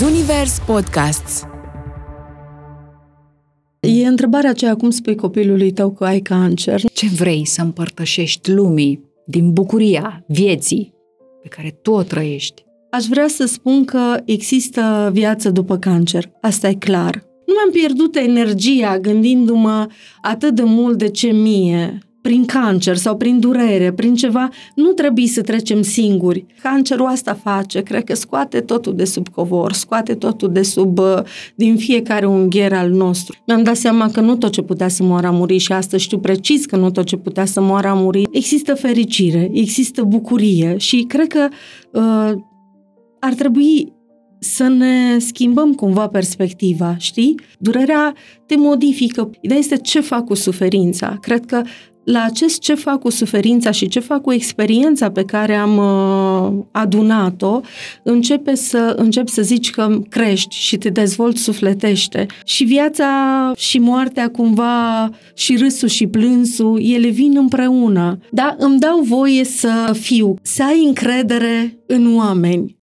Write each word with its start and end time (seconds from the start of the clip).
Zunivers 0.00 0.58
Podcasts. 0.66 1.42
E 3.80 4.06
întrebarea 4.06 4.50
aceea, 4.50 4.76
cum 4.76 4.90
spui 4.90 5.14
copilului 5.14 5.72
tău 5.72 5.90
că 5.90 6.04
ai 6.04 6.20
cancer? 6.20 6.80
Ce 6.92 7.06
vrei 7.06 7.46
să 7.46 7.62
împărtășești 7.62 8.52
lumii 8.52 9.04
din 9.26 9.52
bucuria 9.52 10.24
vieții 10.26 10.94
pe 11.42 11.48
care 11.48 11.78
tu 11.82 11.90
o 11.90 12.02
trăiești? 12.02 12.64
Aș 12.90 13.04
vrea 13.04 13.28
să 13.28 13.44
spun 13.44 13.84
că 13.84 14.20
există 14.24 15.10
viață 15.12 15.50
după 15.50 15.78
cancer. 15.78 16.30
Asta 16.40 16.68
e 16.68 16.74
clar. 16.74 17.14
Nu 17.46 17.54
mi-am 17.54 17.70
pierdut 17.72 18.16
energia 18.16 18.98
gândindu-mă 18.98 19.86
atât 20.22 20.54
de 20.54 20.62
mult 20.64 20.98
de 20.98 21.08
ce 21.08 21.30
mie, 21.30 21.98
prin 22.20 22.44
cancer 22.44 22.96
sau 22.96 23.16
prin 23.16 23.40
durere, 23.40 23.92
prin 23.92 24.14
ceva, 24.14 24.48
nu 24.74 24.90
trebuie 24.90 25.26
să 25.26 25.40
trecem 25.40 25.82
singuri. 25.82 26.46
Cancerul 26.62 27.06
asta 27.06 27.34
face, 27.42 27.80
cred 27.80 28.04
că 28.04 28.14
scoate 28.14 28.60
totul 28.60 28.94
de 28.94 29.04
sub 29.04 29.28
covor, 29.28 29.72
scoate 29.72 30.14
totul 30.14 30.52
de 30.52 30.62
sub, 30.62 30.98
uh, 30.98 31.18
din 31.54 31.76
fiecare 31.76 32.26
ungher 32.26 32.72
al 32.72 32.90
nostru. 32.90 33.36
Mi-am 33.46 33.62
dat 33.62 33.76
seama 33.76 34.10
că 34.10 34.20
nu 34.20 34.36
tot 34.36 34.52
ce 34.52 34.62
putea 34.62 34.88
să 34.88 35.02
moară 35.02 35.26
a 35.26 35.30
muri 35.30 35.58
și 35.58 35.72
astăzi 35.72 36.02
știu 36.02 36.18
precis 36.18 36.66
că 36.66 36.76
nu 36.76 36.90
tot 36.90 37.04
ce 37.04 37.16
putea 37.16 37.44
să 37.44 37.60
moară 37.60 37.88
a 37.88 37.94
muri. 37.94 38.22
Există 38.30 38.74
fericire, 38.74 39.50
există 39.52 40.02
bucurie 40.02 40.74
și 40.78 41.04
cred 41.08 41.26
că 41.26 41.48
uh, 41.92 42.32
ar 43.20 43.34
trebui 43.34 43.92
să 44.40 44.68
ne 44.68 45.18
schimbăm 45.18 45.74
cumva 45.74 46.08
perspectiva, 46.08 46.96
știi? 46.98 47.34
Durerea 47.58 48.14
te 48.46 48.56
modifică. 48.56 49.30
Ideea 49.40 49.58
este 49.58 49.76
ce 49.76 50.00
fac 50.00 50.24
cu 50.24 50.34
suferința. 50.34 51.18
Cred 51.20 51.46
că 51.46 51.62
la 52.04 52.22
acest 52.22 52.58
ce 52.58 52.74
fac 52.74 53.00
cu 53.00 53.10
suferința 53.10 53.70
și 53.70 53.88
ce 53.88 54.00
fac 54.00 54.22
cu 54.22 54.32
experiența 54.32 55.10
pe 55.10 55.24
care 55.24 55.54
am 55.54 55.76
uh, 55.76 56.64
adunat-o, 56.70 57.60
începe 58.02 58.54
să, 58.54 58.94
încep 58.96 59.28
să 59.28 59.42
zici 59.42 59.70
că 59.70 59.98
crești 60.08 60.56
și 60.56 60.76
te 60.76 60.88
dezvolți 60.88 61.42
sufletește. 61.42 62.26
Și 62.44 62.64
viața 62.64 63.06
și 63.56 63.78
moartea 63.78 64.30
cumva, 64.30 65.10
și 65.34 65.56
râsul 65.56 65.88
și 65.88 66.06
plânsul, 66.06 66.80
ele 66.82 67.08
vin 67.08 67.36
împreună. 67.36 68.18
Da, 68.30 68.56
îmi 68.58 68.78
dau 68.78 69.00
voie 69.00 69.44
să 69.44 69.96
fiu, 70.00 70.34
să 70.42 70.62
ai 70.62 70.84
încredere 70.86 71.78
în 71.86 72.16
oameni. 72.16 72.78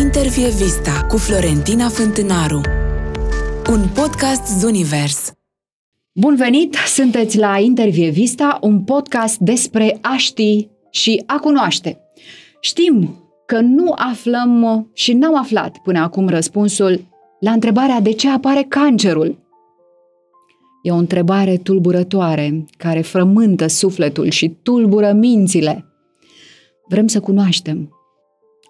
Intervie 0.00 0.48
Vista 0.48 1.06
cu 1.08 1.16
Florentina 1.16 1.88
Fântânaru. 1.88 2.60
Un 3.70 3.88
podcast 3.94 4.58
Zunivers. 4.58 5.32
Bun 6.16 6.36
venit! 6.36 6.74
Sunteți 6.74 7.38
la 7.38 7.58
Intervie 7.58 8.10
Vista, 8.10 8.58
un 8.60 8.82
podcast 8.82 9.38
despre 9.38 9.98
a 10.00 10.16
ști 10.16 10.68
și 10.90 11.22
a 11.26 11.38
cunoaște. 11.38 12.00
Știm 12.60 13.24
că 13.46 13.60
nu 13.60 13.92
aflăm 13.96 14.90
și 14.92 15.12
n-am 15.12 15.36
aflat 15.36 15.78
până 15.78 15.98
acum 15.98 16.28
răspunsul 16.28 17.04
la 17.40 17.50
întrebarea 17.50 18.00
de 18.00 18.12
ce 18.12 18.30
apare 18.30 18.64
cancerul. 18.68 19.38
E 20.82 20.90
o 20.90 20.96
întrebare 20.96 21.56
tulburătoare 21.56 22.64
care 22.76 23.00
frământă 23.00 23.66
sufletul 23.66 24.28
și 24.28 24.48
tulbură 24.62 25.12
mințile. 25.12 25.84
Vrem 26.88 27.06
să 27.06 27.20
cunoaștem. 27.20 27.92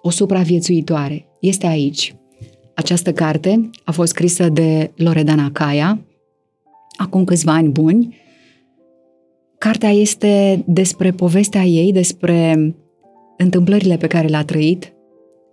O 0.03 0.11
supraviețuitoare 0.11 1.27
este 1.41 1.67
aici. 1.67 2.15
Această 2.75 3.13
carte 3.13 3.71
a 3.85 3.93
fost 3.93 4.11
scrisă 4.11 4.49
de 4.49 4.91
Loredana 4.97 5.51
Caia, 5.53 5.99
acum 6.97 7.25
câțiva 7.25 7.53
ani 7.53 7.69
buni. 7.69 8.17
Cartea 9.59 9.91
este 9.91 10.65
despre 10.67 11.11
povestea 11.11 11.63
ei, 11.63 11.93
despre 11.93 12.75
întâmplările 13.37 13.97
pe 13.97 14.07
care 14.07 14.29
le-a 14.29 14.45
trăit 14.45 14.93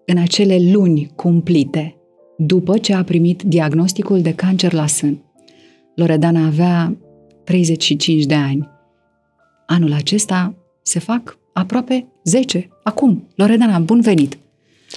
în 0.06 0.18
acele 0.18 0.72
luni 0.72 1.12
cumplite 1.16 1.96
după 2.38 2.78
ce 2.78 2.94
a 2.94 3.04
primit 3.04 3.42
diagnosticul 3.42 4.22
de 4.22 4.34
cancer 4.34 4.74
la 4.74 4.88
sân. 4.88 5.24
Loredana 5.96 6.46
avea 6.46 6.98
35 7.44 8.24
de 8.24 8.34
ani. 8.34 8.70
Anul 9.66 9.94
acesta 9.94 10.56
se 10.82 11.00
fac 11.00 11.40
aproape 11.54 12.08
10. 12.24 12.68
Acum, 12.84 13.28
Loredana, 13.36 13.80
bun 13.80 14.02
venit! 14.02 14.38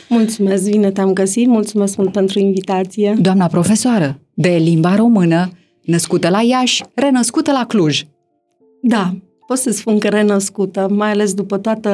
Mulțumesc, 0.09 0.71
bine 0.71 0.91
te-am 0.91 1.13
găsit, 1.13 1.47
mulțumesc 1.47 1.97
mult 1.97 2.13
pentru 2.13 2.39
invitație. 2.39 3.15
Doamna 3.21 3.47
profesoară 3.47 4.21
de 4.35 4.49
limba 4.49 4.95
română, 4.95 5.51
născută 5.85 6.29
la 6.29 6.43
Iași, 6.43 6.83
renăscută 6.95 7.53
la 7.53 7.65
Cluj. 7.67 8.03
Da, 8.83 9.15
pot 9.47 9.59
să 9.59 9.71
spun 9.71 9.99
că 9.99 10.09
renăscută, 10.09 10.89
mai 10.91 11.11
ales 11.11 11.35
după 11.35 11.59
toată 11.59 11.91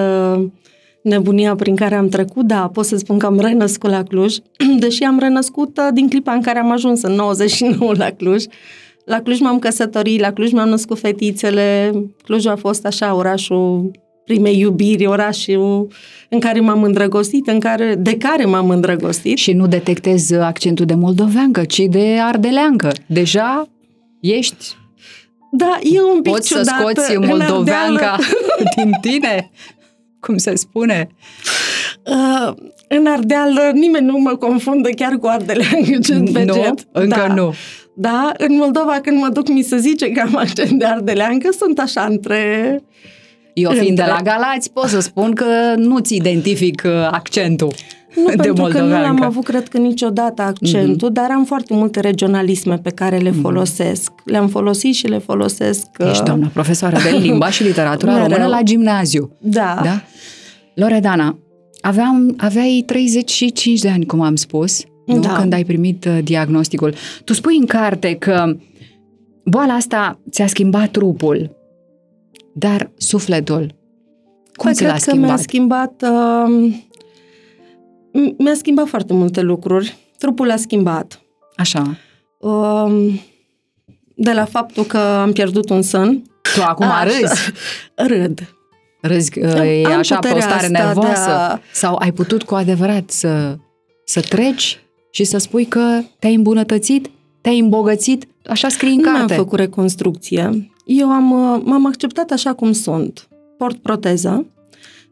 nebunia 1.03 1.55
prin 1.55 1.77
care 1.77 1.95
am 1.95 2.09
trecut, 2.09 2.47
da, 2.47 2.71
pot 2.73 2.85
să 2.85 2.97
spun 2.97 3.19
că 3.19 3.27
am 3.27 3.39
renăscut 3.39 3.91
la 3.91 4.03
Cluj, 4.03 4.37
deși 4.81 5.03
am 5.03 5.19
renăscut 5.19 5.79
uh, 5.79 5.89
din 5.93 6.09
clipa 6.09 6.33
în 6.33 6.43
care 6.43 6.59
am 6.59 6.71
ajuns 6.71 7.03
în 7.03 7.13
99 7.13 7.93
la 7.97 8.11
Cluj. 8.11 8.45
La 9.05 9.21
Cluj 9.21 9.41
m-am 9.41 9.59
căsătorit, 9.59 10.21
la 10.21 10.33
Cluj 10.33 10.53
mi-am 10.53 10.69
născut 10.69 10.99
fetițele, 10.99 11.93
Clujul 12.23 12.51
a 12.51 12.57
fost 12.57 12.87
așa 12.87 13.15
orașul 13.15 13.91
primei 14.25 14.59
iubiri, 14.59 15.07
orașul 15.07 15.89
în 16.29 16.41
care 16.41 16.61
m-am 16.61 16.83
îndrăgostit, 16.83 17.47
în 17.47 17.61
care, 17.61 17.95
de 17.95 18.17
care 18.17 18.45
m-am 18.45 18.71
îndrăgostit. 18.71 19.37
Și 19.37 19.53
nu 19.53 19.67
detectez 19.67 20.31
accentul 20.33 20.87
de 20.87 20.95
moldoveancă, 20.95 21.65
ci 21.65 21.79
de 21.89 22.19
ardeleancă. 22.21 22.91
Deja 23.07 23.69
ești 24.21 24.79
da, 25.53 25.79
e 25.83 26.03
un 26.03 26.23
pic 26.23 26.33
Poți 26.33 26.49
ciudat. 26.49 26.65
să 26.65 26.75
scoți 26.79 27.17
moldoveanca 27.17 28.19
din 28.77 28.91
tine? 29.01 29.51
Cum 30.21 30.37
se 30.37 30.55
spune? 30.55 31.09
Uh, 32.07 32.53
în 32.89 33.07
Ardeal 33.07 33.71
nimeni 33.73 34.07
nu 34.07 34.19
mă 34.19 34.37
confundă 34.37 34.89
chiar 34.89 35.13
cu 35.13 35.27
ardeleancă 35.27 35.99
pe 36.33 36.45
Nu, 36.45 36.53
jet. 36.55 36.87
încă 36.93 37.25
da. 37.27 37.35
nu. 37.35 37.55
Da, 37.95 38.33
în 38.39 38.57
Moldova 38.57 39.01
când 39.03 39.19
mă 39.21 39.29
duc 39.29 39.49
mi 39.49 39.63
se 39.63 39.77
zice 39.77 40.11
că 40.11 40.21
am 40.21 40.37
accent 40.37 40.79
de 40.79 40.85
ardeleancă, 40.85 41.49
sunt 41.59 41.79
așa 41.79 42.07
între... 42.09 42.83
Eu 43.55 43.71
fiind 43.71 43.97
de 43.97 44.03
Între- 44.03 44.07
la 44.25 44.33
Galați, 44.33 44.73
pot 44.73 44.89
să 44.89 45.01
spun 45.01 45.33
că 45.33 45.75
nu-ți 45.77 46.15
identific 46.15 46.83
uh, 46.85 46.93
accentul 47.11 47.73
Nu, 48.17 48.29
de 48.29 48.35
pentru 48.37 48.53
că 48.53 48.61
nu 48.61 48.63
moldoveancă. 48.63 49.09
am 49.09 49.23
avut, 49.23 49.45
cred 49.45 49.69
că, 49.69 49.79
niciodată 49.79 50.43
accentul, 50.43 51.09
Mhm. 51.09 51.13
dar 51.21 51.31
am 51.31 51.45
foarte 51.45 51.75
multe 51.75 52.01
regionalisme 52.01 52.79
pe 52.79 52.91
care 52.91 53.17
le 53.17 53.31
folosesc. 53.31 54.13
Le-am 54.25 54.49
folosit 54.49 54.95
și 54.95 55.07
le 55.07 55.19
folosesc. 55.19 55.87
Ești 55.99 56.19
uh, 56.21 56.25
doamna 56.25 56.51
profesoară 56.53 56.97
de 57.11 57.17
limba 57.27 57.51
și 57.51 57.63
literatura 57.63 58.13
Mereu. 58.13 58.27
română 58.29 58.47
la 58.49 58.63
gimnaziu. 58.63 59.37
Da. 59.41 59.81
Da? 59.85 60.03
Loredana, 60.75 61.39
aveam, 61.81 62.35
aveai 62.37 62.83
35 62.87 63.81
de 63.81 63.89
ani, 63.89 64.07
cum 64.07 64.21
am 64.21 64.37
spus, 64.37 64.83
nu? 65.07 65.19
Da. 65.21 65.29
când 65.33 65.53
ai 65.53 65.65
primit 65.65 66.05
uh, 66.05 66.19
diagnosticul. 66.25 66.95
Tu 67.25 67.33
spui 67.33 67.57
în 67.57 67.67
carte 67.67 68.15
că 68.15 68.57
boala 69.45 69.73
asta 69.73 70.21
ți-a 70.31 70.47
schimbat 70.47 70.91
trupul, 70.91 71.57
dar 72.55 72.91
sufletul, 72.97 73.75
cum 74.57 74.65
Păi, 74.67 74.75
ți 74.75 74.83
l-a 74.83 74.89
cred 74.93 75.03
că 75.03 75.15
mi-a 75.17 75.37
schimbat? 75.37 75.95
schimbat... 75.99 76.13
Uh, 76.49 76.71
m- 76.73 76.89
mi-a 78.39 78.55
schimbat 78.55 78.87
foarte 78.89 79.13
multe 79.13 79.41
lucruri. 79.41 79.97
Trupul 80.19 80.47
l-a 80.47 80.57
schimbat. 80.57 81.21
Așa. 81.57 81.97
Uh, 82.39 83.15
de 84.15 84.33
la 84.33 84.45
faptul 84.45 84.85
că 84.85 84.99
am 84.99 85.33
pierdut 85.33 85.71
un 85.71 85.83
sân. 85.83 86.23
Tu 86.55 86.63
acum 86.63 86.87
Așa. 86.87 87.03
râzi. 87.05 87.53
Râd. 87.95 88.55
Râzi, 89.01 89.39
uh, 89.39 89.61
e 89.83 89.83
Am 89.87 89.99
așa 89.99 90.19
pe 90.19 90.29
o 90.29 90.31
puterea 90.35 90.41
stare 90.43 90.55
asta 90.55 90.67
de 90.67 90.85
nervoasă? 90.85 91.31
a- 91.31 91.61
Sau 91.73 91.97
ai 91.97 92.13
putut 92.13 92.43
cu 92.43 92.55
adevărat 92.55 93.11
să, 93.11 93.57
să 94.05 94.21
treci 94.21 94.81
și 95.11 95.25
să 95.25 95.39
spui 95.39 95.65
că 95.65 96.01
te-ai 96.19 96.35
îmbunătățit, 96.35 97.11
te-ai 97.41 97.59
îmbogățit? 97.59 98.29
Așa 98.49 98.69
scrii 98.69 98.91
în 98.93 98.97
Nu 98.97 99.03
carte. 99.05 99.19
mi-am 99.25 99.37
făcut 99.45 99.59
reconstrucție. 99.59 100.71
Eu 100.85 101.09
am, 101.11 101.31
uh, 101.55 101.63
m-am 101.65 101.87
acceptat 101.87 102.31
așa 102.31 102.53
cum 102.53 102.73
sunt. 102.73 103.29
Port 103.59 103.77
proteză. 103.77 104.47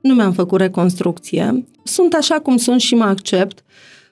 Nu 0.01 0.15
mi-am 0.15 0.33
făcut 0.33 0.61
reconstrucție. 0.61 1.65
Sunt 1.85 2.15
așa 2.15 2.35
cum 2.35 2.57
sunt 2.57 2.81
și 2.81 2.95
mă 2.95 3.05
accept. 3.05 3.63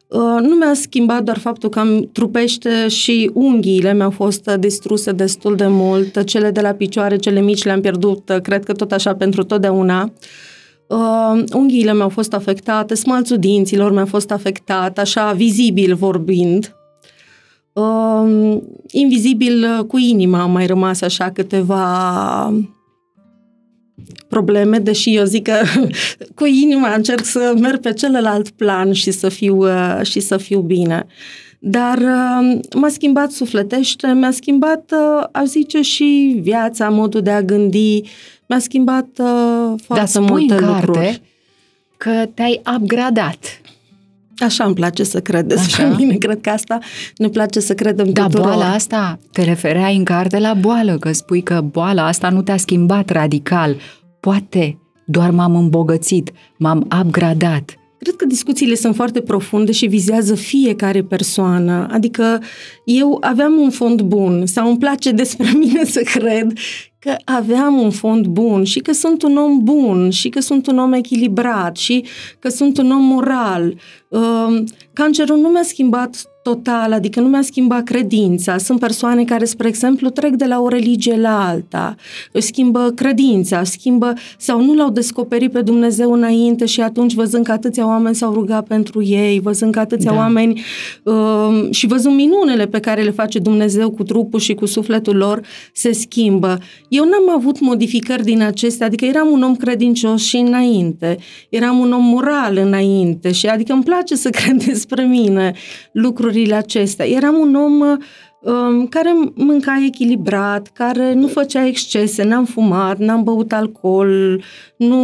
Uh, 0.08 0.38
Nu 0.41 0.54
mi-a 0.54 0.74
schimbat 0.74 1.22
doar 1.22 1.38
faptul 1.38 1.69
că 1.69 1.78
am 1.78 2.08
trupește 2.12 2.88
și 2.88 3.31
unghiile 3.34 3.94
mi-au 3.94 4.11
fost 4.11 4.46
uh, 4.46 4.55
distruse 4.58 5.12
destul 5.12 5.56
de 5.56 5.66
mult. 5.66 6.25
Cele 6.25 6.50
de 6.50 6.61
la 6.61 6.72
picioare, 6.72 7.16
cele 7.16 7.40
mici 7.40 7.64
le-am 7.64 7.81
pierdut, 7.81 8.28
uh, 8.28 8.40
cred 8.40 8.64
că 8.64 8.72
tot 8.72 8.93
așa 8.93 9.14
pentru 9.14 9.43
totdeauna. 9.43 10.12
Uh, 10.88 11.44
unghiile 11.52 11.94
mi-au 11.94 12.08
fost 12.08 12.32
afectate, 12.34 12.94
smalțul 12.94 13.38
dinților 13.38 13.93
mi-a 13.93 14.05
fost 14.05 14.31
afectat, 14.31 14.99
așa 14.99 15.32
vizibil 15.32 15.94
vorbind. 15.94 16.76
Uh, 17.72 18.58
invizibil 18.90 19.64
uh, 19.78 19.84
cu 19.84 19.99
inima 19.99 20.40
am 20.40 20.50
mai 20.50 20.66
rămas 20.66 21.00
așa 21.00 21.31
câteva 21.31 22.52
probleme, 24.28 24.78
deși 24.78 25.14
eu 25.14 25.25
zic 25.25 25.43
că 25.43 25.62
cu 26.38 26.44
inima 26.44 26.94
încerc 26.94 27.25
să 27.25 27.54
merg 27.60 27.81
pe 27.81 27.93
celălalt 27.93 28.50
plan 28.50 28.93
și 28.93 29.10
să 29.10 29.28
fiu, 29.28 29.56
uh, 29.56 30.00
și 30.02 30.20
să 30.20 30.37
fiu 30.37 30.60
bine. 30.60 31.06
Dar 31.58 31.98
uh, 31.98 32.58
m-a 32.75 32.88
schimbat 32.88 33.31
sufletește, 33.31 34.12
mi-a 34.12 34.31
schimbat, 34.31 34.93
uh, 34.93 35.25
aș 35.32 35.46
zice, 35.46 35.81
și 35.81 36.38
viața, 36.43 36.88
modul 36.88 37.22
de 37.22 37.31
a 37.31 37.43
gândi, 37.43 38.00
mi-a 38.46 38.58
schimbat 38.58 39.06
uh, 39.19 39.19
Dar 39.19 39.78
foarte 39.84 40.06
spui 40.06 40.26
multe 40.26 40.54
în 40.54 40.60
carte 40.60 40.87
lucruri. 40.87 41.22
că 41.96 42.26
te-ai 42.34 42.60
upgradat. 42.76 43.60
Așa 44.38 44.65
îmi 44.65 44.75
place 44.75 45.05
să 45.05 45.21
cred 45.21 45.47
despre 45.47 45.83
Așa? 45.83 45.94
mine. 45.97 46.15
Cred 46.15 46.41
că 46.41 46.50
asta 46.50 46.79
ne 47.17 47.29
place 47.29 47.61
să 47.61 47.75
credem 47.75 48.11
da, 48.11 48.23
tuturor. 48.23 48.47
boala 48.47 48.73
asta, 48.73 49.19
te 49.33 49.43
refereai 49.43 49.97
în 49.97 50.05
carte 50.05 50.38
la 50.38 50.55
boală, 50.55 50.99
că 50.99 51.12
spui 51.12 51.43
că 51.43 51.61
boala 51.61 52.06
asta 52.06 52.29
nu 52.29 52.43
te-a 52.43 52.56
schimbat 52.56 53.11
radical. 53.11 53.77
Poate 54.21 54.79
doar 55.06 55.31
m-am 55.31 55.56
îmbogățit, 55.56 56.33
m-am 56.59 56.88
upgradat. 57.00 57.75
Cred 57.98 58.16
că 58.16 58.25
discuțiile 58.25 58.75
sunt 58.75 58.94
foarte 58.94 59.20
profunde 59.20 59.72
și 59.72 59.87
vizează 59.87 60.34
fiecare 60.34 61.02
persoană. 61.02 61.87
Adică 61.90 62.43
eu 62.84 63.19
aveam 63.20 63.60
un 63.60 63.70
fond 63.70 64.00
bun 64.00 64.46
sau 64.46 64.69
îmi 64.69 64.78
place 64.78 65.10
despre 65.10 65.52
mine 65.58 65.84
să 65.84 66.00
cred 66.00 66.52
că 66.98 67.16
aveam 67.25 67.78
un 67.78 67.90
fond 67.90 68.26
bun 68.26 68.64
și 68.64 68.78
că 68.78 68.93
sunt 68.93 69.22
un 69.22 69.37
om 69.37 69.58
bun 69.62 70.10
și 70.10 70.28
că 70.28 70.40
sunt 70.40 70.66
un 70.66 70.78
om 70.78 70.93
echilibrat 70.93 71.76
și 71.76 72.04
că 72.38 72.48
sunt 72.48 72.78
un 72.78 72.90
om 72.90 73.04
moral. 73.04 73.75
Uh, 74.08 74.64
cancerul 74.92 75.37
nu 75.38 75.49
mi-a 75.49 75.62
schimbat 75.62 76.31
total, 76.46 76.93
adică 76.93 77.20
nu 77.20 77.28
mi-a 77.28 77.43
schimbat 77.43 77.84
credința. 77.84 78.58
Sunt 78.58 78.81
persoane 78.81 79.25
care, 79.25 79.44
spre 79.44 79.69
exemplu, 79.69 80.08
trec 80.08 80.34
de 80.34 80.44
la 80.44 80.60
o 80.60 80.69
religie 80.69 81.16
la 81.16 81.48
alta, 81.48 81.94
își 82.32 82.46
schimbă 82.46 82.93
credința, 82.94 83.64
schimbă 83.64 84.12
sau 84.38 84.64
nu 84.64 84.75
l-au 84.75 84.90
descoperit 84.90 85.52
pe 85.52 85.60
Dumnezeu 85.60 86.12
înainte 86.12 86.66
și 86.66 86.81
atunci 86.81 87.14
văzând 87.14 87.44
că 87.44 87.52
atâția 87.52 87.87
oameni 87.87 88.14
s-au 88.14 88.32
rugat 88.32 88.66
pentru 88.66 89.02
ei, 89.02 89.40
văzând 89.40 89.72
că 89.72 89.78
atâția 89.78 90.10
da. 90.10 90.16
oameni 90.16 90.62
uh, 91.02 91.69
și 91.70 91.87
văzând 91.87 92.14
minunele 92.14 92.66
pe 92.66 92.81
care 92.81 93.02
le 93.02 93.10
face 93.10 93.38
Dumnezeu 93.38 93.90
cu 93.90 94.02
trupul 94.02 94.40
și 94.40 94.54
cu 94.54 94.66
sufletul 94.66 95.16
lor, 95.16 95.40
se 95.72 95.92
schimbă. 95.92 96.58
Eu 96.88 97.04
n-am 97.04 97.37
avut 97.37 97.60
modificări 97.60 98.22
din 98.25 98.42
acestea, 98.42 98.87
adică 98.87 99.04
eram 99.04 99.28
un 99.31 99.42
om 99.42 99.54
credincios 99.56 100.22
și 100.22 100.37
înainte, 100.37 101.16
eram 101.49 101.78
un 101.78 101.92
om 101.92 102.04
moral 102.04 102.56
înainte 102.56 103.32
și 103.32 103.46
adică 103.46 103.72
îmi 103.72 103.82
place 103.82 104.14
să 104.14 104.31
cred 104.38 104.64
despre 104.64 105.04
mine 105.04 105.52
lucruri 105.92 106.36
lucrurile 106.37 106.55
acestea. 106.55 107.06
Eram 107.06 107.35
un 107.35 107.55
om 107.55 107.81
um, 108.41 108.87
care 108.87 109.15
mânca 109.35 109.83
echilibrat, 109.87 110.67
care 110.67 111.12
nu 111.12 111.27
făcea 111.27 111.67
excese, 111.67 112.25
n-am 112.25 112.44
fumat, 112.44 112.99
n-am 112.99 113.23
băut 113.23 113.53
alcool, 113.53 114.43
nu... 114.77 114.97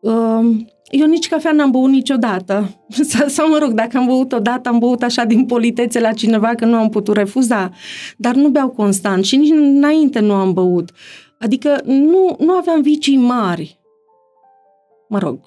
Um, 0.00 0.66
eu 0.90 1.06
nici 1.06 1.28
cafea 1.28 1.52
n-am 1.52 1.70
băut 1.70 1.90
niciodată. 1.90 2.84
Sau, 3.10 3.28
sau, 3.28 3.48
mă 3.48 3.58
rog, 3.58 3.70
dacă 3.70 3.98
am 3.98 4.06
băut 4.06 4.32
odată, 4.32 4.68
am 4.68 4.78
băut 4.78 5.02
așa 5.02 5.24
din 5.24 5.44
politețe 5.44 6.00
la 6.00 6.12
cineva 6.12 6.48
că 6.48 6.64
nu 6.64 6.76
am 6.76 6.88
putut 6.88 7.16
refuza. 7.16 7.70
Dar 8.16 8.34
nu 8.34 8.48
beau 8.48 8.68
constant 8.68 9.24
și 9.24 9.36
nici 9.36 9.50
înainte 9.50 10.20
nu 10.20 10.32
am 10.32 10.52
băut. 10.52 10.90
Adică 11.38 11.80
nu, 11.84 12.36
nu 12.38 12.52
aveam 12.52 12.82
vicii 12.82 13.16
mari. 13.16 13.80
Mă 15.08 15.18
rog, 15.18 15.40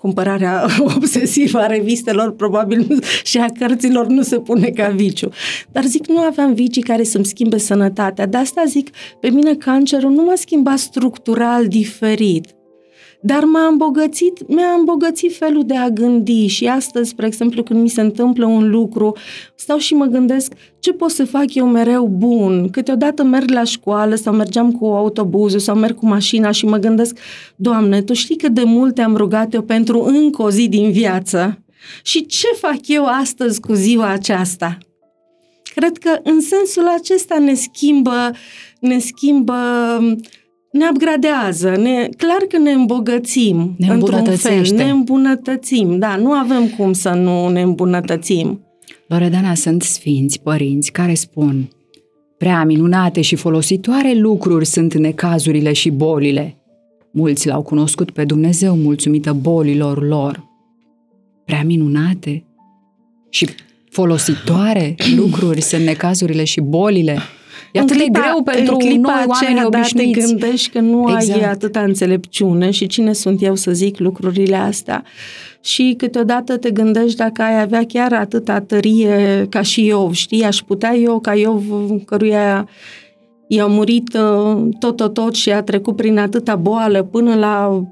cumpărarea 0.00 0.66
obsesivă 0.96 1.58
a 1.58 1.66
revistelor 1.66 2.32
probabil 2.32 3.02
și 3.22 3.38
a 3.38 3.46
cărților 3.58 4.06
nu 4.06 4.22
se 4.22 4.38
pune 4.38 4.68
ca 4.68 4.88
viciu. 4.88 5.30
Dar 5.72 5.84
zic, 5.84 6.06
nu 6.06 6.18
aveam 6.18 6.54
vicii 6.54 6.82
care 6.82 7.02
să-mi 7.02 7.24
schimbe 7.24 7.58
sănătatea. 7.58 8.26
De 8.26 8.36
asta 8.36 8.62
zic, 8.66 8.90
pe 9.20 9.28
mine 9.28 9.54
cancerul 9.54 10.10
nu 10.10 10.22
m-a 10.22 10.34
schimbat 10.36 10.78
structural 10.78 11.66
diferit 11.66 12.54
dar 13.22 13.44
m-a 13.44 13.66
îmbogățit, 13.66 14.48
mi-a 14.48 14.72
îmbogățit 14.78 15.36
felul 15.36 15.62
de 15.66 15.76
a 15.76 15.88
gândi 15.88 16.46
și 16.46 16.66
astăzi, 16.66 17.08
spre 17.08 17.26
exemplu, 17.26 17.62
când 17.62 17.80
mi 17.80 17.88
se 17.88 18.00
întâmplă 18.00 18.46
un 18.46 18.70
lucru, 18.70 19.16
stau 19.54 19.78
și 19.78 19.94
mă 19.94 20.04
gândesc 20.04 20.52
ce 20.78 20.92
pot 20.92 21.10
să 21.10 21.24
fac 21.24 21.54
eu 21.54 21.66
mereu 21.66 22.06
bun. 22.06 22.68
Câteodată 22.70 23.22
merg 23.22 23.50
la 23.50 23.64
școală 23.64 24.14
sau 24.14 24.34
mergeam 24.34 24.72
cu 24.72 24.86
autobuzul 24.86 25.58
sau 25.58 25.76
merg 25.76 25.96
cu 25.96 26.06
mașina 26.06 26.50
și 26.50 26.64
mă 26.64 26.76
gândesc, 26.76 27.18
Doamne, 27.56 28.02
Tu 28.02 28.12
știi 28.12 28.36
cât 28.36 28.52
de 28.52 28.62
mult 28.64 28.94
te-am 28.94 29.16
rugat 29.16 29.54
eu 29.54 29.62
pentru 29.62 30.00
încă 30.02 30.42
o 30.42 30.50
zi 30.50 30.68
din 30.68 30.90
viață? 30.90 31.64
Și 32.02 32.26
ce 32.26 32.46
fac 32.60 32.78
eu 32.86 33.06
astăzi 33.06 33.60
cu 33.60 33.72
ziua 33.72 34.08
aceasta? 34.08 34.78
Cred 35.74 35.98
că 35.98 36.18
în 36.22 36.40
sensul 36.40 36.88
acesta 36.88 37.38
ne 37.38 37.54
schimbă, 37.54 38.30
ne 38.80 38.98
schimbă 38.98 39.54
ne 40.70 40.88
upgradează, 40.90 41.76
ne, 41.76 42.08
clar 42.16 42.42
că 42.48 42.58
ne 42.58 42.70
îmbogățim 42.70 43.74
ne 43.78 43.86
într-un 43.86 44.24
fel, 44.24 44.66
ne 44.74 44.90
îmbunătățim, 44.90 45.98
da, 45.98 46.16
nu 46.16 46.32
avem 46.32 46.68
cum 46.68 46.92
să 46.92 47.10
nu 47.10 47.48
ne 47.48 47.60
îmbunătățim. 47.62 48.64
Loredana, 49.06 49.54
sunt 49.54 49.82
sfinți 49.82 50.40
părinți 50.40 50.90
care 50.90 51.14
spun 51.14 51.68
prea 52.38 52.64
minunate 52.64 53.20
și 53.20 53.36
folositoare 53.36 54.14
lucruri 54.14 54.64
sunt 54.64 54.94
necazurile 54.94 55.72
și 55.72 55.90
bolile. 55.90 56.56
Mulți 57.12 57.46
l-au 57.46 57.62
cunoscut 57.62 58.10
pe 58.10 58.24
Dumnezeu 58.24 58.76
mulțumită 58.76 59.32
bolilor 59.32 60.06
lor. 60.06 60.48
Prea 61.44 61.62
minunate 61.62 62.44
și 63.28 63.48
folositoare 63.90 64.94
lucruri 65.16 65.60
sunt 65.60 65.84
necazurile 65.84 66.44
și 66.44 66.60
bolile 66.60 67.18
E 67.72 67.78
atât 67.78 67.96
clipa, 67.96 68.18
de 68.18 68.24
greu 68.24 68.42
pentru 68.42 68.74
în 68.74 68.78
clipa 68.78 69.14
noi 69.14 69.24
oameni 69.26 69.64
obișnuiți. 69.64 70.20
te 70.20 70.26
gândești 70.26 70.70
că 70.70 70.80
nu 70.80 71.10
exact. 71.16 71.42
ai 71.42 71.50
atâta 71.50 71.80
înțelepciune 71.80 72.70
și 72.70 72.86
cine 72.86 73.12
sunt 73.12 73.42
eu 73.42 73.54
să 73.54 73.72
zic 73.72 73.98
lucrurile 73.98 74.56
astea. 74.56 75.04
Și 75.62 75.94
câteodată 75.96 76.56
te 76.56 76.70
gândești 76.70 77.16
dacă 77.16 77.42
ai 77.42 77.60
avea 77.60 77.86
chiar 77.86 78.12
atâta 78.12 78.60
tărie 78.60 79.46
ca 79.48 79.62
și 79.62 79.84
Iov, 79.84 80.12
știi? 80.12 80.44
Aș 80.44 80.58
putea 80.58 80.94
eu 80.94 81.20
ca 81.20 81.34
Iov, 81.34 81.64
căruia 82.04 82.68
i-a 83.48 83.66
murit 83.66 84.14
uh, 84.14 84.68
tot, 84.78 84.96
tot, 84.96 85.14
tot 85.14 85.34
și 85.34 85.50
a 85.50 85.62
trecut 85.62 85.96
prin 85.96 86.18
atâta 86.18 86.56
boală 86.56 87.02
până 87.02 87.34
la 87.34 87.84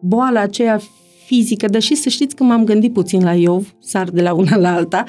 boala 0.00 0.40
aceea 0.40 0.80
fizică, 1.26 1.66
deși 1.66 1.94
să 1.94 2.08
știți 2.08 2.34
că 2.34 2.44
m-am 2.44 2.64
gândit 2.64 2.92
puțin 2.92 3.24
la 3.24 3.34
Iov, 3.34 3.74
sar 3.80 4.08
de 4.10 4.22
la 4.22 4.32
una 4.32 4.56
la 4.56 4.74
alta, 4.74 5.04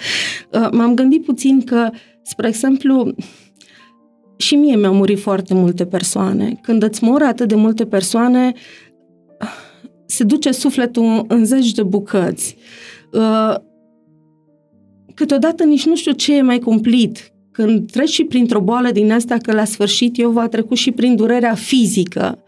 uh, 0.52 0.68
m-am 0.72 0.94
gândit 0.94 1.26
puțin 1.26 1.62
că, 1.62 1.90
spre 2.22 2.48
exemplu, 2.48 3.14
și 4.42 4.56
mie 4.56 4.76
mi-au 4.76 4.94
murit 4.94 5.20
foarte 5.20 5.54
multe 5.54 5.86
persoane. 5.86 6.60
Când 6.62 6.84
îți 6.84 7.04
mor 7.04 7.22
atât 7.22 7.48
de 7.48 7.56
multe 7.56 7.86
persoane, 7.86 8.54
se 10.06 10.24
duce 10.24 10.52
sufletul 10.52 11.26
în 11.28 11.46
zeci 11.46 11.72
de 11.72 11.84
bucăți. 11.84 12.56
Uh, 13.12 13.56
câteodată 15.14 15.64
nici 15.64 15.86
nu 15.86 15.96
știu 15.96 16.12
ce 16.12 16.36
e 16.36 16.42
mai 16.42 16.60
cumplit 16.60 17.31
când 17.52 17.92
treci 17.92 18.10
și 18.10 18.24
printr-o 18.24 18.62
boală 18.62 18.92
din 18.92 19.12
asta, 19.12 19.38
că 19.38 19.52
la 19.52 19.66
sfârșit 19.66 20.20
eu 20.20 20.30
va 20.30 20.48
trecut 20.48 20.78
și 20.78 20.92
prin 20.92 21.16
durerea 21.16 21.54
fizică. 21.54 22.44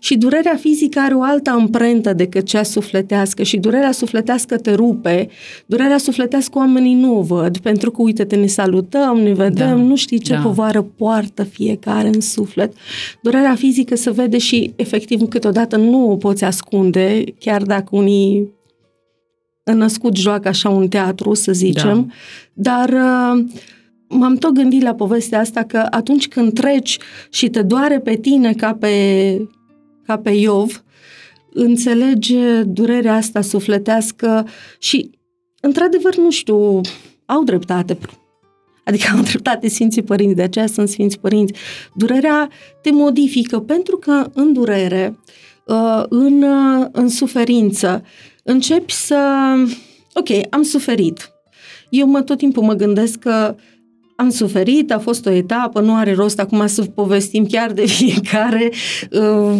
Și 0.00 0.16
durerea 0.16 0.56
fizică 0.60 0.98
are 0.98 1.14
o 1.14 1.22
altă 1.22 1.50
amprentă 1.50 2.12
decât 2.12 2.44
cea 2.44 2.62
sufletească 2.62 3.42
și 3.42 3.56
durerea 3.56 3.92
sufletească 3.92 4.56
te 4.56 4.74
rupe, 4.74 5.28
durerea 5.66 5.98
sufletească 5.98 6.58
oamenii 6.58 6.94
nu 6.94 7.18
o 7.18 7.22
văd, 7.22 7.58
pentru 7.58 7.90
că, 7.90 8.02
uite-te, 8.02 8.36
ne 8.36 8.46
salutăm, 8.46 9.18
ne 9.18 9.32
vedem, 9.32 9.76
da, 9.76 9.82
nu 9.82 9.96
știi 9.96 10.18
ce 10.18 10.32
da. 10.32 10.40
povară 10.40 10.82
poartă 10.82 11.42
fiecare 11.42 12.08
în 12.08 12.20
suflet. 12.20 12.72
Durerea 13.22 13.54
fizică 13.54 13.96
se 13.96 14.10
vede 14.10 14.38
și, 14.38 14.72
efectiv, 14.76 15.28
câteodată 15.28 15.76
nu 15.76 16.10
o 16.10 16.16
poți 16.16 16.44
ascunde, 16.44 17.24
chiar 17.38 17.62
dacă 17.62 17.88
unii 17.90 18.58
născut 19.74 20.16
joacă 20.16 20.48
așa 20.48 20.68
un 20.68 20.88
teatru, 20.88 21.34
să 21.34 21.52
zicem, 21.52 22.12
da. 22.52 22.86
dar 22.88 22.88
uh, 22.88 23.44
m-am 24.10 24.36
tot 24.36 24.52
gândit 24.52 24.82
la 24.82 24.94
povestea 24.94 25.40
asta 25.40 25.62
că 25.62 25.86
atunci 25.90 26.28
când 26.28 26.52
treci 26.52 26.98
și 27.30 27.48
te 27.48 27.62
doare 27.62 28.00
pe 28.00 28.16
tine 28.16 28.52
ca 28.52 28.74
pe, 28.74 29.48
ca 30.06 30.18
pe 30.18 30.30
Iov, 30.30 30.84
înțelege 31.52 32.62
durerea 32.62 33.14
asta 33.14 33.40
sufletească 33.40 34.46
și, 34.78 35.10
într-adevăr, 35.60 36.16
nu 36.16 36.30
știu, 36.30 36.80
au 37.26 37.42
dreptate. 37.44 37.98
Adică 38.84 39.06
au 39.16 39.22
dreptate 39.30 39.68
Sfinții 39.68 40.02
Părinți, 40.02 40.34
de 40.34 40.42
aceea 40.42 40.66
sunt 40.66 40.88
Sfinți 40.88 41.18
Părinți. 41.18 41.52
Durerea 41.94 42.48
te 42.82 42.90
modifică 42.90 43.60
pentru 43.60 43.96
că 43.96 44.30
în 44.34 44.52
durere, 44.52 45.18
uh, 45.66 46.02
în, 46.08 46.42
uh, 46.42 46.86
în 46.92 47.08
suferință, 47.08 48.04
începi 48.42 48.92
să... 48.92 49.18
Ok, 50.14 50.28
am 50.50 50.62
suferit. 50.62 51.30
Eu 51.88 52.06
mă 52.06 52.22
tot 52.22 52.38
timpul 52.38 52.62
mă 52.62 52.74
gândesc 52.74 53.18
că 53.18 53.56
am 54.20 54.30
suferit, 54.30 54.92
a 54.92 54.98
fost 54.98 55.26
o 55.26 55.30
etapă, 55.30 55.80
nu 55.80 55.94
are 55.94 56.14
rost 56.14 56.40
acum 56.40 56.66
să 56.66 56.82
povestim 56.82 57.46
chiar 57.46 57.72
de 57.72 57.86
fiecare 58.00 58.70
uh, 59.10 59.56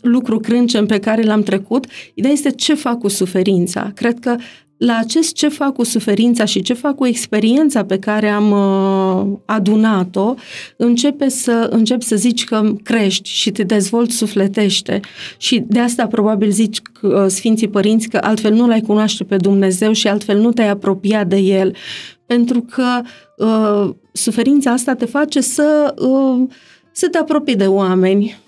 lucru 0.00 0.38
crâncen 0.38 0.86
pe 0.86 0.98
care 0.98 1.22
l-am 1.22 1.42
trecut. 1.42 1.86
Ideea 2.14 2.32
este 2.32 2.50
ce 2.50 2.74
fac 2.74 2.98
cu 2.98 3.08
suferința. 3.08 3.90
Cred 3.94 4.18
că 4.18 4.36
la 4.76 4.96
acest 4.96 5.32
ce 5.32 5.48
fac 5.48 5.74
cu 5.74 5.84
suferința 5.84 6.44
și 6.44 6.62
ce 6.62 6.72
fac 6.74 6.94
cu 6.94 7.06
experiența 7.06 7.84
pe 7.84 7.98
care 7.98 8.28
am 8.28 8.50
uh, 8.50 9.38
adunat-o, 9.44 10.34
începe 10.76 11.28
să, 11.28 11.68
încep 11.70 12.02
să 12.02 12.16
zici 12.16 12.44
că 12.44 12.72
crești 12.82 13.28
și 13.28 13.50
te 13.50 13.62
dezvolți 13.62 14.16
sufletește. 14.16 15.00
Și 15.36 15.64
de 15.66 15.78
asta 15.78 16.06
probabil 16.06 16.50
zici 16.50 16.80
uh, 17.02 17.12
Sfinții 17.26 17.68
Părinți 17.68 18.08
că 18.08 18.18
altfel 18.22 18.52
nu 18.52 18.66
l-ai 18.66 18.80
cunoaște 18.80 19.24
pe 19.24 19.36
Dumnezeu 19.36 19.92
și 19.92 20.08
altfel 20.08 20.38
nu 20.38 20.50
te-ai 20.50 20.68
apropiat 20.68 21.26
de 21.26 21.36
El 21.36 21.74
pentru 22.28 22.60
că 22.60 23.00
uh, 23.36 23.94
suferința 24.12 24.70
asta 24.70 24.94
te 24.94 25.04
face 25.06 25.40
să, 25.40 25.94
uh, 25.98 26.48
să 26.92 27.08
te 27.08 27.18
apropii 27.18 27.56
de 27.56 27.66
oameni. 27.66 28.38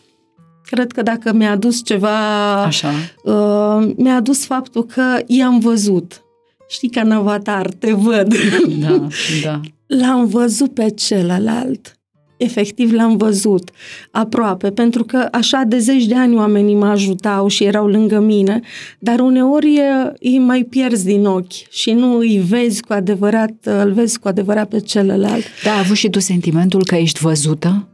cred 0.65 0.93
că 0.93 1.03
dacă 1.03 1.33
mi-a 1.33 1.51
adus 1.51 1.85
ceva, 1.85 2.63
Așa. 2.63 2.89
Uh, 3.25 3.93
mi-a 3.97 4.15
adus 4.15 4.45
faptul 4.45 4.85
că 4.85 5.23
i-am 5.27 5.59
văzut. 5.59 6.23
Știi, 6.69 6.89
ca 6.91 7.01
în 7.01 7.11
avatar, 7.11 7.67
te 7.67 7.93
văd. 7.93 8.35
Da, 8.81 9.07
da. 9.45 9.61
L-am 9.87 10.27
văzut 10.27 10.75
pe 10.75 10.91
celălalt. 10.91 12.00
Efectiv 12.43 12.93
l-am 12.93 13.17
văzut 13.17 13.71
aproape, 14.11 14.71
pentru 14.71 15.05
că 15.05 15.29
așa 15.33 15.63
de 15.67 15.79
zeci 15.79 16.07
de 16.07 16.15
ani 16.15 16.37
oamenii 16.37 16.75
mă 16.75 16.87
ajutau 16.87 17.49
și 17.49 17.65
erau 17.65 17.87
lângă 17.87 18.21
mine, 18.21 18.61
dar 18.99 19.21
uneori 19.21 19.81
îi 20.21 20.39
mai 20.39 20.63
pierzi 20.63 21.05
din 21.05 21.27
ochi 21.27 21.71
și 21.71 21.93
nu 21.93 22.17
îi 22.17 22.43
vezi 22.49 22.83
cu 22.83 22.93
adevărat, 22.93 23.53
îl 23.85 23.93
vezi 23.93 24.19
cu 24.19 24.29
adevărat 24.29 24.69
pe 24.69 24.81
celălalt. 24.81 25.45
Da, 25.65 25.73
ai 25.73 25.79
avut 25.79 25.97
și 25.97 26.09
tu 26.09 26.19
sentimentul 26.19 26.85
că 26.85 26.95
ești 26.95 27.21
văzută? 27.21 27.89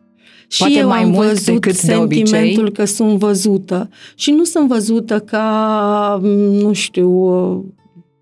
Și 0.49 0.59
Poate 0.59 0.79
eu 0.79 0.89
mai 0.89 1.03
am 1.03 1.11
mult 1.11 1.29
văzut 1.29 1.45
decât 1.45 1.75
sentimentul 1.75 2.65
de 2.65 2.71
că 2.71 2.85
sunt 2.85 3.19
văzută. 3.19 3.89
Și 4.15 4.31
nu 4.31 4.45
sunt 4.45 4.69
văzută 4.69 5.19
ca, 5.19 6.19
nu 6.63 6.73
știu, 6.73 7.11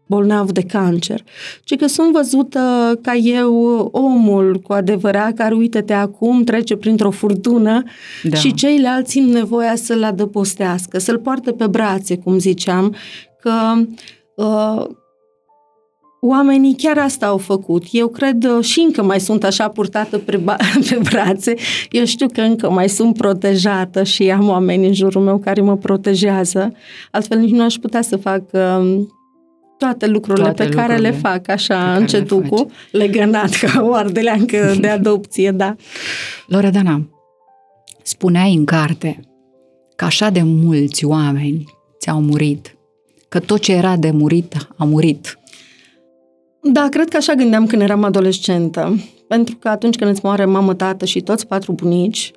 bolnav 0.06 0.50
de 0.50 0.62
cancer, 0.62 1.24
ci 1.64 1.76
că 1.76 1.86
sunt 1.86 2.12
văzută 2.12 2.60
ca 3.02 3.14
eu 3.14 3.54
omul 3.92 4.60
cu 4.60 4.72
adevărat 4.72 5.32
care, 5.34 5.54
uite-te, 5.54 5.92
acum 5.92 6.44
trece 6.44 6.76
printr-o 6.76 7.10
furtună 7.10 7.82
da. 8.22 8.36
și 8.36 8.54
ceilalți 8.54 9.10
simt 9.10 9.32
nevoia 9.32 9.74
să-l 9.74 10.04
adăpostească, 10.04 10.98
să-l 10.98 11.18
poartă 11.18 11.52
pe 11.52 11.66
brațe, 11.66 12.16
cum 12.16 12.38
ziceam, 12.38 12.94
că 13.40 13.52
uh, 14.36 14.84
oamenii 16.26 16.74
chiar 16.74 16.98
asta 16.98 17.26
au 17.26 17.38
făcut. 17.38 17.84
Eu 17.90 18.08
cred 18.08 18.44
uh, 18.44 18.64
și 18.64 18.80
încă 18.80 19.02
mai 19.02 19.20
sunt 19.20 19.44
așa 19.44 19.68
purtată 19.68 20.18
pe, 20.18 20.36
ba- 20.36 20.56
pe 20.88 21.00
brațe. 21.02 21.54
Eu 21.90 22.04
știu 22.04 22.26
că 22.32 22.40
încă 22.40 22.70
mai 22.70 22.88
sunt 22.88 23.16
protejată 23.16 24.02
și 24.02 24.30
am 24.30 24.48
oameni 24.48 24.86
în 24.86 24.94
jurul 24.94 25.22
meu 25.22 25.38
care 25.38 25.60
mă 25.60 25.76
protejează. 25.76 26.72
Altfel 27.10 27.38
nici 27.38 27.50
nu 27.50 27.62
aș 27.62 27.74
putea 27.74 28.02
să 28.02 28.16
fac 28.16 28.42
uh, 28.52 29.04
toate 29.78 30.06
lucrurile 30.06 30.44
toate 30.44 30.62
pe 30.62 30.68
lucrurile 30.68 30.94
care 30.94 31.00
le 31.00 31.10
fac 31.10 31.48
așa 31.48 31.96
încetucu, 31.96 32.70
legănat 32.90 33.50
ca 33.50 33.82
o 33.82 33.94
ardeleancă 33.94 34.74
de 34.80 34.88
adopție, 34.88 35.50
da. 35.50 35.76
Loredana, 36.46 37.08
spuneai 38.02 38.54
în 38.54 38.64
carte 38.64 39.20
că 39.96 40.04
așa 40.04 40.30
de 40.30 40.42
mulți 40.42 41.04
oameni 41.04 41.64
ți-au 41.98 42.20
murit, 42.20 42.76
că 43.28 43.38
tot 43.38 43.60
ce 43.60 43.72
era 43.72 43.96
de 43.96 44.10
murit 44.10 44.68
a 44.76 44.84
murit. 44.84 45.38
Da, 46.72 46.88
cred 46.90 47.08
că 47.08 47.16
așa 47.16 47.34
gândeam 47.34 47.66
când 47.66 47.82
eram 47.82 48.04
adolescentă. 48.04 48.96
Pentru 49.28 49.56
că 49.56 49.68
atunci 49.68 49.96
când 49.96 50.10
îți 50.10 50.20
moare 50.22 50.44
mamă, 50.44 50.74
tată 50.74 51.04
și 51.04 51.20
toți 51.20 51.46
patru 51.46 51.72
bunici, 51.72 52.32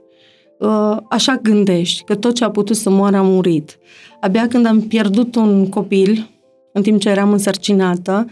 ă, 0.61 1.03
așa 1.09 1.39
gândești, 1.41 2.03
că 2.03 2.15
tot 2.15 2.35
ce 2.35 2.43
a 2.43 2.49
putut 2.49 2.75
să 2.75 2.89
moară 2.89 3.17
a 3.17 3.21
murit. 3.21 3.77
Abia 4.21 4.47
când 4.47 4.65
am 4.65 4.81
pierdut 4.81 5.35
un 5.35 5.69
copil, 5.69 6.29
în 6.77 6.83
timp 6.83 6.99
ce 6.99 7.09
eram 7.09 7.31
însărcinată 7.31 8.25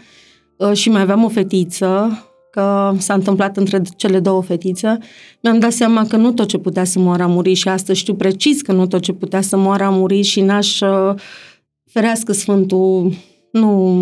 uh, 0.56 0.72
și 0.72 0.90
mai 0.90 1.00
aveam 1.00 1.24
o 1.24 1.28
fetiță, 1.28 2.20
că 2.50 2.94
s-a 2.98 3.14
întâmplat 3.14 3.56
între 3.56 3.82
cele 3.96 4.20
două 4.20 4.42
fetițe, 4.42 4.98
mi-am 5.42 5.58
dat 5.58 5.72
seama 5.72 6.06
că 6.06 6.16
nu 6.16 6.32
tot 6.32 6.48
ce 6.48 6.58
putea 6.58 6.84
să 6.84 6.98
moară 6.98 7.22
a 7.22 7.26
muri 7.26 7.52
și 7.52 7.68
astăzi 7.68 7.98
știu 7.98 8.14
precis 8.14 8.62
că 8.62 8.72
nu 8.72 8.86
tot 8.86 9.00
ce 9.00 9.12
putea 9.12 9.40
să 9.40 9.56
moară 9.56 9.84
a 9.84 9.90
muri 9.90 10.22
și 10.22 10.40
n-aș 10.40 10.80
uh, 10.80 11.14
ferească 11.84 12.32
Sfântul, 12.32 13.12
nu, 13.50 13.94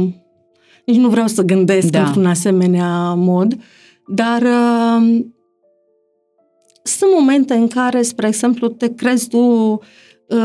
nici 0.87 0.97
nu 0.97 1.09
vreau 1.09 1.27
să 1.27 1.43
gândesc 1.43 1.89
da. 1.89 2.05
într-un 2.05 2.27
asemenea 2.27 3.15
mod, 3.15 3.57
dar 4.07 4.43
uh, 4.43 5.25
sunt 6.83 7.11
momente 7.15 7.55
în 7.55 7.69
care, 7.69 8.03
spre 8.03 8.27
exemplu, 8.27 8.69
te 8.69 8.95
crezi 8.95 9.29
tu 9.29 9.79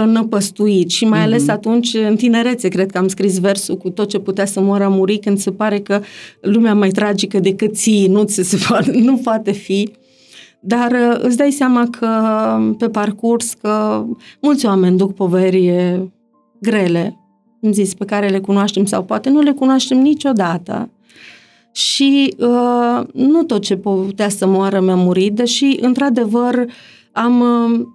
năpăstuit 0.05 0.89
și 0.89 1.05
mai 1.05 1.19
ales 1.19 1.43
mm-hmm. 1.43 1.53
atunci, 1.53 1.93
în 1.93 2.15
tinerețe, 2.15 2.67
cred 2.67 2.91
că 2.91 2.97
am 2.97 3.07
scris 3.07 3.39
versul 3.39 3.77
cu 3.77 3.89
tot 3.89 4.09
ce 4.09 4.19
putea 4.19 4.45
să 4.45 4.59
moară 4.61 4.83
a 4.83 4.87
muri 4.87 5.17
când 5.17 5.37
se 5.37 5.51
pare 5.51 5.79
că 5.79 6.01
lumea 6.41 6.73
mai 6.73 6.89
tragică 6.89 7.39
decât 7.39 7.75
ții, 7.75 8.07
nu, 8.07 8.23
ți 8.23 8.43
se 8.43 8.57
poate, 8.67 8.91
nu 8.91 9.17
poate 9.17 9.51
fi. 9.51 9.91
Dar 10.59 10.91
uh, 10.91 11.19
îți 11.19 11.37
dai 11.37 11.51
seama 11.51 11.87
că 11.99 12.09
pe 12.77 12.89
parcurs 12.89 13.53
că 13.53 14.05
mulți 14.41 14.65
oameni 14.65 14.97
duc 14.97 15.13
poveri 15.13 15.73
grele, 16.61 17.17
îmi 17.61 17.73
zis, 17.73 17.93
pe 17.93 18.05
care 18.05 18.27
le 18.27 18.39
cunoaștem 18.39 18.85
sau 18.85 19.03
poate 19.03 19.29
nu 19.29 19.41
le 19.41 19.51
cunoaștem 19.51 19.97
niciodată. 19.97 20.89
Și 21.71 22.35
uh, 22.37 23.01
nu 23.13 23.43
tot 23.43 23.61
ce 23.61 23.75
putea 23.75 24.29
să 24.29 24.47
moară 24.47 24.79
mi-a 24.79 24.95
murit, 24.95 25.33
deși, 25.33 25.77
într-adevăr, 25.81 26.65
am 27.11 27.39
uh, 27.39 27.87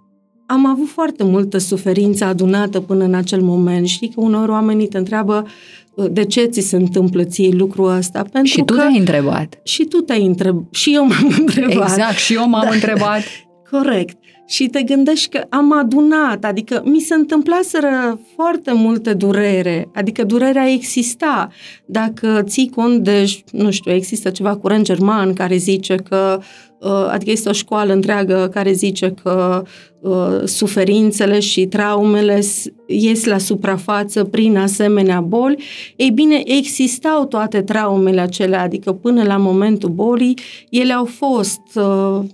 am 0.47 0.67
avut 0.67 0.89
foarte 0.89 1.25
multă 1.25 1.59
suferință 1.59 2.25
adunată 2.25 2.81
până 2.81 3.05
în 3.05 3.15
acel 3.15 3.41
moment. 3.41 3.87
Știi 3.87 4.09
că 4.09 4.21
unor 4.21 4.49
oamenii 4.49 4.89
te 4.89 4.99
întreabă 4.99 5.47
uh, 5.95 6.07
de 6.11 6.25
ce 6.25 6.45
ți 6.45 6.61
se 6.61 6.77
întâmplă 6.77 7.25
ție 7.25 7.51
lucrul 7.53 7.97
ăsta? 7.97 8.25
Pentru 8.33 8.53
și 8.53 8.63
tu 8.63 8.75
că, 8.75 8.81
te-ai 8.81 8.99
întrebat. 8.99 9.61
Și 9.63 9.85
tu 9.85 9.97
te-ai 9.97 10.27
întrebat. 10.27 10.65
Și 10.71 10.95
eu 10.95 11.07
m-am 11.07 11.35
întrebat. 11.41 11.91
Exact, 11.91 12.17
și 12.17 12.35
eu 12.35 12.49
m-am 12.49 12.67
da. 12.69 12.75
întrebat. 12.75 13.23
Corect. 13.71 14.24
Și 14.47 14.67
te 14.67 14.83
gândești 14.83 15.29
că 15.29 15.45
am 15.49 15.73
adunat, 15.73 16.45
adică 16.45 16.83
mi 16.85 17.01
se 17.01 17.15
întâmplaseră 17.15 18.21
foarte 18.35 18.73
multe 18.73 19.13
durere, 19.13 19.89
adică 19.95 20.25
durerea 20.25 20.69
exista. 20.69 21.49
Dacă 21.87 22.43
ții 22.47 22.71
cont 22.75 23.03
de, 23.03 23.25
nu 23.53 23.71
știu, 23.71 23.93
există 23.93 24.31
ceva 24.31 24.57
curent 24.57 24.85
german 24.85 25.33
care 25.33 25.57
zice 25.57 25.95
că 25.95 26.41
Uh, 26.85 27.09
adică 27.11 27.31
este 27.31 27.49
o 27.49 27.53
școală 27.53 27.93
întreagă 27.93 28.49
care 28.53 28.73
zice 28.73 29.15
că 29.23 29.63
uh, 30.01 30.41
suferințele 30.45 31.41
și 31.41 31.67
traumele 31.67 32.41
ies 32.87 33.25
la 33.25 33.39
suprafață 33.39 34.25
prin 34.25 34.57
asemenea 34.57 35.21
boli. 35.21 35.63
Ei 35.97 36.11
bine, 36.11 36.43
existau 36.45 37.25
toate 37.25 37.63
traumele 37.63 38.21
acelea, 38.21 38.63
adică 38.63 38.93
până 38.93 39.23
la 39.23 39.37
momentul 39.37 39.89
bolii, 39.89 40.39
ele 40.71 40.93
au 40.93 41.05
fost 41.05 41.61
uh, 41.75 42.25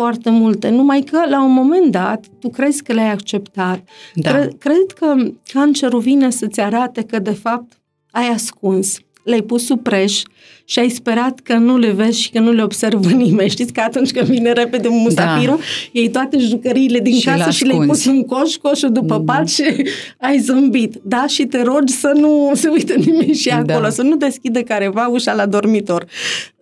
foarte 0.00 0.30
multe, 0.30 0.68
numai 0.68 1.00
că 1.00 1.20
la 1.28 1.42
un 1.44 1.52
moment 1.52 1.90
dat 1.90 2.24
tu 2.38 2.48
crezi 2.48 2.82
că 2.82 2.92
le-ai 2.92 3.10
acceptat. 3.10 3.88
Da. 4.14 4.30
Cred, 4.30 4.58
cred 4.58 4.86
că 4.98 5.14
cancerul 5.52 6.00
vine 6.00 6.30
să-ți 6.30 6.60
arate 6.60 7.02
că 7.02 7.18
de 7.18 7.32
fapt 7.32 7.80
ai 8.10 8.28
ascuns 8.28 8.98
le-ai 9.24 9.42
pus 9.42 9.64
sub 9.64 9.82
preș 9.82 10.22
și 10.64 10.78
ai 10.78 10.88
sperat 10.88 11.40
că 11.40 11.54
nu 11.54 11.78
le 11.78 11.90
vezi 11.90 12.20
și 12.20 12.30
că 12.30 12.40
nu 12.40 12.52
le 12.52 12.62
observă 12.62 13.10
nimeni. 13.24 13.50
Știți 13.50 13.72
că 13.72 13.80
atunci 13.80 14.10
când 14.10 14.26
vine 14.26 14.52
repede 14.52 14.88
un 14.88 14.96
musafirul, 14.96 15.56
da. 15.56 15.62
iei 15.92 16.10
toate 16.10 16.38
jucăriile 16.38 16.98
din 16.98 17.14
și 17.18 17.24
casă 17.24 17.50
și 17.50 17.64
le-ai 17.64 17.86
pus 17.86 18.04
în 18.04 18.22
coș, 18.22 18.54
coșul 18.54 18.92
după 18.92 19.18
mm. 19.18 19.24
pat 19.24 19.48
și 19.48 19.62
ai 20.18 20.38
zâmbit. 20.38 21.00
Da? 21.02 21.26
Și 21.26 21.44
te 21.44 21.62
rogi 21.62 21.92
să 21.92 22.12
nu 22.14 22.50
se 22.60 22.68
uite 22.68 22.94
nimeni 22.96 23.34
și 23.34 23.48
acolo, 23.48 23.80
da. 23.80 23.90
să 23.90 24.02
nu 24.02 24.16
deschide 24.16 24.62
careva 24.62 25.06
ușa 25.06 25.34
la 25.34 25.46
dormitor. 25.46 26.06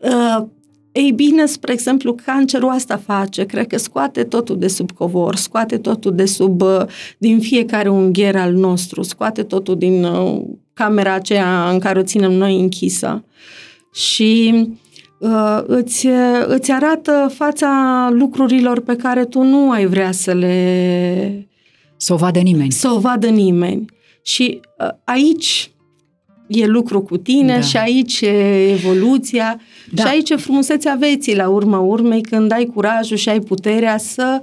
Uh, 0.01 0.47
ei 0.93 1.13
bine, 1.13 1.47
spre 1.47 1.73
exemplu, 1.73 2.15
cancerul 2.25 2.69
asta 2.69 2.97
face, 2.97 3.45
cred 3.45 3.67
că 3.67 3.79
scoate 3.79 4.25
totul 4.25 4.59
de 4.59 4.69
sub 4.69 4.91
covor, 4.91 5.37
scoate 5.37 5.79
totul 5.79 6.15
de 6.15 6.25
sub, 6.25 6.61
uh, 6.61 6.83
din 7.19 7.41
fiecare 7.41 7.89
ungher 7.89 8.37
al 8.37 8.53
nostru, 8.53 9.03
scoate 9.03 9.43
totul 9.43 9.79
din 9.79 10.05
uh, 10.05 10.41
camera 10.75 11.13
aceea 11.13 11.71
în 11.71 11.79
care 11.79 11.99
o 11.99 12.03
ținem 12.03 12.33
noi 12.33 12.61
închisă. 12.61 13.25
Și 13.93 14.67
uh, 15.19 15.63
îți, 15.67 16.07
îți 16.47 16.73
arată 16.73 17.33
fața 17.35 18.09
lucrurilor 18.13 18.81
pe 18.81 18.97
care 18.97 19.25
tu 19.25 19.43
nu 19.43 19.71
ai 19.71 19.87
vrea 19.87 20.13
să 20.13 20.33
le... 20.33 21.49
Să 21.97 22.13
o 22.13 22.17
vadă 22.17 22.39
nimeni. 22.39 22.73
Să 22.73 22.89
o 22.89 22.99
vadă 22.99 23.29
nimeni. 23.29 23.85
Și 24.23 24.61
uh, 24.79 24.89
aici 25.05 25.71
e 26.49 26.67
lucru 26.67 27.03
cu 27.03 27.17
tine 27.17 27.55
da. 27.55 27.61
și 27.61 27.77
aici 27.77 28.21
e 28.21 28.71
evoluția 28.71 29.61
da. 29.93 30.03
și 30.03 30.09
aici 30.09 30.31
e 30.31 30.37
frumusețea 30.37 30.97
vieții 31.01 31.37
la 31.37 31.49
urma 31.49 31.79
urmei 31.79 32.21
când 32.21 32.53
ai 32.53 32.71
curajul 32.75 33.17
și 33.17 33.29
ai 33.29 33.41
puterea 33.41 33.99
să 33.99 34.41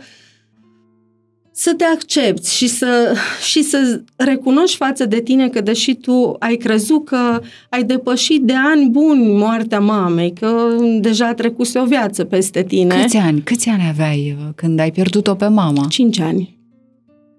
să 1.58 1.74
te 1.78 1.84
accepti 1.84 2.56
și 2.56 2.68
să, 2.68 3.16
și 3.52 3.64
să 3.64 4.02
recunoști 4.16 4.76
față 4.76 5.06
de 5.06 5.22
tine 5.22 5.50
că 5.50 5.62
deși 5.62 5.94
tu 5.94 6.36
ai 6.40 6.56
crezut 6.56 7.06
că 7.06 7.42
ai 7.70 7.84
depășit 7.84 8.42
de 8.42 8.54
ani 8.56 8.90
buni 8.90 9.32
moartea 9.32 9.80
mamei, 9.80 10.34
că 10.34 10.76
deja 11.00 11.28
a 11.28 11.34
trecut 11.34 11.76
o 11.76 11.86
viață 11.86 12.24
peste 12.24 12.64
tine. 12.64 13.02
Câți 13.02 13.18
ani? 13.18 13.42
Câți 13.42 13.70
ani 13.70 13.84
aveai 13.90 14.36
uh, 14.40 14.54
când 14.56 14.80
ai 14.80 14.92
pierdut-o 14.92 15.34
pe 15.36 15.48
mama? 15.48 15.86
Cinci 15.90 16.20
ani. 16.20 16.55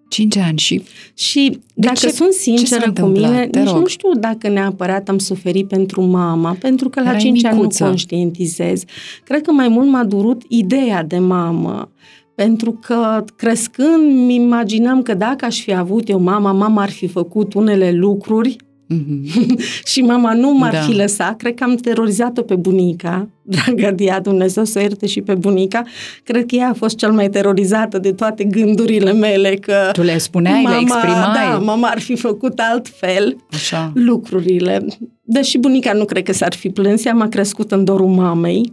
Cinci 0.08 0.36
ani 0.36 0.58
și... 0.58 0.82
Și 1.14 1.50
de 1.50 1.58
dacă 1.86 1.98
ce, 1.98 2.08
sunt 2.08 2.32
sinceră 2.32 2.92
cu 3.00 3.06
mine, 3.06 3.48
Te 3.50 3.58
nici 3.58 3.68
rog. 3.68 3.80
nu 3.80 3.86
știu 3.86 4.10
dacă 4.20 4.48
neapărat 4.48 5.08
am 5.08 5.18
suferit 5.18 5.68
pentru 5.68 6.02
mama, 6.02 6.56
pentru 6.60 6.88
că 6.88 7.00
la 7.00 7.08
Erai 7.08 7.20
cinci 7.20 7.42
micuță. 7.42 7.56
ani 7.56 7.66
nu 7.82 7.86
conștientizez. 7.88 8.82
Cred 9.24 9.42
că 9.42 9.52
mai 9.52 9.68
mult 9.68 9.88
m-a 9.88 10.04
durut 10.04 10.42
ideea 10.48 11.02
de 11.04 11.18
mamă. 11.18 11.90
Pentru 12.34 12.72
că 12.72 13.24
crescând, 13.36 14.12
mi 14.26 14.34
imaginam 14.34 15.02
că 15.02 15.14
dacă 15.14 15.44
aș 15.44 15.60
fi 15.62 15.74
avut 15.74 16.08
eu 16.08 16.20
mama, 16.20 16.52
mama 16.52 16.82
ar 16.82 16.90
fi 16.90 17.06
făcut 17.06 17.54
unele 17.54 17.92
lucruri 17.92 18.56
Mhm. 18.88 19.58
și 19.84 20.00
mama 20.00 20.34
nu 20.34 20.52
m-ar 20.52 20.72
Da. 20.72 20.78
fi 20.80 20.92
lăsat. 20.94 21.36
Cred 21.36 21.54
că 21.54 21.64
am 21.64 21.74
terorizat-o 21.74 22.42
pe 22.42 22.54
bunica, 22.54 23.28
dragă 23.42 23.90
Dia, 23.90 24.20
Dumnezeu 24.20 24.64
să 24.64 24.78
o 24.78 24.80
ierte 24.80 25.06
și 25.06 25.20
pe 25.20 25.34
bunica. 25.34 25.82
Cred 26.24 26.46
că 26.46 26.54
ea 26.54 26.68
a 26.68 26.72
fost 26.72 26.96
cel 26.96 27.12
mai 27.12 27.28
terorizată 27.30 27.98
de 27.98 28.12
toate 28.12 28.44
gândurile 28.44 29.12
mele 29.12 29.54
că 29.54 29.88
Tu 29.92 30.02
le 30.02 30.18
spuneai, 30.18 30.62
le 30.62 30.68
mama, 30.68 30.78
exprimai? 30.80 31.32
Da, 31.50 31.58
mama 31.64 31.88
ar 31.88 32.00
fi 32.00 32.16
făcut 32.16 32.58
altfel 32.72 33.36
Așa. 33.52 33.92
lucrurile. 33.94 34.86
Deși 35.22 35.58
bunica 35.58 35.92
nu 35.92 36.04
cred 36.04 36.22
că 36.22 36.32
s-ar 36.32 36.54
fi 36.54 36.68
plâns, 36.68 37.04
ea 37.04 37.12
m-a 37.14 37.28
crescut 37.28 37.72
în 37.72 37.84
dorul 37.84 38.08
mamei. 38.08 38.72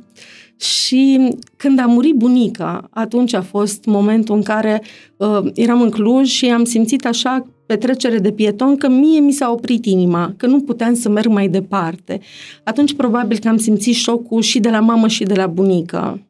Și 0.64 1.36
când 1.58 1.80
a 1.80 1.86
murit 1.86 2.16
bunica, 2.16 2.88
atunci 2.92 3.34
a 3.34 3.42
fost 3.42 3.86
momentul 3.86 4.36
în 4.36 4.44
care 4.44 4.82
uh, 5.18 5.40
eram 5.54 5.82
în 5.82 5.90
Cluj 5.90 6.30
și 6.30 6.46
am 6.46 6.64
simțit 6.64 7.06
așa 7.06 7.48
pe 7.66 7.76
trecere 7.76 8.18
de 8.18 8.32
pieton 8.32 8.78
că 8.78 8.88
mie 8.88 9.20
mi 9.20 9.32
s-a 9.32 9.52
oprit 9.52 9.86
inima, 9.86 10.34
că 10.38 10.46
nu 10.46 10.62
puteam 10.62 10.94
să 10.94 11.10
merg 11.10 11.28
mai 11.28 11.48
departe. 11.48 12.20
Atunci 12.64 12.94
probabil 12.94 13.38
că 13.38 13.48
am 13.48 13.58
simțit 13.58 13.96
șocul 13.96 14.42
și 14.42 14.60
de 14.60 14.70
la 14.70 14.80
mamă 14.80 15.08
și 15.08 15.24
de 15.24 15.34
la 15.34 15.48
bunică. 15.48 16.28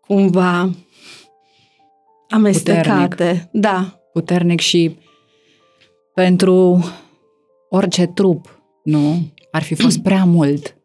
Cumva 0.00 0.70
amestecate. 2.28 3.48
Da, 3.52 3.96
Puternic 4.12 4.60
și 4.60 4.96
pentru 6.14 6.84
orice 7.68 8.06
trup, 8.06 8.62
nu? 8.84 9.32
Ar 9.50 9.62
fi 9.62 9.74
fost 9.74 9.98
prea 10.08 10.24
mult. 10.24 10.76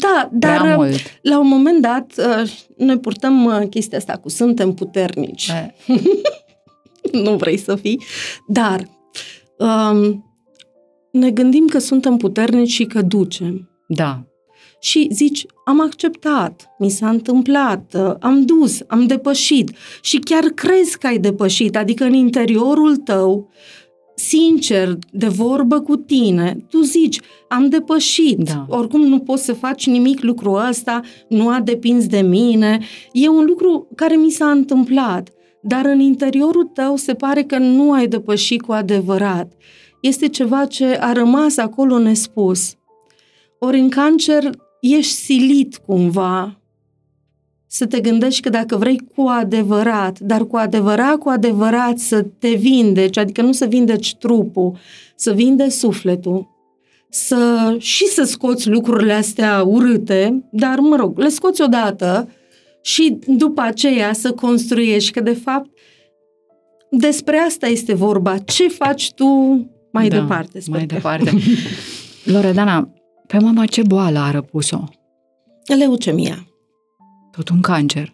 Da, 0.00 0.28
dar 0.32 0.60
Prea 0.60 0.70
uh, 0.70 0.76
mult. 0.76 1.18
la 1.22 1.38
un 1.38 1.48
moment 1.48 1.80
dat 1.80 2.12
uh, 2.18 2.50
noi 2.76 2.98
purtăm 2.98 3.44
uh, 3.44 3.68
chestia 3.70 3.98
asta 3.98 4.12
cu 4.16 4.28
suntem 4.28 4.74
puternici. 4.74 5.48
Eh, 5.48 5.96
nu 7.24 7.36
vrei 7.36 7.56
să 7.56 7.76
fii, 7.76 8.02
dar 8.48 8.88
um, 9.58 10.24
ne 11.12 11.30
gândim 11.30 11.66
că 11.66 11.78
suntem 11.78 12.16
puternici 12.16 12.70
și 12.70 12.84
că 12.84 13.02
ducem. 13.02 13.70
Da. 13.88 14.24
Și 14.80 15.08
zici, 15.12 15.46
am 15.64 15.80
acceptat, 15.80 16.68
mi 16.78 16.90
s-a 16.90 17.08
întâmplat, 17.08 17.94
uh, 17.98 18.14
am 18.20 18.44
dus, 18.44 18.80
am 18.86 19.06
depășit 19.06 19.70
și 20.00 20.18
chiar 20.18 20.44
crezi 20.44 20.98
că 20.98 21.06
ai 21.06 21.18
depășit, 21.18 21.76
adică 21.76 22.04
în 22.04 22.12
interiorul 22.12 22.96
tău, 22.96 23.50
sincer, 24.14 24.98
de 25.12 25.28
vorbă 25.28 25.80
cu 25.80 25.96
tine, 25.96 26.56
tu 26.70 26.80
zici, 26.80 27.20
am 27.48 27.68
depășit, 27.68 28.38
Da. 28.38 28.66
oricum 28.68 29.00
nu 29.00 29.18
poți 29.18 29.44
să 29.44 29.52
faci 29.52 29.86
nimic 29.86 30.22
lucrul 30.22 30.66
ăsta, 30.68 31.00
nu 31.28 31.48
a 31.48 31.60
depins 31.60 32.06
de 32.06 32.20
mine, 32.20 32.78
e 33.12 33.28
un 33.28 33.44
lucru 33.44 33.88
care 33.94 34.16
mi 34.16 34.30
s-a 34.30 34.50
întâmplat, 34.50 35.28
dar 35.62 35.84
în 35.84 36.00
interiorul 36.00 36.64
tău 36.64 36.96
se 36.96 37.14
pare 37.14 37.42
că 37.42 37.58
nu 37.58 37.92
ai 37.92 38.06
depășit 38.08 38.62
cu 38.62 38.72
adevărat. 38.72 39.52
Este 40.00 40.28
ceva 40.28 40.64
ce 40.64 40.84
a 40.84 41.12
rămas 41.12 41.56
acolo 41.56 41.98
nespus. 41.98 42.74
Ori 43.58 43.78
în 43.78 43.88
cancer 43.88 44.50
ești 44.80 45.12
silit 45.12 45.76
cumva 45.76 46.58
să 47.74 47.86
te 47.86 48.00
gândești 48.00 48.40
că 48.42 48.48
dacă 48.48 48.76
vrei 48.76 49.00
cu 49.16 49.22
adevărat, 49.22 50.18
dar 50.18 50.46
cu 50.46 50.56
adevărat, 50.56 51.16
cu 51.16 51.28
adevărat 51.28 51.98
să 51.98 52.22
te 52.38 52.48
vindeci, 52.54 53.16
adică 53.16 53.42
nu 53.42 53.52
să 53.52 53.64
vindeci 53.66 54.14
trupul, 54.14 54.76
să 55.16 55.32
vinde 55.32 55.68
sufletul, 55.68 56.48
să 57.10 57.74
și 57.78 58.06
să 58.06 58.22
scoți 58.24 58.68
lucrurile 58.68 59.12
astea 59.12 59.62
urâte, 59.62 60.44
dar 60.50 60.78
mă 60.78 60.96
rog, 60.96 61.18
le 61.18 61.28
scoți 61.28 61.62
odată 61.62 62.28
și 62.82 63.18
după 63.26 63.60
aceea 63.60 64.12
să 64.12 64.32
construiești, 64.32 65.12
că 65.12 65.20
de 65.20 65.34
fapt 65.34 65.70
despre 66.90 67.36
asta 67.36 67.66
este 67.66 67.94
vorba. 67.94 68.38
Ce 68.38 68.68
faci 68.68 69.12
tu 69.12 69.26
mai 69.92 70.08
da, 70.08 70.18
departe? 70.20 70.60
sper 70.60 70.76
Mai 70.76 70.86
că- 70.86 70.94
departe. 70.94 71.30
Loredana, 72.24 72.88
pe 73.26 73.38
mama 73.38 73.64
ce 73.64 73.82
boală 73.82 74.18
a 74.18 74.30
răpus-o? 74.30 74.84
Leucemia. 75.78 76.46
Tot 77.36 77.48
un 77.48 77.60
cancer. 77.60 78.12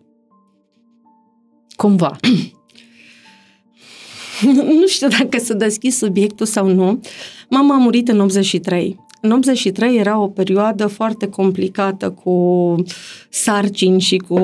Cumva. 1.76 2.16
nu 4.80 4.86
știu 4.86 5.08
dacă 5.08 5.38
să 5.38 5.54
deschid 5.54 5.92
subiectul 5.92 6.46
sau 6.46 6.68
nu. 6.68 7.00
Mama 7.50 7.74
a 7.74 7.78
murit 7.78 8.08
în 8.08 8.20
83. 8.20 8.98
În 9.20 9.30
83 9.30 9.96
era 9.96 10.18
o 10.20 10.26
perioadă 10.26 10.86
foarte 10.86 11.26
complicată 11.26 12.10
cu 12.10 12.74
sarcini 13.28 14.00
și 14.00 14.16
cu 14.16 14.40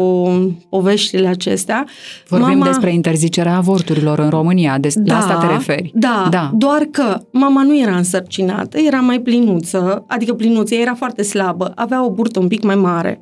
poveștile 0.69 1.29
acestea. 1.29 1.87
Vorbim 2.29 2.59
Mama- 2.59 2.67
despre 2.67 2.93
interzicerea 2.93 3.57
avorturilor 3.57 4.19
în 4.19 4.29
România. 4.29 4.79
De, 4.79 4.89
la 5.05 5.17
asta 5.17 5.35
te 5.47 5.47
referi. 5.53 5.91
Da, 5.95 6.27
Da. 6.31 6.51
doar 6.55 6.83
că 6.91 7.21
mama 7.33 7.63
nu 7.63 7.81
era 7.81 7.97
însărcinată, 7.97 8.79
era 8.79 9.01
mai 9.01 9.21
plinuță, 9.21 10.05
adică 10.09 10.35
plinuță, 10.35 10.75
ea 10.75 10.81
era 10.81 10.95
foarte 10.95 11.23
slabă, 11.23 11.73
avea 11.75 12.05
o 12.05 12.11
burtă 12.11 12.39
un 12.39 12.49
pic 12.49 12.63
mai 12.63 12.75
mare 12.75 13.21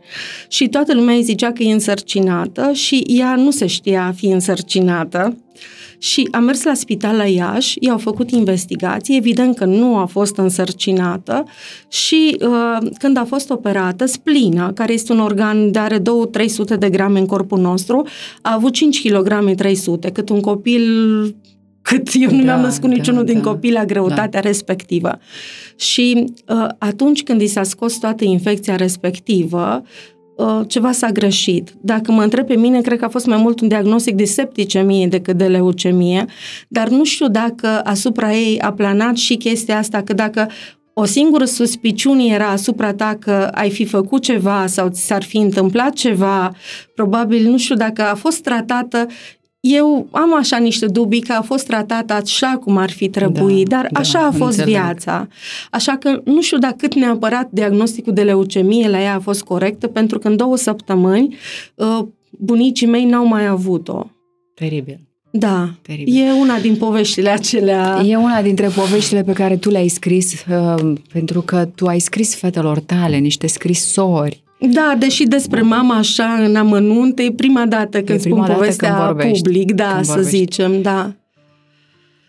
și 0.49 0.69
toată 0.69 0.95
lumea 0.95 1.15
îi 1.15 1.23
zicea 1.23 1.53
că 1.53 1.63
e 1.63 1.73
însărcinată 1.73 2.73
și 2.73 3.03
ea 3.07 3.35
nu 3.35 3.51
se 3.51 3.67
știa 3.67 4.07
a 4.07 4.13
fi 4.13 4.27
însărcinată. 4.27 5.37
Și 5.99 6.29
a 6.31 6.39
mers 6.39 6.63
la 6.63 6.75
spital 6.75 7.17
la 7.17 7.27
Iași, 7.27 7.77
i-au 7.81 7.99
făcut 7.99 8.31
investigații, 8.31 9.17
evident 9.17 9.57
că 9.57 9.65
nu 9.65 9.97
a 9.97 10.05
fost 10.05 10.37
însărcinată 10.37 11.45
și 11.89 12.37
uh, 12.41 12.91
când 12.99 13.17
a 13.17 13.25
fost 13.25 13.51
operată, 13.51 14.07
splina, 14.07 14.73
care 14.73 14.93
este 14.93 15.13
un 15.13 15.21
organ 15.21 15.71
de 15.71 15.79
are 15.79 15.99
2-300 15.99 16.03
de 16.79 16.91
grame 16.91 17.19
în 17.19 17.27
corpul 17.27 17.59
nostru, 17.59 18.07
a 18.43 18.55
avut 18.55 18.73
5 18.73 19.09
kg 19.09 19.55
300, 19.55 20.11
cât 20.11 20.29
un 20.29 20.41
copil 20.41 20.83
cât 21.83 22.09
eu 22.13 22.31
nu 22.31 22.37
Da, 22.37 22.43
mi-am 22.43 22.61
născut 22.61 22.89
da, 22.89 22.95
niciunul 22.95 23.25
din 23.25 23.43
da, 23.43 23.51
copii 23.51 23.73
la 23.73 23.85
greutatea 23.85 24.41
respectivă. 24.41 25.19
Și 25.77 26.25
uh, 26.49 26.67
atunci 26.79 27.23
când 27.23 27.41
i 27.41 27.47
s-a 27.47 27.63
scos 27.63 27.99
toată 27.99 28.25
infecția 28.25 28.77
respectivă, 28.77 29.83
uh, 29.83 30.14
ceva 30.67 30.93
s-a 30.93 31.11
greșit. 31.11 31.75
Dacă 31.81 32.13
mă 32.13 32.23
întreb 32.23 32.47
pe 32.47 32.57
mine, 32.57 32.81
cred 32.81 32.99
că 32.99 33.05
a 33.05 33.09
fost 33.09 33.27
mai 33.27 33.39
mult 33.39 33.61
un 33.61 33.69
diagnostic 33.69 34.15
de 34.15 34.25
septicemie 34.25 35.07
decât 35.07 35.37
de 35.37 35.47
leucemie, 35.47 36.25
dar 36.69 36.89
nu 36.89 37.05
știu 37.05 37.29
dacă 37.29 37.81
asupra 37.85 38.33
ei 38.33 38.61
a 38.61 38.73
planat 38.73 39.17
și 39.17 39.37
chestia 39.37 39.79
asta, 39.79 40.03
că 40.03 40.13
dacă 40.13 40.49
o 40.93 41.05
singură 41.05 41.45
suspiciune 41.45 42.25
era 42.25 42.49
asupra 42.49 42.95
ta 42.95 43.17
că 43.21 43.51
ai 43.55 43.71
fi 43.71 43.85
făcut 43.85 44.23
ceva 44.23 44.67
sau 44.67 44.89
ți 44.89 45.07
s-ar 45.07 45.23
fi 45.23 45.37
întâmplat 45.37 45.93
ceva, 45.93 46.53
probabil, 46.95 47.51
nu 47.51 47.59
știu 47.59 47.75
dacă 47.75 48.03
a 48.03 48.15
fost 48.15 48.43
tratată 48.43 49.07
eu 49.67 50.07
am 50.11 50.35
așa 50.37 50.57
niște 50.57 50.87
dubii 50.87 51.21
că 51.21 51.33
a 51.33 51.43
fost 51.43 51.67
tratată 51.67 52.13
așa 52.13 52.59
cum 52.65 52.77
ar 52.77 52.91
fi 52.91 53.09
trebuit, 53.09 53.69
Da, 53.69 53.77
dar 53.77 53.89
da, 53.93 54.01
așa 54.01 54.19
a 54.19 54.31
fost 54.31 54.59
înțeleg. 54.59 54.69
viața. 54.69 55.29
Așa 55.71 55.97
că 55.97 56.21
nu 56.25 56.43
știu 56.43 56.59
dacă 56.59 56.75
cât 56.79 56.95
neapărat 56.95 57.49
diagnosticul 57.51 58.13
de 58.13 58.23
leucemie 58.23 58.89
la 58.89 59.01
ea 59.01 59.15
a 59.15 59.21
fost 59.21 59.43
corectă, 59.43 59.87
pentru 59.87 60.19
că 60.19 60.29
în 60.29 60.37
două 60.37 60.57
săptămâni 60.57 61.37
uh, 61.75 61.99
bunicii 62.31 62.87
mei 62.87 63.05
n-au 63.05 63.27
mai 63.27 63.47
avut-o. 63.47 64.07
Teribil. 64.55 65.01
Da, 65.31 65.69
Teribil. 65.83 66.21
e 66.27 66.33
una 66.33 66.59
din 66.59 66.77
poveștile 66.77 67.29
acelea. 67.31 68.03
E 68.07 68.17
una 68.17 68.43
dintre 68.43 68.67
poveștile 68.69 69.23
pe 69.23 69.33
care 69.33 69.57
tu 69.57 69.71
le-ai 69.71 69.89
scris, 69.89 70.45
uh, 70.51 70.93
pentru 71.13 71.41
că 71.41 71.69
tu 71.75 71.87
ai 71.87 71.99
scris 71.99 72.35
fetelor 72.35 72.79
tale 72.81 73.17
niște 73.17 73.47
scrisori. 73.47 74.44
Da, 74.73 74.95
deși 74.99 75.25
despre 75.25 75.61
mama 75.61 75.97
așa 75.97 76.25
în 76.45 76.57
amănunt, 76.57 77.19
e 77.19 77.33
prima 77.33 77.67
dată 77.67 78.03
când 78.03 78.21
prima 78.21 78.37
spun 78.37 78.47
dată 78.47 78.53
povestea 78.53 78.95
când 78.95 79.05
vorbești, 79.05 79.43
public, 79.43 79.73
da, 79.73 79.93
când 79.93 80.05
să 80.05 80.13
vorbești. 80.13 80.37
zicem, 80.37 80.83
da. 80.83 81.13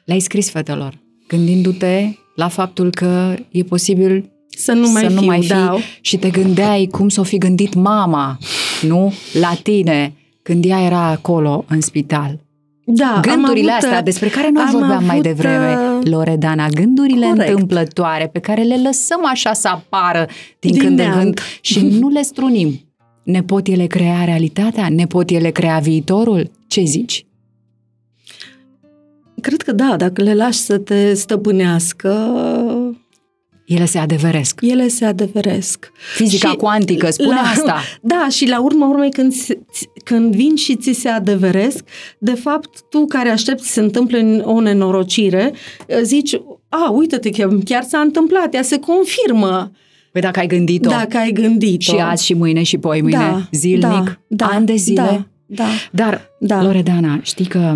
Le-ai 0.06 0.20
scris 0.20 0.50
fetelor, 0.50 0.94
gândindu-te 1.28 2.10
la 2.36 2.48
faptul 2.48 2.90
că 2.90 3.36
e 3.52 3.64
posibil 3.64 4.32
Să 4.50 4.72
nu 4.72 4.92
mai 4.92 5.02
să 5.04 5.10
fiu, 5.10 5.20
nu 5.20 5.26
mai 5.26 5.42
fi 5.42 5.48
da. 5.48 5.78
și 6.02 6.18
te 6.18 6.30
gândeai 6.30 6.88
cum 6.92 7.10
s-o 7.10 7.24
fi 7.24 7.38
gândit 7.38 7.74
mama, 7.74 8.38
nu? 8.82 9.14
La 9.40 9.54
tine, 9.64 10.14
când 10.42 10.66
ea 10.66 10.82
era 10.82 11.08
acolo 11.08 11.66
în 11.68 11.82
spital. 11.82 12.45
Da, 12.88 13.14
am 13.14 13.22
Gândurile 13.22 13.72
avut, 13.72 13.84
astea 13.84 14.02
despre 14.02 14.28
care 14.30 14.50
noi 14.50 14.64
am 14.64 14.72
vorbeam 14.72 15.04
mai 15.04 15.10
avut, 15.10 15.24
devreme, 15.24 15.76
uh, 15.76 16.06
Loredana, 16.10 16.68
gândurile 16.68 17.28
corect. 17.28 17.50
întâmplătoare 17.50 18.30
pe 18.34 18.40
care 18.40 18.62
le 18.62 18.82
lăsăm 18.84 19.26
așa 19.26 19.54
să 19.54 19.68
apară 19.68 20.28
din, 20.60 20.72
Din 20.72 20.80
când 20.82 21.00
în 21.00 21.06
neant. 21.06 21.18
când 21.22 21.40
și 21.62 21.80
nu 22.00 22.10
le 22.10 22.22
strunim. 22.22 22.80
Ne 23.24 23.44
pot 23.44 23.68
ele 23.68 23.86
crea 23.86 24.24
realitatea? 24.24 24.90
Ne 24.90 25.06
pot 25.08 25.30
ele 25.30 25.50
crea 25.50 25.80
viitorul? 25.80 26.52
Ce 26.68 26.84
zici? 26.84 27.26
Cred 29.42 29.62
că 29.62 29.72
da, 29.72 29.96
dacă 29.98 30.22
le 30.22 30.34
lași 30.34 30.58
să 30.58 30.78
te 30.78 31.14
stăpânească, 31.14 32.32
Ele 33.66 33.86
se 33.86 33.98
adeveresc. 33.98 34.60
ele 34.62 34.88
se 34.88 35.06
adeveresc. 35.06 35.92
Fizica 36.16 36.50
Și 36.50 36.56
cuantică 36.56 37.10
spune 37.10 37.30
la, 37.34 37.42
asta. 37.50 37.82
Da, 38.02 38.28
și 38.30 38.48
la 38.48 38.62
urma 38.62 38.88
urmei 38.88 39.10
când, 39.12 39.34
se- 39.34 39.60
ți- 39.74 39.90
când 40.04 40.36
vin 40.36 40.56
și 40.56 40.76
ți 40.76 40.92
se 40.92 41.10
adeveresc, 41.10 41.84
de 42.20 42.34
fapt, 42.34 42.70
tu 42.90 43.06
care 43.06 43.30
aștepți 43.30 43.66
să 43.68 43.74
se 43.74 43.80
întâmple 43.80 44.42
o 44.44 44.60
nenorocire, 44.62 45.54
zici, 46.02 46.42
a, 46.70 46.90
uite-te, 46.90 47.30
că 47.30 47.58
chiar 47.66 47.84
s-a 47.84 48.00
întâmplat, 48.00 48.54
ea 48.54 48.62
se 48.62 48.80
confirmă 48.80 49.72
Păi 50.12 50.22
dacă 50.22 50.40
ai 50.40 50.48
gândit-o 50.48 50.90
dacă 50.90 51.18
ai 51.18 51.32
gândit-o. 51.32 51.94
și 51.94 51.96
azi 52.02 52.26
și 52.26 52.34
mâine 52.34 52.64
și 52.64 52.78
poi 52.78 53.02
mâine, 53.02 53.18
da, 53.18 53.48
zilnic, 53.52 53.82
da, 53.82 54.18
da, 54.28 54.46
ani 54.46 54.66
de 54.66 54.76
zile. 54.76 55.02
Da, 55.02 55.26
da. 55.46 55.66
Dar, 55.92 56.22
Da. 56.40 56.62
Loredana, 56.64 57.20
știi 57.24 57.46
că 57.46 57.74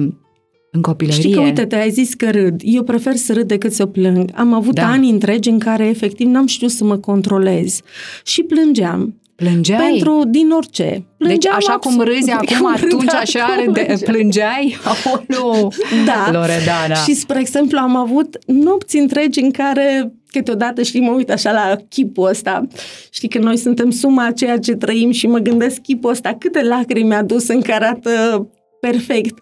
În 0.71 0.81
copilărie. 0.81 1.19
Știi 1.21 1.33
că, 1.33 1.39
uite, 1.39 1.65
te 1.65 1.75
ai 1.75 1.89
zis 1.89 2.13
că 2.13 2.29
râd. 2.29 2.61
Eu 2.63 2.83
prefer 2.83 3.15
să 3.15 3.33
râd 3.33 3.47
decât 3.47 3.71
să 3.73 3.85
plâng. 3.85 4.29
Am 4.35 4.53
avut 4.53 4.73
Da. 4.75 4.87
ani 4.89 5.09
întregi 5.09 5.49
în 5.49 5.59
care, 5.59 5.87
efectiv, 5.87 6.27
n-am 6.27 6.45
știut 6.47 6.71
să 6.71 6.83
mă 6.83 6.97
controlez. 6.97 7.79
Și 8.23 8.43
plângeam. 8.43 9.13
Plângeai? 9.35 9.79
Pentru 9.89 10.23
din 10.27 10.49
orice. 10.51 10.83
Deci 10.83 11.03
Plângeam 11.17 11.55
așa 11.55 11.71
cum 11.77 11.91
absolut. 11.91 12.13
râzi 12.15 12.31
acum, 12.39 12.57
Cum 12.57 12.65
atunci 12.67 12.91
râdeam, 12.91 13.17
așa 13.21 13.39
cum 13.45 13.65
râde, 13.65 13.81
plângeam. 13.85 14.13
plângeai? 14.13 14.77
Aoleu! 14.83 15.73
Da. 16.05 16.31
Loredana. 16.39 16.95
Și, 16.95 17.13
spre 17.13 17.39
exemplu, 17.39 17.77
am 17.77 17.95
avut 17.95 18.37
nopți 18.45 18.97
întregi 18.97 19.39
în 19.39 19.51
care 19.51 20.13
câteodată, 20.31 20.81
știi, 20.83 20.99
mă 21.01 21.11
uit 21.11 21.29
așa 21.31 21.51
la 21.51 21.75
chipul 21.89 22.27
ăsta. 22.29 22.67
Știi 23.11 23.27
că 23.29 23.39
noi 23.39 23.57
suntem 23.57 23.89
suma 23.91 24.25
a 24.25 24.31
ceea 24.31 24.57
ce 24.59 24.73
trăim 24.73 25.11
și 25.11 25.27
mă 25.27 25.37
gândesc 25.37 25.81
chipul 25.81 26.09
ăsta, 26.09 26.35
câte 26.39 26.63
lacrimi 26.63 27.07
mi-a 27.07 27.23
dus 27.23 27.47
în 27.47 27.61
care 27.61 27.85
arată 27.85 28.47
perfect. 28.81 29.37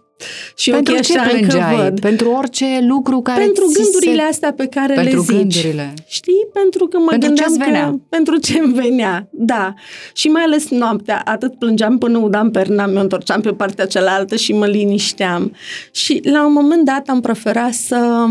Și 0.55 0.69
Pentru 0.69 0.93
ochii 0.93 1.05
ce 1.05 1.17
așa 1.19 1.29
încă 1.29 1.47
plângeai? 1.47 1.75
văd. 1.75 1.99
Pentru 1.99 2.29
orice 2.29 2.79
lucru 2.87 3.21
care 3.21 3.43
Pentru 3.43 3.65
ți 3.67 3.81
gândurile 3.81 4.21
se... 4.21 4.27
astea 4.27 4.53
pe 4.53 4.67
care 4.67 4.93
Pentru 4.93 5.15
le 5.15 5.21
zici. 5.21 5.35
gândurile. 5.35 5.93
Știi? 6.07 6.47
Pentru 6.53 6.85
că 6.87 6.97
mă 6.99 7.09
Pentru 7.09 7.27
gândeam 7.27 7.47
ce-ți 7.47 7.59
venea. 7.63 7.89
că... 7.89 7.95
Pentru 8.09 8.37
ce 8.37 8.59
îmi 8.59 8.73
venea, 8.73 9.27
da. 9.31 9.73
Și 10.13 10.27
mai 10.27 10.41
ales 10.41 10.69
noaptea, 10.69 11.21
atât 11.25 11.57
plângeam 11.59 11.97
până 11.97 12.17
udam 12.17 12.51
perna, 12.51 12.85
mă 12.85 12.99
întorceam 12.99 13.41
pe 13.41 13.51
partea 13.53 13.85
cealaltă 13.85 14.35
și 14.35 14.53
mă 14.53 14.65
linișteam. 14.67 15.55
Și 15.91 16.21
la 16.23 16.45
un 16.45 16.53
moment 16.53 16.85
dat 16.85 17.07
am 17.09 17.21
preferat 17.21 17.73
să... 17.73 18.25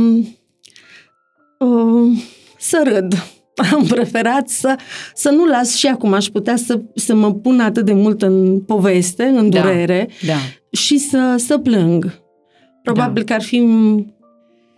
Uh, 1.59 2.19
să 2.59 2.81
râd. 2.85 3.15
Am 3.73 3.85
preferat 3.85 4.49
să, 4.49 4.77
să 5.15 5.31
nu 5.31 5.45
las 5.45 5.75
și 5.75 5.87
acum 5.87 6.13
aș 6.13 6.27
putea 6.27 6.57
să, 6.57 6.81
să 6.95 7.15
mă 7.15 7.35
pun 7.35 7.61
atât 7.61 7.85
de 7.85 7.93
mult 7.93 8.23
în 8.23 8.61
poveste, 8.61 9.25
în 9.25 9.51
Da. 9.51 9.61
durere 9.61 10.09
Da. 10.27 10.35
și 10.71 10.99
să, 10.99 11.35
să 11.37 11.59
plâng. 11.59 12.25
Probabil 12.83 13.23
Da. 13.23 13.29
că 13.29 13.33
ar 13.33 13.43
fi 13.43 13.67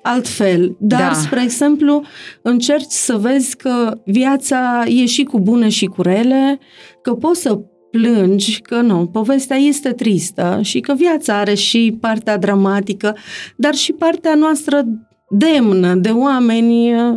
altfel. 0.03 0.77
Dar, 0.81 1.01
Da. 1.13 1.13
spre 1.13 1.43
exemplu, 1.43 2.03
încerci 2.43 2.91
să 2.91 3.17
vezi 3.17 3.57
că 3.57 3.99
viața 4.05 4.85
e 4.87 5.07
și 5.07 5.23
cu 5.23 5.41
bune 5.41 5.69
și 5.69 5.85
cu 5.85 6.03
rele, 6.03 6.59
că 7.03 7.15
poți 7.15 7.41
să 7.41 7.59
plângi, 7.91 8.61
că 8.61 8.81
nu, 8.81 9.07
povestea 9.07 9.57
este 9.57 9.91
tristă 9.93 10.59
și 10.63 10.81
că 10.81 10.95
viața 10.95 11.39
are 11.39 11.55
și 11.55 11.97
partea 12.01 12.39
dramatică, 12.39 13.17
dar 13.57 13.75
și 13.75 13.93
partea 13.93 14.35
noastră 14.35 14.85
demnă 15.31 15.95
de 15.95 16.09
oameni 16.09 16.95
uh, 16.95 17.17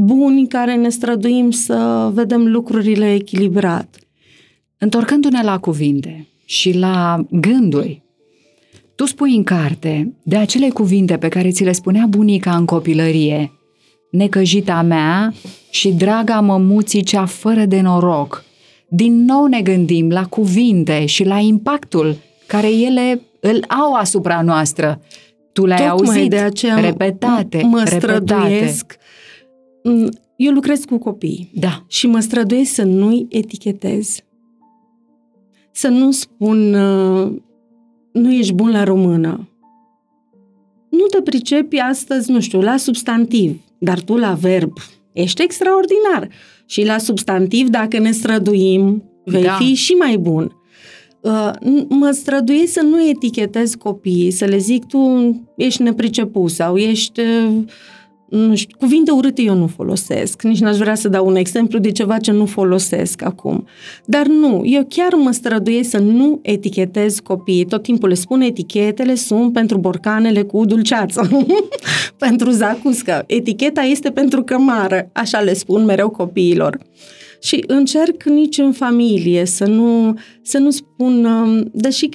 buni 0.00 0.46
care 0.46 0.74
ne 0.74 0.88
străduim 0.88 1.50
să 1.50 2.10
vedem 2.12 2.46
lucrurile 2.46 3.14
echilibrat. 3.14 3.96
Întorcându-ne 4.78 5.42
la 5.42 5.58
cuvinte 5.58 6.26
și 6.44 6.72
la 6.78 7.24
gânduri, 7.30 8.02
tu 8.94 9.06
spui 9.06 9.36
în 9.36 9.42
carte 9.42 10.12
de 10.22 10.36
acele 10.36 10.68
cuvinte 10.68 11.16
pe 11.16 11.28
care 11.28 11.50
ți 11.50 11.64
le 11.64 11.72
spunea 11.72 12.06
bunica 12.08 12.56
în 12.56 12.64
copilărie, 12.64 13.52
necăjita 14.10 14.82
mea 14.82 15.34
și 15.70 15.88
draga 15.88 16.40
mămuții 16.40 17.02
cea 17.02 17.24
fără 17.24 17.64
de 17.64 17.80
noroc. 17.80 18.44
Din 18.88 19.24
nou 19.24 19.46
ne 19.46 19.60
gândim 19.60 20.10
la 20.10 20.26
cuvinte 20.26 21.06
și 21.06 21.24
la 21.24 21.38
impactul 21.38 22.16
care 22.46 22.72
ele 22.72 23.20
îl 23.40 23.64
au 23.68 23.92
asupra 23.92 24.42
noastră. 24.42 25.00
Tu 25.52 25.66
le-ai 25.66 25.88
Tocmai 25.88 26.14
auzit 26.14 26.30
de 26.30 26.36
aceea 26.38 26.80
repetate, 26.80 27.62
mă 27.64 27.82
repetate. 27.84 27.96
străduiesc. 27.96 28.98
Mm, 29.84 30.08
Eu 30.36 30.52
lucrez 30.52 30.84
cu 30.84 30.98
copii 30.98 31.50
Da, 31.54 31.84
și 31.86 32.06
mă 32.06 32.20
străduiesc 32.20 32.74
să 32.74 32.82
nu-i 32.82 33.26
etichetez. 33.30 34.18
Să 35.72 35.88
nu 35.88 36.10
spun 36.10 36.74
uh, 36.74 37.32
nu 38.12 38.32
ești 38.32 38.52
bun 38.52 38.70
la 38.70 38.84
română. 38.84 39.48
Nu 40.90 41.06
te 41.06 41.22
pricepi 41.22 41.76
astăzi, 41.78 42.30
nu 42.30 42.40
știu, 42.40 42.60
la 42.60 42.76
substantiv, 42.76 43.60
dar 43.78 44.00
tu 44.00 44.16
la 44.16 44.32
verb 44.32 44.72
ești 45.12 45.42
extraordinar. 45.42 46.28
Și 46.66 46.84
la 46.84 46.98
substantiv, 46.98 47.68
dacă 47.68 47.98
ne 47.98 48.10
străduim, 48.10 49.02
vei 49.24 49.42
Da. 49.42 49.52
fi 49.52 49.74
și 49.74 49.92
mai 49.92 50.16
bun. 50.16 50.52
Uh, 51.20 51.50
n- 51.60 51.86
mă 51.88 52.10
străduiesc 52.10 52.72
să 52.72 52.80
nu 52.80 53.08
etichetez 53.08 53.74
copiii, 53.74 54.30
să 54.30 54.44
le 54.44 54.58
zic 54.58 54.84
tu 54.86 54.98
ești 55.56 55.82
nepriceput 55.82 56.50
sau 56.50 56.76
ești 56.76 57.20
uh, 57.20 57.52
nu 58.28 58.54
știu, 58.54 58.76
cuvinte 58.78 59.10
urâte 59.10 59.42
eu 59.42 59.54
nu 59.54 59.66
folosesc, 59.66 60.42
nici 60.42 60.58
n-aș 60.58 60.76
vrea 60.76 60.94
să 60.94 61.08
dau 61.08 61.26
un 61.26 61.36
exemplu 61.36 61.78
de 61.78 61.92
ceva 61.92 62.18
ce 62.18 62.32
nu 62.32 62.46
folosesc 62.46 63.22
acum. 63.22 63.66
Dar 64.04 64.26
nu, 64.26 64.62
eu 64.64 64.86
chiar 64.88 65.12
mă 65.14 65.30
străduiesc 65.30 65.90
să 65.90 65.98
nu 65.98 66.38
etichetez 66.42 67.18
copiii. 67.18 67.64
Tot 67.64 67.82
timpul 67.82 68.08
le 68.08 68.14
spun 68.14 68.40
etichetele 68.40 69.14
sunt 69.14 69.52
pentru 69.52 69.78
borcanele 69.78 70.42
cu 70.42 70.64
dulceață, 70.64 71.28
pentru 72.26 72.50
zacuscă. 72.50 73.24
Eticheta 73.26 73.80
este 73.80 74.10
pentru 74.10 74.42
cămară, 74.42 75.10
așa 75.12 75.40
le 75.40 75.54
spun 75.54 75.84
mereu 75.84 76.10
copiilor. 76.10 76.78
Și 77.42 77.64
încerc 77.66 78.22
nici 78.22 78.58
în 78.58 78.72
familie 78.72 79.44
să 79.44 79.66
nu, 79.66 80.18
să 80.42 80.58
nu 80.58 80.70
spun, 80.70 81.24
um, 81.24 81.70
deși 81.72 82.08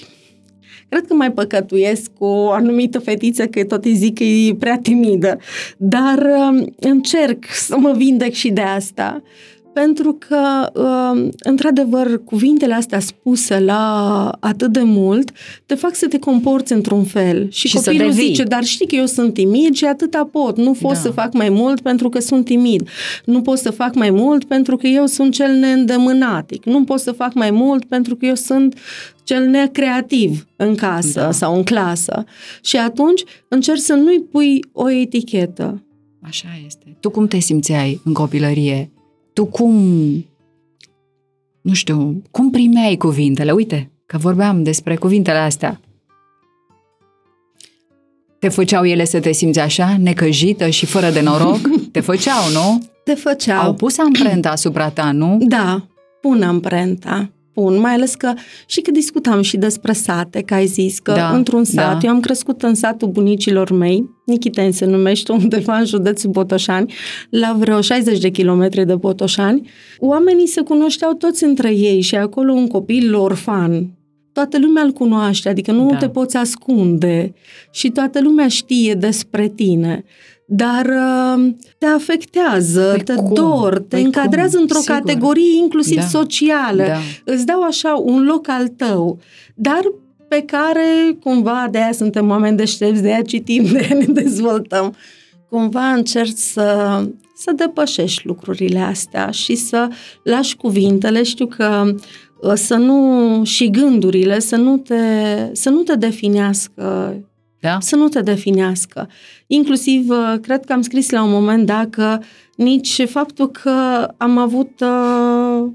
Cred 0.93 1.07
că 1.07 1.13
mai 1.13 1.31
păcătuiesc 1.31 2.11
cu 2.17 2.25
o 2.25 2.51
anumită 2.51 2.99
fetiță 2.99 3.47
că 3.47 3.63
tot 3.63 3.85
îi 3.85 3.95
zic 3.95 4.17
că 4.17 4.23
e 4.23 4.55
prea 4.59 4.79
timidă, 4.81 5.37
dar 5.77 6.17
um, 6.17 6.73
încerc 6.79 7.45
să 7.51 7.77
mă 7.77 7.93
vindec 7.97 8.33
și 8.33 8.51
de 8.51 8.61
asta, 8.61 9.23
pentru 9.73 10.17
că, 10.27 10.71
um, 10.79 11.29
într-adevăr, 11.43 12.23
cuvintele 12.23 12.73
astea 12.73 12.99
spuse 12.99 13.59
la 13.59 14.29
atât 14.39 14.71
de 14.71 14.81
mult 14.83 15.31
te 15.65 15.75
fac 15.75 15.95
să 15.95 16.07
te 16.07 16.19
comporți 16.19 16.73
într-un 16.73 17.03
fel. 17.03 17.49
Și, 17.51 17.67
Și 17.67 17.77
să 17.77 17.89
copilul 17.89 18.09
devii. 18.11 18.25
zice, 18.27 18.43
dar 18.43 18.63
știi 18.63 18.87
că 18.87 18.95
eu 18.95 19.05
sunt 19.05 19.33
timid 19.33 19.73
și 19.75 19.85
atâta 19.85 20.29
pot. 20.31 20.57
Nu 20.57 20.71
pot 20.71 20.93
Da. 20.93 20.99
să 20.99 21.09
fac 21.11 21.33
mai 21.33 21.49
mult 21.49 21.81
pentru 21.81 22.09
că 22.09 22.19
sunt 22.19 22.45
timid. 22.45 22.87
Nu 23.25 23.41
pot 23.41 23.57
să 23.57 23.71
fac 23.71 23.95
mai 23.95 24.09
mult 24.09 24.43
pentru 24.43 24.77
că 24.77 24.87
eu 24.87 25.05
sunt 25.05 25.33
cel 25.33 25.51
neîndemânatic. 25.55 26.65
Nu 26.65 26.83
pot 26.83 26.99
să 26.99 27.11
fac 27.11 27.33
mai 27.33 27.51
mult 27.51 27.85
pentru 27.85 28.15
că 28.15 28.25
eu 28.25 28.35
sunt 28.35 28.77
cel 29.23 29.45
necreativ 29.47 30.47
în 30.55 30.75
casă 30.75 31.19
Da. 31.19 31.31
sau 31.31 31.55
în 31.55 31.63
clasă. 31.63 32.23
Și 32.63 32.77
atunci 32.77 33.23
încerci 33.47 33.79
să 33.79 33.93
nu-i 33.93 34.21
pui 34.31 34.59
o 34.71 34.89
etichetă. 34.89 35.83
Așa 36.21 36.47
este. 36.65 36.97
Tu 36.99 37.09
cum 37.09 37.27
te 37.27 37.39
simțeai 37.39 38.01
în 38.03 38.13
copilărie? 38.13 38.91
Tu 39.33 39.45
cum, 39.45 39.73
nu 41.61 41.73
știu, 41.73 42.21
cum 42.31 42.49
primeai 42.49 42.95
cuvintele? 42.97 43.51
Uite, 43.51 43.91
că 44.05 44.17
vorbeam 44.17 44.63
despre 44.63 44.95
cuvintele 44.95 45.37
astea. 45.37 45.79
Te 48.39 48.49
făceau 48.49 48.85
ele 48.85 49.05
să 49.05 49.19
te 49.19 49.31
simți 49.31 49.59
așa, 49.59 49.97
necăjită 49.97 50.69
și 50.69 50.85
fără 50.85 51.09
de 51.09 51.21
noroc? 51.21 51.59
Te 51.91 51.99
făceau, 51.99 52.49
nu? 52.53 52.83
Te 53.03 53.13
făceau. 53.13 53.61
Au 53.61 53.73
pus 53.73 53.97
amprenta 53.97 54.49
asupra 54.49 54.89
ta, 54.89 55.11
nu? 55.11 55.37
Da, 55.41 55.87
pun 56.21 56.41
amprenta. 56.41 57.29
Pun, 57.53 57.79
mai 57.79 57.93
ales 57.93 58.15
că 58.15 58.33
și 58.65 58.81
că 58.81 58.91
discutam 58.91 59.41
și 59.41 59.57
despre 59.57 59.93
sate, 59.93 60.41
că 60.41 60.53
ai 60.53 60.65
zis 60.65 60.99
că 60.99 61.11
Da, 61.11 61.35
într-un 61.35 61.63
sat, 61.63 61.99
da. 61.99 62.07
eu 62.07 62.09
am 62.13 62.19
crescut 62.19 62.61
în 62.61 62.73
satul 62.73 63.07
bunicilor 63.07 63.71
mei, 63.71 64.09
Nichiten 64.25 64.71
se 64.71 64.85
numește, 64.85 65.31
undeva 65.31 65.77
în 65.77 65.85
județul 65.85 66.29
Botoșani, 66.29 66.93
la 67.29 67.55
vreo 67.59 67.81
60 67.81 68.19
de 68.19 68.29
kilometri 68.29 68.85
de 68.85 68.95
Botoșani. 68.95 69.69
Oamenii 69.99 70.47
se 70.47 70.61
cunoșteau 70.61 71.13
toți 71.13 71.43
între 71.43 71.73
ei 71.75 72.01
și 72.01 72.15
acolo 72.15 72.53
un 72.53 72.67
copil 72.67 73.15
orfan, 73.15 73.89
toată 74.33 74.57
lumea 74.59 74.83
îl 74.83 74.91
cunoaște, 74.91 75.49
adică 75.49 75.71
nu 75.71 75.89
Da. 75.91 75.97
te 75.97 76.09
poți 76.09 76.37
ascunde 76.37 77.33
și 77.71 77.89
toată 77.89 78.21
lumea 78.21 78.47
știe 78.47 78.93
despre 78.93 79.47
tine. 79.47 80.03
Dar 80.45 80.85
uh, 80.85 81.53
te 81.77 81.85
afectează, 81.85 82.89
Păi 82.91 83.03
te 83.03 83.13
cum? 83.13 83.33
dor, 83.33 83.77
te 83.79 83.85
Păi 83.95 84.03
încadrează 84.03 84.51
cum? 84.53 84.61
într-o 84.61 84.79
Sigur. 84.79 84.95
categorie 84.95 85.57
inclusiv 85.57 85.95
Da. 85.99 86.01
socială. 86.05 86.83
Da. 86.83 86.97
Îți 87.33 87.45
dau 87.45 87.61
așa 87.61 87.93
un 88.03 88.23
loc 88.25 88.47
al 88.49 88.67
tău, 88.67 89.19
dar 89.55 89.81
pe 90.27 90.41
care 90.45 91.17
cumva 91.23 91.67
de 91.71 91.77
aia 91.77 91.91
suntem 91.91 92.29
oameni 92.29 92.57
deștepți, 92.57 93.01
de 93.01 93.07
aia 93.07 93.21
citim, 93.21 93.63
de 93.71 93.77
aia 93.77 93.97
ne 94.05 94.05
dezvoltăm. 94.21 94.95
Cumva 95.49 95.87
încerci 95.91 96.37
să, 96.37 96.99
să 97.35 97.51
depășești 97.55 98.27
lucrurile 98.27 98.79
astea 98.79 99.29
și 99.29 99.55
să 99.55 99.87
lași 100.23 100.55
cuvintele. 100.55 101.23
Știu 101.23 101.45
că 101.47 101.93
uh, 102.41 102.53
să 102.53 102.75
nu, 102.75 103.41
și 103.43 103.69
gândurile, 103.69 104.39
să 104.39 104.55
nu 104.55 104.77
te, 104.77 104.95
să 105.51 105.69
nu 105.69 105.81
te 105.81 105.95
definească 105.95 107.15
Da? 107.63 107.77
să 107.79 107.95
nu 107.95 108.07
te 108.07 108.21
definească. 108.21 109.09
Inclusiv, 109.47 110.09
uh, 110.09 110.39
cred 110.41 110.65
că 110.65 110.73
am 110.73 110.81
scris 110.81 111.09
la 111.09 111.23
un 111.23 111.31
moment 111.31 111.65
dat 111.65 111.89
că 111.89 112.19
nici 112.55 113.01
faptul 113.09 113.51
că 113.51 114.07
am 114.17 114.37
avut 114.37 114.79
uh, 114.79 115.71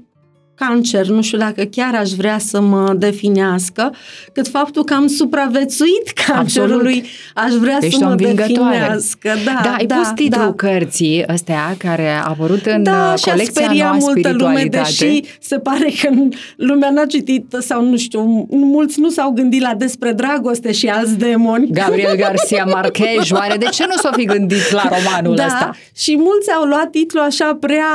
cancer, 0.59 1.05
nu 1.05 1.21
știu 1.21 1.37
dacă 1.37 1.63
chiar 1.63 1.95
aș 1.95 2.09
vrea 2.09 2.37
să 2.37 2.61
mă 2.61 2.93
definească, 2.97 3.93
cât 4.33 4.47
faptul 4.47 4.83
că 4.83 4.93
am 4.93 5.07
supraviețuit 5.07 6.09
cancerului 6.27 7.03
Absolut. 7.35 7.53
aș 7.53 7.61
vrea 7.61 7.77
Ești 7.81 7.97
să 7.97 8.03
mă 8.03 8.11
învingătoare. 8.11 8.77
definească. 8.77 9.29
Da, 9.45 9.59
da, 9.63 9.73
ai 9.77 9.85
da, 9.85 9.95
pus 9.95 10.07
titlul 10.15 10.45
da. 10.45 10.53
cărții 10.53 11.23
ăstea 11.33 11.75
care 11.77 12.09
a 12.09 12.23
apărut 12.23 12.65
în 12.65 12.83
da, 12.83 13.13
uh, 13.15 13.21
colecția 13.31 13.71
și 13.71 13.77
noua 13.77 13.91
multă 13.91 14.31
lume, 14.31 14.53
Spiritualitate. 14.53 15.05
deși 15.05 15.23
se 15.39 15.59
pare 15.59 15.91
că 16.01 16.09
lumea 16.55 16.89
n-a 16.89 17.05
citit 17.05 17.55
sau 17.59 17.85
nu 17.85 17.97
știu, 17.97 18.47
mulți 18.49 18.99
nu 18.99 19.09
s-au 19.09 19.31
gândit 19.31 19.61
la 19.61 19.73
despre 19.77 20.11
dragoste 20.11 20.71
și 20.71 20.87
alți 20.87 21.17
demoni. 21.17 21.67
Gabriel 21.71 22.15
Garcia 22.23 22.63
Marquez, 22.63 23.31
oare 23.31 23.57
de 23.57 23.65
ce 23.65 23.85
nu 23.87 23.95
s-o 23.95 24.09
fi 24.11 24.25
gândit 24.25 24.71
la 24.71 24.89
romanul 24.89 25.35
da, 25.35 25.45
ăsta? 25.45 25.75
și 25.95 26.15
mulți 26.17 26.51
au 26.51 26.63
luat 26.63 26.89
titlul 26.89 27.23
așa 27.23 27.57
prea 27.59 27.85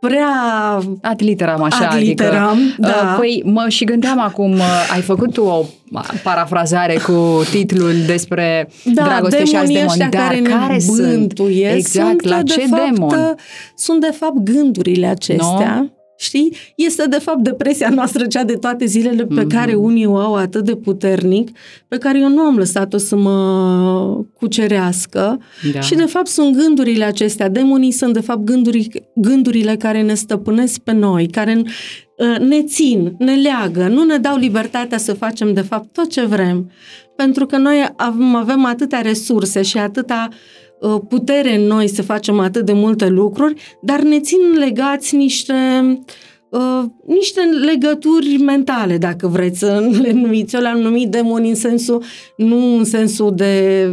prea... 0.00 0.28
Ad 1.02 1.22
literam 1.22 1.62
așa, 1.62 1.88
Ad 1.88 1.98
literam, 1.98 2.58
adică... 2.58 2.74
da. 2.78 3.14
Păi 3.18 3.42
mă 3.44 3.64
și 3.68 3.84
gândeam 3.84 4.20
acum, 4.20 4.52
uh, 4.52 4.90
ai 4.92 5.00
făcut 5.00 5.32
tu 5.32 5.42
o 5.42 5.64
parafrazare 6.22 6.96
cu 7.06 7.42
titlul 7.50 7.92
despre 8.06 8.70
da, 8.84 9.02
dragoste 9.02 9.44
și 9.44 9.56
alți 9.56 9.72
demoni, 9.72 9.88
ăștia 9.90 10.08
dar 10.08 10.20
care, 10.20 10.40
care 10.40 10.72
ne 10.72 10.78
sunt? 10.78 10.98
bântuie, 10.98 11.70
Exact, 11.70 12.06
sunt, 12.08 12.22
la 12.22 12.42
de 12.42 12.52
ce 12.52 12.60
fapt, 12.60 12.94
demon? 12.94 13.34
Sunt 13.74 14.00
de 14.00 14.10
fapt 14.18 14.38
gândurile 14.38 15.06
acestea. 15.06 15.76
No? 15.78 15.99
Știi? 16.20 16.56
Este 16.74 17.06
de 17.06 17.18
fapt 17.18 17.42
depresia 17.42 17.88
noastră 17.88 18.26
cea 18.26 18.44
de 18.44 18.52
toate 18.52 18.84
zilele 18.84 19.24
pe 19.24 19.44
mm-hmm. 19.44 19.48
care 19.48 19.74
unii 19.74 20.06
o 20.06 20.16
au 20.16 20.34
atât 20.34 20.64
de 20.64 20.76
puternic, 20.76 21.50
pe 21.88 21.98
care 21.98 22.18
eu 22.18 22.28
nu 22.28 22.40
am 22.40 22.56
lăsat-o 22.56 22.96
să 22.96 23.16
mă 23.16 24.24
cucerească. 24.32 25.40
Da. 25.72 25.80
Și 25.80 25.94
de 25.94 26.04
fapt 26.04 26.26
sunt 26.26 26.56
gândurile 26.56 27.04
acestea. 27.04 27.48
Demonii 27.48 27.90
sunt 27.90 28.12
de 28.12 28.20
fapt 28.20 28.40
gânduri, 28.40 28.88
gândurile 29.14 29.76
care 29.76 30.02
ne 30.02 30.14
stăpânesc 30.14 30.78
pe 30.78 30.92
noi, 30.92 31.26
care 31.26 31.62
uh, 32.16 32.38
ne 32.38 32.62
țin, 32.62 33.14
ne 33.18 33.34
leagă, 33.34 33.88
nu 33.88 34.04
ne 34.04 34.16
dau 34.16 34.36
libertatea 34.36 34.98
să 34.98 35.12
facem 35.12 35.52
de 35.52 35.60
fapt 35.60 35.92
tot 35.92 36.10
ce 36.10 36.24
vrem. 36.24 36.70
Pentru 37.16 37.46
că 37.46 37.56
noi 37.56 37.92
avem, 37.96 38.34
avem 38.34 38.64
atâtea 38.64 39.00
resurse 39.00 39.62
și 39.62 39.78
atâta 39.78 40.28
uh, 40.30 40.36
putere 41.08 41.54
în 41.54 41.62
noi 41.62 41.88
să 41.88 42.02
facem 42.02 42.38
atât 42.38 42.66
de 42.66 42.72
multe 42.72 43.08
lucruri, 43.08 43.54
dar 43.82 44.02
ne 44.02 44.20
țin 44.20 44.38
legați 44.58 45.16
niște 45.16 45.54
uh, 46.50 46.84
niște 47.06 47.40
legături 47.40 48.36
mentale, 48.36 48.98
dacă 48.98 49.26
vreți 49.26 49.58
să 49.58 49.88
le 50.02 50.12
numiți. 50.12 50.54
Eu 50.54 50.60
le-am 50.60 50.78
numit 50.78 51.10
demoni 51.10 51.48
în 51.48 51.54
sensul, 51.54 52.02
nu 52.36 52.76
în 52.76 52.84
sensul 52.84 53.34
de 53.34 53.86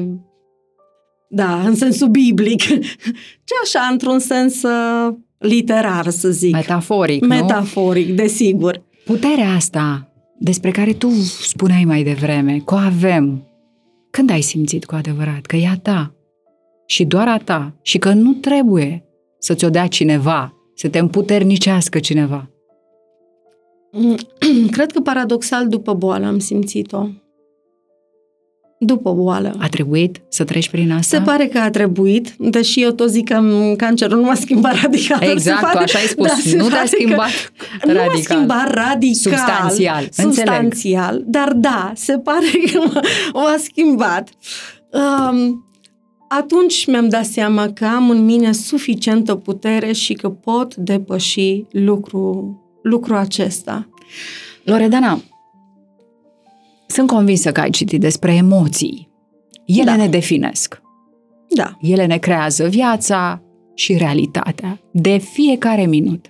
da, 1.29 1.61
în 1.65 1.75
sensul 1.75 2.07
biblic, 2.07 2.61
ci 3.47 3.51
așa, 3.63 3.87
într-un 3.91 4.19
sens 4.19 4.63
uh, 4.63 5.13
literar, 5.37 6.09
să 6.09 6.29
zic. 6.29 6.53
Metaforic, 6.53 7.25
Metaforic, 7.25 8.07
nu? 8.07 8.15
desigur. 8.15 8.85
Puterea 9.05 9.53
asta 9.53 10.11
despre 10.39 10.71
care 10.71 10.93
tu 10.93 11.09
spuneai 11.41 11.83
mai 11.83 12.03
devreme, 12.03 12.61
că 12.65 12.73
o 12.73 12.77
avem, 12.77 13.43
când 14.11 14.29
ai 14.29 14.41
simțit 14.41 14.85
cu 14.85 14.95
adevărat 14.95 15.45
că 15.45 15.55
e 15.55 15.67
a 15.67 15.77
ta 15.77 16.16
și 16.89 17.05
doar 17.05 17.27
a 17.27 17.37
ta 17.37 17.73
și 17.81 17.97
că 17.97 18.13
nu 18.13 18.33
trebuie 18.33 19.03
să 19.39 19.53
ți-o 19.53 19.69
dea 19.69 19.87
cineva, 19.87 20.53
să 20.75 20.87
te 20.87 20.99
împuternicească 20.99 21.99
cineva? 21.99 22.49
Cred 24.75 24.91
că 24.91 24.99
paradoxal 24.99 25.67
după 25.67 25.93
boală 25.93 26.25
am 26.25 26.39
simțit-o. 26.39 27.07
După 28.79 29.13
boală. 29.13 29.55
A 29.59 29.67
trebuit 29.67 30.21
să 30.29 30.43
treci 30.43 30.69
prin 30.69 30.91
asta? 30.91 31.17
Se 31.17 31.23
pare 31.23 31.47
că 31.47 31.59
a 31.59 31.69
trebuit, 31.69 32.35
deși 32.37 32.81
eu 32.81 32.91
tot 32.91 33.09
zic 33.09 33.27
că 33.27 33.41
cancerul 33.77 34.17
nu 34.17 34.23
m-a 34.23 34.33
schimbat 34.33 34.81
radical. 34.81 35.21
Exact, 35.21 35.61
pare, 35.61 35.73
tu 35.73 35.77
așa 35.77 35.97
ai 35.97 36.05
spus, 36.05 36.27
da, 36.27 36.63
nu 36.63 36.69
te-a 36.69 36.85
schimbat 36.85 37.29
că, 37.57 37.91
radical. 37.91 38.05
Nu 38.05 38.11
m-a 38.13 38.21
schimbat 38.23 38.73
radical. 38.73 39.13
Substanțial, 39.13 40.07
Substanțial, 40.11 41.13
înțeleg. 41.13 41.23
dar 41.25 41.53
da, 41.53 41.91
se 41.95 42.17
pare 42.17 42.45
că 42.71 42.79
m-a, 42.93 43.01
m-a 43.33 43.55
schimbat. 43.57 44.29
Um, 44.91 45.66
atunci 46.27 46.87
mi-am 46.87 47.09
dat 47.09 47.25
seama 47.25 47.71
că 47.73 47.85
am 47.85 48.09
în 48.09 48.25
mine 48.25 48.51
suficientă 48.51 49.35
putere 49.35 49.91
și 49.91 50.13
că 50.13 50.29
pot 50.29 50.75
depăși 50.75 51.63
lucru, 51.71 52.59
lucru 52.83 53.15
acesta. 53.15 53.89
Loredana, 54.63 55.21
sunt 56.87 57.07
convinsă 57.07 57.51
că 57.51 57.59
ai 57.59 57.69
citit 57.69 57.99
despre 57.99 58.33
emoții. 58.33 59.09
Ele 59.65 59.83
da. 59.83 59.95
ne 59.95 60.07
definesc. 60.07 60.81
Da. 61.47 61.77
Ele 61.81 62.05
ne 62.05 62.17
creează 62.17 62.67
viața 62.67 63.41
și 63.73 63.97
realitatea 63.97 64.79
de 64.91 65.17
fiecare 65.17 65.85
minut. 65.85 66.25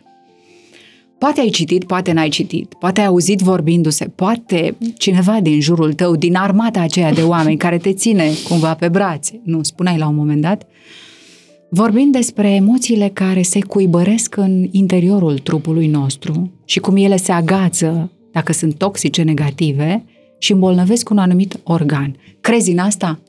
Poate 1.17 1.39
ai 1.39 1.49
citit, 1.49 1.83
poate 1.83 2.11
n-ai 2.11 2.29
citit, 2.29 2.73
poate 2.73 2.99
ai 2.99 3.05
auzit 3.05 3.39
vorbindu-se, 3.39 4.05
poate 4.05 4.75
cineva 4.97 5.39
din 5.41 5.61
jurul 5.61 5.93
tău, 5.93 6.15
din 6.15 6.35
armata 6.35 6.79
aceea 6.79 7.13
de 7.13 7.21
oameni 7.21 7.57
care 7.57 7.77
te 7.77 7.93
ține 7.93 8.29
cumva 8.49 8.73
pe 8.75 8.89
brațe, 8.89 9.41
nu, 9.43 9.63
spuneai 9.63 9.97
la 9.97 10.07
un 10.07 10.15
moment 10.15 10.41
dat, 10.41 10.67
vorbind 11.69 12.11
despre 12.11 12.49
emoțiile 12.49 13.09
care 13.13 13.41
se 13.41 13.59
cuibăresc 13.59 14.37
în 14.37 14.67
interiorul 14.71 15.37
trupului 15.37 15.87
nostru 15.87 16.51
și 16.65 16.79
cum 16.79 16.95
ele 16.95 17.17
se 17.17 17.31
agață, 17.31 18.11
dacă 18.31 18.53
sunt 18.53 18.77
toxice 18.77 19.21
negative, 19.21 20.05
și 20.39 20.51
îmbolnăvesc 20.51 21.09
un 21.09 21.17
anumit 21.17 21.59
organ. 21.63 22.15
Crezi 22.41 22.71
în 22.71 22.77
asta? 22.77 23.19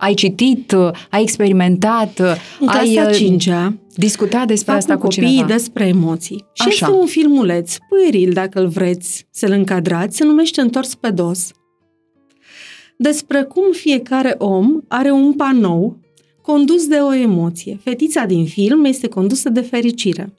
Ai 0.00 0.14
citit, 0.14 0.72
ai 1.10 1.22
experimentat, 1.22 2.18
în 2.60 2.68
ai 2.68 2.92
clasa 2.92 3.10
cincea, 3.10 3.78
discutat 3.94 4.46
despre 4.46 4.74
asta 4.74 4.94
cu, 4.94 5.00
cu 5.00 5.08
cineva? 5.08 5.32
copiii 5.32 5.54
despre 5.54 5.86
emoții. 5.86 6.44
Și 6.52 6.62
Așa. 6.66 6.70
este 6.70 6.90
un 6.90 7.06
filmuleț, 7.06 7.76
pueril 7.88 8.32
dacă 8.32 8.60
îl 8.60 8.68
vreți 8.68 9.26
să-l 9.30 9.50
încadrați, 9.50 10.16
se 10.16 10.24
numește 10.24 10.60
Întors 10.60 10.94
pe 10.94 11.10
dos. 11.10 11.50
Despre 12.96 13.42
cum 13.42 13.64
fiecare 13.72 14.34
om 14.38 14.80
are 14.88 15.10
un 15.10 15.32
panou 15.32 15.98
condus 16.42 16.86
de 16.86 16.96
o 16.96 17.14
emoție. 17.14 17.78
Fetița 17.82 18.24
din 18.24 18.44
film 18.44 18.84
este 18.84 19.08
condusă 19.08 19.48
de 19.48 19.60
fericire. 19.60 20.34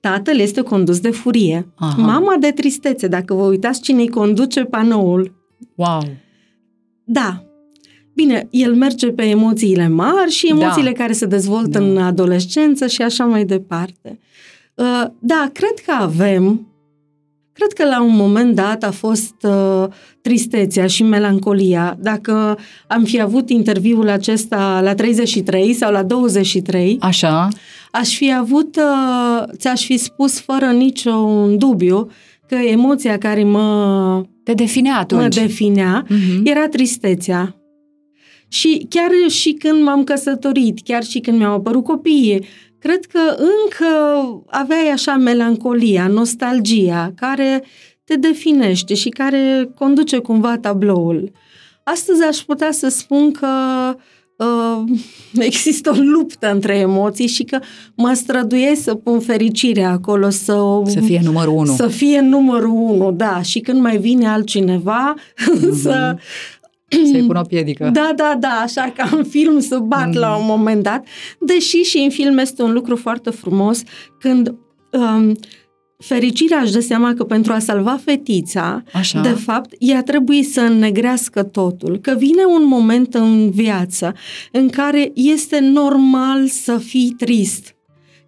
Tatăl 0.00 0.38
este 0.38 0.60
condus 0.60 1.00
de 1.00 1.10
furie. 1.10 1.72
Aha. 1.74 2.02
Mama 2.02 2.36
de 2.40 2.50
tristețe, 2.50 3.06
dacă 3.06 3.34
vă 3.34 3.42
uitați 3.44 3.80
cine 3.80 4.00
îi 4.00 4.08
conduce 4.08 4.64
panoul. 4.64 5.34
Wow! 5.74 6.02
Da. 7.04 7.44
Bine, 8.14 8.46
el 8.50 8.74
merge 8.74 9.06
pe 9.10 9.22
emoțiile 9.24 9.88
mari 9.88 10.30
și 10.30 10.46
emoțiile 10.48 10.90
Da. 10.90 10.96
care 11.02 11.12
se 11.12 11.26
dezvoltă 11.26 11.78
Da. 11.78 11.84
în 11.84 11.96
adolescență 11.98 12.86
și 12.86 13.02
așa 13.02 13.24
mai 13.24 13.44
departe. 13.44 14.18
Uh, 14.74 15.04
Da, 15.18 15.50
cred 15.52 15.74
că 15.86 15.92
avem, 15.98 16.66
cred 17.52 17.72
că 17.72 17.84
la 17.84 18.02
un 18.02 18.16
moment 18.16 18.54
dat 18.54 18.82
a 18.82 18.90
fost 18.90 19.34
uh, 19.42 19.84
tristețea 20.20 20.86
și 20.86 21.02
melancolia. 21.02 21.96
Dacă 22.00 22.58
am 22.86 23.04
fi 23.04 23.20
avut 23.20 23.50
interviul 23.50 24.08
acesta 24.08 24.80
la 24.82 24.94
33 24.94 25.72
sau 25.72 25.92
la 25.92 26.02
23, 26.02 26.96
Așa? 27.00 27.48
aș 27.90 28.16
fi 28.16 28.34
avut, 28.34 28.76
uh, 28.76 29.42
ți-aș 29.56 29.84
fi 29.84 29.96
spus 29.96 30.40
fără 30.40 30.66
niciun 30.66 31.58
dubiu 31.58 32.10
că 32.48 32.54
emoția 32.54 33.18
care 33.18 33.44
mă 33.44 34.22
Te 34.44 34.52
define 34.54 34.90
mă 34.90 34.96
atunci. 34.96 35.34
definea, 35.34 36.04
Mhm. 36.08 36.40
era 36.46 36.68
tristețea. 36.68 37.56
Și 38.54 38.86
chiar 38.88 39.10
și 39.28 39.52
când 39.52 39.82
m-am 39.82 40.04
căsătorit, 40.04 40.78
chiar 40.84 41.04
și 41.04 41.20
când 41.20 41.38
mi-au 41.38 41.52
apărut 41.54 41.84
copiii, 41.84 42.46
cred 42.78 43.04
că 43.04 43.18
încă 43.28 43.86
aveai 44.46 44.88
așa 44.92 45.16
melancolia, 45.16 46.06
nostalgia, 46.06 47.12
care 47.16 47.64
te 48.04 48.14
definește 48.14 48.94
și 48.94 49.08
care 49.08 49.70
conduce 49.74 50.18
cumva 50.18 50.56
tabloul. 50.58 51.32
Astăzi 51.84 52.22
aș 52.22 52.36
putea 52.38 52.72
să 52.72 52.88
spun 52.88 53.32
că 53.32 53.48
uh, 54.36 54.82
există 55.48 55.90
o 55.90 56.00
luptă 56.00 56.50
între 56.52 56.76
emoții 56.76 57.26
și 57.26 57.44
că 57.44 57.58
mă 57.94 58.12
străduiesc 58.12 58.82
să 58.82 58.94
pun 58.94 59.20
fericirea 59.20 59.90
acolo, 59.90 60.30
să 60.30 60.52
o 60.54 60.86
Să 60.86 61.00
fie 61.00 61.20
numărul 61.24 61.54
unu. 61.56 61.74
să 61.74 61.86
fie 61.86 62.20
numărul 62.20 62.74
unu, 62.74 63.12
da. 63.12 63.42
Și 63.42 63.60
când 63.60 63.80
mai 63.80 63.96
vine 63.98 64.28
altcineva, 64.28 65.14
să... 65.82 66.16
Să-i 67.12 67.24
pun 67.26 67.36
o 67.36 67.42
piedică. 67.42 67.90
Da, 67.92 68.10
da, 68.16 68.36
da, 68.40 68.48
așa 68.62 68.92
ca 68.96 69.08
în 69.16 69.24
film 69.24 69.60
să 69.60 69.78
bat 69.78 70.08
Mhm. 70.08 70.18
la 70.18 70.36
un 70.36 70.44
moment 70.46 70.82
dat. 70.82 71.04
Deși 71.40 71.76
și 71.76 71.98
în 71.98 72.10
film 72.10 72.38
este 72.38 72.62
un 72.62 72.72
lucru 72.72 72.96
foarte 72.96 73.30
frumos, 73.30 73.82
când 74.18 74.54
um, 74.90 75.36
fericirea 75.98 76.58
își 76.60 76.72
dă 76.72 76.80
seama 76.80 77.14
că 77.14 77.24
pentru 77.24 77.52
a 77.52 77.58
salva 77.58 78.00
fetița, 78.04 78.82
Așa. 78.92 79.20
de 79.20 79.28
fapt, 79.28 79.74
ea 79.78 80.02
trebuie 80.02 80.42
să 80.42 80.60
înnegrească 80.60 81.42
totul. 81.42 81.98
Că 82.02 82.14
vine 82.18 82.44
un 82.44 82.66
moment 82.66 83.14
în 83.14 83.50
viață 83.50 84.14
în 84.52 84.68
care 84.68 85.10
este 85.14 85.58
normal 85.58 86.46
să 86.46 86.78
fii 86.78 87.14
trist. 87.18 87.73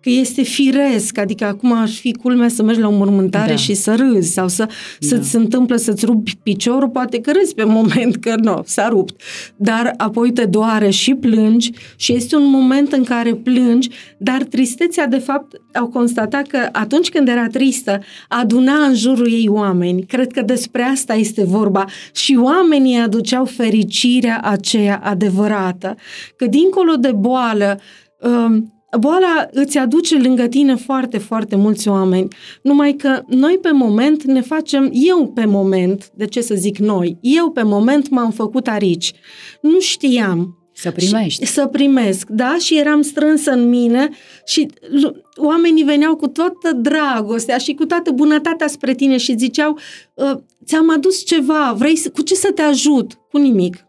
Că 0.06 0.12
este 0.12 0.42
firesc, 0.42 1.18
adică 1.18 1.44
acum 1.44 1.72
aș 1.72 1.98
fi 1.98 2.12
culmea 2.12 2.48
să 2.48 2.62
mergi 2.62 2.80
la 2.80 2.88
o 2.88 2.90
mormântare 2.96 3.50
Da. 3.50 3.56
și 3.56 3.74
să 3.74 3.94
râzi 3.94 4.32
sau 4.32 4.48
să, 4.48 4.68
să-ți 5.00 5.30
se 5.30 5.36
întâmplă 5.36 5.76
să-ți 5.76 6.04
rupi 6.04 6.36
piciorul, 6.42 6.88
poate 6.88 7.20
că 7.20 7.32
râzi 7.32 7.54
pe 7.54 7.64
moment 7.78 8.16
că 8.16 8.34
nu, 8.42 8.62
s-a 8.64 8.88
rupt, 8.88 9.20
dar 9.56 9.94
apoi 9.96 10.32
te 10.32 10.44
doare 10.44 10.90
și 10.90 11.14
plângi 11.14 11.70
și 11.96 12.14
este 12.14 12.36
un 12.36 12.50
moment 12.50 12.92
în 12.92 13.04
care 13.04 13.34
plângi, 13.34 13.88
dar 14.18 14.42
tristețea 14.42 15.06
de 15.06 15.18
fapt 15.18 15.60
au 15.74 15.86
constatat 15.86 16.46
că 16.46 16.68
atunci 16.72 17.08
când 17.08 17.28
era 17.28 17.46
tristă, 17.46 18.00
aduna 18.28 18.84
în 18.84 18.94
jurul 18.94 19.32
ei 19.32 19.48
oameni. 19.48 20.02
Cred 20.02 20.32
că 20.32 20.42
despre 20.42 20.82
asta 20.82 21.14
este 21.14 21.44
vorba 21.44 21.84
și 22.12 22.38
oamenii 22.42 22.96
aduceau 22.96 23.44
fericirea 23.44 24.40
aceea 24.42 25.00
adevărată. 25.04 25.96
Că 26.36 26.46
dincolo 26.46 26.92
de 26.94 27.12
boală, 27.12 27.80
um, 28.20 28.70
boala 29.00 29.46
îți 29.50 29.78
aduce 29.78 30.18
lângă 30.18 30.46
tine 30.46 30.74
foarte, 30.74 31.18
foarte 31.18 31.56
mulți 31.56 31.88
oameni. 31.88 32.28
Numai 32.62 32.92
că 32.92 33.22
noi 33.26 33.58
pe 33.62 33.70
moment 33.70 34.22
ne 34.24 34.40
facem, 34.40 34.90
eu 34.92 35.26
pe 35.34 35.44
moment, 35.44 36.10
de 36.14 36.24
ce 36.26 36.40
să 36.40 36.54
zic 36.54 36.78
noi, 36.78 37.18
eu 37.20 37.50
pe 37.50 37.62
moment 37.62 38.08
m-am 38.08 38.30
făcut 38.30 38.66
arici. 38.68 39.12
Nu 39.60 39.80
știam. 39.80 40.58
Să 40.72 40.90
primești. 40.90 41.44
Și, 41.44 41.50
să 41.52 41.66
primesc, 41.66 42.28
da? 42.28 42.56
Și 42.58 42.78
eram 42.78 43.02
strânsă 43.02 43.50
în 43.50 43.68
mine 43.68 44.08
și 44.46 44.68
lu- 44.90 45.16
oamenii 45.36 45.84
veneau 45.84 46.16
cu 46.16 46.28
toată 46.28 46.72
dragostea 46.72 47.58
și 47.58 47.74
cu 47.74 47.86
toată 47.86 48.10
bunătatea 48.10 48.66
spre 48.66 48.94
tine 48.94 49.16
și 49.16 49.34
ziceau, 49.38 49.78
"Uh, 50.14 50.32
ți-am 50.66 50.90
adus 50.90 51.24
ceva, 51.24 51.74
vrei 51.78 51.96
să, 51.96 52.10
cu 52.10 52.22
ce 52.22 52.34
să 52.34 52.50
te 52.54 52.62
ajut? 52.62 53.12
Cu 53.30 53.38
nimic. 53.38 53.85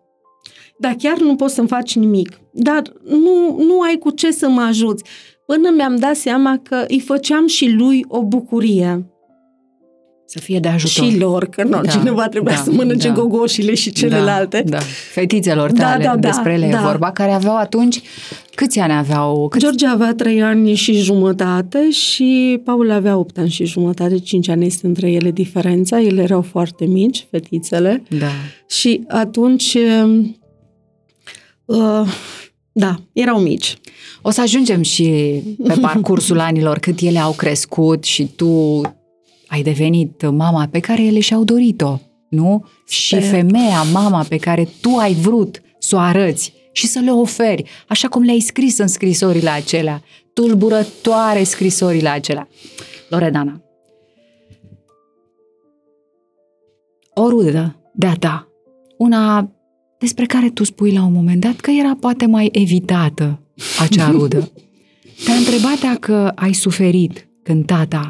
Dar 0.80 0.96
chiar 0.98 1.18
nu 1.20 1.36
poți 1.36 1.54
să-mi 1.54 1.68
faci 1.68 1.96
nimic. 1.96 2.40
Dar 2.52 2.82
nu, 3.04 3.64
nu 3.64 3.82
ai 3.82 3.96
cu 4.00 4.10
ce 4.10 4.32
să 4.32 4.50
mă 4.50 4.62
ajuți. 4.62 5.04
Până 5.46 5.70
mi-am 5.76 5.96
dat 5.96 6.16
seama 6.16 6.60
că 6.64 6.86
îi 6.88 7.00
făceam 7.00 7.48
și 7.48 7.70
lui 7.70 8.06
o 8.08 8.24
bucurie. 8.24 9.06
Să 10.30 10.40
fie 10.40 10.60
de 10.60 10.68
ajutor. 10.68 11.06
Și 11.06 11.18
lor, 11.18 11.46
că 11.46 11.64
nu, 11.64 11.70
Da, 11.70 11.82
da, 11.82 11.90
cineva 11.90 12.28
trebuia 12.28 12.56
da, 12.56 12.62
să 12.62 12.72
mănânce 12.72 13.08
da. 13.08 13.14
gogoșile 13.14 13.74
și 13.74 13.92
celelalte. 13.92 14.64
Da, 14.66 14.78
da. 14.78 14.84
Fetițelor 15.14 15.72
Da, 15.72 15.84
tale, 15.84 16.04
da, 16.04 16.10
da, 16.16 16.28
despre 16.28 16.54
ele 16.54 16.70
da. 16.72 16.80
e 16.80 16.82
vorba, 16.84 17.12
care 17.12 17.32
aveau 17.32 17.56
atunci, 17.58 18.02
câți 18.56 18.80
ani 18.80 18.94
aveau? 18.94 19.48
Câți... 19.48 19.64
George 19.64 19.88
avea 19.88 20.14
trei 20.14 20.42
ani 20.44 20.74
și 20.74 20.94
jumătate 20.94 21.90
și 21.92 22.62
Paul 22.64 22.92
avea 22.92 23.18
8 23.18 23.38
ani 23.38 23.50
și 23.50 23.66
jumătate, 23.66 24.20
5 24.20 24.50
ani 24.50 24.66
este 24.66 24.88
între 24.88 25.12
ele 25.12 25.32
diferența, 25.32 26.02
ele 26.02 26.22
erau 26.22 26.42
foarte 26.42 26.86
mici, 26.86 27.28
fetițele, 27.32 28.04
Da. 28.20 28.28
și 28.70 29.04
atunci, 29.08 29.78
uh, 31.68 32.08
da, 32.72 32.96
erau 33.14 33.40
mici. 33.40 33.78
O 34.22 34.30
să 34.30 34.42
ajungem 34.42 34.82
și 34.82 35.40
pe 35.64 35.74
parcursul 35.82 36.40
anilor 36.40 36.80
cât 36.80 37.00
ele 37.00 37.20
au 37.20 37.32
crescut 37.32 38.04
și 38.04 38.28
tu 38.36 38.82
ai 39.48 39.62
devenit 39.62 40.30
mama 40.30 40.68
pe 40.72 40.80
care 40.80 41.04
ele 41.04 41.20
și-au 41.20 41.44
dorit-o, 41.44 42.00
nu? 42.30 42.66
Și 42.88 43.16
Sper. 43.16 43.30
femeia, 43.30 43.84
mama 43.84 44.26
pe 44.30 44.38
care 44.38 44.70
tu 44.82 44.96
ai 44.96 45.14
vrut 45.14 45.62
să 45.80 45.96
o 45.96 46.00
arăți 46.00 46.54
și 46.72 46.88
să 46.88 47.00
le 47.00 47.12
oferi, 47.12 47.64
așa 47.88 48.08
cum 48.08 48.22
le-ai 48.22 48.40
scris 48.40 48.78
în 48.78 48.88
scrisorile 48.88 49.50
acelea, 49.50 50.04
tulburătoare 50.34 51.44
scrisorile 51.44 52.10
acelea. 52.10 52.48
Loredana, 53.10 53.62
o 57.14 57.30
rudă 57.30 57.76
de-a 57.94 58.14
ta, 58.20 58.48
una 58.98 59.52
despre 60.00 60.26
care 60.26 60.50
tu 60.50 60.64
spui 60.64 60.94
la 60.94 61.04
un 61.04 61.14
moment 61.14 61.42
dat 61.42 61.56
că 61.56 61.72
era 61.72 61.96
poate 62.00 62.26
mai 62.26 62.50
evitată 62.52 63.40
acea 63.80 64.12
rudă. 64.18 64.52
Te-a 65.26 65.36
întrebat 65.36 65.80
dacă 65.80 66.32
ai 66.36 66.54
suferit 66.54 67.28
când 67.44 67.66
tata 67.66 68.10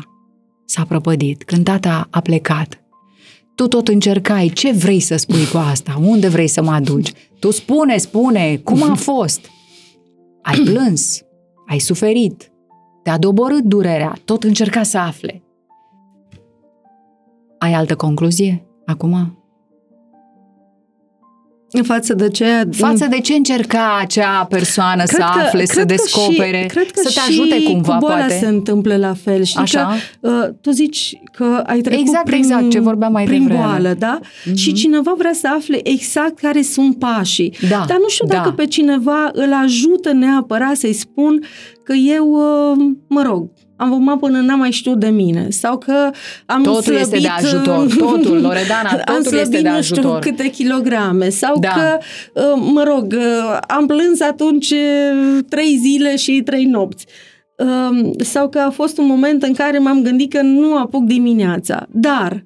s-a 0.65 0.86
prăpădit, 0.86 1.43
când 1.43 1.63
tata 1.63 2.08
a 2.10 2.19
plecat. 2.19 2.82
Tu 3.56 3.67
tot 3.67 3.88
încercai, 3.88 4.52
ce 4.54 4.71
vrei 4.71 5.00
să 5.00 5.15
spui 5.15 5.47
cu 5.52 5.58
asta? 5.58 6.00
Unde 6.02 6.28
vrei 6.28 6.47
să 6.47 6.62
mă 6.62 6.71
aduci? 6.71 7.12
Tu 7.39 7.52
spune, 7.52 7.97
spune, 7.97 8.58
cum 8.63 8.84
a 8.84 8.95
fost? 8.95 9.50
Ai 10.41 10.60
plâns, 10.71 11.21
ai 11.67 11.80
suferit, 11.80 12.52
te-a 13.04 13.17
doborât 13.17 13.63
durerea, 13.63 14.17
tot 14.26 14.43
încerca 14.43 14.84
să 14.84 14.97
afle. 14.97 15.43
Ai 17.58 17.73
altă 17.73 17.95
concluzie 17.95 18.65
acum? 18.86 19.37
În 21.71 21.84
față 21.84 22.13
de 22.13 22.30
ceea... 22.30 22.63
Față 22.71 23.08
de 23.10 23.19
ce 23.19 23.34
încerca 23.34 23.97
acea 24.01 24.45
persoană 24.49 25.03
să 25.06 25.21
afle, 25.21 25.65
să 25.65 25.73
cred 25.73 25.88
că 25.88 25.93
descopere, 25.93 26.62
și, 26.62 26.67
cred 26.67 26.91
că 26.91 27.01
să 27.03 27.03
te 27.03 27.10
și 27.10 27.19
ajute 27.41 27.63
cumva, 27.63 27.93
cu 27.93 27.99
boala 27.99 28.17
poate? 28.17 28.38
se 28.39 28.47
întâmplă 28.47 28.95
la 28.95 29.13
fel. 29.13 29.43
Știi 29.43 29.62
Așa. 29.62 29.97
că 30.21 30.30
uh, 30.30 30.53
tu 30.62 30.71
zici 30.71 31.19
că 31.32 31.63
ai 31.65 31.80
trecut 31.80 31.99
Exact, 31.99 32.25
prin, 32.25 32.38
exact, 32.38 32.69
ce 32.69 32.80
vorbeam 32.80 33.12
mai 33.12 33.23
prin 33.25 33.41
devreme. 33.41 33.63
boală, 33.63 33.95
da? 33.99 34.19
Și 34.56 34.73
cineva 34.73 35.13
vrea 35.17 35.34
să 35.34 35.47
afle 35.58 35.89
exact 35.89 36.39
care 36.39 36.62
sunt 36.62 36.99
pașii. 36.99 37.53
Da, 37.69 37.84
Dar 37.88 37.97
nu 37.97 38.08
știu 38.08 38.27
dacă 38.27 38.49
da. 38.49 38.56
pe 38.56 38.65
cineva 38.65 39.30
îl 39.34 39.53
ajută 39.53 40.12
neapărat 40.12 40.75
să-i 40.75 40.93
spun 40.93 41.43
că 41.84 41.93
eu, 41.93 42.27
uh, 42.32 42.86
mă 43.08 43.21
rog, 43.21 43.49
am 43.78 43.90
vomat 43.90 44.20
până 44.20 44.40
n-am 44.40 44.60
mai 44.60 44.72
știut 44.72 45.00
de 45.00 45.08
mine. 45.10 45.48
Sau 45.50 45.78
că 45.78 46.10
am 46.46 46.63
Totul 46.63 46.82
slăbit, 46.82 47.02
este 47.02 47.18
de 47.20 47.28
ajutor. 47.28 47.86
uh, 47.86 47.96
Totul, 47.98 48.42
Loredana, 48.48 48.90
am 48.90 49.02
totul 49.06 49.22
slăbit 49.24 49.42
este 49.42 49.62
de 49.62 49.70
nu 49.70 49.82
știu 49.82 49.96
ajutor. 50.02 50.20
câte 50.20 50.48
kilograme. 50.50 51.30
Sau 51.30 51.60
Da. 51.60 51.70
că, 51.70 51.98
uh, 52.42 52.62
mă 52.74 52.84
rog, 52.84 53.13
uh, 53.18 53.58
am 53.68 53.86
plâns 53.86 54.22
atunci 54.22 54.70
uh, 54.70 55.38
trei 55.50 55.78
zile 55.82 56.16
și 56.16 56.42
trei 56.46 56.66
nopți. 56.66 57.06
Um, 57.90 58.13
Sau 58.18 58.50
că 58.50 58.60
a 58.60 58.70
fost 58.70 58.98
un 58.98 59.06
moment 59.08 59.44
în 59.44 59.54
care 59.54 59.78
m-am 59.78 60.02
gândit 60.02 60.32
că 60.34 60.42
nu 60.42 60.78
apuc 60.78 61.04
dimineața. 61.04 61.86
Dar 61.92 62.46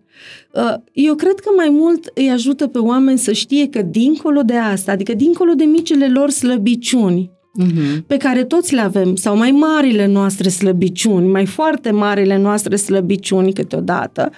uh, 0.51 0.73
eu 0.91 1.15
cred 1.15 1.33
că 1.39 1.49
mai 1.55 1.69
mult 1.69 2.11
îi 2.13 2.29
ajută 2.29 2.67
pe 2.67 2.77
oameni 2.77 3.17
să 3.17 3.31
știe 3.31 3.67
că 3.67 3.81
dincolo 3.81 4.41
de 4.41 4.55
asta, 4.55 4.91
adică 4.91 5.13
dincolo 5.13 5.51
de 5.53 5.63
micile 5.63 6.07
lor 6.07 6.29
slăbiciuni, 6.29 7.31
Mhm. 7.53 8.03
pe 8.07 8.17
care 8.17 8.43
toți 8.43 8.73
le 8.73 8.81
avem, 8.81 9.15
sau 9.15 9.37
mai 9.37 9.51
marile 9.51 10.05
noastre 10.05 10.49
slăbiciuni, 10.49 11.27
mai 11.27 11.45
foarte 11.45 11.91
marile 11.91 12.37
noastre 12.37 12.75
slăbiciuni 12.75 13.53
câteodată, 13.53 14.31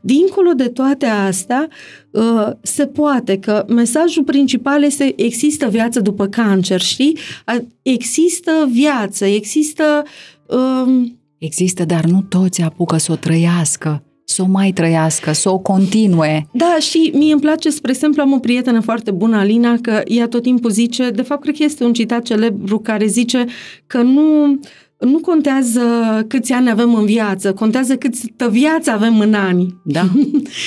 dincolo 0.00 0.50
de 0.56 0.68
toate 0.68 1.06
astea, 1.06 1.68
uh, 2.10 2.48
se 2.62 2.86
poate 2.86 3.38
că 3.38 3.64
mesajul 3.68 4.24
principal 4.24 4.82
este 4.82 5.12
există 5.16 5.68
viață 5.68 6.00
după 6.00 6.26
cancer, 6.26 6.80
știi? 6.80 7.18
A- 7.44 7.64
Există 7.82 8.50
viață, 8.72 9.24
există... 9.24 10.02
um, 10.46 11.18
Există, 11.38 11.84
dar 11.84 12.04
nu 12.04 12.22
toți 12.28 12.62
apucă 12.62 12.96
să 12.96 13.12
o 13.12 13.16
trăiască, 13.16 14.02
să 14.28 14.42
o 14.42 14.46
mai 14.46 14.72
trăiască, 14.72 15.32
să 15.32 15.50
o 15.50 15.58
continue. 15.58 16.48
Da, 16.52 16.76
și 16.80 17.10
mie 17.14 17.32
îmi 17.32 17.40
place, 17.40 17.70
spre 17.70 17.90
exemplu, 17.90 18.22
am 18.22 18.32
o 18.32 18.38
prietenă 18.38 18.80
foarte 18.80 19.10
bună, 19.10 19.36
Alina, 19.36 19.76
că 19.82 20.02
ea 20.04 20.28
tot 20.28 20.42
timpul 20.42 20.70
zice, 20.70 21.10
de 21.10 21.22
fapt, 21.22 21.42
cred 21.42 21.56
că 21.56 21.62
este 21.62 21.84
un 21.84 21.92
citat 21.92 22.22
celebru 22.22 22.78
care 22.78 23.06
zice 23.06 23.44
că 23.86 24.02
nu, 24.02 24.58
nu 24.98 25.18
contează 25.18 25.80
câți 26.28 26.52
ani 26.52 26.70
avem 26.70 26.94
în 26.94 27.04
viață, 27.04 27.52
contează 27.52 27.96
câtă 27.96 28.48
viață 28.48 28.90
avem 28.90 29.20
în 29.20 29.34
ani. 29.34 29.74
Da, 29.84 30.02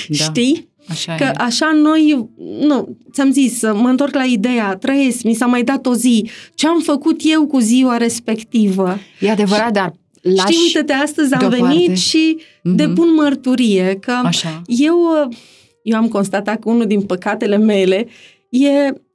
da. 0.07 0.23
Știi? 0.23 0.67
Așa 0.89 1.15
Că 1.15 1.23
e. 1.23 1.31
așa 1.37 1.71
noi, 1.81 2.29
nu, 2.59 2.97
ți-am 3.13 3.31
zis, 3.31 3.61
mă 3.61 3.87
întorc 3.89 4.13
la 4.13 4.23
ideea, 4.23 4.75
trăiesc, 4.75 5.23
mi 5.23 5.33
s-a 5.33 5.45
mai 5.45 5.63
dat 5.63 5.85
o 5.85 5.93
zi, 5.93 6.29
ce 6.53 6.67
am 6.67 6.79
făcut 6.79 7.21
eu 7.23 7.47
cu 7.47 7.59
ziua 7.59 7.97
respectivă. 7.97 8.97
E 9.19 9.31
adevărat, 9.31 9.71
dar 9.71 9.93
lași... 10.21 10.53
Știi, 10.53 10.63
uite-te, 10.65 10.93
astăzi 10.93 11.33
am 11.33 11.39
deoparte. 11.49 11.65
venit 11.77 11.97
și 11.97 12.37
Mhm. 12.63 12.75
depun 12.75 13.13
mărturie 13.13 13.97
că 14.01 14.11
Așa. 14.23 14.61
eu, 14.65 14.97
uh, 14.99 15.35
eu 15.83 15.97
am 15.97 16.07
constatat 16.07 16.59
că 16.59 16.69
unul 16.69 16.85
din 16.85 17.01
păcatele 17.01 17.57
mele 17.57 18.07
e 18.49 18.69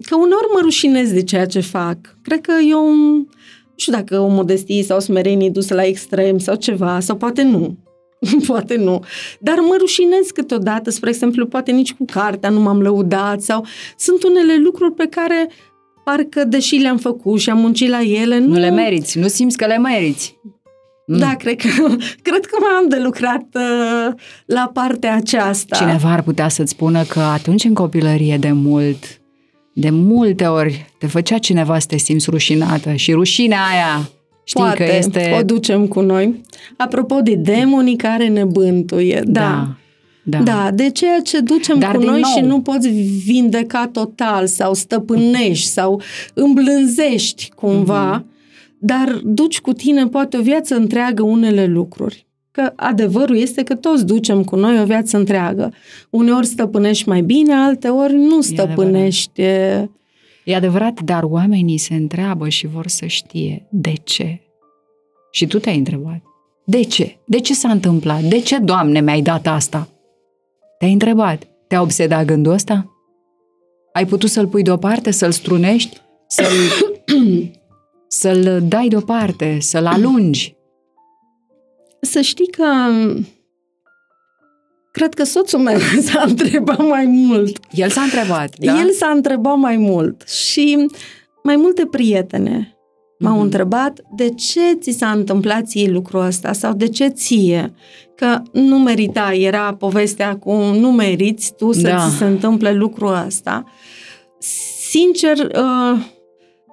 că 0.06 0.14
uneori 0.14 0.46
mă 0.54 0.58
rușinez 0.62 1.12
de 1.12 1.22
ceea 1.22 1.46
ce 1.46 1.60
fac. 1.60 1.96
Cred 2.22 2.40
că 2.40 2.52
eu, 2.68 2.94
nu 2.94 3.26
știu 3.76 3.92
dacă 3.92 4.18
o 4.18 4.28
modestie 4.28 4.82
sau 4.82 4.96
o 4.96 5.00
smerenie 5.00 5.50
dusă 5.50 5.74
la 5.74 5.84
extrem 5.84 6.38
sau 6.38 6.54
ceva, 6.54 7.00
sau 7.00 7.16
poate 7.16 7.42
nu. 7.42 7.76
poate 8.46 8.76
nu. 8.76 9.04
Dar 9.40 9.58
mă 9.58 9.76
rușinez 9.78 10.26
câteodată, 10.34 10.90
spre 10.90 11.08
exemplu, 11.10 11.46
poate 11.46 11.70
nici 11.72 11.92
cu 11.92 12.04
cartea 12.12 12.50
nu 12.50 12.60
m-am 12.60 12.80
lăudat 12.82 13.40
sau 13.40 13.66
sunt 13.96 14.22
unele 14.24 14.56
lucruri 14.56 14.92
pe 14.92 15.06
care 15.06 15.48
parcă 16.04 16.44
deși 16.44 16.74
le-am 16.76 16.96
făcut 16.98 17.40
și 17.40 17.50
am 17.50 17.58
muncit 17.58 17.88
la 17.88 18.00
ele, 18.02 18.38
nu, 18.38 18.46
Nu 18.46 18.58
le 18.58 18.70
meriți, 18.70 19.18
nu 19.18 19.28
simți 19.28 19.56
că 19.56 19.66
le 19.66 19.78
meriți. 19.78 20.36
Mm. 21.06 21.18
Da, 21.18 21.34
cred 21.34 21.56
că, 21.56 21.68
cred 22.28 22.44
că 22.46 22.56
mai 22.60 22.70
am 22.78 22.88
de 22.88 22.98
lucrat 22.98 23.46
uh, 23.54 24.14
la 24.46 24.70
partea 24.72 25.14
aceasta. 25.14 25.76
Cineva 25.76 26.10
ar 26.12 26.22
putea 26.22 26.48
să-ți 26.48 26.70
spună 26.70 27.02
că 27.02 27.20
atunci 27.20 27.64
în 27.64 27.74
copilărie 27.74 28.36
de 28.36 28.52
mult, 28.52 29.04
de 29.74 29.90
multe 29.90 30.44
ori 30.44 30.86
te 30.98 31.06
făcea 31.06 31.38
cineva 31.38 31.78
să 31.78 31.86
te 31.86 31.96
simți 31.96 32.30
rușinată 32.30 32.92
și 32.94 33.12
rușinea 33.12 33.58
aia 33.72 34.08
știi 34.44 34.62
Poate, 34.62 34.84
că 34.84 34.94
este... 34.96 35.36
o 35.38 35.42
ducem 35.42 35.86
cu 35.86 36.00
noi. 36.00 36.40
Apropo 36.76 37.20
de 37.20 37.34
demonii 37.34 37.96
care 37.96 38.28
ne 38.28 38.44
bântuie, 38.44 39.20
da. 39.24 39.68
da. 40.22 40.38
Da, 40.38 40.70
de 40.74 40.90
ceea 40.90 41.20
ce 41.20 41.40
ducem 41.40 41.78
Dar 41.78 41.90
cu 41.94 41.98
din 41.98 42.08
noi 42.10 42.20
nou- 42.20 42.30
și 42.36 42.40
nu 42.40 42.60
poți 42.60 42.88
vindeca 43.24 43.88
total 43.92 44.46
sau 44.46 44.74
stăpânești 44.74 45.66
sau 45.66 46.00
îmblânzești 46.34 47.50
cumva, 47.54 48.10
Mhm. 48.10 48.26
Dar 48.84 49.20
duci 49.22 49.60
cu 49.60 49.72
tine 49.72 50.06
poate 50.06 50.36
o 50.36 50.42
viață 50.42 50.74
întreagă 50.74 51.22
unele 51.22 51.66
lucruri. 51.66 52.26
Că 52.50 52.72
adevărul 52.76 53.36
este 53.36 53.62
că 53.62 53.74
toți 53.74 54.06
ducem 54.06 54.44
cu 54.44 54.56
noi 54.56 54.80
o 54.80 54.84
viață 54.84 55.16
întreagă. 55.16 55.72
Uneori 56.10 56.46
stăpânești 56.46 57.08
mai 57.08 57.22
bine, 57.22 57.52
alteori 57.54 58.14
nu 58.14 58.40
stăpânești. 58.40 59.40
E, 59.40 59.90
e 60.44 60.54
adevărat, 60.54 61.00
dar 61.00 61.22
oamenii 61.22 61.78
se 61.78 61.94
întreabă 61.94 62.48
și 62.48 62.66
vor 62.66 62.86
să 62.88 63.06
știe 63.06 63.66
de 63.70 63.92
ce. 64.04 64.40
Și 65.30 65.46
tu 65.46 65.58
te-ai 65.58 65.78
întrebat. 65.78 66.22
De 66.64 66.82
ce? 66.82 67.16
De 67.26 67.40
ce 67.40 67.54
s-a 67.54 67.70
întâmplat? 67.70 68.22
De 68.22 68.40
ce, 68.40 68.58
Doamne, 68.58 69.00
mi-ai 69.00 69.22
dat 69.22 69.46
asta? 69.46 69.88
Te-ai 70.78 70.92
întrebat. 70.92 71.46
Te-a 71.66 71.80
obsedat 71.80 72.24
gândul 72.24 72.52
ăsta? 72.52 72.92
Ai 73.92 74.06
putut 74.06 74.30
să-l 74.30 74.46
pui 74.46 74.62
deoparte, 74.62 75.10
să-l 75.10 75.30
strunești, 75.30 76.00
să-l, 76.26 76.52
să-l 78.08 78.62
dai 78.68 78.88
deoparte, 78.88 79.56
să-l 79.60 79.86
alungi? 79.86 80.56
Să 82.00 82.20
știi 82.20 82.46
că 82.46 82.64
cred 84.92 85.14
că 85.14 85.24
soțul 85.24 85.60
meu 85.60 85.78
s-a 86.12 86.24
întrebat 86.26 86.86
mai 86.88 87.04
mult. 87.06 87.58
El 87.70 87.90
s-a 87.90 88.00
întrebat, 88.00 88.58
da? 88.58 88.80
El 88.80 88.90
s-a 88.90 89.08
întrebat 89.08 89.56
mai 89.56 89.76
mult 89.76 90.28
și 90.28 90.86
mai 91.42 91.56
multe 91.56 91.86
prietene 91.86 92.74
M-au 93.18 93.38
mm-hmm. 93.38 93.42
întrebat 93.42 94.00
de 94.16 94.28
ce 94.28 94.60
ți 94.80 94.90
s-a 94.90 95.10
întâmplat 95.10 95.66
ție 95.66 95.90
lucrul 95.90 96.20
ăsta 96.20 96.52
sau 96.52 96.72
de 96.72 96.88
ce 96.88 97.06
ție? 97.06 97.74
Că 98.14 98.42
nu 98.52 98.78
merita, 98.78 99.32
era 99.32 99.74
povestea 99.74 100.36
cu 100.36 100.52
nu 100.52 100.92
meriți 100.92 101.54
tu 101.56 101.72
să 101.72 101.88
da. 101.88 102.08
ți 102.08 102.16
se 102.16 102.24
întâmple 102.24 102.72
lucrul 102.72 103.22
ăsta. 103.26 103.64
Sincer, 104.90 105.38
uh, 105.38 105.98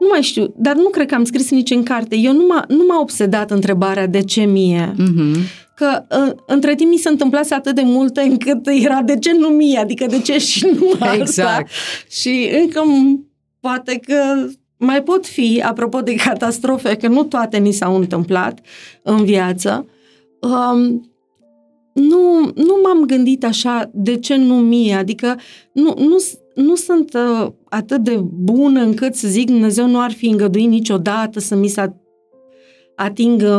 nu 0.01 0.07
mai 0.09 0.21
știu, 0.21 0.53
dar 0.57 0.75
nu 0.75 0.89
cred 0.89 1.07
că 1.07 1.15
am 1.15 1.23
scris 1.23 1.51
nici 1.51 1.69
în 1.69 1.83
carte. 1.83 2.15
Eu 2.15 2.33
nu 2.33 2.45
m-a, 2.45 2.65
nu 2.67 2.83
m-a 2.87 2.99
obsedat 2.99 3.51
întrebarea 3.51 4.07
de 4.07 4.21
ce 4.21 4.41
mie. 4.41 4.93
Mm-hmm. 4.93 5.35
Că 5.75 6.05
uh, 6.25 6.33
între 6.45 6.75
timp 6.75 6.89
mi 6.91 6.97
se 6.97 7.09
întâmplase 7.09 7.53
atât 7.53 7.75
de 7.75 7.81
multe 7.85 8.21
încât 8.21 8.67
era 8.67 9.01
de 9.01 9.19
ce 9.19 9.33
nu 9.33 9.47
mie, 9.47 9.79
adică 9.79 10.05
de 10.05 10.19
ce 10.19 10.37
și 10.37 10.65
nu 10.65 10.87
exact. 11.13 11.27
asta. 11.27 11.63
Și 12.09 12.49
încă 12.61 12.83
poate 13.59 13.99
că 14.07 14.47
mai 14.77 15.03
pot 15.03 15.25
fi, 15.25 15.61
apropo 15.65 16.01
de 16.01 16.15
catastrofe, 16.15 16.95
că 16.95 17.07
nu 17.07 17.23
toate 17.23 17.57
ni 17.57 17.71
s-au 17.71 17.95
întâmplat 17.95 18.59
în 19.03 19.25
viață, 19.25 19.87
um, 20.41 21.11
nu, 21.93 22.51
nu 22.55 22.79
m-am 22.83 23.05
gândit 23.05 23.43
așa, 23.43 23.89
de 23.93 24.17
ce 24.17 24.35
nu 24.35 24.55
mie? 24.55 24.95
Adică 24.95 25.39
nu, 25.71 25.93
nu, 25.97 26.17
nu 26.55 26.75
sunt 26.75 27.13
uh, 27.13 27.47
atât 27.69 28.03
de 28.03 28.19
bună 28.23 28.81
încât 28.81 29.15
să 29.15 29.27
zic 29.27 29.45
Dumnezeu 29.45 29.87
nu 29.87 29.99
ar 29.99 30.11
fi 30.11 30.25
îngăduit 30.25 30.69
niciodată 30.69 31.39
să 31.39 31.55
mi 31.55 31.67
se 31.67 31.93
atingă, 32.95 33.55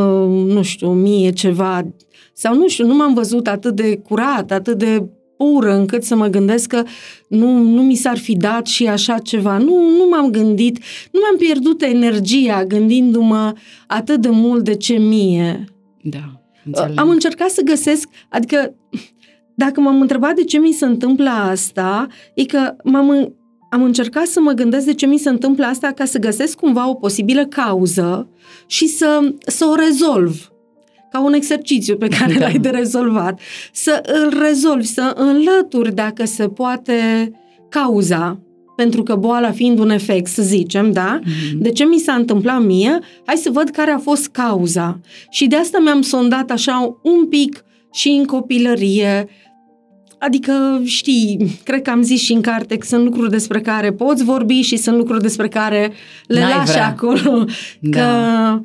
nu 0.47 0.63
știu, 0.63 0.93
mie 0.93 1.31
ceva. 1.31 1.87
Sau 2.33 2.55
nu 2.55 2.69
știu, 2.69 2.87
nu 2.87 2.95
m-am 2.95 3.15
văzut 3.15 3.49
atât 3.49 3.75
de 3.75 3.97
curat, 3.97 4.51
atât 4.51 4.79
de 4.79 5.09
pură 5.37 5.75
încât 5.75 6.03
să 6.03 6.17
mă 6.17 6.27
gândesc 6.27 6.69
că 6.69 6.83
nu, 7.29 7.59
nu 7.59 7.83
mi 7.83 7.95
s-ar 7.95 8.19
fi 8.19 8.37
dat 8.37 8.67
și 8.67 8.87
așa 8.87 9.19
ceva. 9.19 9.59
Nu, 9.59 9.97
nu 9.97 10.09
m-am 10.11 10.31
gândit, 10.31 10.79
nu 11.11 11.21
mi-am 11.21 11.37
pierdut 11.37 11.83
energia 11.83 12.65
gândindu-mă 12.65 13.53
atât 13.87 14.21
de 14.21 14.29
mult 14.29 14.65
de 14.65 14.75
ce 14.75 14.95
mie. 14.95 15.65
Da, 16.03 16.43
înțeleg. 16.65 16.99
Am 16.99 17.09
încercat 17.09 17.51
să 17.51 17.63
găsesc, 17.65 18.09
adică 18.29 18.75
dacă 19.55 19.81
m-am 19.81 20.01
întrebat 20.01 20.35
de 20.35 20.45
ce 20.45 20.59
mi 20.59 20.73
se 20.73 20.85
întâmplă 20.85 21.31
asta, 21.31 22.07
e 22.35 22.45
că 22.45 22.77
m-am, 22.85 23.35
am 23.71 23.83
încercat 23.83 24.27
să 24.27 24.41
mă 24.41 24.53
gândesc 24.53 24.87
de 24.87 24.95
ce 24.95 25.07
mi 25.07 25.19
se 25.19 25.29
întâmplă 25.29 25.65
asta 25.65 25.93
ca 25.93 26.05
să 26.05 26.19
găsesc 26.19 26.57
cumva 26.57 26.89
o 26.89 26.95
posibilă 26.95 27.47
cauză 27.47 28.29
și 28.67 28.87
să, 28.87 29.35
să 29.47 29.65
o 29.65 29.75
rezolv 29.75 30.53
ca 31.11 31.21
un 31.21 31.33
exercițiu 31.33 31.97
pe 31.97 32.09
care 32.09 32.33
da. 32.33 32.39
l-ai 32.39 32.59
de 32.59 32.69
rezolvat, 32.69 33.41
să 33.73 34.03
îl 34.23 34.39
rezolvi, 34.43 34.87
să 34.87 35.13
înlături 35.17 35.95
dacă 35.95 36.25
se 36.25 36.49
poate 36.49 37.31
cauza, 37.69 38.41
pentru 38.77 39.03
că 39.03 39.15
boala 39.15 39.51
fiind 39.51 39.79
un 39.79 39.91
efect, 39.91 40.27
să 40.27 40.43
zicem, 40.43 40.93
da? 40.93 41.19
Mm-hmm. 41.19 41.59
De 41.59 41.71
ce 41.71 41.85
mi 41.85 41.99
s-a 41.99 42.13
întâmplat 42.13 42.63
mie? 42.63 42.99
Hai 43.27 43.37
să 43.37 43.51
văd 43.51 43.69
care 43.69 43.91
a 43.91 43.99
fost 43.99 44.29
cauza. 44.29 45.01
Și 45.31 45.47
de 45.47 45.57
asta 45.57 45.79
mi-am 45.79 46.01
sondat 46.01 46.51
așa 46.51 46.99
un 47.03 47.27
pic 47.27 47.65
și 47.93 48.09
în 48.09 48.25
copilărie, 48.25 49.29
Adică, 50.25 50.81
știi, 50.85 51.59
cred 51.65 51.83
că 51.83 51.91
am 51.91 52.03
zis 52.03 52.21
și 52.21 52.33
în 52.33 52.41
carte 52.41 52.77
că 52.77 52.87
sunt 52.87 53.05
lucruri 53.05 53.31
despre 53.31 53.61
care 53.61 53.93
poți 53.93 54.25
vorbi 54.25 54.61
și 54.61 54.77
sunt 54.77 54.97
lucruri 54.97 55.23
despre 55.23 55.49
care 55.49 55.93
le 56.27 56.41
N-ai 56.41 56.55
lași 56.57 56.71
vrea. 56.71 56.87
acolo. 56.87 57.45
Da. 57.81 58.01
Că 58.01 58.61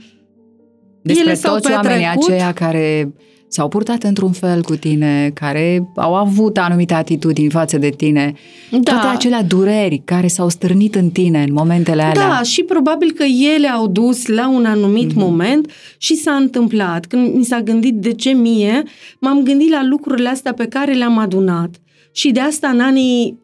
despre 1.02 1.24
Ele 1.30 1.40
toți 1.42 1.72
oamenii 1.72 2.08
aceia 2.08 2.54
care 2.54 3.14
s-au 3.48 3.68
purtat 3.68 4.04
într-un 4.04 4.32
fel 4.32 4.62
cu 4.62 4.76
tine, 4.76 5.32
care 5.34 5.90
au 5.96 6.16
avut 6.16 6.58
anumite 6.58 6.94
atitudini 6.94 7.50
față 7.50 7.78
de 7.78 7.90
tine, 7.90 8.34
da. 8.72 8.80
toate 8.80 9.08
acelea 9.08 9.44
dureri 9.44 10.02
care 10.06 10.28
s-au 10.28 10.50
stârnit 10.50 10.96
în 10.96 11.10
tine 11.10 11.44
în 11.44 11.54
momentele 11.54 12.02
alea. 12.02 12.28
Da, 12.28 12.42
și 12.44 12.64
probabil 12.64 13.12
că 13.12 13.24
ele 13.24 13.68
au 13.68 13.88
dus 13.88 14.26
la 14.26 14.50
un 14.50 14.66
anumit 14.66 15.12
mm-hmm. 15.12 15.16
moment 15.16 15.72
și 15.98 16.16
s-a 16.16 16.34
întâmplat. 16.34 17.06
Când 17.06 17.34
mi 17.34 17.44
s-a 17.44 17.62
gândit 17.62 17.94
de 17.94 18.14
ce 18.14 18.30
mie, 18.30 18.84
m-am 19.20 19.44
gândit 19.44 19.70
la 19.70 19.84
lucrurile 19.84 20.30
astea 20.30 20.54
pe 20.54 20.66
care 20.66 20.94
le-am 20.94 21.18
adunat. 21.18 21.76
Și 22.12 22.32
de 22.32 22.40
asta 22.40 22.68
în 22.68 22.80
anii 22.80 23.40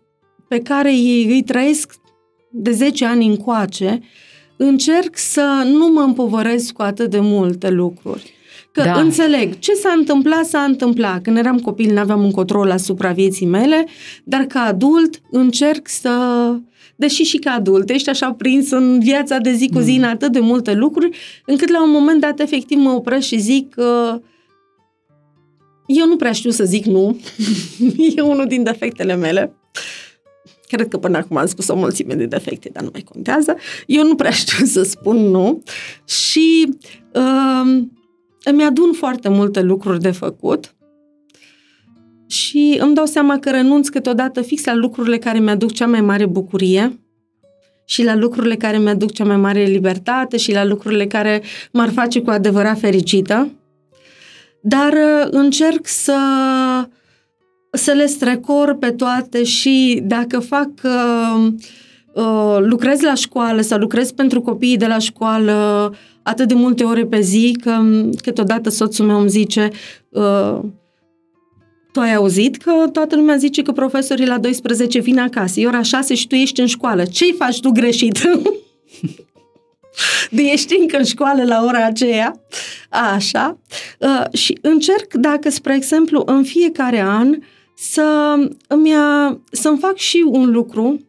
pe 0.48 0.60
care 0.60 0.94
ei 0.96 1.26
îi 1.30 1.44
trăiesc 1.44 1.94
de 2.52 2.72
10 2.72 3.06
ani 3.06 3.26
încoace, 3.26 4.00
încerc 4.58 5.18
să 5.18 5.64
nu 5.66 5.88
mă 5.88 6.02
împovărez 6.02 6.72
cu 6.72 6.82
atât 6.82 7.10
de 7.10 7.20
multe 7.20 7.70
lucruri. 7.70 8.33
Că 8.74 8.82
da. 8.84 9.00
înțeleg, 9.00 9.60
ce 9.60 9.74
s-a 9.74 9.94
întâmplat, 9.98 10.46
s-a 10.46 10.62
întâmplat. 10.62 11.22
Când 11.22 11.38
eram 11.38 11.60
copil, 11.60 11.94
n-aveam 11.94 12.24
un 12.24 12.32
control 12.32 12.72
asupra 12.72 13.12
vieții 13.12 13.46
mele, 13.46 13.86
dar 14.24 14.42
ca 14.42 14.60
adult 14.60 15.22
încerc 15.32 15.88
să... 15.88 16.12
Deși 16.96 17.24
și 17.24 17.38
ca 17.38 17.52
adult 17.52 17.90
ești 17.90 18.10
așa 18.10 18.34
prins 18.34 18.72
în 18.72 19.00
viața 19.00 19.38
de 19.38 19.54
zi 19.54 19.70
cu 19.74 19.80
zi 19.80 19.92
mm. 19.92 19.98
în 19.98 20.04
atât 20.04 20.32
de 20.32 20.40
multe 20.40 20.74
lucruri, 20.74 21.18
încât 21.46 21.70
la 21.70 21.84
un 21.84 21.92
moment 21.92 22.22
dat 22.22 22.40
efectiv 22.40 22.78
mă 22.78 22.90
opresc 22.90 23.28
și 23.28 23.40
zic 23.40 23.74
că 23.74 24.22
eu 25.86 26.08
nu 26.08 26.16
prea 26.16 26.32
știu 26.32 26.50
să 26.50 26.64
zic 26.64 26.86
nu. 26.86 27.20
e 28.16 28.22
unul 28.22 28.46
din 28.48 28.64
defectele 28.64 29.16
mele. 29.16 29.56
Cred 30.68 30.88
că 30.88 30.98
până 30.98 31.18
acum 31.18 31.38
am 31.38 31.46
spus 31.46 31.68
o 31.68 31.76
mulțime 31.76 32.14
de 32.14 32.26
defecte, 32.26 32.70
dar 32.74 32.84
nu 32.84 32.90
mai 32.92 33.02
contează. 33.02 33.56
Eu 33.86 34.04
nu 34.08 34.16
prea 34.16 34.32
știu 34.32 34.66
să 34.66 34.84
spun 34.84 35.18
nu 35.18 35.64
și 36.06 36.70
uh, 37.14 37.84
îmi 38.44 38.64
adun 38.64 38.94
foarte 38.94 39.30
multe 39.30 39.62
lucruri 39.62 40.00
de 40.00 40.12
făcut 40.12 40.76
și 42.28 42.78
îmi 42.82 42.96
dau 42.96 43.06
seama 43.06 43.40
că 43.40 43.50
renunț 43.50 43.88
câteodată 43.88 44.42
fix 44.42 44.66
la 44.66 44.76
lucrurile 44.76 45.18
care 45.18 45.40
mi-aduc 45.40 45.72
cea 45.72 45.88
mai 45.88 46.02
mare 46.02 46.26
bucurie 46.26 47.00
și 47.86 48.04
la 48.04 48.16
lucrurile 48.16 48.56
care 48.56 48.78
mi-aduc 48.78 49.12
cea 49.12 49.24
mai 49.24 49.38
mare 49.38 49.64
libertate 49.64 50.38
și 50.38 50.52
la 50.52 50.66
lucrurile 50.66 51.08
care 51.08 51.42
m-ar 51.72 51.90
face 51.90 52.22
cu 52.22 52.30
adevărat 52.30 52.80
fericită. 52.80 53.52
Dar 54.62 54.94
uh, 54.94 55.28
încerc 55.30 55.88
să 55.88 56.18
să 57.72 57.92
le 57.92 58.06
strecor 58.06 58.76
pe 58.76 58.92
toate 58.92 59.44
și 59.44 60.02
dacă 60.04 60.40
fac 60.40 60.70
uh, 60.84 61.54
uh, 62.14 62.58
lucrez 62.60 63.02
la 63.02 63.14
școală 63.14 63.62
sau 63.62 63.80
lucrez 63.80 64.12
pentru 64.12 64.42
copiii 64.42 64.78
de 64.78 64.88
la 64.88 64.98
școală 64.98 65.94
atât 66.24 66.48
de 66.48 66.54
multe 66.54 66.84
ore 66.84 67.06
pe 67.06 67.20
zi 67.20 67.58
că 67.62 67.82
câteodată 68.22 68.70
soțul 68.70 69.06
meu 69.06 69.20
îmi 69.20 69.30
zice 69.30 69.70
uh, 70.10 70.60
tu 71.94 72.00
ai 72.00 72.14
auzit 72.14 72.58
că 72.58 72.72
toată 72.92 73.16
lumea 73.16 73.36
zice 73.36 73.62
că 73.62 73.72
profesorii 73.72 74.26
la 74.26 74.38
12 74.38 75.00
vin 75.00 75.20
acasă, 75.20 75.60
e 75.60 75.68
ora 75.68 75.82
6 75.82 76.16
și 76.16 76.28
tu 76.28 76.36
ești 76.36 76.60
în 76.60 76.68
școală. 76.68 77.06
Ce-i 77.06 77.36
faci 77.38 77.60
tu 77.60 77.70
greșit? 77.70 78.20
de 80.36 80.42
ești 80.42 80.76
încă 80.80 80.98
în 80.98 81.04
școală 81.04 81.44
la 81.44 81.64
ora 81.64 81.86
aceea. 81.86 82.42
Așa. 82.90 83.60
Uh, 84.00 84.24
și 84.34 84.58
încerc 84.62 85.14
dacă, 85.14 85.50
spre 85.50 85.76
exemplu, 85.76 86.24
în 86.26 86.44
fiecare 86.44 87.02
an 87.02 87.38
să 87.76 88.36
îmi, 88.68 88.92
să-mi 89.52 89.78
fac 89.78 89.96
și 89.96 90.24
un 90.28 90.52
lucru 90.52 91.00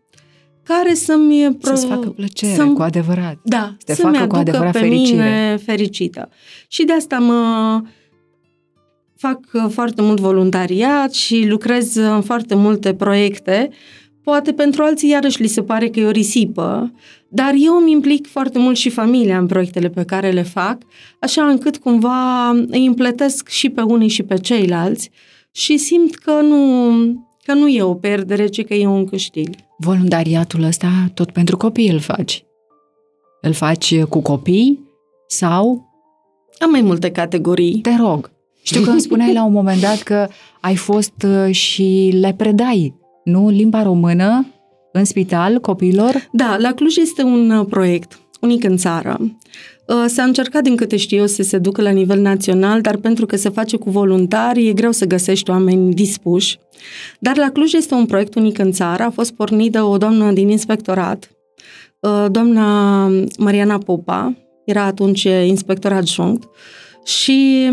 care 0.64 0.94
să-mi... 0.94 1.56
Pro... 1.60 1.74
Să-ți 1.74 1.86
facă 1.86 2.08
plăcere, 2.08 2.52
să 2.52 2.64
cu 2.64 2.82
adevărat. 2.82 3.38
Da, 3.42 3.74
să 3.78 3.84
te 3.84 3.94
să-mi 3.94 4.14
facă 4.14 4.26
cu 4.26 4.36
adevărat 4.36 4.72
pe 4.72 4.78
fericire. 4.78 5.16
mine 5.16 5.60
fericită. 5.64 6.28
Și 6.68 6.84
de 6.84 6.92
asta 6.92 7.18
mă 7.18 7.82
fac 9.16 9.40
foarte 9.68 10.02
mult 10.02 10.20
voluntariat 10.20 11.12
și 11.12 11.46
lucrez 11.48 11.94
în 11.94 12.22
foarte 12.22 12.54
multe 12.54 12.94
proiecte. 12.94 13.70
Poate 14.22 14.52
pentru 14.52 14.82
alții 14.82 15.08
iarăși 15.08 15.42
li 15.42 15.46
se 15.46 15.62
pare 15.62 15.88
că 15.88 16.00
e 16.00 16.06
o 16.06 16.10
risipă, 16.10 16.92
dar 17.28 17.52
eu 17.56 17.76
îmi 17.76 17.90
implic 17.90 18.26
foarte 18.26 18.58
mult 18.58 18.76
și 18.76 18.90
familia 18.90 19.38
în 19.38 19.46
proiectele 19.46 19.88
pe 19.88 20.04
care 20.04 20.30
le 20.30 20.42
fac, 20.42 20.82
așa 21.20 21.46
încât 21.46 21.76
cumva 21.76 22.50
îi 22.50 22.86
împletesc 22.86 23.48
și 23.48 23.68
pe 23.68 23.80
unii 23.80 24.08
și 24.08 24.22
pe 24.22 24.36
ceilalți 24.36 25.10
și 25.50 25.76
simt 25.76 26.14
că 26.14 26.40
nu, 26.40 26.92
că 27.44 27.52
nu 27.52 27.68
e 27.68 27.82
o 27.82 27.94
perdere, 27.94 28.46
ci 28.46 28.64
că 28.64 28.74
e 28.74 28.86
un 28.86 29.04
câștig. 29.04 29.48
Voluntariatul 29.78 30.62
ăsta 30.62 31.10
tot 31.14 31.30
pentru 31.30 31.56
copii 31.56 31.90
îl 31.90 31.98
faci. 31.98 32.44
Îl 33.40 33.52
faci 33.52 34.02
cu 34.02 34.20
copii 34.20 34.80
Sau? 35.26 35.92
Am 36.58 36.70
mai 36.70 36.80
multe 36.80 37.10
categorii. 37.10 37.78
Te 37.80 37.96
rog. 38.00 38.30
Știu 38.62 38.82
că 38.82 38.90
îmi 38.90 39.00
spuneai 39.00 39.32
la 39.32 39.44
un 39.44 39.52
moment 39.52 39.80
dat 39.80 40.02
că 40.02 40.28
ai 40.60 40.76
fost 40.76 41.26
uh, 41.26 41.54
și 41.54 42.10
le 42.20 42.34
predai, 42.36 42.94
nu? 43.24 43.48
Limba 43.48 43.82
română 43.82 44.46
în 44.92 45.04
spital 45.04 45.60
copiilor? 45.60 46.28
Da, 46.32 46.56
la 46.58 46.72
Cluj 46.72 46.96
este 46.96 47.22
un 47.22 47.50
uh, 47.50 47.66
proiect 47.70 48.18
unic 48.40 48.64
în 48.64 48.76
țară. 48.76 49.20
Uh, 49.88 50.04
s-a 50.06 50.22
încercat, 50.22 50.62
din 50.62 50.76
câte 50.76 50.96
știu 50.96 51.16
eu, 51.16 51.26
să 51.26 51.42
se 51.42 51.58
ducă 51.58 51.82
la 51.82 51.90
nivel 51.90 52.20
național, 52.20 52.80
dar 52.80 52.96
pentru 52.96 53.26
că 53.26 53.36
se 53.36 53.48
face 53.48 53.76
cu 53.76 53.90
voluntari, 53.90 54.68
e 54.68 54.72
greu 54.72 54.90
să 54.90 55.04
găsești 55.04 55.50
oameni 55.50 55.94
dispuși. 55.94 56.58
Dar 57.18 57.36
la 57.36 57.50
Cluj 57.50 57.72
este 57.72 57.94
un 57.94 58.06
proiect 58.06 58.34
unic 58.34 58.58
în 58.58 58.72
țară, 58.72 59.02
a 59.02 59.10
fost 59.10 59.32
pornit 59.32 59.72
de 59.72 59.80
o 59.80 59.96
doamnă 59.96 60.32
din 60.32 60.48
inspectorat, 60.48 61.30
doamna 62.30 63.06
Mariana 63.38 63.78
Popa, 63.78 64.36
era 64.64 64.82
atunci 64.82 65.22
inspector 65.22 65.92
adjunct, 65.92 66.48
și 67.04 67.68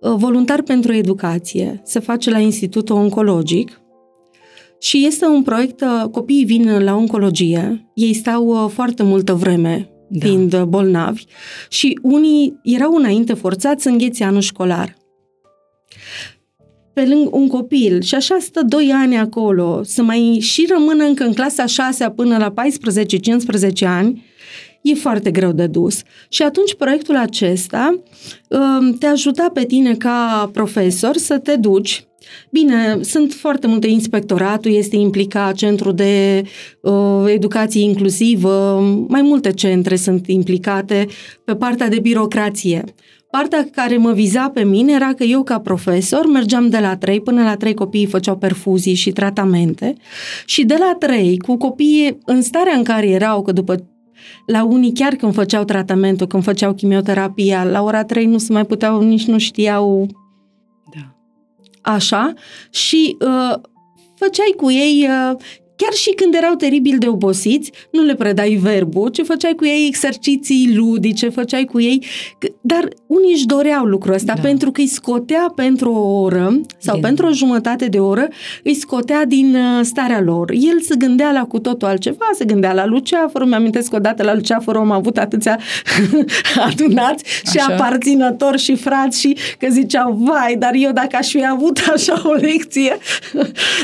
Uh, 0.00 0.14
voluntar 0.16 0.62
pentru 0.62 0.92
educație. 0.92 1.80
Se 1.84 1.98
face 1.98 2.30
la 2.30 2.38
Institutul 2.38 2.96
Oncologic 2.96 3.80
și 4.80 5.06
este 5.06 5.26
un 5.26 5.42
proiect, 5.42 5.80
uh, 5.80 6.10
copiii 6.10 6.44
vin 6.44 6.82
la 6.82 6.94
oncologie, 6.94 7.90
ei 7.94 8.12
stau 8.12 8.46
uh, 8.46 8.70
foarte 8.70 9.02
multă 9.02 9.34
vreme 9.34 9.90
da. 10.08 10.26
fiind 10.26 10.62
bolnavi 10.62 11.24
și 11.68 11.98
unii 12.02 12.58
erau 12.62 12.94
înainte 12.94 13.34
forțați 13.34 13.82
să 13.82 13.88
înghețe 13.88 14.24
anul 14.24 14.40
școlar. 14.40 14.96
Pe 16.92 17.06
lângă 17.06 17.28
un 17.32 17.48
copil 17.48 18.02
și 18.02 18.14
așa 18.14 18.36
stă 18.40 18.62
2 18.62 18.90
ani 18.94 19.18
acolo, 19.18 19.82
să 19.82 20.02
mai 20.02 20.38
și 20.40 20.66
rămână 20.70 21.04
încă 21.04 21.24
în 21.24 21.32
clasa 21.32 21.66
6 21.66 22.10
până 22.10 22.36
la 22.36 22.54
14-15 23.82 23.86
ani, 23.86 24.24
e 24.82 24.94
foarte 24.94 25.30
greu 25.30 25.52
de 25.52 25.66
dus. 25.66 26.02
Și 26.28 26.42
atunci 26.42 26.74
proiectul 26.74 27.16
acesta 27.16 28.00
um, 28.48 28.92
te 28.92 29.06
ajuta 29.06 29.50
pe 29.54 29.64
tine 29.64 29.94
ca 29.94 30.50
profesor 30.52 31.16
să 31.16 31.38
te 31.38 31.56
duci 31.56 32.06
Bine, 32.50 32.98
sunt 33.02 33.32
foarte 33.32 33.66
multe, 33.66 33.86
inspectoratul 33.86 34.72
este 34.72 34.96
implicat, 34.96 35.54
centrul 35.54 35.94
de 35.94 36.42
uh, 36.80 37.24
educație 37.26 37.82
inclusivă, 37.82 38.80
mai 39.08 39.22
multe 39.22 39.52
centre 39.52 39.96
sunt 39.96 40.26
implicate 40.26 41.06
pe 41.44 41.54
partea 41.54 41.88
de 41.88 41.98
birocrație. 42.00 42.84
Partea 43.30 43.68
care 43.72 43.96
mă 43.96 44.12
viza 44.12 44.50
pe 44.54 44.64
mine 44.64 44.92
era 44.92 45.12
că 45.14 45.24
eu 45.24 45.42
ca 45.42 45.58
profesor 45.58 46.26
mergeam 46.26 46.68
de 46.68 46.78
la 46.78 46.96
3 46.96 47.20
până 47.20 47.42
la 47.42 47.56
3 47.56 47.74
copiii 47.74 48.06
făceau 48.06 48.36
perfuzii 48.36 48.94
și 48.94 49.10
tratamente 49.10 49.94
și 50.46 50.64
de 50.64 50.76
la 50.78 50.96
3 50.98 51.38
cu 51.38 51.56
copiii 51.56 52.18
în 52.24 52.42
starea 52.42 52.76
în 52.76 52.82
care 52.82 53.08
erau, 53.08 53.42
că 53.42 53.52
după 53.52 53.88
la 54.46 54.64
unii 54.64 54.92
chiar 54.92 55.14
când 55.14 55.34
făceau 55.34 55.64
tratamentul, 55.64 56.26
când 56.26 56.42
făceau 56.42 56.72
chimioterapia, 56.74 57.64
la 57.64 57.82
ora 57.82 58.04
3 58.04 58.26
nu 58.26 58.38
se 58.38 58.52
mai 58.52 58.64
puteau, 58.64 59.02
nici 59.02 59.26
nu 59.26 59.38
știau 59.38 60.06
da. 60.06 60.17
Așa 61.82 62.32
și 62.70 63.16
uh, 63.20 63.54
făceai 64.14 64.54
cu 64.56 64.70
ei 64.70 65.08
uh, 65.08 65.36
Chiar 65.80 65.92
și 65.92 66.10
când 66.10 66.34
erau 66.34 66.54
teribil 66.54 66.98
de 66.98 67.08
obosiți, 67.08 67.70
nu 67.90 68.02
le 68.02 68.14
predai 68.14 68.58
verbul, 68.62 69.08
ci 69.08 69.20
făceai 69.24 69.54
cu 69.56 69.66
ei 69.66 69.86
exerciții 69.86 70.72
ludice, 70.74 71.28
făceai 71.28 71.64
cu 71.64 71.80
ei... 71.80 72.04
Dar 72.60 72.88
unii 73.06 73.32
își 73.32 73.46
doreau 73.46 73.84
lucrul 73.84 74.14
ăsta 74.14 74.32
da. 74.34 74.40
pentru 74.40 74.70
că 74.70 74.80
îi 74.80 74.86
scotea 74.86 75.52
pentru 75.54 75.92
o 75.92 76.20
oră 76.20 76.60
sau 76.78 76.94
din... 76.94 77.02
pentru 77.02 77.26
o 77.26 77.32
jumătate 77.32 77.86
de 77.86 77.98
oră, 77.98 78.28
îi 78.62 78.74
scotea 78.74 79.24
din 79.24 79.54
uh, 79.54 79.80
starea 79.82 80.20
lor. 80.20 80.50
El 80.50 80.80
se 80.80 80.94
gândea 80.96 81.32
la 81.32 81.44
cu 81.44 81.58
totul 81.58 81.88
altceva, 81.88 82.30
se 82.34 82.44
gândea 82.44 82.72
la 82.72 82.86
Luceafăr, 82.86 83.44
mi-amintesc 83.44 83.92
odată 83.92 84.22
la 84.22 84.34
Luceafăr 84.34 84.76
am 84.76 84.90
avut 84.90 85.18
atâția 85.18 85.58
adunați 86.70 87.24
Așa. 87.44 87.50
și 87.50 87.70
aparținători 87.70 88.58
și 88.58 88.76
frați 88.76 89.20
și 89.20 89.36
că 89.58 89.66
ziceau, 89.70 90.12
vai, 90.12 90.56
dar 90.58 90.72
eu 90.74 90.92
dacă 90.92 91.16
aș 91.16 91.30
fi 91.30 91.46
avut 91.46 91.78
așa 91.94 92.22
o 92.24 92.32
lecție 92.32 92.96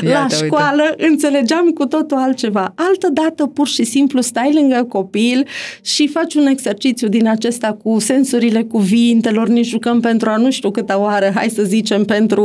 Iată, 0.03 0.35
la 0.39 0.45
școală, 0.45 0.83
uite. 0.89 1.05
înțelegeam 1.07 1.69
cu 1.69 1.84
cu 1.85 1.91
totul 1.95 2.17
altceva. 2.17 2.73
Altă 2.75 3.09
dată, 3.13 3.45
pur 3.45 3.67
și 3.67 3.83
simplu, 3.83 4.21
stai 4.21 4.53
lângă 4.53 4.85
copil 4.89 5.47
și 5.81 6.07
faci 6.07 6.33
un 6.33 6.45
exercițiu 6.45 7.07
din 7.07 7.27
acesta 7.27 7.77
cu 7.83 7.99
sensurile 7.99 8.63
cuvintelor, 8.63 9.47
ne 9.47 9.61
jucăm 9.61 9.99
pentru 9.99 10.29
a 10.29 10.35
nu 10.35 10.51
știu 10.51 10.71
câta 10.71 10.99
oară, 10.99 11.31
hai 11.35 11.49
să 11.49 11.63
zicem 11.63 12.05
pentru 12.05 12.43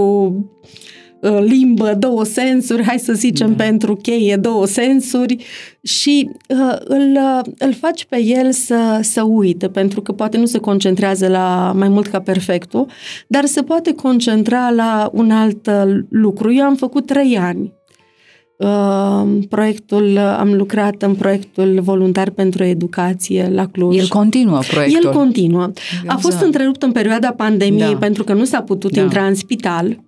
uh, 1.21 1.39
limbă 1.41 1.95
două 1.99 2.25
sensuri, 2.25 2.85
hai 2.85 2.99
să 2.99 3.13
zicem 3.13 3.55
da. 3.55 3.65
pentru 3.65 3.97
cheie 3.97 4.37
două 4.37 4.67
sensuri 4.67 5.37
și 5.83 6.31
uh, 6.49 6.77
îl, 6.85 7.17
uh, 7.17 7.53
îl 7.59 7.73
faci 7.73 8.05
pe 8.05 8.23
el 8.23 8.53
să, 8.53 8.99
să 9.03 9.23
uite, 9.23 9.69
pentru 9.69 10.03
că 10.03 10.13
poate 10.13 10.39
nu 10.39 10.47
se 10.47 10.59
concentrează 10.59 11.29
la 11.29 11.73
mai 11.77 11.89
mult 11.89 12.07
ca 12.07 12.21
perfectul, 12.21 12.87
dar 13.27 13.45
se 13.45 13.63
poate 13.63 13.95
concentra 13.95 14.71
la 14.71 15.11
un 15.13 15.31
alt 15.31 15.67
uh, 15.67 16.01
lucru. 16.11 16.53
Eu 16.53 16.65
am 16.65 16.75
făcut 16.75 17.07
trei 17.07 17.39
ani 17.39 17.79
Uh, 17.80 17.80
proiectul, 19.49 20.19
am 20.19 20.55
lucrat 20.55 21.03
în 21.03 21.15
proiectul 21.15 21.81
Voluntar 21.83 22.31
pentru 22.31 22.65
Educație 22.65 23.51
la 23.53 23.67
Cluj. 23.67 23.97
El 23.97 24.09
continuă 24.09 24.59
proiectul. 24.71 25.05
El 25.05 25.13
continuă. 25.13 25.71
A 26.07 26.17
fost 26.17 26.41
întrerupt 26.41 26.83
în 26.83 26.93
perioada 26.93 27.33
pandemiei 27.33 27.93
da. 27.93 27.99
pentru 27.99 28.25
că 28.25 28.33
nu 28.33 28.45
s-a 28.45 28.63
putut 28.63 28.93
da. 28.93 29.01
intra 29.01 29.27
în 29.27 29.35
spital. 29.35 29.99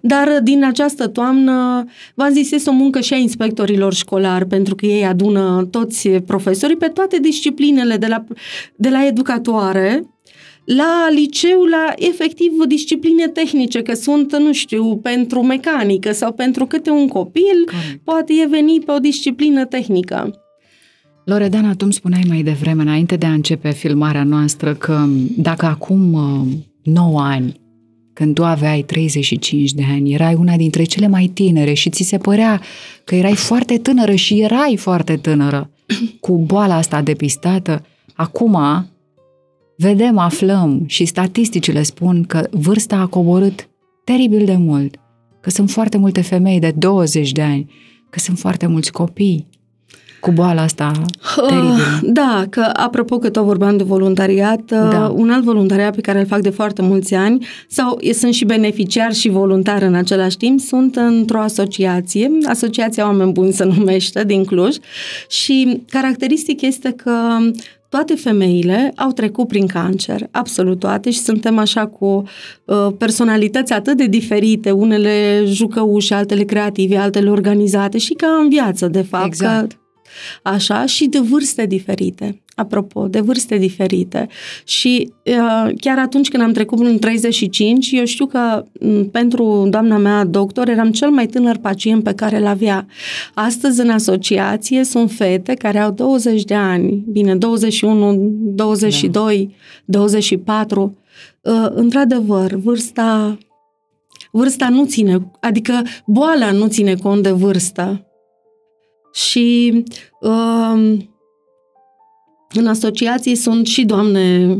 Dar 0.00 0.40
din 0.42 0.64
această 0.64 1.08
toamnă, 1.08 1.84
v-am 2.14 2.32
zis, 2.32 2.50
este 2.50 2.70
o 2.70 2.72
muncă 2.72 3.00
și 3.00 3.14
a 3.14 3.16
inspectorilor 3.16 3.94
școlari, 3.94 4.46
pentru 4.46 4.74
că 4.74 4.86
ei 4.86 5.04
adună 5.04 5.68
toți 5.70 6.08
profesorii 6.08 6.76
pe 6.76 6.86
toate 6.86 7.18
disciplinele, 7.18 7.96
de 7.96 8.06
la, 8.06 8.24
de 8.76 8.88
la 8.88 9.06
educatoare 9.06 10.02
la 10.64 11.08
liceu, 11.14 11.64
la 11.64 11.92
efectiv 11.96 12.52
discipline 12.68 13.28
tehnice, 13.28 13.82
că 13.82 13.94
sunt, 13.94 14.36
nu 14.36 14.52
știu, 14.52 14.96
pentru 14.96 15.42
mecanică 15.42 16.12
sau 16.12 16.32
pentru 16.32 16.66
câte 16.66 16.90
un 16.90 17.08
copil, 17.08 17.64
Corect. 17.64 18.00
poate 18.04 18.32
e 18.42 18.46
veni 18.46 18.80
pe 18.80 18.92
o 18.92 18.98
disciplină 18.98 19.64
tehnică. 19.64 20.34
Loredana, 21.24 21.70
tu 21.70 21.78
îmi 21.78 21.92
spuneai 21.92 22.24
mai 22.28 22.42
devreme, 22.42 22.82
înainte 22.82 23.16
de 23.16 23.26
a 23.26 23.32
începe 23.32 23.70
filmarea 23.70 24.24
noastră, 24.24 24.74
că 24.74 25.06
dacă 25.36 25.66
acum 25.66 26.00
9 26.82 27.08
uh, 27.08 27.20
ani, 27.22 27.60
când 28.12 28.34
tu 28.34 28.44
aveai 28.44 28.82
35 28.82 29.72
de 29.72 29.82
ani, 29.90 30.12
erai 30.12 30.34
una 30.34 30.56
dintre 30.56 30.82
cele 30.82 31.08
mai 31.08 31.30
tinere 31.34 31.72
și 31.72 31.90
ți 31.90 32.02
se 32.02 32.18
părea 32.18 32.60
că 33.04 33.14
erai 33.14 33.34
foarte 33.34 33.78
tânără 33.78 34.14
și 34.14 34.40
erai 34.40 34.76
foarte 34.76 35.16
tânără 35.16 35.70
cu 36.20 36.36
boala 36.46 36.74
asta 36.74 37.02
depistată, 37.02 37.86
acum 38.14 38.56
vedem, 39.80 40.18
aflăm 40.18 40.82
și 40.86 41.04
statisticile 41.04 41.82
spun 41.82 42.24
că 42.24 42.48
vârsta 42.50 42.96
a 42.96 43.06
coborât 43.06 43.68
teribil 44.04 44.44
de 44.44 44.56
mult, 44.56 44.96
că 45.40 45.50
sunt 45.50 45.70
foarte 45.70 45.98
multe 45.98 46.20
femei 46.20 46.58
de 46.58 46.72
20 46.76 47.32
de 47.32 47.42
ani, 47.42 47.72
că 48.10 48.18
sunt 48.18 48.38
foarte 48.38 48.66
mulți 48.66 48.92
copii 48.92 49.48
cu 50.20 50.30
boala 50.30 50.62
asta 50.62 50.92
teribilă. 51.48 51.72
Uh, 51.72 51.98
da, 52.02 52.46
că 52.50 52.70
apropo 52.72 53.18
că 53.18 53.30
tot 53.30 53.44
vorbeam 53.44 53.76
de 53.76 53.84
voluntariat, 53.84 54.60
uh, 54.60 54.88
da. 54.90 55.12
un 55.14 55.30
alt 55.30 55.44
voluntariat 55.44 55.94
pe 55.94 56.00
care 56.00 56.20
îl 56.20 56.26
fac 56.26 56.40
de 56.40 56.50
foarte 56.50 56.82
mulți 56.82 57.14
ani, 57.14 57.46
sau 57.68 57.98
sunt 58.12 58.34
și 58.34 58.44
beneficiar 58.44 59.12
și 59.12 59.28
voluntar 59.28 59.82
în 59.82 59.94
același 59.94 60.36
timp, 60.36 60.60
sunt 60.60 60.96
într-o 60.96 61.40
asociație, 61.40 62.30
Asociația 62.44 63.04
Oameni 63.04 63.32
Buni 63.32 63.52
se 63.52 63.64
numește, 63.64 64.24
din 64.24 64.44
Cluj, 64.44 64.76
și 65.28 65.82
caracteristic 65.90 66.60
este 66.60 66.90
că 66.90 67.12
toate 67.90 68.14
femeile 68.14 68.92
au 68.96 69.10
trecut 69.10 69.48
prin 69.48 69.66
cancer, 69.66 70.28
absolut 70.30 70.78
toate, 70.78 71.10
și 71.10 71.18
suntem 71.18 71.58
așa 71.58 71.86
cu 71.86 72.22
uh, 72.64 72.86
personalități 72.98 73.72
atât 73.72 73.96
de 73.96 74.06
diferite, 74.06 74.70
unele 74.70 75.42
jucăușe, 75.46 76.14
altele 76.14 76.42
creative, 76.42 76.96
altele 76.96 77.30
organizate 77.30 77.98
și 77.98 78.12
ca 78.12 78.26
în 78.42 78.48
viață, 78.48 78.88
de 78.88 79.02
fapt. 79.02 79.26
Exact. 79.26 79.72
Că, 79.72 79.76
așa, 80.42 80.86
și 80.86 81.06
de 81.06 81.18
vârste 81.18 81.66
diferite 81.66 82.40
apropo, 82.60 83.08
de 83.08 83.20
vârste 83.20 83.56
diferite. 83.56 84.28
Și 84.64 85.12
uh, 85.24 85.72
chiar 85.80 85.98
atunci 85.98 86.28
când 86.28 86.42
am 86.42 86.52
trecut 86.52 86.78
în 86.78 86.98
35, 86.98 87.90
eu 87.92 88.04
știu 88.04 88.26
că 88.26 88.62
m- 88.64 89.10
pentru 89.10 89.66
doamna 89.70 89.96
mea 89.96 90.24
doctor 90.24 90.68
eram 90.68 90.90
cel 90.90 91.10
mai 91.10 91.26
tânăr 91.26 91.56
pacient 91.56 92.02
pe 92.02 92.14
care 92.14 92.36
îl 92.36 92.46
avea. 92.46 92.86
Astăzi 93.34 93.80
în 93.80 93.90
asociație 93.90 94.84
sunt 94.84 95.10
fete 95.10 95.54
care 95.54 95.78
au 95.78 95.90
20 95.90 96.42
de 96.44 96.54
ani, 96.54 97.04
bine, 97.08 97.36
21, 97.36 98.30
22, 98.40 99.48
da. 99.84 99.98
24. 99.98 100.98
Uh, 101.40 101.66
într-adevăr, 101.74 102.54
vârsta 102.54 103.38
vârsta 104.32 104.68
nu 104.68 104.84
ține, 104.84 105.30
adică 105.40 105.82
boala 106.06 106.50
nu 106.50 106.66
ține 106.66 106.94
cont 106.94 107.22
de 107.22 107.30
vârstă. 107.30 108.09
Și 109.12 109.82
uh, 110.20 110.98
în 112.54 112.66
asociații 112.66 113.34
sunt 113.34 113.66
și 113.66 113.84
doamne 113.84 114.56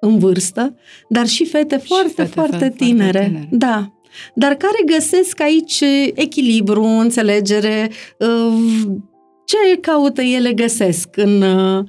în 0.00 0.18
vârstă, 0.18 0.74
dar 1.08 1.26
și 1.26 1.44
fete 1.44 1.78
și 1.80 1.86
foarte, 1.86 2.08
fete, 2.08 2.28
foarte, 2.28 2.56
foarte 2.56 2.76
tinere. 2.76 3.10
Foarte 3.10 3.28
tinere. 3.28 3.48
Da. 3.50 3.90
Dar 4.34 4.54
care 4.54 4.94
găsesc 4.94 5.40
aici 5.40 5.82
echilibru, 6.14 6.82
înțelegere, 6.82 7.90
uh, 8.18 8.86
ce 9.44 9.80
caută 9.80 10.22
ele 10.22 10.52
găsesc 10.52 11.16
în, 11.16 11.42
uh, 11.42 11.84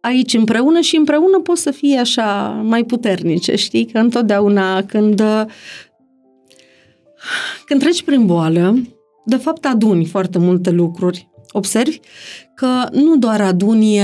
aici 0.00 0.34
împreună 0.34 0.80
și 0.80 0.96
împreună 0.96 1.40
pot 1.40 1.56
să 1.56 1.70
fie 1.70 1.98
așa 1.98 2.48
mai 2.64 2.84
puternice, 2.84 3.56
știi? 3.56 3.86
Că 3.86 3.98
întotdeauna 3.98 4.82
când, 4.82 5.22
când 7.64 7.80
treci 7.80 8.02
prin 8.02 8.26
boală, 8.26 8.82
de 9.24 9.36
fapt 9.36 9.64
aduni 9.64 10.04
foarte 10.04 10.38
multe 10.38 10.70
lucruri. 10.70 11.30
Observi 11.52 12.00
că 12.54 12.88
nu 12.92 13.16
doar 13.16 13.40
aduni 13.40 14.00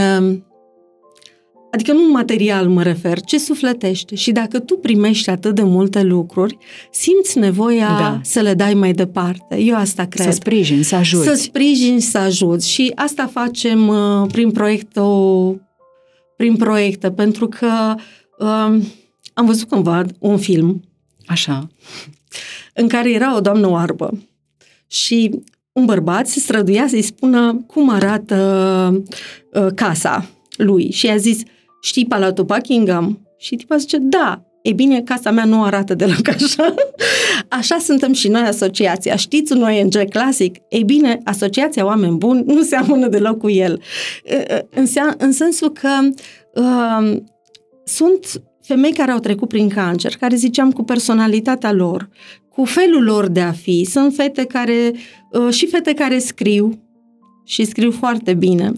Adică 1.71 1.93
nu 1.93 2.11
material 2.11 2.69
mă 2.69 2.83
refer, 2.83 3.21
ce 3.21 3.39
sufletește. 3.39 4.15
Și 4.15 4.33
dacă 4.33 4.59
tu 4.59 4.75
primești 4.75 5.31
atât 5.31 5.55
de 5.55 5.63
multe 5.63 6.03
lucruri, 6.03 6.57
simți 6.91 7.39
nevoia 7.39 7.87
da. 7.87 8.21
să 8.23 8.41
le 8.41 8.55
dai 8.55 8.75
mai 8.75 8.93
departe. 8.93 9.57
Eu 9.57 9.77
asta 9.77 10.05
cred. 10.05 10.27
Să 10.27 10.33
sprijini, 10.33 10.83
să 10.83 10.95
ajuți. 10.95 11.25
Să 11.25 11.35
sprijini, 11.35 12.01
să 12.01 12.19
ajuți. 12.19 12.69
Și 12.69 12.93
asta 12.95 13.27
facem 13.27 13.89
uh, 13.89 14.29
prin 14.33 14.51
proiectul, 14.51 15.63
prin 16.37 16.57
proiecte, 16.57 17.11
pentru 17.11 17.49
că 17.49 17.95
uh, 18.39 18.83
am 19.35 19.47
văzut 19.47 19.69
cândva 19.69 20.05
un 20.19 20.39
film. 20.39 20.83
Așa. 21.27 21.69
În 22.75 22.89
care 22.89 23.13
era 23.13 23.37
o 23.37 23.41
doamnă 23.41 23.69
oarbă. 23.69 24.19
Și 24.87 25.43
un 25.79 25.85
bărbat 25.85 26.27
se 26.27 26.41
străduia 26.41 26.87
să-i 26.89 27.03
spună 27.03 27.65
cum 27.67 27.89
arată 27.89 29.03
uh, 29.53 29.67
casa 29.75 30.29
lui. 30.57 30.91
Și 30.91 31.09
a 31.09 31.17
zis, 31.17 31.43
știi 31.83 32.07
Palatul 32.07 32.45
Buckingham? 32.45 33.21
Și 33.39 33.57
tipa 33.57 33.77
zice, 33.77 33.97
da, 34.01 34.43
E 34.63 34.73
bine, 34.73 35.01
casa 35.01 35.31
mea 35.31 35.45
nu 35.45 35.63
arată 35.63 35.95
deloc 35.95 36.29
așa. 36.35 36.75
Așa 37.49 37.79
suntem 37.79 38.13
și 38.13 38.29
noi 38.29 38.41
asociația. 38.41 39.17
Știți 39.17 39.53
un 39.53 39.63
ONG 39.63 40.09
clasic? 40.09 40.57
Ei 40.69 40.85
bine, 40.85 41.21
asociația 41.25 41.85
oameni 41.85 42.17
buni 42.17 42.43
nu 42.47 42.63
seamănă 42.63 43.09
deloc 43.09 43.39
cu 43.39 43.51
el. 43.51 43.81
În, 44.71 44.87
în 45.19 45.33
sensul 45.33 45.73
că 45.73 45.89
uh, 46.55 47.17
sunt 47.85 48.43
femei 48.63 48.93
care 48.93 49.11
au 49.11 49.19
trecut 49.19 49.49
prin 49.49 49.69
cancer, 49.69 50.17
care 50.17 50.37
ziceam 50.37 50.73
cu 50.73 50.83
personalitatea 50.83 51.73
lor, 51.73 52.09
cu 52.59 52.65
felul 52.65 53.03
lor 53.03 53.29
de 53.29 53.41
a 53.41 53.53
fi. 53.53 53.85
Sunt 53.91 54.15
fete 54.15 54.45
care, 54.45 54.93
uh, 55.33 55.53
și 55.53 55.67
fete 55.67 55.95
care 55.95 56.19
scriu 56.19 56.83
și 57.45 57.65
scriu 57.65 57.91
foarte 57.91 58.35
bine. 58.35 58.73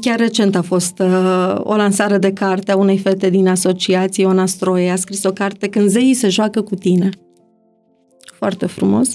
Chiar 0.00 0.18
recent 0.18 0.56
a 0.56 0.62
fost 0.62 0.98
uh, 0.98 1.54
o 1.58 1.76
lansare 1.76 2.18
de 2.18 2.32
carte 2.32 2.72
a 2.72 2.76
unei 2.76 2.98
fete 2.98 3.30
din 3.30 3.48
asociație, 3.48 4.22
Iona 4.22 4.46
Stroie, 4.46 4.90
a 4.90 4.96
scris 4.96 5.24
o 5.24 5.32
carte 5.32 5.68
Când 5.68 5.88
zeii 5.88 6.14
se 6.14 6.28
joacă 6.28 6.62
cu 6.62 6.74
tine. 6.74 7.10
Foarte 8.38 8.66
frumos. 8.66 9.10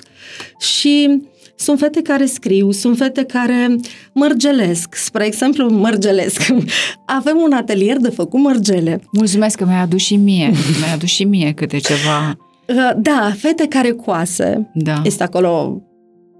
Și 0.59 1.21
sunt 1.55 1.79
fete 1.79 2.01
care 2.01 2.25
scriu, 2.25 2.71
sunt 2.71 2.97
fete 2.97 3.23
care 3.23 3.75
mărgelesc. 4.13 4.95
Spre 4.95 5.25
exemplu, 5.25 5.69
mărgelesc. 5.69 6.53
Avem 7.19 7.37
un 7.37 7.51
atelier 7.51 7.97
de 7.97 8.09
făcut 8.09 8.39
mărgele. 8.39 9.01
Mulțumesc 9.11 9.57
că 9.57 9.65
mi-ai 9.65 9.81
adus 9.81 10.01
și 10.01 10.15
mie. 10.15 10.47
mi-ai 10.79 10.93
adus 10.93 11.09
și 11.09 11.23
mie 11.23 11.51
câte 11.51 11.77
ceva. 11.77 12.37
Uh, 12.69 12.91
da, 12.97 13.31
fete 13.37 13.67
care 13.67 13.91
coase. 13.91 14.71
Da. 14.73 15.01
Este 15.03 15.23
acolo 15.23 15.81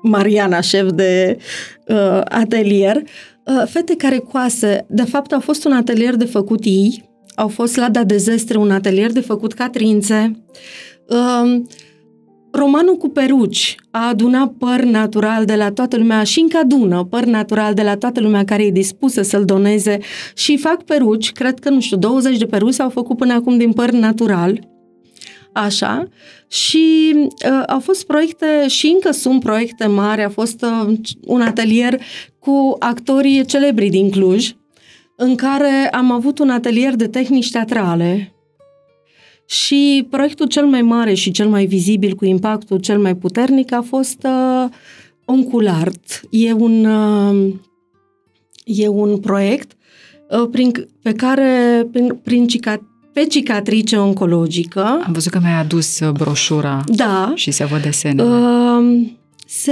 Mariana, 0.01 0.61
șef 0.61 0.91
de 0.91 1.37
uh, 1.87 2.21
atelier. 2.23 2.95
Uh, 3.43 3.63
fete 3.65 3.95
care 3.95 4.17
coasă, 4.17 4.85
de 4.89 5.03
fapt, 5.03 5.31
au 5.31 5.39
fost 5.39 5.65
un 5.65 5.71
atelier 5.71 6.15
de 6.15 6.25
făcut 6.25 6.59
ei, 6.63 7.09
au 7.35 7.47
fost 7.47 7.75
la 7.75 7.89
Da 7.89 8.03
Dezestre 8.03 8.57
un 8.57 8.71
atelier 8.71 9.11
de 9.11 9.19
făcut 9.19 9.53
catrințe. 9.53 10.43
Uh, 11.09 11.61
romanul 12.51 12.95
cu 12.95 13.09
peruci 13.09 13.75
a 13.91 14.07
adunat 14.07 14.53
păr 14.57 14.83
natural 14.83 15.45
de 15.45 15.55
la 15.55 15.71
toată 15.71 15.97
lumea 15.97 16.23
și 16.23 16.39
încă 16.39 16.57
adună 16.57 17.07
păr 17.09 17.23
natural 17.23 17.73
de 17.73 17.81
la 17.81 17.97
toată 17.97 18.19
lumea 18.19 18.43
care 18.43 18.65
e 18.65 18.71
dispusă 18.71 19.21
să-l 19.21 19.45
doneze 19.45 19.97
și 20.35 20.57
fac 20.57 20.83
peruci, 20.83 21.31
cred 21.31 21.59
că, 21.59 21.69
nu 21.69 21.79
știu, 21.79 21.97
20 21.97 22.37
de 22.37 22.45
peruci 22.45 22.73
s-au 22.73 22.89
făcut 22.89 23.17
până 23.17 23.33
acum 23.33 23.57
din 23.57 23.71
păr 23.71 23.91
natural 23.91 24.59
Așa. 25.57 26.07
Și 26.47 27.13
uh, 27.15 27.63
au 27.67 27.79
fost 27.79 28.05
proiecte 28.05 28.67
și 28.67 28.87
încă 28.87 29.11
sunt 29.11 29.43
proiecte 29.43 29.85
mari. 29.85 30.23
A 30.23 30.29
fost 30.29 30.61
uh, 30.61 30.93
un 31.25 31.41
atelier 31.41 32.01
cu 32.39 32.75
actorii 32.79 33.45
celebri 33.45 33.89
din 33.89 34.09
Cluj, 34.09 34.55
în 35.15 35.35
care 35.35 35.89
am 35.91 36.11
avut 36.11 36.39
un 36.39 36.49
atelier 36.49 36.95
de 36.95 37.07
tehnici 37.07 37.51
teatrale. 37.51 38.31
Și 39.45 40.07
proiectul 40.09 40.47
cel 40.47 40.65
mai 40.65 40.81
mare 40.81 41.13
și 41.13 41.31
cel 41.31 41.47
mai 41.47 41.65
vizibil, 41.65 42.15
cu 42.15 42.25
impactul 42.25 42.77
cel 42.77 42.99
mai 42.99 43.15
puternic, 43.15 43.71
a 43.71 43.81
fost 43.81 44.23
uh, 44.23 44.69
Onculart. 45.25 46.21
E 46.29 46.53
un, 46.53 46.85
uh, 46.85 47.53
e 48.63 48.87
un 48.87 49.17
proiect 49.19 49.71
uh, 50.29 50.47
prin, 50.51 50.71
pe 51.01 51.13
care, 51.13 51.87
prin, 51.91 52.19
prin 52.23 52.47
pe 53.17 53.25
cicatrice 53.25 53.95
oncologică. 53.95 55.01
Am 55.05 55.11
văzut 55.11 55.31
că 55.31 55.39
mi-ai 55.41 55.59
adus 55.59 55.99
uh, 55.99 56.09
broșura 56.09 56.83
da, 56.87 57.31
și 57.35 57.51
se 57.51 57.65
văd 57.65 57.81
desenele. 57.81 58.29
Uh, 58.29 59.07
se 59.45 59.71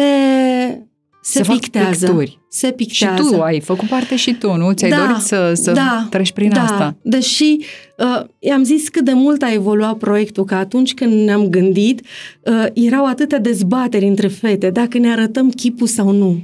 se, 1.21 1.43
se 1.43 1.51
pictează. 1.51 2.05
Picturi. 2.05 2.39
Se 2.49 2.71
pictează. 2.71 3.23
Și 3.23 3.29
tu 3.29 3.41
ai 3.41 3.59
făcut 3.59 3.87
parte 3.87 4.15
și 4.15 4.33
tu, 4.33 4.55
nu? 4.55 4.71
Ți-ai 4.71 4.89
da, 4.89 4.97
dorit 4.97 5.21
să, 5.21 5.53
să 5.53 5.71
da, 5.71 6.07
treci 6.09 6.31
prin 6.31 6.49
da. 6.49 6.61
asta. 6.61 6.95
Deși 7.01 7.57
uh, 7.97 8.25
i-am 8.39 8.63
zis 8.63 8.89
cât 8.89 9.05
de 9.05 9.13
mult 9.13 9.41
a 9.41 9.53
evoluat 9.53 9.97
proiectul, 9.97 10.45
că 10.45 10.55
atunci 10.55 10.93
când 10.93 11.25
ne-am 11.25 11.47
gândit, 11.47 12.01
uh, 12.41 12.65
erau 12.73 13.05
atâtea 13.05 13.39
dezbateri 13.39 14.05
între 14.05 14.27
fete, 14.27 14.69
dacă 14.69 14.97
ne 14.97 15.11
arătăm 15.11 15.49
chipul 15.49 15.87
sau 15.87 16.11
nu. 16.11 16.43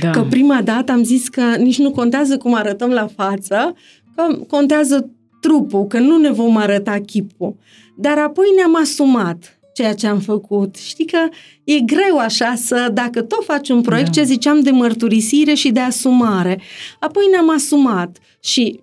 Da. 0.00 0.10
Că 0.10 0.22
prima 0.30 0.62
dată 0.62 0.92
am 0.92 1.02
zis 1.02 1.28
că 1.28 1.42
nici 1.58 1.78
nu 1.78 1.90
contează 1.90 2.36
cum 2.36 2.54
arătăm 2.54 2.90
la 2.90 3.08
față, 3.16 3.74
că 4.14 4.38
contează 4.48 5.10
trupul, 5.46 5.86
că 5.86 5.98
nu 5.98 6.18
ne 6.18 6.30
vom 6.30 6.56
arăta 6.56 7.00
chipul. 7.06 7.56
Dar 7.96 8.18
apoi 8.18 8.46
ne-am 8.56 8.76
asumat 8.76 9.58
ceea 9.72 9.94
ce 9.94 10.06
am 10.06 10.18
făcut. 10.18 10.76
Știi 10.76 11.04
că 11.04 11.18
e 11.64 11.80
greu 11.80 12.18
așa 12.18 12.54
să, 12.54 12.90
dacă 12.92 13.22
tot 13.22 13.44
faci 13.44 13.68
un 13.68 13.80
proiect, 13.80 14.06
da. 14.06 14.12
ce 14.12 14.22
ziceam 14.22 14.60
de 14.60 14.70
mărturisire 14.70 15.54
și 15.54 15.70
de 15.70 15.80
asumare. 15.80 16.60
Apoi 17.00 17.24
ne-am 17.30 17.50
asumat 17.50 18.18
și 18.40 18.80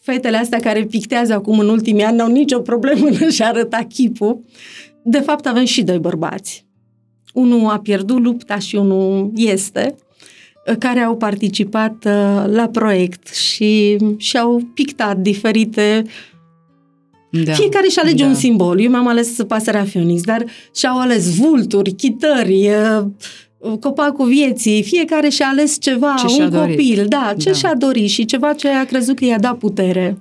fetele 0.00 0.36
astea 0.36 0.60
care 0.60 0.84
pictează 0.84 1.32
acum 1.32 1.58
în 1.58 1.68
ultimii 1.68 2.04
ani 2.04 2.16
n-au 2.16 2.30
nicio 2.30 2.60
problemă 2.60 3.06
în 3.06 3.16
a-și 3.26 3.42
arăta 3.42 3.86
chipul. 3.88 4.44
De 5.02 5.18
fapt, 5.18 5.46
avem 5.46 5.64
și 5.64 5.82
doi 5.82 5.98
bărbați. 5.98 6.66
Unul 7.34 7.68
a 7.68 7.78
pierdut 7.78 8.22
lupta 8.22 8.58
și 8.58 8.76
unul 8.76 9.30
este 9.34 9.94
care 10.78 11.00
au 11.00 11.16
participat 11.16 12.04
uh, 12.04 12.44
la 12.46 12.68
proiect 12.72 13.34
și 13.34 13.96
și-au 14.16 14.62
pictat 14.74 15.16
diferite 15.16 16.04
da. 17.30 17.52
Fiecare 17.52 17.88
și 17.88 17.98
alege 17.98 18.22
da. 18.22 18.28
un 18.28 18.34
simbol. 18.34 18.80
Eu 18.80 18.90
mi-am 18.90 19.08
ales 19.08 19.42
pasărea 19.48 19.82
Phoenix, 19.82 20.22
dar 20.22 20.44
și-au 20.74 20.98
ales 20.98 21.36
vulturi, 21.36 21.92
chitări, 21.92 22.68
uh, 22.68 23.78
copacul 23.80 24.28
vieții, 24.28 24.82
fiecare 24.82 25.28
și-a 25.28 25.46
ales 25.46 25.76
ceva, 25.80 26.14
ce 26.18 26.42
un 26.42 26.50
copil, 26.50 26.94
dorit. 26.94 27.10
da, 27.10 27.34
ce 27.38 27.50
da. 27.50 27.56
și-a 27.56 27.74
dorit 27.74 28.08
și 28.08 28.24
ceva 28.24 28.52
ce 28.52 28.68
a 28.68 28.84
crezut 28.84 29.16
că 29.16 29.24
i-a 29.24 29.38
dat 29.38 29.58
putere. 29.58 30.18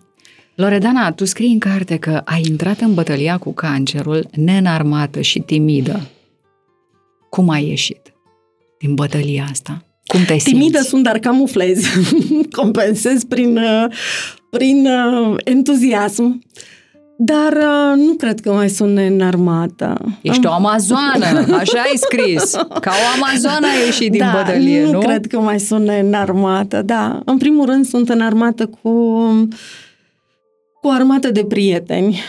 Loredana, 0.55 1.11
tu 1.11 1.25
scrii 1.25 1.51
în 1.51 1.59
carte 1.59 1.97
că 1.97 2.21
ai 2.25 2.41
intrat 2.49 2.79
în 2.79 2.93
bătălia 2.93 3.37
cu 3.37 3.53
cancerul 3.53 4.27
nenarmată 4.35 5.21
și 5.21 5.39
timidă. 5.39 6.07
Cum 7.29 7.49
ai 7.49 7.67
ieșit 7.67 8.13
din 8.79 8.93
bătălia 8.93 9.45
asta? 9.51 9.86
Cum 10.07 10.19
te 10.19 10.37
simți? 10.37 10.43
Timidă 10.43 10.79
sunt, 10.81 11.03
dar 11.03 11.17
camuflez. 11.17 11.83
Compensez 12.61 13.23
prin, 13.23 13.57
uh, 13.57 13.85
prin 14.49 14.87
uh, 14.87 15.35
entuziasm. 15.43 16.41
Dar 17.19 17.53
uh, 17.53 18.05
nu 18.05 18.13
cred 18.13 18.39
că 18.39 18.53
mai 18.53 18.69
sunt 18.69 18.93
neînarmată. 18.93 19.97
Ești 20.21 20.45
o 20.45 20.51
amazoană, 20.51 21.25
așa 21.55 21.79
ai 21.79 21.95
scris. 21.95 22.51
Ca 22.85 22.91
o 22.91 23.23
amazoană 23.23 23.67
ai 23.67 23.85
ieșit 23.85 24.11
din 24.11 24.19
da, 24.19 24.31
bătălie, 24.35 24.83
nu? 24.83 24.91
nu 24.91 24.99
cred 24.99 25.27
că 25.27 25.39
mai 25.39 25.59
sunt 25.59 25.85
neînarmată, 25.85 26.81
da. 26.81 27.21
În 27.25 27.37
primul 27.37 27.65
rând 27.65 27.85
sunt 27.85 28.09
înarmată 28.09 28.65
cu, 28.65 28.89
cu 30.81 30.87
o 30.87 30.89
armată 30.89 31.31
de 31.31 31.45
prieteni 31.45 32.19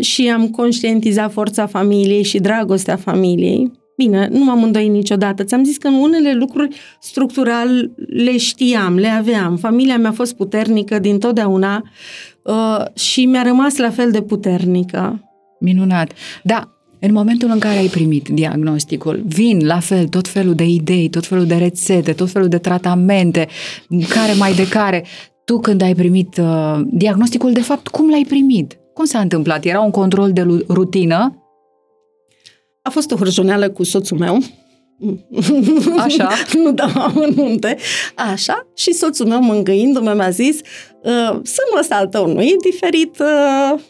și 0.00 0.30
am 0.30 0.48
conștientizat 0.48 1.32
forța 1.32 1.66
familiei 1.66 2.22
și 2.22 2.38
dragostea 2.38 2.96
familiei 2.96 3.81
Bine, 4.02 4.28
nu 4.32 4.44
m-am 4.44 4.62
îndoit 4.62 4.90
niciodată. 4.90 5.44
Ți-am 5.44 5.64
zis 5.64 5.76
că 5.76 5.86
în 5.86 5.94
unele 5.94 6.34
lucruri 6.34 6.76
structural 7.00 7.90
le 7.96 8.36
știam, 8.36 8.94
le 8.94 9.08
aveam. 9.08 9.56
Familia 9.56 9.98
mea 9.98 10.10
a 10.10 10.12
fost 10.12 10.34
puternică 10.34 10.98
din 10.98 11.18
totdeauna 11.18 11.82
uh, 12.42 12.84
și 12.94 13.24
mi-a 13.24 13.42
rămas 13.42 13.76
la 13.76 13.90
fel 13.90 14.10
de 14.10 14.22
puternică. 14.22 15.30
Minunat. 15.60 16.12
Da, 16.42 16.68
în 17.00 17.12
momentul 17.12 17.50
în 17.52 17.58
care 17.58 17.78
ai 17.78 17.86
primit 17.86 18.28
diagnosticul, 18.28 19.22
vin 19.26 19.66
la 19.66 19.78
fel 19.78 20.06
tot 20.06 20.28
felul 20.28 20.54
de 20.54 20.64
idei, 20.64 21.08
tot 21.08 21.26
felul 21.26 21.46
de 21.46 21.54
rețete, 21.54 22.12
tot 22.12 22.30
felul 22.30 22.48
de 22.48 22.58
tratamente, 22.58 23.48
care 24.08 24.32
mai 24.38 24.54
de 24.54 24.68
care. 24.68 25.04
Tu 25.44 25.58
când 25.58 25.82
ai 25.82 25.94
primit 25.94 26.36
uh, 26.36 26.80
diagnosticul, 26.90 27.52
de 27.52 27.62
fapt, 27.62 27.88
cum 27.88 28.10
l-ai 28.10 28.24
primit? 28.28 28.78
Cum 28.94 29.04
s-a 29.04 29.18
întâmplat? 29.18 29.64
Era 29.64 29.80
un 29.80 29.90
control 29.90 30.32
de 30.32 30.46
rutină 30.68 31.41
a 32.82 32.90
fost 32.90 33.10
o 33.10 33.16
hârjoneală 33.16 33.70
cu 33.70 33.82
soțul 33.82 34.18
meu, 34.18 34.38
Așa. 35.98 36.28
nu 36.62 36.72
dau 36.72 36.90
amănunte. 36.94 37.76
Așa. 38.14 38.66
Și 38.76 38.92
soțul 38.92 39.26
meu, 39.26 39.42
mângâindu-mă, 39.42 40.12
mi-a 40.12 40.30
zis 40.30 40.60
uh, 41.02 41.28
sânul 41.28 41.78
ăsta 41.78 41.94
al 41.94 42.06
tău 42.06 42.32
nu 42.32 42.42
e 42.42 42.56
diferit 42.70 43.18
uh, 43.18 43.80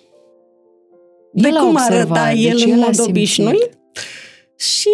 de, 1.32 1.49
El 1.49 1.57
a 1.57 1.61
cum 1.61 1.68
observat, 1.68 2.16
arăta 2.16 2.32
el 2.32 2.57
deci 2.57 2.64
în 2.64 2.70
el 2.70 2.82
a 2.82 2.84
mod 2.84 2.95
simțit. 2.95 3.11
obișnuit. 3.11 3.70
Și 4.57 4.88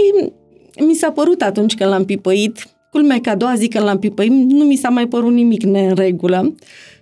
mi 0.80 0.94
s-a 0.94 1.11
părut 1.12 1.42
atunci 1.42 1.74
când 1.74 1.90
l-am 1.90 2.05
pipăit, 2.05 2.77
culmea 2.91 3.20
că 3.20 3.30
a 3.30 3.36
doua 3.36 3.55
zi 3.55 3.68
când 3.68 3.84
l-am 3.84 3.99
pipăit, 3.99 4.30
nu 4.30 4.64
mi 4.64 4.76
s-a 4.76 4.89
mai 4.89 5.09
părut 5.09 5.32
nimic 5.32 5.62
neregulă. 5.62 6.55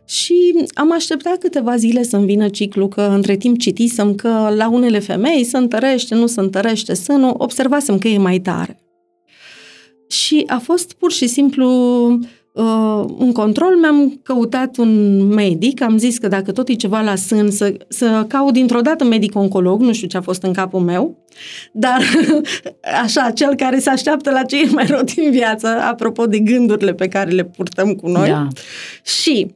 Și 0.04 0.54
am 0.74 0.92
așteptat 0.92 1.38
câteva 1.38 1.76
zile 1.76 2.02
să-mi 2.02 2.26
vină 2.26 2.48
ciclu, 2.48 2.88
că 2.88 3.00
între 3.00 3.36
timp 3.36 3.58
citisem 3.58 4.14
că 4.14 4.52
la 4.56 4.68
unele 4.68 4.98
femei 4.98 5.44
se 5.44 5.56
întărește, 5.56 6.14
nu 6.14 6.26
se 6.26 6.40
întărește 6.40 6.94
sânul, 6.94 7.34
observasem 7.38 7.98
că 7.98 8.08
e 8.08 8.18
mai 8.18 8.38
tare. 8.38 8.80
Și 10.08 10.44
a 10.46 10.58
fost 10.58 10.92
pur 10.92 11.12
și 11.12 11.26
simplu 11.26 11.66
uh, 12.56 13.04
un 13.18 13.32
control, 13.32 13.76
mi-am 13.80 14.20
căutat 14.22 14.76
un 14.76 15.22
medic, 15.26 15.82
am 15.82 15.98
zis 15.98 16.18
că 16.18 16.28
dacă 16.28 16.52
tot 16.52 16.68
e 16.68 16.74
ceva 16.74 17.00
la 17.00 17.14
sân, 17.14 17.50
să, 17.50 17.76
să 17.88 18.24
caut 18.28 18.52
dintr-o 18.52 18.80
dată 18.80 19.04
medic-oncolog, 19.04 19.80
nu 19.80 19.92
știu 19.92 20.06
ce 20.06 20.16
a 20.16 20.20
fost 20.20 20.42
în 20.42 20.52
capul 20.52 20.80
meu, 20.80 21.24
dar 21.72 22.00
așa, 23.04 23.30
cel 23.30 23.54
care 23.54 23.78
se 23.78 23.90
așteaptă 23.90 24.30
la 24.30 24.42
ce 24.42 24.60
e 24.60 24.70
mai 24.70 24.86
rău 24.86 25.02
din 25.02 25.30
viață, 25.30 25.66
apropo 25.66 26.26
de 26.26 26.38
gândurile 26.38 26.94
pe 26.94 27.08
care 27.08 27.30
le 27.30 27.44
purtăm 27.44 27.94
cu 27.94 28.08
noi. 28.08 28.28
Da. 28.28 28.48
Și 29.02 29.54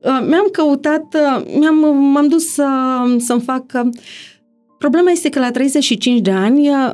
uh, 0.00 0.26
mi-am 0.28 0.48
căutat, 0.52 1.04
uh, 1.14 1.44
mi-am, 1.58 1.96
m-am 1.96 2.28
dus 2.28 2.52
să, 2.52 2.66
să-mi 3.18 3.40
fac... 3.40 3.64
uh, 3.74 3.90
Problema 4.78 5.10
este 5.10 5.28
că 5.28 5.38
la 5.38 5.50
35 5.50 6.20
de 6.20 6.30
ani 6.30 6.68
uh, 6.68 6.90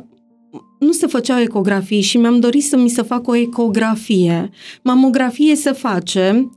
nu 0.85 0.91
se 0.91 1.07
făceau 1.07 1.39
ecografii 1.39 2.01
și 2.01 2.17
mi-am 2.17 2.39
dorit 2.39 2.63
să 2.63 2.77
mi 2.77 2.89
se 2.89 3.01
facă 3.01 3.31
o 3.31 3.35
ecografie. 3.35 4.49
Mamografie 4.81 5.55
se 5.55 5.71
face, 5.71 6.49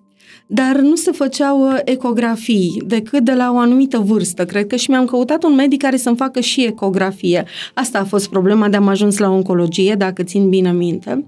dar 0.47 0.77
nu 0.77 0.95
se 0.95 1.11
făceau 1.11 1.69
uh, 1.69 1.79
ecografii 1.85 2.83
decât 2.87 3.25
de 3.25 3.33
la 3.33 3.53
o 3.53 3.59
anumită 3.59 3.99
vârstă, 3.99 4.45
cred 4.45 4.67
că, 4.67 4.77
și 4.77 4.91
mi-am 4.91 5.05
căutat 5.05 5.45
un 5.45 5.55
medic 5.55 5.83
care 5.83 5.97
să-mi 5.97 6.17
facă 6.17 6.41
și 6.41 6.65
ecografie. 6.65 7.45
Asta 7.75 7.99
a 7.99 8.05
fost 8.05 8.29
problema 8.29 8.69
de 8.69 8.77
am 8.77 8.89
ajuns 8.89 9.19
la 9.19 9.31
oncologie, 9.31 9.95
dacă 9.95 10.23
țin 10.23 10.49
bine 10.49 10.73
minte. 10.73 11.27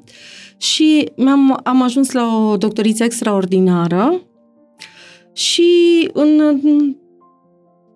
Și 0.56 1.08
mi-am, 1.16 1.60
am 1.62 1.82
ajuns 1.82 2.10
la 2.10 2.48
o 2.50 2.56
doctoriță 2.56 3.04
extraordinară 3.04 4.20
și 5.32 6.08
în, 6.12 6.60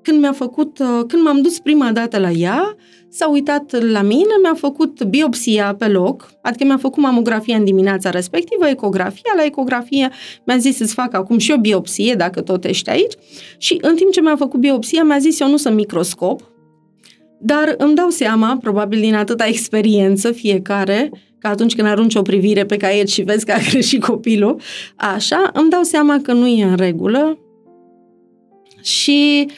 când 0.03 0.21
mi-a 0.21 0.33
făcut, 0.33 0.79
uh, 0.79 1.05
când 1.07 1.23
m-am 1.23 1.43
dus 1.43 1.59
prima 1.59 1.93
dată 1.93 2.19
la 2.19 2.31
ea, 2.31 2.77
s-a 3.17 3.29
uitat 3.29 3.81
la 3.91 4.03
mine, 4.03 4.35
mi-a 4.43 4.55
făcut 4.55 5.05
biopsia 5.05 5.75
pe 5.79 5.89
loc, 5.89 6.31
adică 6.43 6.65
mi-a 6.65 6.77
făcut 6.77 7.03
mamografia 7.03 7.57
în 7.57 7.65
dimineața 7.65 8.11
respectivă, 8.11 8.69
ecografia, 8.69 9.33
la 9.37 9.45
ecografie 9.45 10.11
mi-a 10.47 10.57
zis 10.57 10.77
să-ți 10.77 10.95
fac 10.95 11.15
acum 11.15 11.39
și 11.39 11.53
o 11.53 11.59
biopsie, 11.59 12.15
dacă 12.15 12.41
tot 12.41 12.65
ești 12.65 12.91
aici, 12.91 13.12
și 13.59 13.79
în 13.81 13.95
timp 13.95 14.12
ce 14.12 14.21
mi-a 14.21 14.37
făcut 14.37 14.61
biopsia, 14.61 15.03
mi-a 15.03 15.19
zis 15.19 15.41
eu 15.41 15.49
nu 15.49 15.57
sunt 15.57 15.75
microscop, 15.75 16.41
dar 17.41 17.75
îmi 17.79 17.95
dau 17.95 18.09
seama, 18.09 18.59
probabil 18.61 19.01
din 19.01 19.15
atâta 19.15 19.47
experiență 19.47 20.33
fiecare, 20.33 21.11
că 21.39 21.47
atunci 21.47 21.75
când 21.75 21.89
arunci 21.89 22.15
o 22.15 22.23
privire 22.23 22.65
pe 22.65 22.77
caiet 22.77 23.09
și 23.09 23.23
vezi 23.23 23.45
că 23.45 23.53
a 23.53 23.59
greșit 23.71 24.05
copilul, 24.05 24.61
așa, 24.97 25.51
îmi 25.53 25.71
dau 25.71 25.83
seama 25.83 26.21
că 26.23 26.33
nu 26.33 26.47
e 26.47 26.65
în 26.65 26.77
regulă 26.77 27.39
și 28.81 29.47
uh, 29.49 29.55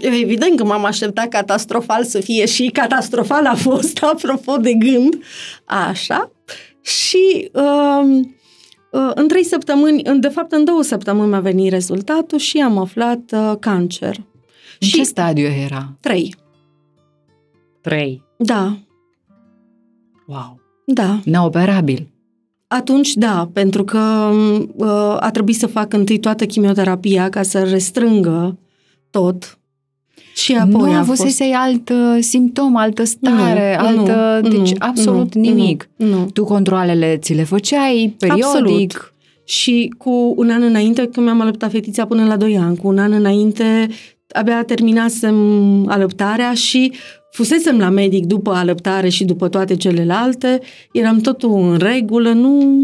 evident 0.00 0.56
că 0.56 0.64
m-am 0.64 0.84
așteptat 0.84 1.28
catastrofal 1.28 2.04
să 2.04 2.20
fie 2.20 2.46
și 2.46 2.66
catastrofal 2.72 3.46
a 3.46 3.54
fost, 3.54 3.98
apropo 4.12 4.56
de 4.56 4.72
gând, 4.72 5.22
așa, 5.64 6.30
și 6.80 7.50
uh, 7.52 8.20
uh, 8.92 9.10
în 9.14 9.28
trei 9.28 9.44
săptămâni, 9.44 10.02
în, 10.04 10.20
de 10.20 10.28
fapt 10.28 10.52
în 10.52 10.64
două 10.64 10.82
săptămâni 10.82 11.28
mi-a 11.28 11.40
venit 11.40 11.70
rezultatul 11.70 12.38
și 12.38 12.58
am 12.58 12.78
aflat 12.78 13.20
uh, 13.32 13.52
cancer. 13.60 14.16
În 14.80 14.86
Și- 14.88 14.94
ce 14.94 15.02
stadiu 15.02 15.46
era? 15.46 15.96
Trei. 16.00 16.34
Trei. 17.80 18.22
Da, 18.38 18.76
Wow. 20.26 20.60
da. 20.86 21.18
Neoperabil. 21.24 22.06
Atunci, 22.66 23.14
da, 23.14 23.50
pentru 23.52 23.84
că 23.84 24.30
uh, 24.76 25.16
a 25.20 25.30
trebuit 25.32 25.56
să 25.56 25.66
fac 25.66 25.92
întâi 25.92 26.18
toată 26.18 26.46
chimioterapia 26.46 27.28
ca 27.28 27.42
să 27.42 27.62
restrângă 27.62 28.58
tot. 29.12 29.56
Și 30.34 30.54
apoi 30.54 30.90
nu 30.90 30.96
a 30.96 30.98
avusese 30.98 31.44
alt 31.54 31.88
uh, 31.88 32.16
simptom, 32.20 32.76
altă 32.76 33.04
stare, 33.04 33.76
Nu, 33.80 33.86
altă... 33.86 34.40
nu, 34.42 34.48
deci 34.48 34.70
nu, 34.70 34.76
absolut 34.78 35.34
nu, 35.34 35.40
nimic. 35.40 35.88
Nu, 35.96 36.06
nu. 36.06 36.26
Tu 36.32 36.44
controlele 36.44 37.16
ți 37.16 37.34
le 37.34 37.44
făceai 37.44 38.14
periodic. 38.18 38.44
Absolut. 38.44 39.14
Și 39.44 39.94
cu 39.98 40.34
un 40.36 40.50
an 40.50 40.62
înainte, 40.62 41.08
când 41.12 41.26
mi-am 41.26 41.40
alăptat 41.40 41.70
fetița 41.70 42.06
până 42.06 42.24
la 42.24 42.36
2 42.36 42.58
ani, 42.58 42.76
cu 42.76 42.88
un 42.88 42.98
an 42.98 43.12
înainte, 43.12 43.88
abia 44.28 44.62
terminasem 44.64 45.36
alăptarea 45.88 46.54
și 46.54 46.92
fusesem 47.30 47.78
la 47.78 47.88
medic 47.88 48.26
după 48.26 48.50
alăptare 48.50 49.08
și 49.08 49.24
după 49.24 49.48
toate 49.48 49.76
celelalte, 49.76 50.60
eram 50.92 51.18
totul 51.18 51.52
în 51.52 51.76
regulă, 51.76 52.30
nu, 52.30 52.80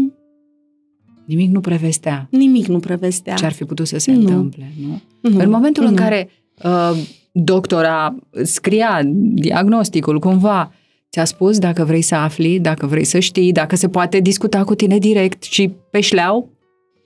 Nimic 1.29 1.51
nu 1.51 1.59
prevestea 1.59 2.27
nimic 2.31 2.65
nu 2.65 2.79
prevestea. 2.79 3.33
ce 3.33 3.45
ar 3.45 3.51
fi 3.51 3.63
putut 3.63 3.87
să 3.87 3.97
se 3.97 4.11
Nu. 4.11 4.19
întâmple, 4.19 4.71
nu? 4.87 5.01
Nu, 5.29 5.39
În 5.39 5.49
momentul 5.49 5.83
în 5.83 5.89
nu. 5.89 5.95
care 5.95 6.29
uh, 6.63 6.91
doctora 7.31 8.15
scria 8.43 9.01
diagnosticul 9.33 10.19
cumva, 10.19 10.73
ți-a 11.11 11.25
spus 11.25 11.59
dacă 11.59 11.83
vrei 11.83 12.01
să 12.01 12.15
afli, 12.15 12.59
dacă 12.59 12.85
vrei 12.85 13.03
să 13.03 13.19
știi, 13.19 13.51
dacă 13.51 13.75
se 13.75 13.89
poate 13.89 14.19
discuta 14.19 14.63
cu 14.63 14.75
tine 14.75 14.97
direct 14.97 15.43
și 15.43 15.71
pe 15.91 15.99
șleau? 16.01 16.49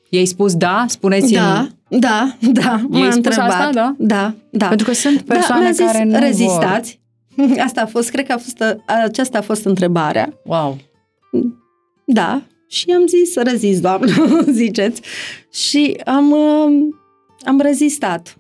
I-ai 0.09 0.26
spus 0.26 0.55
da? 0.55 0.86
Spuneți-mi. 0.88 1.39
Da, 1.39 1.67
da, 1.89 2.38
da, 2.51 2.82
m-a 2.89 2.99
spus 3.03 3.15
întrebat. 3.15 3.49
asta, 3.49 3.69
da? 3.74 3.95
Da, 3.97 4.34
da. 4.49 4.67
Pentru 4.67 4.86
că 4.88 4.93
sunt 4.93 5.21
persoane 5.21 5.61
da, 5.63 5.69
mi-a 5.69 5.71
zis, 5.71 5.86
care 5.86 6.03
nu 6.03 6.19
rezistați. 6.19 6.99
Asta 7.65 7.82
a 7.82 7.86
fost, 7.86 8.09
cred 8.09 8.26
că 8.26 8.32
a 8.34 8.38
fost, 8.38 8.63
aceasta 9.05 9.38
a 9.38 9.41
fost 9.41 9.65
întrebarea. 9.65 10.34
vor. 10.45 10.55
Wow. 10.57 10.78
Da. 12.05 12.41
Și 12.74 12.91
am 12.91 13.07
zis, 13.07 13.36
rezist, 13.36 13.82
doamnă, 13.82 14.41
ziceți. 14.51 15.01
Și 15.51 15.97
am, 16.05 16.32
uh, 16.32 16.93
am 17.41 17.59
rezistat. 17.59 18.38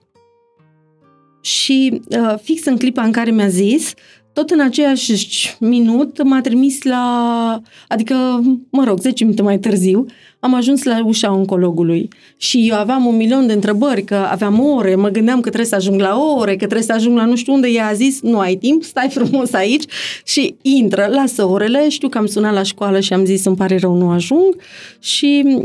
Și 1.41 2.01
uh, 2.09 2.33
fix 2.41 2.65
în 2.65 2.77
clipa 2.77 3.03
în 3.03 3.11
care 3.11 3.31
mi-a 3.31 3.47
zis, 3.47 3.93
tot 4.33 4.49
în 4.49 4.59
aceeași 4.59 5.55
minut 5.59 6.23
m-a 6.23 6.41
trimis 6.41 6.83
la, 6.83 7.61
adică, 7.87 8.43
mă 8.69 8.83
rog, 8.83 8.99
10 8.99 9.23
minute 9.23 9.41
mai 9.41 9.59
târziu, 9.59 10.05
am 10.43 10.53
ajuns 10.53 10.83
la 10.83 11.05
ușa 11.05 11.33
oncologului. 11.33 12.07
Și 12.37 12.67
eu 12.69 12.75
aveam 12.75 13.05
un 13.05 13.15
milion 13.15 13.47
de 13.47 13.53
întrebări, 13.53 14.03
că 14.03 14.15
aveam 14.15 14.59
ore, 14.59 14.95
mă 14.95 15.09
gândeam 15.09 15.35
că 15.35 15.47
trebuie 15.47 15.65
să 15.65 15.75
ajung 15.75 15.99
la 15.99 16.17
ore, 16.37 16.51
că 16.51 16.57
trebuie 16.57 16.81
să 16.81 16.93
ajung 16.93 17.17
la 17.17 17.25
nu 17.25 17.35
știu 17.35 17.53
unde. 17.53 17.67
Ea 17.67 17.87
a 17.87 17.93
zis, 17.93 18.21
nu 18.21 18.39
ai 18.39 18.55
timp, 18.55 18.83
stai 18.83 19.09
frumos 19.09 19.53
aici 19.53 19.83
și 20.25 20.55
intră, 20.61 21.07
lasă 21.11 21.45
orele. 21.45 21.89
Știu 21.89 22.09
că 22.09 22.17
am 22.17 22.25
sunat 22.25 22.53
la 22.53 22.63
școală 22.63 22.99
și 22.99 23.13
am 23.13 23.25
zis, 23.25 23.45
îmi 23.45 23.55
pare 23.55 23.77
rău, 23.77 23.95
nu 23.95 24.09
ajung. 24.09 24.55
Și, 24.99 25.59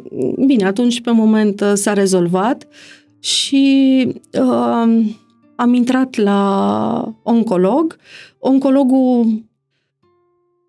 bine, 0.47 0.66
atunci 0.66 1.01
pe 1.01 1.11
moment 1.11 1.61
uh, 1.61 1.72
s-a 1.74 1.93
rezolvat 1.93 2.66
și 3.20 4.07
uh, 4.33 5.05
am 5.57 5.74
intrat 5.74 6.16
la 6.16 7.14
oncolog. 7.22 7.97
Oncologul 8.39 9.43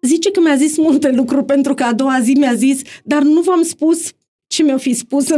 zice 0.02 0.32
că 0.32 0.40
mi-a 0.40 0.56
zis 0.56 0.78
multe 0.78 1.12
lucruri 1.12 1.46
pentru 1.46 1.74
că 1.74 1.84
a 1.84 1.94
doua 1.94 2.20
zi 2.22 2.34
mi-a 2.34 2.54
zis, 2.54 2.82
dar 3.04 3.22
nu 3.22 3.42
v-am 3.42 3.64
spus 3.64 4.12
ce 4.48 4.64
mi-o 4.64 4.78
fi 4.78 4.94
spus. 4.94 5.28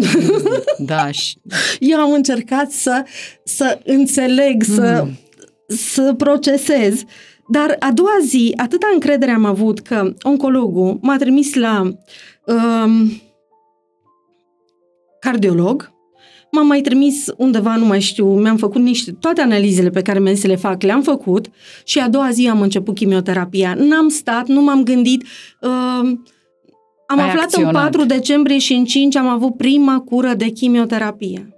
Da, 0.77 1.11
și 1.11 1.37
Eu 1.79 1.99
am 1.99 2.11
încercat 2.11 2.71
să, 2.71 3.05
să 3.43 3.79
înțeleg, 3.83 4.63
să, 4.63 5.07
să 5.67 6.13
procesez. 6.13 7.03
Dar 7.47 7.75
a 7.79 7.91
doua 7.91 8.17
zi, 8.25 8.53
atâta 8.57 8.89
încredere 8.93 9.31
am 9.31 9.45
avut 9.45 9.79
că 9.79 10.13
oncologul 10.21 10.97
m-a 11.01 11.17
trimis 11.17 11.53
la 11.53 11.81
um, 12.45 13.21
cardiolog, 15.19 15.90
m-a 16.51 16.61
mai 16.61 16.81
trimis 16.81 17.25
undeva, 17.37 17.75
nu 17.75 17.85
mai 17.85 17.99
știu, 17.99 18.39
mi-am 18.39 18.57
făcut 18.57 18.81
niște, 18.81 19.11
toate 19.11 19.41
analizele 19.41 19.89
pe 19.89 20.01
care 20.01 20.19
mi-am 20.19 20.33
zis 20.33 20.41
să 20.41 20.47
le 20.49 20.55
fac, 20.55 20.81
le-am 20.81 21.01
făcut 21.01 21.45
și 21.85 21.99
a 21.99 22.07
doua 22.09 22.29
zi 22.31 22.47
am 22.47 22.61
început 22.61 22.95
chimioterapia. 22.95 23.75
N-am 23.77 24.09
stat, 24.09 24.47
nu 24.47 24.61
m-am 24.61 24.83
gândit, 24.83 25.21
uh, 25.61 25.69
am 27.07 27.19
Ai 27.19 27.27
aflat 27.27 27.43
acționat. 27.43 27.73
în 27.73 27.79
4 27.81 28.05
decembrie 28.05 28.57
și 28.57 28.73
în 28.73 28.85
5 28.85 29.15
am 29.15 29.27
avut 29.27 29.57
prima 29.57 29.99
cură 29.99 30.33
de 30.33 30.45
chimioterapie. 30.49 31.55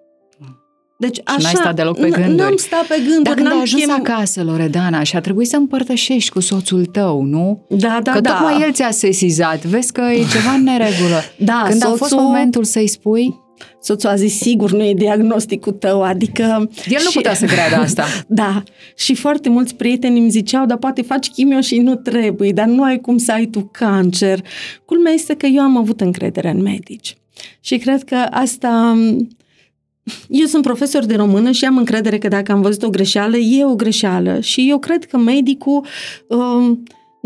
Deci 1.00 1.20
așa, 1.24 1.38
n-ai 1.42 1.54
stat 1.54 1.76
deloc 1.76 2.00
pe 2.00 2.08
n- 2.08 2.12
gânduri. 2.12 2.36
N-am 2.36 2.56
stat 2.58 2.86
pe 2.86 2.96
gânduri. 2.98 3.24
Dar 3.24 3.34
când 3.34 3.48
n-am 3.48 3.56
ai 3.58 3.62
ajuns 3.62 3.84
chem- 3.84 4.00
acasă, 4.00 4.44
Loredana, 4.44 5.04
și 5.04 5.16
a 5.16 5.22
trebuit 5.22 5.48
să 5.48 5.56
împărtășești 5.56 6.30
cu 6.32 6.40
soțul 6.40 6.86
tău, 6.86 7.22
nu? 7.24 7.66
Da, 7.70 8.00
da, 8.04 8.12
că 8.12 8.20
da. 8.20 8.32
tocmai 8.34 8.62
el 8.62 8.72
ți-a 8.72 8.92
sesizat. 8.92 9.66
Vezi 9.66 9.92
că 9.92 10.02
e 10.02 10.18
ceva 10.32 10.52
în 10.56 10.64
neregulă. 10.64 11.22
Da, 11.38 11.66
când 11.70 11.84
a 11.84 11.88
fost 11.88 12.02
soțul- 12.02 12.18
momentul 12.20 12.64
să-i 12.64 12.88
spui, 12.88 13.40
Soțul 13.82 14.10
a 14.10 14.16
zis, 14.16 14.38
sigur, 14.38 14.72
nu 14.72 14.84
e 14.84 14.94
diagnosticul 14.94 15.72
tău, 15.72 16.02
adică... 16.02 16.44
El 16.86 17.02
nu 17.04 17.10
și, 17.10 17.16
putea 17.16 17.34
să 17.34 17.46
creadă 17.46 17.76
asta. 17.86 18.06
Da, 18.28 18.64
și 18.96 19.16
foarte 19.16 19.50
mulți 19.50 19.76
prieteni 19.76 20.20
îmi 20.20 20.30
ziceau, 20.30 20.66
dar 20.66 20.78
poate 20.78 21.02
faci 21.02 21.30
chimio 21.30 21.62
și 21.62 21.78
nu 21.78 21.96
trebuie, 21.96 22.52
dar 22.52 22.66
nu 22.66 22.84
ai 22.84 23.00
cum 23.00 23.18
să 23.18 23.32
ai 23.32 23.46
tu 23.46 23.70
cancer. 23.72 24.40
Culmea 24.86 25.12
este 25.12 25.34
că 25.34 25.46
eu 25.46 25.62
am 25.62 25.78
avut 25.78 26.02
încredere 26.02 26.50
în 26.50 26.62
medici. 26.62 27.18
Și 27.60 27.78
cred 27.78 28.04
că 28.04 28.16
asta... 28.16 28.98
Eu 30.30 30.46
sunt 30.46 30.64
profesor 30.64 31.06
de 31.06 31.16
română 31.16 31.52
și 31.52 31.66
am 31.66 31.78
încredere 31.78 32.18
că 32.18 32.28
dacă 32.28 32.52
am 32.52 32.62
văzut 32.62 32.84
o 32.84 32.90
greșeală, 32.90 33.38
e 33.38 33.66
o 33.66 33.76
greșeală. 33.76 34.40
Și 34.40 34.70
eu 34.70 34.80
cred 34.80 35.06
că 35.06 35.18
medicul... 35.18 35.86
Uh, 36.28 36.78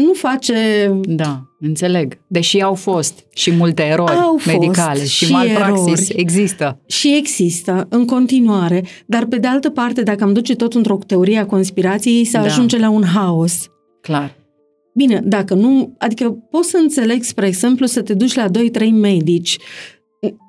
nu 0.06 0.14
face... 0.14 0.92
Da, 1.04 1.42
înțeleg. 1.60 2.18
Deși 2.28 2.62
au 2.62 2.74
fost 2.74 3.26
și 3.34 3.52
multe 3.52 3.84
erori 3.84 4.12
au 4.12 4.40
medicale 4.46 5.00
fost 5.00 5.12
și, 5.12 5.26
și 5.26 5.32
malpraxis, 5.32 6.10
erori. 6.10 6.22
există. 6.22 6.80
Și 6.88 7.16
există, 7.16 7.88
în 7.90 8.06
continuare. 8.06 8.84
Dar, 9.06 9.26
pe 9.26 9.38
de 9.38 9.48
altă 9.48 9.70
parte, 9.70 10.02
dacă 10.02 10.24
am 10.24 10.34
duce 10.34 10.56
tot 10.56 10.74
într-o 10.74 11.00
teorie 11.08 11.38
a 11.38 11.46
conspirației, 11.46 12.26
se 12.26 12.38
Da. 12.38 12.44
ajunge 12.44 12.78
la 12.78 12.90
un 12.90 13.04
haos. 13.04 13.68
Clar. 14.02 14.36
Bine, 14.94 15.22
dacă 15.26 15.54
nu... 15.54 15.96
Adică 15.98 16.30
poți 16.52 16.70
să 16.70 16.78
înțeleg, 16.78 17.24
spre 17.24 17.48
exemplu, 17.48 17.86
să 17.86 18.02
te 18.02 18.14
duci 18.14 18.34
la 18.36 18.48
2-3 18.50 18.90
medici, 18.92 19.58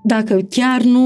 dacă 0.04 0.46
chiar 0.50 0.82
nu 0.82 1.02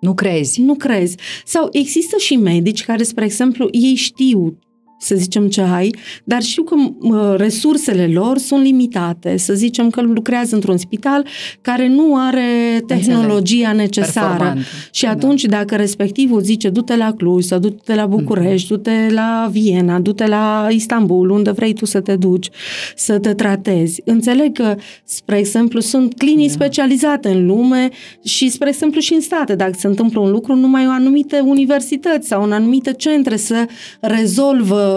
Nu 0.00 0.14
crezi. 0.14 0.60
nu 0.62 0.74
crezi. 0.74 1.16
Sau 1.44 1.68
există 1.72 2.16
și 2.18 2.36
medici 2.36 2.84
care, 2.84 3.02
spre 3.02 3.24
exemplu, 3.24 3.68
ei 3.70 3.94
știu 3.94 4.58
să 5.04 5.14
zicem 5.14 5.48
ce 5.48 5.60
ai, 5.60 5.94
dar 6.24 6.42
știu 6.42 6.62
că 6.62 6.74
mă, 7.00 7.34
resursele 7.38 8.06
lor 8.06 8.38
sunt 8.38 8.62
limitate. 8.62 9.36
Să 9.36 9.54
zicem 9.54 9.90
că 9.90 10.00
lucrează 10.00 10.54
într-un 10.54 10.76
spital 10.76 11.26
care 11.60 11.88
nu 11.88 12.16
are 12.16 12.82
tehnologia 12.86 13.72
necesară. 13.72 14.28
Performantă. 14.28 14.60
Și 14.90 15.04
Da. 15.04 15.10
atunci, 15.10 15.44
dacă 15.44 15.76
respectivul 15.76 16.40
zice 16.40 16.68
du-te 16.68 16.96
la 16.96 17.12
Cluj 17.12 17.44
sau 17.44 17.58
du-te 17.58 17.94
la 17.94 18.06
București, 18.06 18.72
Mhm. 18.72 18.82
du-te 18.82 19.12
la 19.14 19.48
Viena, 19.50 19.98
du-te 19.98 20.26
la 20.26 20.66
Istanbul, 20.70 21.30
unde 21.30 21.50
vrei 21.50 21.72
tu 21.72 21.84
să 21.84 22.00
te 22.00 22.16
duci, 22.16 22.48
să 22.96 23.18
te 23.18 23.34
tratezi. 23.34 24.00
Înțeleg 24.04 24.52
că, 24.52 24.74
spre 25.04 25.38
exemplu, 25.38 25.80
sunt 25.80 26.14
clinii 26.18 26.46
Da. 26.46 26.52
specializate 26.52 27.28
în 27.28 27.46
lume 27.46 27.88
și, 28.24 28.48
spre 28.48 28.68
exemplu, 28.68 29.00
și 29.00 29.14
în 29.14 29.20
state, 29.20 29.54
dacă 29.54 29.72
se 29.78 29.86
întâmplă 29.86 30.20
un 30.20 30.30
lucru, 30.30 30.54
numai 30.54 30.84
anumite 30.84 31.40
universități 31.44 32.28
sau 32.28 32.42
în 32.42 32.52
anumite 32.52 32.92
centre 32.92 33.36
să 33.36 33.66
rezolvă 34.00 34.93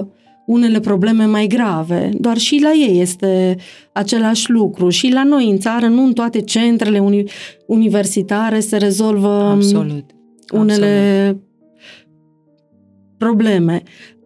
unele 0.47 0.79
probleme 0.79 1.25
mai 1.25 1.47
grave. 1.47 2.09
Doar 2.19 2.37
și 2.37 2.59
la 2.63 2.71
ei 2.71 3.01
este 3.01 3.55
același 3.93 4.51
lucru. 4.51 4.89
Și 4.89 5.11
la 5.11 5.23
noi 5.23 5.49
în 5.49 5.57
țară, 5.59 5.87
nu 5.87 6.03
în 6.03 6.13
toate 6.13 6.41
centrele 6.41 6.99
uni- 6.99 7.31
universitare 7.65 8.59
se 8.59 8.77
rezolvă 8.77 9.27
Absolut. 9.27 10.05
unele 10.53 11.17
Absolut. 11.25 11.43
probleme. 13.17 13.83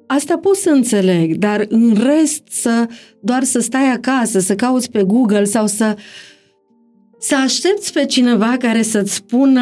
Asta 0.07 0.37
pot 0.37 0.55
să 0.55 0.69
înțeleg, 0.69 1.35
dar 1.35 1.65
în 1.69 1.97
rest 2.03 2.43
să 2.49 2.87
doar 3.21 3.43
să 3.43 3.59
stai 3.59 3.91
acasă, 3.91 4.39
să 4.39 4.55
cauți 4.55 4.91
pe 4.91 5.03
Google 5.03 5.43
sau 5.43 5.67
să 5.67 5.95
să 7.19 7.35
aștepți 7.43 7.93
pe 7.93 8.05
cineva 8.05 8.55
care 8.59 8.81
să-ți 8.81 9.13
spună 9.13 9.61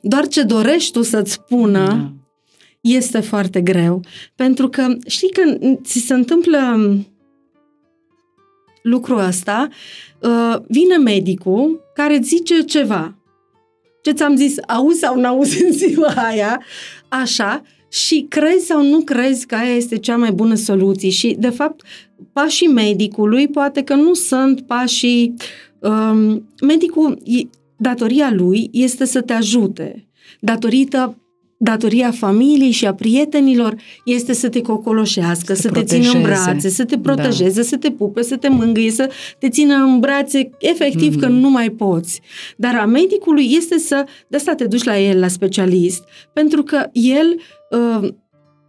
doar 0.00 0.26
ce 0.26 0.42
dorești 0.42 0.92
tu 0.92 1.02
să-ți 1.02 1.32
spună, 1.32 1.86
Da. 1.86 2.12
Este 2.84 3.20
foarte 3.20 3.60
greu. 3.60 4.00
Pentru 4.34 4.68
că 4.68 4.96
știi 5.06 5.30
că 5.30 5.58
ți 5.82 5.98
se 5.98 6.14
întâmplă 6.14 6.78
lucrul 8.82 9.18
ăsta, 9.18 9.68
uh, 10.20 10.56
vine 10.68 10.96
medicul 10.96 11.80
care 11.94 12.16
îți 12.16 12.28
zice 12.28 12.60
ceva. 12.60 13.14
Ce 14.02 14.12
ți-am 14.12 14.36
zis, 14.36 14.56
auzi 14.66 14.98
sau 14.98 15.20
nu 15.20 15.26
auzi 15.26 15.64
în 15.64 15.72
ziua 15.72 16.08
aia, 16.08 16.62
așa, 17.08 17.62
și 17.88 18.26
crezi 18.28 18.66
sau 18.66 18.82
nu 18.82 19.00
crezi 19.00 19.46
că 19.46 19.54
aia 19.54 19.74
este 19.74 19.98
cea 19.98 20.16
mai 20.16 20.32
bună 20.32 20.54
soluție. 20.54 21.10
Și, 21.10 21.36
de 21.38 21.48
fapt, 21.48 21.82
pașii 22.32 22.68
medicului 22.68 23.48
poate 23.48 23.82
că 23.82 23.94
nu 23.94 24.14
sunt 24.14 24.60
pașii... 24.60 25.34
Um, 25.78 26.48
medicul, 26.62 27.18
e- 27.24 27.48
datoria 27.76 28.32
lui 28.32 28.68
este 28.72 29.04
să 29.04 29.20
te 29.20 29.32
ajute. 29.32 30.08
Datorită 30.40 31.23
datoria 31.58 32.10
familiei 32.10 32.70
și 32.70 32.86
a 32.86 32.94
prietenilor 32.94 33.74
este 34.04 34.32
să 34.32 34.48
te 34.48 34.60
cocoloșească, 34.60 35.54
Să 35.54 35.60
să, 35.60 35.68
te 35.70 35.78
te 35.80 35.84
țină 35.84 36.04
în 36.06 36.10
protejeze. 36.20 36.42
brațe, 36.50 36.68
să 36.68 36.84
te 36.84 36.96
Da. 36.96 37.00
protejeze, 37.12 37.62
să 37.62 37.76
te 37.76 37.90
pupe, 37.90 38.22
să 38.22 38.36
te 38.36 38.48
mângâie, 38.48 38.90
să 38.90 39.10
te 39.38 39.48
țină 39.48 39.74
în 39.74 40.00
brațe, 40.00 40.50
efectiv 40.58 41.10
Mhm. 41.12 41.18
că 41.20 41.26
nu 41.28 41.50
mai 41.50 41.70
poți. 41.70 42.20
Dar 42.56 42.74
a 42.74 42.84
medicului 42.86 43.52
este 43.56 43.78
să, 43.78 44.04
de 44.28 44.36
asta 44.36 44.54
te 44.54 44.64
duci 44.66 44.84
la 44.84 44.98
el, 44.98 45.18
la 45.18 45.28
specialist, 45.28 46.04
pentru 46.32 46.62
că 46.62 46.88
el 46.92 47.40
uh, 48.00 48.08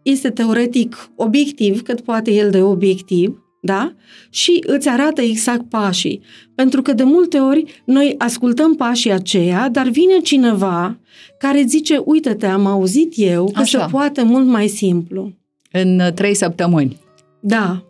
este 0.04 0.30
teoretic 0.30 1.10
obiectiv, 1.16 1.82
cât 1.82 2.02
poate 2.02 2.32
el 2.32 2.50
de 2.50 2.62
obiectiv, 2.62 3.40
da? 3.66 3.94
Și 4.30 4.64
îți 4.68 4.90
arată 4.90 5.22
exact 5.22 5.70
pașii. 5.70 6.22
Pentru 6.56 6.82
că 6.82 6.94
de 6.94 7.04
multe 7.04 7.38
ori 7.38 7.82
noi 7.86 8.16
ascultăm 8.18 8.76
pașii 8.76 9.12
aceia, 9.12 9.70
dar 9.72 9.88
vine 9.88 10.20
cineva 10.20 10.98
care 11.40 11.64
zice, 11.68 12.02
uite-te, 12.06 12.46
am 12.46 12.66
auzit 12.66 13.14
eu 13.16 13.52
că 13.54 13.60
Așa. 13.60 13.80
se 13.80 13.92
poate 13.92 14.24
mult 14.24 14.46
mai 14.46 14.68
simplu. 14.68 15.34
În 15.72 16.00
uh, 16.00 16.12
trei 16.14 16.34
săptămâni 16.34 16.98
Da, 17.40 17.84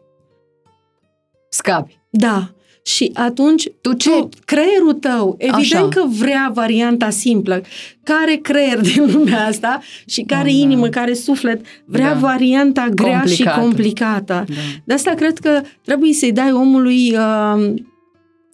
scapi. 1.49 1.99
da. 2.09 2.54
Și 2.87 3.11
atunci, 3.13 3.67
Tu 3.81 3.93
ce? 3.93 4.09
tu, 4.09 4.29
creierul 4.45 4.93
tău, 4.93 5.35
evident 5.37 5.73
Așa. 5.73 5.87
că 5.89 6.03
vrea 6.19 6.51
varianta 6.53 7.09
simplă. 7.09 7.61
Care 8.03 8.35
creier 8.41 8.81
din 8.81 9.11
lumea 9.13 9.45
asta 9.45 9.79
și 10.05 10.21
care 10.21 10.49
Da. 10.51 10.55
inimă, 10.57 10.87
care 10.87 11.13
suflet, 11.13 11.61
vrea 11.85 12.13
Da. 12.13 12.19
varianta 12.19 12.87
grea 12.95 13.23
și 13.25 13.43
Complicată. 13.43 13.59
complicată. 13.61 14.43
Da. 14.47 14.53
De 14.83 14.93
asta 14.93 15.11
cred 15.11 15.37
că 15.39 15.61
trebuie 15.81 16.13
să-i 16.13 16.31
dai 16.31 16.51
omului 16.51 17.15
uh, 17.17 17.73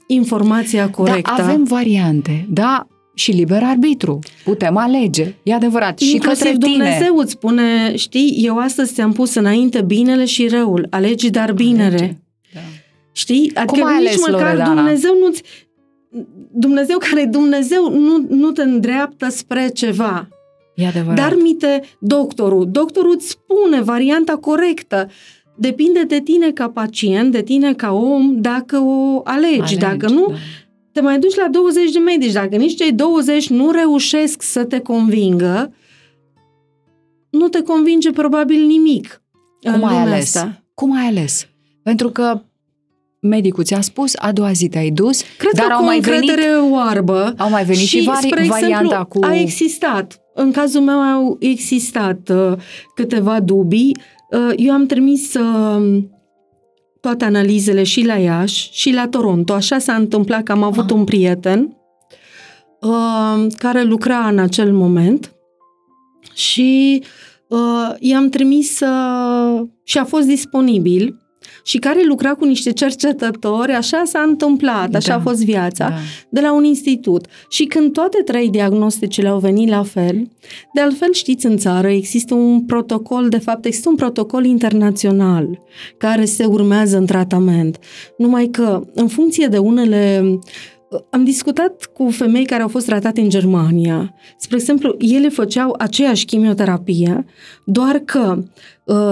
informația 0.08 0.90
corectă. 0.90 1.34
Da, 1.38 1.44
avem 1.44 1.64
variante, 1.64 2.46
da, 2.50 2.88
și 3.16 3.32
liber 3.32 3.64
arbitru. 3.64 4.20
Putem 4.44 4.78
alege, 4.78 5.34
e 5.44 5.54
adevărat. 5.54 6.00
Și 6.00 6.14
Inclusiv 6.14 6.44
către 6.44 6.58
tine. 6.58 6.74
Dumnezeu 6.84 7.16
îți 7.18 7.32
spune, 7.32 7.96
știi, 7.96 8.36
eu 8.46 8.58
astăzi 8.58 8.94
ți-am 8.94 9.12
pus 9.12 9.34
înainte 9.36 9.82
binele 9.82 10.26
și 10.26 10.48
răul, 10.48 10.88
alegi 10.90 11.30
dar 11.30 11.52
binere. 11.54 11.96
Alege. 11.96 12.16
Da. 13.14 13.20
Știi? 13.20 13.51
Adică 13.55 13.86
ai 13.86 13.97
nici 13.99 14.07
ales, 14.07 14.28
măcar 14.28 14.41
Loredana? 14.41 14.74
Dumnezeu 14.74 15.18
nu-ți... 15.20 15.43
Dumnezeu 16.51 16.97
care 16.97 17.22
e 17.22 17.26
Dumnezeu 17.26 17.99
nu, 17.99 18.26
nu 18.30 18.51
te 18.51 18.62
îndreaptă 18.62 19.30
spre 19.30 19.70
ceva. 19.74 20.28
E 20.76 20.88
adevărat. 20.88 21.16
Dar 21.16 21.36
mite 21.41 21.82
doctorul. 21.99 22.68
Doctorul 22.72 23.14
îți 23.16 23.30
spune 23.30 23.82
varianta 23.82 24.36
corectă. 24.36 25.09
Depinde 25.55 26.03
de 26.03 26.22
tine 26.22 26.51
ca 26.51 26.70
pacient, 26.70 27.32
de 27.32 27.41
tine 27.41 27.74
ca 27.74 27.91
om, 27.91 28.41
dacă 28.41 28.80
o 28.80 29.22
alegi. 29.24 29.59
Alegi, 29.59 29.78
Dacă 29.78 30.09
nu, 30.09 30.28
da. 30.28 30.36
te 30.91 31.01
mai 31.01 31.20
duci 31.20 31.36
la 31.36 31.47
20 31.47 31.91
de 31.91 31.99
medici. 31.99 32.32
Dacă 32.32 32.55
nici 32.55 32.76
cei 32.76 32.91
20 32.91 33.49
nu 33.49 33.72
reușesc 33.72 34.41
să 34.41 34.64
te 34.64 34.80
convingă, 34.80 35.74
nu 37.30 37.47
te 37.47 37.62
convinge 37.62 38.12
probabil 38.12 38.66
nimic. 38.66 39.22
în 39.62 39.72
Cum 39.72 39.84
ai 39.84 39.93
lumea 39.93 40.14
ales? 40.14 40.36
Asta. 40.36 40.64
Cum 40.74 40.95
ai 40.95 41.05
ales? 41.05 41.47
Pentru 41.84 42.09
că 42.09 42.41
medicul 43.22 43.64
ți-a 43.64 43.82
spus, 43.82 44.14
a 44.18 44.32
doua 44.32 44.52
zi 44.52 44.68
te-ai 44.68 44.90
dus, 44.90 45.22
Cred 45.38 45.52
dar 45.54 45.66
că 45.68 45.74
au 45.74 45.80
cu 45.80 45.86
mai 45.86 46.00
venit, 46.00 46.20
încredere 46.30 46.56
oarbă. 46.58 47.34
au 47.38 47.50
mai 47.50 47.64
venit 47.64 47.82
și, 47.88 48.04
vari, 48.06 48.26
spre 48.28 48.46
varianta 48.48 48.80
exemplu, 48.84 49.06
cu... 49.20 49.26
a 49.26 49.36
existat. 49.36 50.20
În 50.34 50.52
cazul 50.52 50.82
meu 50.82 51.00
au 51.00 51.38
existat 51.40 52.30
uh, 52.30 52.54
câteva 52.96 53.40
dubii. 53.40 53.98
Uh, 54.32 54.54
eu 54.56 54.74
am 54.74 54.86
trimis 54.86 55.34
uh, 55.34 56.04
toate 57.02 57.26
analizele 57.26 57.84
și 57.84 58.06
la 58.06 58.14
Iași 58.14 58.70
și 58.72 58.92
la 58.94 59.08
Toronto. 59.08 59.54
Așa 59.54 59.80
s-a 59.80 59.94
întâmplat 59.94 60.44
că 60.44 60.52
am 60.52 60.64
avut 60.64 60.90
Ah. 60.90 60.96
un 60.96 61.04
prieten 61.04 61.78
uh, 62.82 63.46
care 63.58 63.84
lucra 63.84 64.28
în 64.28 64.40
acel 64.40 64.74
moment 64.74 65.32
și 66.34 67.04
uh, 67.48 67.90
i-am 68.00 68.30
trimis 68.30 68.80
uh, 68.80 69.62
și 69.84 69.98
a 69.98 70.04
fost 70.04 70.28
disponibil 70.28 71.21
și 71.64 71.78
care 71.78 71.99
lucra 72.08 72.34
cu 72.34 72.45
niște 72.45 72.72
cercetători, 72.72 73.72
așa 73.72 74.04
s-a 74.06 74.20
întâmplat, 74.28 74.95
așa 74.95 75.08
Da. 75.08 75.16
a 75.16 75.20
fost 75.20 75.43
viața 75.43 75.89
Da. 75.89 75.95
de 76.30 76.41
la 76.41 76.54
un 76.54 76.64
institut. 76.64 77.26
Și 77.49 77.66
când 77.66 77.93
toate 77.93 78.22
trei 78.26 78.49
diagnosticele 78.49 79.28
au 79.28 79.39
venit 79.39 79.70
la 79.70 79.84
fel, 79.84 80.30
de 80.74 80.82
altfel 80.82 81.14
știți 81.14 81.45
în 81.45 81.58
țară 81.58 81.88
există 81.88 82.34
un 82.34 82.62
protocol, 82.62 83.30
de 83.30 83.38
fapt 83.38 83.66
există 83.66 83.89
un 83.89 83.95
protocol 83.95 84.45
internațional 84.45 85.60
care 85.97 86.26
se 86.26 86.45
urmează 86.45 86.97
în 86.97 87.06
tratament. 87.06 87.78
Numai 88.18 88.47
că 88.47 88.84
în 88.93 89.08
funcție 89.08 89.47
de 89.47 89.58
unele 89.58 90.24
am 91.10 91.24
discutat 91.24 91.89
cu 91.93 92.10
femei 92.10 92.45
care 92.45 92.62
au 92.62 92.68
fost 92.68 92.86
tratate 92.86 93.22
în 93.22 93.30
Germania. 93.30 94.14
Spre 94.38 94.58
exemplu, 94.58 94.95
ele 94.99 95.30
făceau 95.30 95.76
aceeași 95.80 96.26
chimioterapie, 96.26 97.26
doar 97.66 97.97
că 98.06 98.38
uh, 98.38 98.43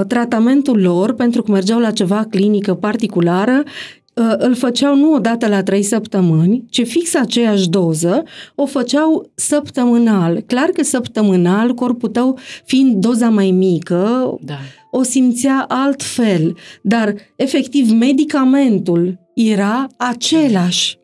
tratamentul 0.07 0.82
lor, 0.82 1.13
pentru 1.13 1.41
că 1.43 1.51
mergeau 1.51 1.80
la 1.80 1.91
ceva 1.91 2.25
clinică 2.30 2.73
particulară, 2.73 3.63
uh, 4.13 4.34
îl 4.38 4.55
făceau 4.55 4.95
nu 4.95 5.13
odată 5.13 5.47
la 5.47 5.63
trei 5.63 5.84
săptămâni, 5.84 6.65
ci 6.69 6.88
fix 6.88 7.15
aceeași 7.15 7.69
doză 7.69 8.23
o 8.55 8.65
făceau 8.65 9.32
săptămânal. 9.36 10.39
Clar 10.39 10.69
că 10.69 10.84
săptămânal, 10.84 11.73
corpul 11.73 12.09
tău 12.09 12.38
fiind 12.65 12.95
doza 12.95 13.30
mai 13.30 13.51
mică, 13.51 14.36
Da. 14.41 14.57
o 14.91 15.03
simțea 15.03 15.65
altfel, 15.67 16.55
dar 16.82 17.15
efectiv 17.36 17.91
medicamentul 17.91 19.19
era 19.34 19.88
același. 19.97 20.98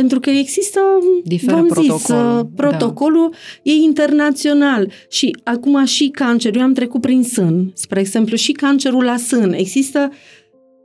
Pentru 0.00 0.20
că 0.20 0.30
există, 0.30 0.80
Diferă 1.24 1.54
v-am 1.54 1.68
zis, 1.68 1.74
protocolul, 1.74 2.38
uh, 2.38 2.46
protocolul 2.56 3.34
e 3.62 3.72
internațional. 3.72 4.92
Și 5.08 5.36
acum 5.42 5.84
și 5.84 6.08
cancerul, 6.08 6.58
eu 6.58 6.64
am 6.64 6.72
trecut 6.72 7.00
prin 7.00 7.22
sân, 7.22 7.70
spre 7.74 8.00
exemplu, 8.00 8.36
și 8.36 8.52
cancerul 8.52 9.04
la 9.04 9.16
sân. 9.16 9.52
Există 9.52 10.12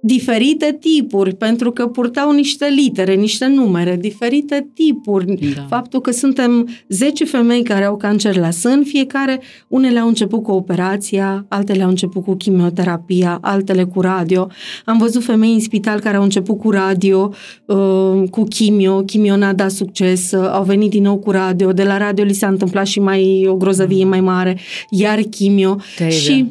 diferite 0.02 0.78
tipuri, 0.80 1.36
pentru 1.36 1.72
că 1.72 1.88
purtau 1.88 2.32
niște 2.32 2.66
litere, 2.66 3.14
niște 3.14 3.48
numere, 3.48 3.98
diferite 4.00 4.70
tipuri. 4.74 5.26
Da. 5.56 5.66
Faptul 5.70 6.02
că 6.02 6.12
suntem 6.12 6.68
10 6.88 7.26
femei 7.26 7.64
care 7.64 7.86
au 7.86 7.98
cancer 7.98 8.36
la 8.36 8.50
sân, 8.50 8.84
fiecare, 8.84 9.42
unele 9.68 10.00
au 10.00 10.08
început 10.08 10.44
cu 10.44 10.52
operația, 10.52 11.46
altele 11.48 11.84
au 11.84 11.90
început 11.90 12.24
cu 12.24 12.36
chimioterapia, 12.36 13.38
altele 13.42 13.84
cu 13.84 14.02
radio. 14.02 14.48
Am 14.86 14.98
văzut 14.98 15.24
femei 15.24 15.54
în 15.54 15.60
spital 15.60 16.00
care 16.00 16.18
au 16.18 16.24
început 16.24 16.58
cu 16.60 16.72
radio, 16.72 17.34
uh, 17.66 18.30
cu 18.32 18.44
chimio, 18.44 19.02
chimio 19.02 19.36
n-a 19.36 19.54
dat 19.54 19.72
succes, 19.72 20.32
uh, 20.32 20.50
au 20.52 20.64
venit 20.64 20.90
din 20.90 21.04
nou 21.04 21.18
cu 21.18 21.32
radio, 21.32 21.72
de 21.74 21.84
la 21.84 21.98
radio 21.98 22.24
li 22.24 22.34
s-a 22.34 22.48
întâmplat 22.48 22.86
și 22.86 23.00
mai 23.00 23.46
o 23.48 23.56
grozăvie 23.56 24.06
mai 24.06 24.22
mare, 24.22 24.58
iar 24.90 25.20
chimio. 25.20 25.78
Teribil. 25.96 26.20
Și 26.20 26.46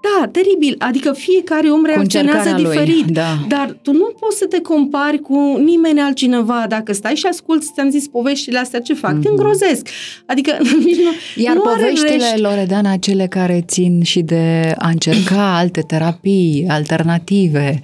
da, 0.00 0.26
teribil. 0.26 0.74
Adică 0.78 1.12
fiecare 1.12 1.68
om 1.68 1.84
reacționează 1.84 2.38
încercarea 2.38 2.68
lui, 2.68 2.76
diferit. 2.76 3.14
da. 3.14 3.44
Dar 3.48 3.76
tu 3.82 3.92
nu 3.92 4.12
poți 4.20 4.38
să 4.38 4.46
te 4.46 4.60
compari 4.60 5.18
cu 5.18 5.60
nimeni 5.64 6.00
altcineva. 6.00 6.64
Dacă 6.68 6.92
stai 6.92 7.14
și 7.14 7.26
asculti, 7.26 7.66
ți-am 7.74 7.90
zis, 7.90 8.08
poveștile 8.08 8.58
astea 8.58 8.80
ce 8.80 8.94
fac, 8.94 9.18
mm-hmm. 9.18 9.22
te 9.22 9.28
îngrozesc. 9.28 9.88
Adică 10.26 10.56
nici 10.84 10.96
nu, 10.96 11.42
Iar 11.42 11.54
nu 11.54 11.62
are 11.66 11.80
poveștile, 11.80 12.16
rești. 12.16 12.40
Loredana, 12.40 12.96
cele 12.96 13.26
care 13.26 13.64
țin 13.66 14.02
și 14.02 14.20
de 14.20 14.74
a 14.78 14.88
încerca 14.88 15.54
alte 15.60 15.80
terapii 15.80 16.66
alternative, 16.68 17.80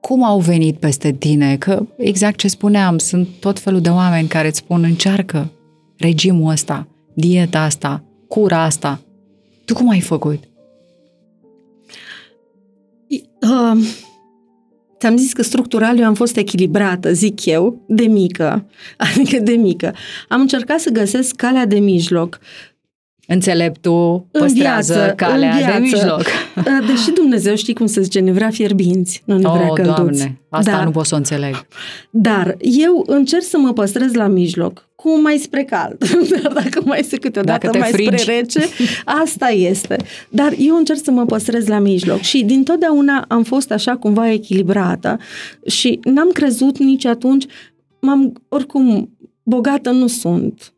cum 0.00 0.24
au 0.24 0.38
venit 0.38 0.76
peste 0.76 1.12
tine? 1.12 1.56
Că, 1.56 1.86
exact 1.96 2.38
ce 2.38 2.48
spuneam, 2.48 2.98
sunt 2.98 3.28
tot 3.40 3.58
felul 3.58 3.80
de 3.80 3.88
oameni 3.88 4.28
care 4.28 4.48
îți 4.48 4.58
spun 4.58 4.82
încearcă 4.82 5.52
regimul 5.96 6.50
ăsta, 6.50 6.86
dieta 7.14 7.60
asta, 7.60 8.04
cura 8.28 8.62
asta. 8.62 9.00
Tu 9.64 9.74
cum 9.74 9.88
ai 9.88 10.00
făcut? 10.00 10.49
Uh, 13.10 13.84
ți-am 14.98 15.16
zis 15.16 15.32
că 15.32 15.42
structural 15.42 15.98
eu 15.98 16.04
am 16.04 16.14
fost 16.14 16.36
echilibrată, 16.36 17.12
zic 17.12 17.44
eu, 17.44 17.84
de 17.88 18.04
mică. 18.06 18.66
Adică 19.10 19.38
de 19.38 19.52
mică. 19.52 19.94
Am 20.28 20.40
încercat 20.40 20.80
să 20.80 20.90
găsesc 20.90 21.36
calea 21.36 21.66
de 21.66 21.78
mijloc. 21.78 22.38
Înțeleptul 23.32 24.26
În 24.30 24.40
păstrează 24.40 24.92
viață, 24.94 25.12
calea 25.16 25.50
în 25.50 25.56
viață. 25.56 25.72
de 25.72 25.78
mijloc. 25.82 26.22
Uh, 26.56 26.86
Deși 26.86 27.10
Dumnezeu 27.10 27.54
știi 27.56 27.74
cum 27.74 27.86
se 27.86 28.00
zice, 28.00 28.20
ne 28.20 28.32
vrea 28.32 28.50
fierbinți, 28.50 29.22
nu 29.24 29.34
ne 29.34 29.40
vrea 29.48 29.66
Oh, 29.68 29.72
călduți. 29.74 29.96
Doamne, 29.96 30.40
asta 30.48 30.70
Dar- 30.70 30.84
nu 30.84 30.90
pot 30.90 31.06
să 31.06 31.14
o 31.14 31.16
înțeleg. 31.16 31.66
Dar 32.10 32.56
eu 32.60 33.04
încerc 33.06 33.42
să 33.42 33.58
mă 33.58 33.72
păstrez 33.72 34.12
la 34.14 34.26
mijloc, 34.26 34.88
cu 34.94 35.20
mai 35.20 35.36
spre 35.36 35.64
cald. 35.64 35.96
Dar 36.42 36.52
dacă 36.52 36.80
mai 36.84 36.98
este 36.98 37.16
câteodată 37.16 37.58
Dacă 37.66 37.72
te 37.72 37.78
mai 37.78 37.90
frigi. 37.90 38.16
spre 38.22 38.34
rece, 38.34 38.60
asta 39.22 39.46
este. 39.48 39.96
Dar 40.28 40.52
eu 40.58 40.76
încerc 40.76 40.98
să 41.04 41.10
mă 41.10 41.24
păstrez 41.24 41.66
la 41.66 41.78
mijloc 41.78 42.20
și 42.20 42.42
din 42.44 42.62
totdeauna 42.64 43.24
am 43.28 43.42
fost 43.42 43.70
așa 43.70 43.96
cumva 43.96 44.30
echilibrată 44.30 45.18
și 45.66 46.00
n-am 46.04 46.28
crezut 46.32 46.78
nici 46.78 47.04
atunci, 47.04 47.44
m-am, 48.00 48.42
oricum, 48.48 49.16
bogată 49.42 49.90
nu 49.90 50.06
sunt. 50.06 50.72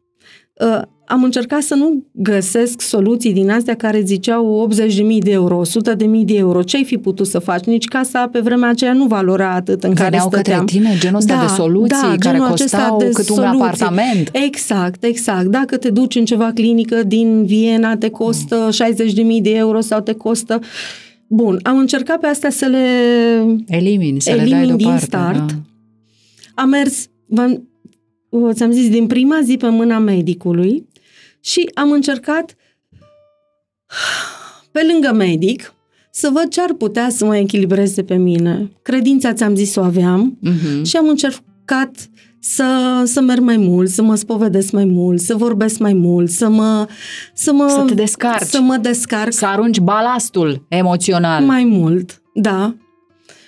Uh, 1.12 1.18
am 1.18 1.24
încercat 1.24 1.62
să 1.62 1.74
nu 1.74 2.04
găsesc 2.12 2.80
soluții 2.80 3.32
din 3.32 3.50
astea 3.50 3.74
care 3.74 4.00
ziceau 4.00 4.68
80.000 4.70 5.18
de 5.18 5.30
euro, 5.30 5.62
100.000 5.64 6.06
de 6.24 6.34
euro. 6.34 6.62
Ce 6.62 6.76
ai 6.76 6.84
fi 6.84 6.96
putut 6.96 7.26
să 7.26 7.38
faci? 7.38 7.64
Nici 7.64 7.84
casa 7.84 8.28
pe 8.28 8.40
vremea 8.40 8.68
aceea 8.68 8.92
nu 8.92 9.06
valora 9.06 9.54
atât 9.54 9.84
în 9.84 9.94
care 9.94 10.08
Veneau 10.08 10.28
către 10.28 10.42
stăteam. 10.42 10.66
tine 10.66 10.96
genul 10.98 11.16
ăsta 11.16 11.40
de 11.40 11.52
soluții 11.52 11.96
care 11.96 12.16
genul 12.18 12.46
acesta 12.46 12.78
costau 12.78 12.98
de 12.98 13.04
cât 13.04 13.28
un 13.28 13.36
soluții. 13.36 13.60
apartament. 13.60 14.28
Exact, 14.32 15.04
exact. 15.04 15.46
Dacă 15.46 15.76
te 15.76 15.90
duci 15.90 16.14
în 16.14 16.24
ceva 16.24 16.50
clinică 16.52 17.02
din 17.02 17.44
Viena, 17.44 17.96
te 17.96 18.08
costă 18.10 18.68
60.000 18.72 19.42
de 19.42 19.50
euro 19.50 19.80
sau 19.80 20.00
te 20.00 20.12
costă... 20.12 20.60
Bun, 21.26 21.58
am 21.62 21.78
încercat 21.78 22.20
pe 22.20 22.26
astea 22.26 22.50
să 22.50 22.66
le 22.66 22.86
Elimini, 23.68 24.20
să 24.20 24.30
le 24.30 24.36
dai 24.36 24.46
elimin 24.46 24.66
din 24.66 24.76
deoparte. 24.76 25.04
start. 25.04 25.46
Da. 25.46 25.54
Am 26.54 26.68
mers, 26.68 27.06
v-am, 27.26 27.68
o, 28.28 28.52
ți-am 28.52 28.70
zis, 28.70 28.88
din 28.90 29.06
prima 29.06 29.40
zi 29.44 29.56
pe 29.56 29.68
mâna 29.68 29.98
medicului 29.98 30.86
și 31.42 31.70
am 31.74 31.90
încercat 31.92 32.54
pe 34.72 34.80
lângă 34.92 35.12
medic 35.12 35.74
să 36.10 36.30
văd 36.32 36.48
ce 36.48 36.60
ar 36.60 36.72
putea 36.72 37.08
să 37.10 37.24
mă 37.24 37.36
echilibreze 37.36 38.02
pe 38.02 38.14
mine. 38.16 38.70
Credința, 38.82 39.32
ți-am 39.32 39.54
zis, 39.54 39.76
o 39.76 39.82
aveam 39.82 40.38
Mhm. 40.40 40.82
și 40.84 40.96
am 40.96 41.08
încercat 41.08 42.08
să, 42.38 43.02
să 43.04 43.20
merg 43.20 43.40
mai 43.42 43.56
mult, 43.56 43.88
să 43.88 44.02
mă 44.02 44.14
spovedesc 44.14 44.70
mai 44.72 44.84
mult, 44.84 45.20
să 45.20 45.34
vorbesc 45.36 45.78
mai 45.78 45.92
mult, 45.92 46.30
să 46.30 46.48
mă... 46.48 46.88
Să, 47.34 47.52
mă, 47.52 47.68
Să 47.68 47.82
te 47.86 47.94
descarci. 47.94 48.42
Să 48.46 48.60
mă 48.60 48.76
descarc 48.76 49.32
Să 49.32 49.46
arunci 49.46 49.78
balastul 49.78 50.64
emoțional. 50.68 51.44
mai 51.44 51.64
mult, 51.64 52.22
da. 52.34 52.74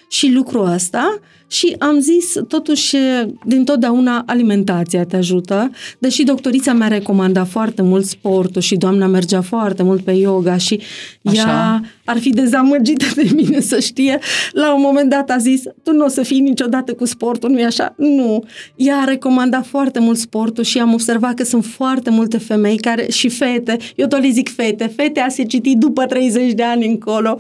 Și 0.09 0.32
lucrul 0.32 0.66
ăsta 0.72 1.18
și 1.55 1.76
am 1.78 1.98
zis, 2.00 2.34
totuși, 2.48 2.96
din 3.44 3.64
totdeauna 3.64 4.22
alimentația 4.26 5.05
te 5.05 5.16
ajută, 5.16 5.70
deși 5.98 6.22
doctorița 6.22 6.72
mi-a 6.72 6.88
recomandat 6.88 7.48
foarte 7.48 7.82
mult 7.82 8.05
sportul 8.05 8.61
și 8.61 8.76
doamna 8.76 9.07
mergea 9.07 9.40
foarte 9.40 9.82
mult 9.82 10.05
pe 10.05 10.12
yoga 10.12 10.57
și 10.57 10.80
Așa. 11.24 11.48
ea 11.48 11.82
ar 12.05 12.18
fi 12.18 12.30
dezamăgită 12.30 13.05
de 13.14 13.30
mine 13.34 13.61
să 13.61 13.80
știe. 13.80 14.18
La 14.52 14.74
un 14.74 14.80
moment 14.80 15.11
dat 15.11 15.30
a 15.30 15.36
zis, 15.36 15.62
tu 15.82 15.92
nu 15.92 16.05
o 16.05 16.09
să 16.09 16.22
fii 16.22 16.40
niciodată 16.40 16.94
cu 16.94 17.05
sportul, 17.05 17.50
nu-i 17.50 17.64
așa? 17.64 17.94
Nu. 17.96 18.44
Ea 18.76 18.96
a 18.96 19.05
recomandat 19.05 19.66
foarte 19.66 19.98
mult 19.98 20.18
sportul 20.18 20.64
și 20.64 20.78
am 20.78 20.92
observat 20.92 21.34
că 21.34 21.44
sunt 21.44 21.64
foarte 21.64 22.11
multe 22.11 22.38
femei 22.38 22.76
care, 22.76 23.11
și 23.11 23.28
fete, 23.28 23.76
eu 23.96 24.07
tot 24.07 24.20
le 24.20 24.28
zic 24.28 24.55
fete, 24.55 24.92
fete 24.96 25.20
a 25.20 25.28
se 25.28 25.44
citi 25.44 25.76
după 25.76 26.07
30 26.07 26.52
de 26.52 26.62
ani 26.62 26.86
încolo, 26.86 27.36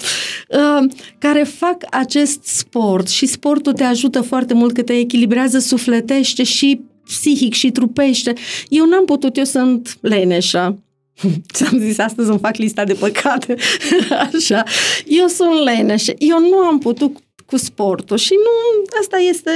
uh, 0.48 0.90
care 1.18 1.42
fac 1.42 1.76
acest 1.90 2.42
sport 2.42 3.08
și 3.08 3.26
sportul 3.26 3.72
te 3.72 3.84
ajută 3.84 4.20
foarte 4.20 4.54
mult 4.54 4.74
că 4.74 4.82
te 4.82 4.92
echilibrează 4.92 5.58
sufletește 5.58 6.42
și 6.42 6.80
psihic 7.04 7.54
și 7.54 7.70
trupește. 7.70 8.32
Eu 8.68 8.86
n-am 8.86 9.04
putut, 9.04 9.36
eu 9.36 9.44
sunt 9.44 9.98
leneșă. 10.00 10.83
Ți-am 11.54 11.78
zis, 11.78 11.98
astăzi 11.98 12.30
îmi 12.30 12.38
fac 12.38 12.56
lista 12.56 12.84
de 12.84 12.92
păcate. 12.94 13.54
Așa. 14.34 14.62
Eu 15.06 15.26
sunt 15.26 15.62
leneșă. 15.64 16.12
Eu 16.18 16.38
nu 16.38 16.56
am 16.58 16.78
putut 16.78 17.16
cu 17.46 17.56
sportul 17.56 18.16
și 18.16 18.32
nu, 18.32 18.82
asta 19.00 19.16
este 19.16 19.50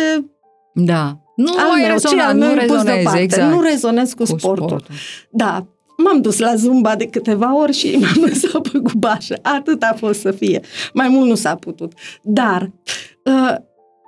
Da. 0.74 1.18
Nu 1.36 1.52
al 1.56 1.70
ai 1.70 1.80
meu, 1.80 1.86
ce 1.86 1.92
rezonat, 1.92 2.26
al 2.28 2.34
nu 2.36 2.44
meu 2.46 2.54
pus 2.54 2.61
rezonezi, 2.61 2.84
deoparte. 2.94 3.20
exact. 3.22 3.52
Nu 3.52 3.61
rezonez 3.61 4.11
cu, 4.12 4.16
Cu 4.16 4.24
sportul. 4.24 4.66
sportul. 4.66 4.94
Da, 5.30 5.66
m-am 5.96 6.20
dus 6.20 6.38
la 6.38 6.54
Zumba 6.54 6.96
de 6.96 7.06
câteva 7.06 7.56
ori 7.59 7.72
și 7.72 7.96
m-am 8.00 8.24
lăsat 8.28 8.68
pe 8.68 8.78
gubașă. 8.78 9.38
Atât 9.42 9.82
a 9.82 9.94
fost 9.98 10.20
să 10.20 10.30
fie. 10.30 10.61
Mai 10.92 11.09
mult 11.09 11.28
nu 11.28 11.34
s-a 11.34 11.54
putut. 11.54 11.92
Dar 12.22 12.70
uh, 13.24 13.54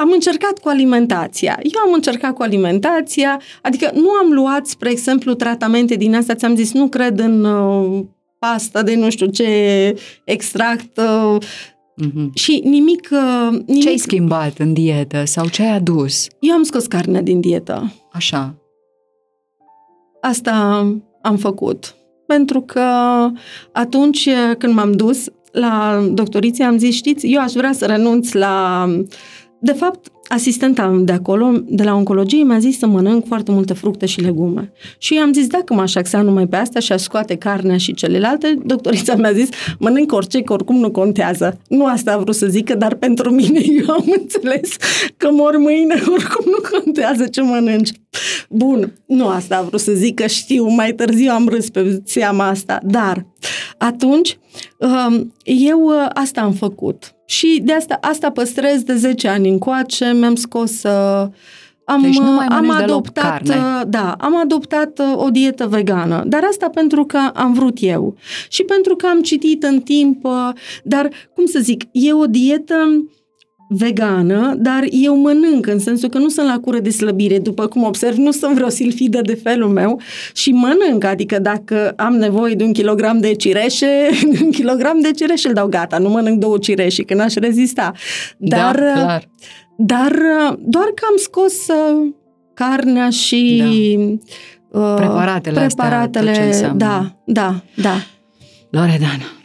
am 0.01 0.11
încercat 0.13 0.59
cu 0.59 0.69
alimentația. 0.69 1.59
Eu 1.63 1.81
am 1.87 1.93
încercat 1.93 2.35
cu 2.35 2.43
alimentația, 2.43 3.41
adică 3.63 3.91
nu 3.95 4.11
am 4.11 4.33
luat, 4.33 4.67
spre 4.67 4.91
exemplu, 4.91 5.35
tratamente 5.35 5.95
din 5.95 6.15
asta, 6.15 6.35
ți-am 6.35 6.57
zis, 6.57 6.73
nu 6.73 6.89
cred 6.89 7.19
în 7.19 7.45
uh, 7.45 8.05
pasta 8.39 8.83
de 8.83 8.95
nu 8.95 9.11
știu 9.11 9.27
ce 9.27 9.49
extract 10.25 10.99
uh, 10.99 11.43
Mhm. 11.97 12.31
și 12.35 12.61
nimic, 12.65 13.09
uh, 13.13 13.59
nimic. 13.67 13.83
Ce 13.83 13.89
ai 13.89 13.97
schimbat 13.97 14.59
în 14.59 14.73
dietă 14.73 15.25
sau 15.25 15.49
ce 15.49 15.63
ai 15.63 15.75
adus? 15.75 16.27
Eu 16.41 16.55
am 16.55 16.63
scos 16.63 16.87
carnea 16.87 17.21
din 17.23 17.41
dietă. 17.41 17.93
Așa. 18.13 18.55
Asta 20.21 20.53
am 21.23 21.37
făcut. 21.37 21.95
Pentru 22.27 22.61
că 22.61 22.83
atunci 23.73 24.29
când 24.59 24.75
m-am 24.75 24.93
dus 24.93 25.27
la 25.53 26.05
doctoriție, 26.13 26.65
am 26.65 26.79
zis, 26.79 26.95
știți, 26.95 27.27
eu 27.27 27.41
aș 27.41 27.53
vrea 27.53 27.73
să 27.73 27.87
renunț 27.87 28.33
la... 28.33 28.87
De 29.63 29.73
fapt, 29.73 30.13
asistenta 30.29 31.01
de 31.05 31.13
acolo, 31.13 31.53
de 31.65 31.83
la 31.83 31.95
oncologie, 31.95 32.43
mi-a 32.43 32.59
zis 32.59 32.79
să 32.79 32.87
mănânc 32.87 33.27
foarte 33.27 33.51
multe 33.51 33.73
fructe 33.73 34.07
și 34.07 34.21
legume. 34.21 34.73
Și 34.99 35.17
eu 35.17 35.23
am 35.23 35.33
zis, 35.33 35.47
dacă 35.47 35.75
m-aș 35.75 35.95
axa 35.95 36.23
numai 36.23 36.47
pe 36.47 36.57
asta 36.57 36.81
și 36.81 36.93
aș 36.93 37.01
scoate 37.01 37.37
carnea 37.37 37.77
și 37.77 37.95
celelalte, 37.95 38.59
doctorița 38.65 39.15
mi-a 39.15 39.33
zis, 39.33 39.49
mănânc 39.79 40.13
orice, 40.13 40.43
că 40.43 40.53
oricum 40.53 40.77
nu 40.77 40.91
contează. 40.91 41.61
Nu 41.69 41.87
asta 41.87 42.13
a 42.13 42.19
vrut 42.19 42.35
să 42.35 42.47
zică, 42.47 42.75
dar 42.75 42.95
pentru 42.95 43.31
mine 43.31 43.61
eu 43.87 43.95
am 43.95 44.15
înțeles 44.19 44.77
că 45.17 45.29
mor 45.31 45.57
mâine, 45.57 45.95
oricum 46.15 46.45
nu 46.45 46.79
contează 46.79 47.27
ce 47.27 47.43
mănânci. 47.43 47.91
Bun, 48.49 48.93
nu 49.07 49.29
asta 49.29 49.57
a 49.57 49.63
vrut 49.63 49.81
să 49.81 49.93
zică, 49.93 50.27
știu, 50.27 50.69
mai 50.69 50.93
târziu 50.93 51.31
am 51.31 51.49
râs 51.49 51.71
pe 51.71 52.03
seama 52.05 52.47
asta, 52.49 52.79
dar 52.85 53.27
atunci 53.79 54.39
eu 55.45 55.81
uh, 55.81 56.07
asta 56.13 56.41
am 56.41 56.53
făcut. 56.53 57.15
Și 57.31 57.61
de 57.65 57.73
asta, 57.73 57.99
asta 58.01 58.31
păstrez 58.31 58.83
de 58.83 58.95
10 58.95 59.29
ani 59.29 59.49
încoace, 59.49 60.13
mi-am 60.13 60.35
scos 60.35 60.83
uh, 60.83 61.29
am, 61.85 62.03
Deci 62.03 62.19
nu 62.19 62.33
mai 62.33 62.47
am 62.47 62.65
mănânci 62.65 62.79
deloc 62.79 62.91
adoptat, 62.91 63.25
carne. 63.25 63.55
uh, 63.55 63.83
da, 63.89 64.17
am 64.19 64.37
adoptat 64.37 64.99
uh, 64.99 65.25
o 65.25 65.31
dietă 65.31 65.67
vegană, 65.67 66.25
dar 66.27 66.45
asta 66.45 66.69
pentru 66.69 67.05
că 67.05 67.19
am 67.35 67.53
vrut 67.53 67.77
eu 67.81 68.17
și 68.49 68.63
pentru 68.63 68.97
că 68.97 69.07
am 69.07 69.21
citit 69.21 69.63
în 69.63 69.81
timp, 69.81 70.25
uh, 70.25 70.49
dar 70.85 71.11
cum 71.35 71.47
să 71.47 71.59
zic, 71.59 71.83
e 71.93 72.13
o 72.13 72.27
dietă 72.27 72.75
vegană, 73.73 74.55
dar 74.59 74.85
eu 74.91 75.17
mănânc, 75.17 75.67
în 75.67 75.79
sensul 75.79 76.09
că 76.09 76.19
nu 76.19 76.29
sunt 76.29 76.47
la 76.47 76.59
cură 76.59 76.79
de 76.79 76.91
slăbire, 76.91 77.39
după 77.39 77.67
cum 77.67 77.83
observ, 77.83 78.17
nu 78.17 78.31
sunt 78.31 78.55
vreo 78.55 78.69
silfidă 78.69 79.21
de 79.21 79.35
felul 79.35 79.69
meu 79.69 80.01
și 80.35 80.53
mănânc, 80.53 81.05
adică 81.05 81.39
dacă 81.39 81.93
am 81.97 82.15
nevoie 82.15 82.55
de 82.55 82.65
un 82.65 82.73
kilogram 82.73 83.19
de 83.19 83.35
cireșe, 83.35 84.09
un 84.45 84.51
kilogram 84.51 85.01
de 85.01 85.11
cireșe 85.11 85.49
îl 85.49 85.55
dau 85.55 85.67
gata, 85.67 85.99
nu 85.99 86.09
mănânc 86.09 86.39
două 86.39 86.59
cireși, 86.59 87.03
că 87.03 87.15
n-aș 87.15 87.35
rezista. 87.35 87.93
Dar, 88.37 88.77
da, 88.77 88.93
clar. 88.93 89.29
dar 89.77 90.11
uh, 90.11 90.57
doar 90.59 90.87
că 90.95 91.05
am 91.11 91.17
scos 91.17 91.67
uh, 91.69 92.09
carnea 92.55 93.11
și 93.11 93.99
uh, 94.71 94.95
Preparatele 94.97 95.61
astea, 95.61 95.85
preparatele, 95.85 96.31
tot 96.31 96.41
ce 96.41 96.47
înseamnă. 96.47 96.77
da, 96.77 97.17
da, 97.25 97.63
da. 97.75 97.95
Loredana, 98.71 99.40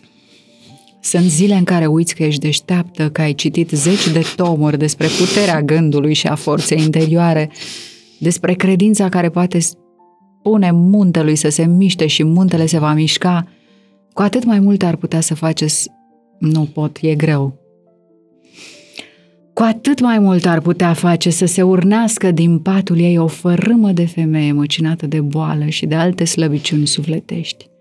sunt 1.05 1.23
zile 1.23 1.55
în 1.55 1.63
care 1.63 1.85
uiți 1.85 2.15
că 2.15 2.23
ești 2.23 2.41
deșteaptă, 2.41 3.09
că 3.09 3.21
ai 3.21 3.33
citit 3.33 3.69
zeci 3.69 4.11
de 4.11 4.21
tomuri 4.35 4.77
despre 4.77 5.07
puterea 5.07 5.61
gândului 5.61 6.13
și 6.13 6.27
a 6.27 6.35
forței 6.35 6.81
interioare, 6.81 7.51
despre 8.19 8.53
credința 8.53 9.09
care 9.09 9.29
poate 9.29 9.59
spune 9.59 10.71
muntelui 10.71 11.35
să 11.35 11.49
se 11.49 11.65
miște 11.65 12.07
și 12.07 12.23
muntele 12.23 12.65
se 12.65 12.79
va 12.79 12.93
mișca, 12.93 13.47
cu 14.13 14.21
atât 14.21 14.43
mai 14.43 14.59
mult 14.59 14.83
ar 14.83 14.95
putea 14.95 15.21
să 15.21 15.35
faceți 15.35 15.89
nu 16.39 16.69
pot, 16.73 16.97
e 17.01 17.15
greu. 17.15 17.59
Cu 19.53 19.63
atât 19.63 19.99
mai 20.01 20.19
mult 20.19 20.45
ar 20.45 20.59
putea 20.59 20.93
face 20.93 21.29
să 21.29 21.45
se 21.45 21.61
urnească 21.61 22.31
din 22.31 22.59
patul 22.59 22.99
ei 22.99 23.17
o 23.17 23.27
fărâmă 23.27 23.91
de 23.91 24.05
femeie 24.05 24.51
măcinată 24.51 25.07
de 25.07 25.21
boală 25.21 25.65
și 25.65 25.85
de 25.85 25.95
alte 25.95 26.23
slăbiciuni 26.23 26.87
sufletești. 26.87 27.73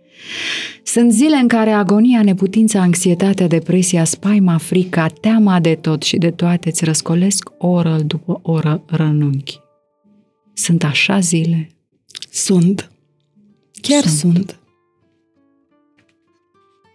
Sunt 0.82 1.12
zile 1.12 1.36
în 1.36 1.48
care 1.48 1.70
agonia, 1.70 2.22
neputința, 2.22 2.80
anxietatea, 2.80 3.46
depresia, 3.46 4.04
spaima, 4.04 4.58
frica, 4.58 5.06
teama 5.06 5.60
de 5.60 5.74
tot 5.74 6.02
și 6.02 6.16
de 6.16 6.30
toate 6.30 6.68
îți 6.68 6.84
răscolesc 6.84 7.50
oră 7.58 7.98
după 8.06 8.40
oră 8.42 8.82
rănunchi. 8.86 9.60
Sunt 10.52 10.84
așa 10.84 11.18
zile? 11.18 11.68
Sunt. 12.30 12.90
Chiar 13.80 14.02
Sunt. 14.02 14.18
sunt. 14.18 14.34
sunt. 14.34 14.58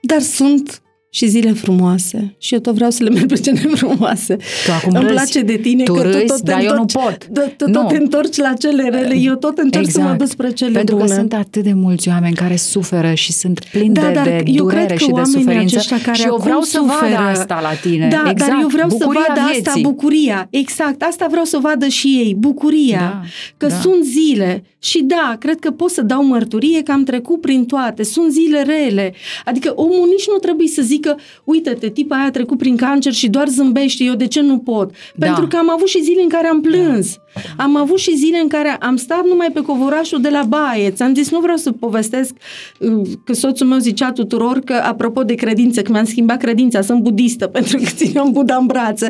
Dar 0.02 0.22
sunt 0.22 0.82
și 1.12 1.28
zile 1.28 1.52
frumoase. 1.52 2.36
Și 2.38 2.54
eu 2.54 2.60
tot 2.60 2.74
vreau 2.74 2.90
să 2.90 3.04
le 3.04 3.10
merg 3.16 3.28
pe 3.28 3.36
cele 3.36 3.58
frumoase. 3.60 4.36
Tu 4.36 4.72
acum 4.72 4.94
Îmi 4.96 5.02
râzi. 5.04 5.14
place 5.14 5.42
de 5.42 5.58
tine 5.58 5.84
Tu 5.84 5.94
că 5.94 6.02
râzi, 6.02 6.18
tu 6.20 6.26
tot 6.26 6.38
te 6.38 6.52
dar 6.52 6.64
eu 6.64 6.74
nu 6.74 6.80
întorci, 6.82 7.04
pot. 7.28 7.28
Tu, 7.34 7.54
tu 7.58 7.66
Nu. 7.72 7.80
tot 7.80 7.88
te 7.88 7.98
întorci 7.98 8.38
la 8.38 8.54
cele 8.54 8.90
rele. 8.90 9.16
Eu 9.18 9.36
tot 9.36 9.58
încerc 9.58 9.90
să 9.90 10.00
mă 10.02 10.16
duc 10.18 10.28
spre 10.28 10.52
cele 10.52 10.72
Pentru 10.72 10.96
bune. 10.96 11.08
că 11.08 11.14
sunt 11.14 11.34
atât 11.34 11.64
de 11.64 11.74
mulți 11.74 12.08
oameni 12.10 12.36
care 12.36 12.56
suferă 12.56 13.14
și 13.14 13.32
sunt 13.32 13.64
plini 13.72 13.94
Da, 13.94 14.02
de, 14.08 14.12
dar 14.14 14.24
de 14.24 14.44
eu 14.46 14.64
durere 14.64 14.86
cred 14.86 14.98
că 14.98 15.04
și 15.04 15.06
de 15.08 15.14
oamenii 15.14 15.40
suferință 15.40 15.76
aceștia 15.76 15.98
care 16.04 16.18
și 16.18 16.24
eu 16.26 16.32
acum 16.34 16.44
vreau 16.44 16.62
să 16.62 16.78
suferă- 16.90 17.16
vadă 17.16 17.40
asta 17.40 17.60
la 17.62 17.74
tine. 17.90 18.08
Da, 18.08 18.24
exact. 18.30 18.52
dar 18.52 18.60
eu 18.62 18.68
vreau 18.68 18.88
Bucuria 18.88 19.22
să 19.26 19.32
vadă 19.34 19.42
vieții. 19.52 19.68
asta, 19.68 19.80
bucuria. 19.82 20.48
Exact, 20.50 21.02
asta 21.02 21.28
vreau 21.30 21.44
să 21.46 21.58
vadă 21.62 21.88
și 21.88 22.08
ei, 22.08 22.36
bucuria. 22.38 22.98
Da, 23.00 23.22
că 23.58 23.68
da. 23.68 23.76
sunt 23.80 24.04
zile 24.04 24.64
și 24.80 25.04
da, 25.04 25.36
cred 25.40 25.60
că 25.60 25.72
pot 25.72 25.90
să 25.92 26.02
dau 26.02 26.26
mărturie 26.26 26.82
că 26.84 26.92
am 26.92 27.04
trecut 27.04 27.42
prin 27.42 27.66
toate. 27.66 28.04
Sunt 28.04 28.32
zile 28.32 28.62
rele. 28.62 29.14
Adică 29.46 29.74
omul 29.76 30.08
nici 30.10 30.28
nu 30.28 30.38
trebuie 30.38 30.68
să 30.68 30.82
zică, 31.00 31.18
uite-te, 31.44 31.90
tipa 31.90 32.16
aia 32.16 32.26
a 32.26 32.32
trecut 32.32 32.58
prin 32.58 32.76
cancer 32.76 33.14
și 33.14 33.30
doar 33.30 33.48
zâmbește, 33.48 34.04
eu 34.04 34.14
de 34.14 34.28
ce 34.28 34.42
nu 34.42 34.58
pot? 34.58 34.92
Da. 35.16 35.26
Pentru 35.26 35.48
că 35.48 35.58
am 35.58 35.70
avut 35.70 35.88
și 35.88 36.04
zile 36.04 36.22
în 36.22 36.30
care 36.30 36.48
am 36.48 36.62
plâns. 36.62 37.18
Am 37.58 37.76
avut 37.76 37.98
și 38.00 38.16
zile 38.16 38.38
în 38.38 38.48
care 38.48 38.76
am 38.80 38.96
stat 38.96 39.26
numai 39.26 39.48
pe 39.54 39.62
covorașul 39.62 40.22
de 40.22 40.30
la 40.30 40.44
baie. 40.44 40.92
Ți-am 40.92 41.14
zis, 41.14 41.32
nu 41.32 41.40
vreau 41.40 41.58
să 41.58 41.72
povestesc 41.72 42.34
uh, 42.80 43.02
că 43.26 43.34
soțul 43.34 43.68
meu 43.68 43.78
zicea 43.78 44.12
tuturor 44.12 44.60
că, 44.60 44.74
apropo 44.74 45.24
de 45.24 45.34
credință, 45.36 45.82
că 45.82 45.92
mi-am 45.92 46.06
schimbat 46.06 46.38
credința, 46.38 46.82
sunt 46.82 47.02
budistă 47.02 47.48
pentru 47.58 47.78
că 47.78 47.84
țineam 47.96 48.32
Buddha 48.32 48.56
în 48.56 48.66
brațe. 48.66 49.10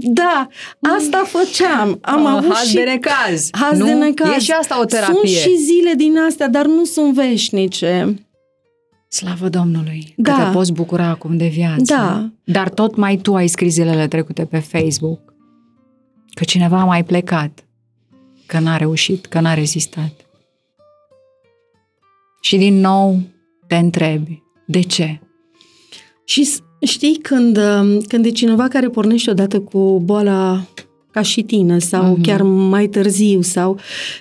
Da, 0.00 0.46
asta 0.96 1.22
făceam. 1.26 1.98
Am 2.00 2.26
Ah, 2.26 2.32
avut 2.36 2.54
haz 2.54 2.68
și... 2.68 2.74
de 2.74 2.82
necaz. 2.82 3.48
Haz 3.52 3.78
nu? 3.78 3.84
de 3.84 3.92
necaz. 3.92 4.30
E 4.36 4.38
și 4.38 4.50
asta 4.50 4.80
o 4.80 4.84
terapie. 4.84 5.14
Sunt 5.14 5.28
și 5.28 5.56
zile 5.56 5.92
din 5.96 6.18
astea, 6.18 6.48
dar 6.48 6.66
nu 6.66 6.84
sunt 6.84 7.14
veșnice. 7.14 8.14
Slavă 9.08 9.48
Domnului 9.48 10.14
Da. 10.16 10.34
că 10.36 10.42
te 10.44 10.50
poți 10.52 10.72
bucura 10.72 11.06
acum 11.06 11.36
de 11.36 11.46
viață. 11.46 11.82
Da. 11.94 12.30
Dar 12.44 12.68
tot 12.68 12.96
mai 12.96 13.16
tu 13.16 13.34
ai 13.34 13.46
scris 13.46 13.72
zilele 13.72 14.08
trecute 14.08 14.44
pe 14.44 14.58
Facebook 14.58 15.20
că 16.34 16.44
cineva 16.44 16.80
a 16.80 16.84
mai 16.84 17.04
plecat, 17.04 17.64
că 18.46 18.58
n-a 18.58 18.76
reușit, 18.76 19.26
că 19.26 19.40
n-a 19.40 19.54
rezistat. 19.54 20.12
Și 22.40 22.56
din 22.56 22.80
nou 22.80 23.20
te 23.66 23.76
întrebi, 23.76 24.42
de 24.66 24.80
ce? 24.80 25.20
Și 26.24 26.44
s- 26.44 26.60
știi 26.80 27.16
când, 27.22 27.56
uh, 27.56 27.96
când 28.08 28.24
e 28.24 28.30
cineva 28.30 28.68
care 28.68 28.88
pornește 28.88 29.30
odată 29.30 29.60
cu 29.60 30.00
boala 30.04 30.66
ca 31.10 31.22
și 31.22 31.42
tine 31.42 31.78
sau 31.78 32.02
Mhm. 32.10 32.20
uh-huh. 32.20 32.22
chiar 32.24 32.42
mai 32.42 32.86
târziu 32.86 33.40
sau 33.40 33.78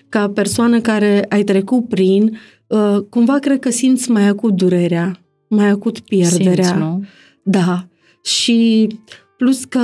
ca 0.09 0.29
persoană 0.29 0.79
care 0.81 1.25
ai 1.29 1.43
trecut 1.43 1.87
prin, 1.89 2.37
uh, 2.67 2.97
cumva 3.09 3.39
cred 3.39 3.59
că 3.59 3.69
simți 3.69 4.11
mai 4.11 4.27
acut 4.27 4.53
durerea, 4.53 5.19
mai 5.47 5.67
acut 5.67 5.99
pierderea. 5.99 6.65
Simți, 6.65 6.79
nu? 6.79 7.03
Da. 7.43 7.87
Și 8.23 8.87
plus 9.37 9.65
că, 9.65 9.79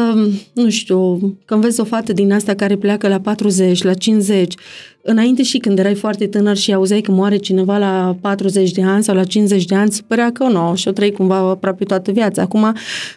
nu 0.53 0.69
știu, 0.69 1.19
când 1.45 1.61
vezi 1.61 1.79
o 1.79 1.83
fată 1.83 2.13
din 2.13 2.31
asta 2.31 2.53
care 2.55 2.75
pleacă 2.77 3.07
la 3.07 3.19
40, 3.19 3.83
la 3.83 3.93
50, 3.93 4.53
înainte 5.01 5.43
și 5.43 5.57
când 5.57 5.79
erai 5.79 5.95
foarte 5.95 6.27
tânăr 6.27 6.57
și 6.57 6.73
auzeai 6.73 7.01
că 7.01 7.11
moare 7.11 7.37
cineva 7.37 7.77
la 7.77 8.17
40 8.21 8.71
de 8.71 8.83
ani 8.83 9.03
sau 9.03 9.15
la 9.15 9.23
50 9.23 9.65
de 9.65 9.75
ani, 9.75 9.87
îți 9.87 10.03
părea 10.03 10.31
că 10.31 10.43
nu, 10.43 10.75
și 10.75 10.87
o 10.87 10.91
trăi 10.91 11.11
cumva 11.11 11.35
aproape 11.35 11.83
toată 11.83 12.11
viața. 12.11 12.41
Acum 12.41 12.63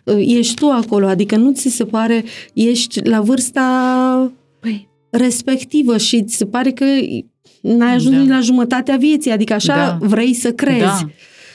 uh, 0.05 0.15
ești 0.19 0.55
tu 0.55 0.67
acolo, 0.67 1.07
adică 1.07 1.37
nu 1.37 1.53
ți 1.53 1.69
se 1.69 1.85
pare, 1.85 2.25
ești 2.55 3.09
la 3.09 3.21
vârsta 3.21 4.33
Păi, 4.61 4.89
respectivă 5.11 5.97
și 5.97 6.25
ți 6.25 6.37
se 6.37 6.47
pare 6.47 6.71
că 6.71 6.85
n-ai 7.67 7.95
ajuns 7.95 8.17
Da. 8.17 8.23
da. 8.23 8.35
la 8.35 8.41
jumătatea 8.41 8.97
vieții, 8.97 9.31
adică 9.31 9.53
așa 9.55 9.75
Da. 9.77 9.97
da. 10.01 10.07
vrei 10.07 10.35
să 10.35 10.53
crezi. 10.53 10.81
Da. 10.81 10.99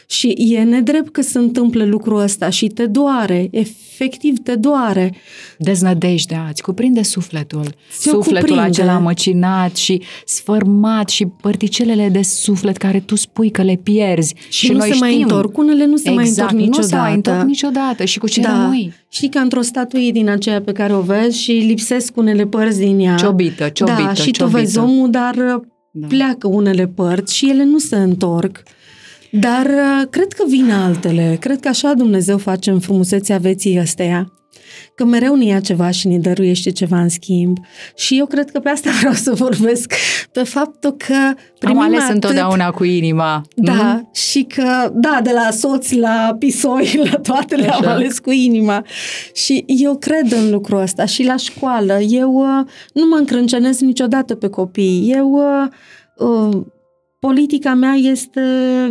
Și 0.07 0.27
e 0.37 0.63
nedrept 0.63 1.09
că 1.11 1.21
se 1.21 1.37
întâmplă 1.37 1.83
lucrul 1.85 2.19
ăsta 2.21 2.49
și 2.49 2.67
te 2.67 2.85
doare, 2.85 3.47
efectiv 3.51 4.37
te 4.43 4.55
doare. 4.55 5.13
deznădejdea, 5.57 6.47
îți 6.49 6.61
cuprinde 6.61 7.03
sufletul. 7.03 7.63
Ți-o 7.97 8.11
sufletul 8.11 8.47
cuprinde. 8.47 8.61
acela 8.81 8.97
măcinat 8.99 9.75
și 9.75 10.01
sfărmat 10.25 11.09
și 11.09 11.25
părticelele 11.41 12.09
de 12.09 12.21
suflet 12.21 12.77
care 12.77 12.99
tu 12.99 13.15
spui 13.15 13.49
că 13.49 13.61
le 13.63 13.79
pierzi. 13.83 14.33
Și, 14.49 14.65
și 14.65 14.71
nu 14.71 14.77
noi 14.77 14.91
se 14.91 14.97
mai 14.99 15.09
știm. 15.11 15.21
întorc, 15.21 15.57
unele 15.57 15.85
nu 15.85 15.95
se 15.97 16.09
mai 16.09 16.23
exact, 16.23 16.51
întorc 16.51 16.67
nu 16.67 16.73
se 16.73 16.79
niciodată. 16.81 17.03
mai 17.07 17.13
întorc 17.15 17.43
niciodată. 17.47 18.05
Și 18.05 18.19
cu 18.19 18.27
ce 18.27 18.41
da. 18.41 18.61
rămâi? 18.61 18.93
Știi 19.09 19.29
ca 19.29 19.39
într-o 19.39 19.61
statuie 19.61 20.11
din 20.11 20.29
aceea 20.29 20.61
pe 20.61 20.71
care 20.71 20.93
o 20.93 21.01
vezi 21.01 21.41
și 21.41 21.51
lipsesc 21.51 22.17
unele 22.17 22.45
părți 22.45 22.79
din 22.79 22.99
ea. 22.99 23.15
Ciobită, 23.15 23.69
ciobită, 23.69 24.01
Da, 24.05 24.13
și 24.13 24.31
tu 24.31 24.37
ciobită. 24.37 24.57
vezi 24.57 24.77
omul, 24.77 25.09
dar 25.09 25.61
Da. 25.91 26.07
da. 26.07 26.07
pleacă 26.07 26.47
unele 26.47 26.87
părți 26.87 27.35
și 27.35 27.49
ele 27.49 27.63
nu 27.63 27.77
se 27.77 27.95
întorc. 27.95 28.63
Dar 29.31 29.65
uh, 29.65 30.07
cred 30.09 30.33
că 30.33 30.43
vin 30.47 30.71
altele. 30.71 31.37
Cred 31.39 31.59
că 31.59 31.67
așa 31.67 31.93
Dumnezeu 31.93 32.37
face 32.37 32.69
în 32.69 32.79
frumusețea 32.79 33.37
vieții 33.37 33.79
ăsteia. 33.79 34.31
Că 34.95 35.05
mereu 35.05 35.35
ne 35.35 35.45
ia 35.45 35.59
ceva 35.59 35.89
și 35.91 36.07
ne 36.07 36.17
dăruiește 36.17 36.71
ceva 36.71 36.99
în 36.99 37.09
schimb. 37.09 37.57
Și 37.95 38.17
eu 38.17 38.25
cred 38.25 38.51
că 38.51 38.59
pe 38.59 38.69
asta 38.69 38.89
vreau 38.99 39.13
să 39.13 39.33
vorbesc. 39.33 39.93
Pe 40.31 40.43
faptul 40.43 40.91
că 40.91 41.13
Am 41.13 41.37
primim 41.59 41.79
ales 41.81 42.01
atât... 42.01 42.13
întotdeauna 42.13 42.71
cu 42.71 42.83
inima. 42.83 43.41
Da, 43.55 43.73
Mm? 43.73 44.09
și 44.13 44.43
că, 44.43 44.91
da, 44.93 45.19
de 45.23 45.31
la 45.33 45.49
soți, 45.51 45.97
la 45.97 46.35
pisoi, 46.39 46.99
la 47.11 47.17
toate 47.17 47.55
le-am 47.55 47.81
Așa. 47.81 47.91
ales 47.91 48.19
cu 48.19 48.31
inima. 48.31 48.85
Și 49.33 49.63
eu 49.67 49.97
cred 49.97 50.31
în 50.31 50.51
lucrul 50.51 50.79
ăsta 50.81 51.05
și 51.05 51.23
la 51.23 51.35
școală. 51.35 51.99
Eu 51.99 52.33
uh, 52.33 52.65
nu 52.93 53.07
mă 53.09 53.15
încrâncenesc 53.15 53.79
niciodată 53.79 54.35
pe 54.35 54.47
copii. 54.47 55.11
Eu, 55.15 55.31
uh, 55.31 55.67
uh, 56.27 56.61
politica 57.19 57.73
mea 57.73 57.93
este 57.93 58.41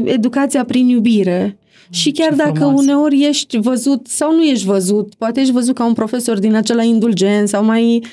educația 0.04 0.64
prin 0.64 0.88
iubire. 0.88 1.58
Și 1.90 2.10
chiar 2.10 2.28
Ce 2.30 2.34
dacă 2.36 2.52
frumos. 2.58 2.80
uneori 2.82 3.24
ești 3.24 3.58
văzut 3.58 4.06
sau 4.06 4.34
nu 4.34 4.42
ești 4.42 4.64
văzut, 4.66 5.14
poate 5.14 5.40
ești 5.40 5.52
văzut 5.52 5.74
ca 5.74 5.84
un 5.84 5.92
profesor 5.92 6.38
din 6.38 6.54
acela 6.54 6.82
indulgent 6.82 7.48
sau 7.48 7.64
mai 7.64 8.04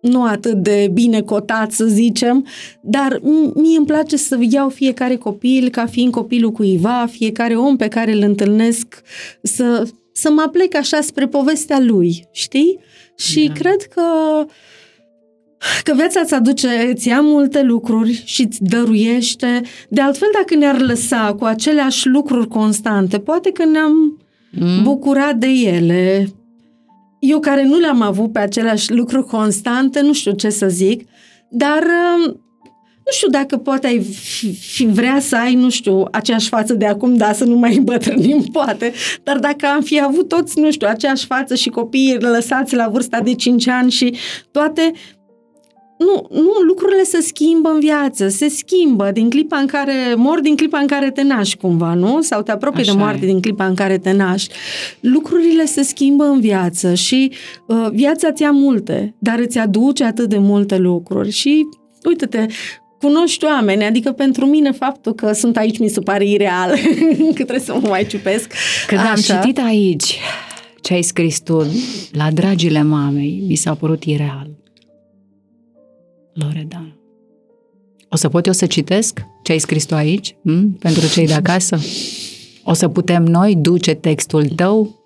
nu 0.00 0.24
atât 0.24 0.52
de 0.62 0.90
bine 0.92 1.20
cotat, 1.22 1.72
să 1.72 1.84
zicem, 1.84 2.46
dar 2.82 3.18
m- 3.18 3.52
mie 3.54 3.76
îmi 3.76 3.86
place 3.86 4.16
să 4.16 4.38
iau 4.50 4.68
fiecare 4.68 5.16
copil 5.16 5.68
ca 5.68 5.86
fiind 5.86 6.12
copilul 6.12 6.52
cuiva, 6.52 7.06
fiecare 7.10 7.56
om 7.56 7.76
pe 7.76 7.88
care 7.88 8.12
îl 8.12 8.22
întâlnesc, 8.22 9.02
să, 9.42 9.88
să 10.12 10.30
mă 10.30 10.48
plec 10.52 10.74
așa 10.74 11.00
spre 11.00 11.26
povestea 11.26 11.80
lui, 11.80 12.28
știi? 12.32 12.78
Și 13.16 13.46
Da. 13.46 13.52
cred 13.52 13.82
că 13.82 14.02
că 15.82 15.92
viața 15.96 16.20
îți 16.20 16.34
aduce, 16.34 16.68
îți 16.92 17.08
ia 17.08 17.20
multe 17.20 17.62
lucruri 17.62 18.22
și 18.24 18.42
îți 18.42 18.62
dăruiește. 18.62 19.60
De 19.88 20.00
altfel, 20.00 20.28
dacă 20.32 20.54
ne-ar 20.54 20.80
lăsa 20.80 21.34
cu 21.38 21.44
aceleași 21.44 22.08
lucruri 22.08 22.48
constante, 22.48 23.18
poate 23.18 23.50
că 23.50 23.64
ne-am 23.64 24.22
mm. 24.50 24.82
bucura 24.82 25.32
de 25.32 25.48
ele. 25.48 26.28
Eu 27.18 27.40
care 27.40 27.64
nu 27.64 27.78
le-am 27.78 28.00
avut 28.00 28.32
pe 28.32 28.38
același 28.38 28.92
lucru 28.92 29.22
constante, 29.22 30.00
nu 30.00 30.12
știu 30.12 30.32
ce 30.32 30.50
să 30.50 30.68
zic, 30.68 31.08
dar 31.50 31.82
uh, 31.82 32.34
nu 33.04 33.12
știu 33.12 33.28
dacă 33.28 33.56
poate 33.56 33.86
ai 33.86 34.00
fi 34.60 34.86
vrea 34.86 35.20
să 35.20 35.36
ai, 35.36 35.54
nu 35.54 35.70
știu, 35.70 36.04
aceeași 36.10 36.48
față 36.48 36.74
de 36.74 36.86
acum, 36.86 37.16
da, 37.16 37.32
să 37.32 37.44
nu 37.44 37.56
mai 37.56 37.76
îmbătrânim, 37.76 38.42
poate, 38.52 38.92
dar 39.22 39.38
dacă 39.38 39.66
am 39.66 39.82
fi 39.82 40.00
avut 40.00 40.28
toți, 40.28 40.58
nu 40.58 40.70
știu, 40.70 40.88
aceeași 40.90 41.26
față 41.26 41.54
și 41.54 41.68
copiii 41.68 42.16
lăsați 42.20 42.74
la 42.74 42.88
vârsta 42.88 43.20
de 43.20 43.34
5 43.34 43.68
ani 43.68 43.90
și 43.90 44.16
toate, 44.50 44.92
nu, 46.04 46.40
nu, 46.40 46.52
lucrurile 46.66 47.02
se 47.02 47.20
schimbă 47.20 47.68
în 47.68 47.80
viață, 47.80 48.28
se 48.28 48.48
schimbă 48.48 49.10
din 49.12 49.30
clipa 49.30 49.56
în 49.56 49.66
care 49.66 49.94
mor, 50.16 50.40
din 50.40 50.56
clipa 50.56 50.78
în 50.78 50.86
care 50.86 51.10
te 51.10 51.22
naști 51.22 51.56
cumva, 51.56 51.94
nu? 51.94 52.20
Sau 52.20 52.42
te 52.42 52.50
apropii 52.50 52.80
Așa 52.80 52.92
de 52.92 52.98
moarte 52.98 53.24
e. 53.24 53.26
din 53.26 53.40
clipa 53.40 53.66
în 53.66 53.74
care 53.74 53.98
te 53.98 54.12
naști. 54.12 54.54
Lucrurile 55.00 55.64
se 55.64 55.82
schimbă 55.82 56.24
în 56.24 56.40
viață 56.40 56.94
și 56.94 57.32
uh, 57.66 57.88
viața 57.92 58.32
ți-a 58.32 58.50
multe, 58.50 59.14
dar 59.18 59.38
îți 59.38 59.58
aduce 59.58 60.04
atât 60.04 60.28
de 60.28 60.38
multe 60.38 60.76
lucruri 60.76 61.30
și 61.30 61.66
uite-te, 62.04 62.46
cunoști 63.00 63.44
oameni, 63.44 63.84
adică 63.84 64.12
pentru 64.12 64.46
mine 64.46 64.70
faptul 64.70 65.14
că 65.14 65.32
sunt 65.32 65.56
aici 65.56 65.78
mi 65.78 65.88
se 65.88 66.00
pare 66.00 66.28
ireal, 66.28 66.70
că 67.36 67.42
trebuie 67.44 67.58
să 67.58 67.74
mă 67.82 67.88
mai 67.88 68.06
ciupesc. 68.06 68.52
Când 68.86 69.00
Așa. 69.00 69.10
am 69.10 69.42
citit 69.42 69.58
aici 69.58 70.18
ce 70.80 70.94
ai 70.94 71.02
scris 71.02 71.40
tu 71.40 71.66
la 72.12 72.30
dragile 72.30 72.82
mamei, 72.82 73.44
mi 73.46 73.54
s-a 73.54 73.74
părut 73.74 74.04
ireal. 74.04 74.61
Loredana. 76.32 76.96
O 78.08 78.16
să 78.16 78.28
pot 78.28 78.46
eu 78.46 78.52
să 78.52 78.66
citesc 78.66 79.20
ce 79.42 79.52
ai 79.52 79.58
scris 79.58 79.84
tu 79.84 79.94
aici? 79.94 80.36
Hm? 80.42 80.78
Pentru 80.78 81.08
cei 81.08 81.26
de 81.26 81.32
acasă? 81.32 81.78
O 82.64 82.72
să 82.72 82.88
putem 82.88 83.24
noi 83.24 83.56
duce 83.56 83.94
textul 83.94 84.48
tău 84.48 85.00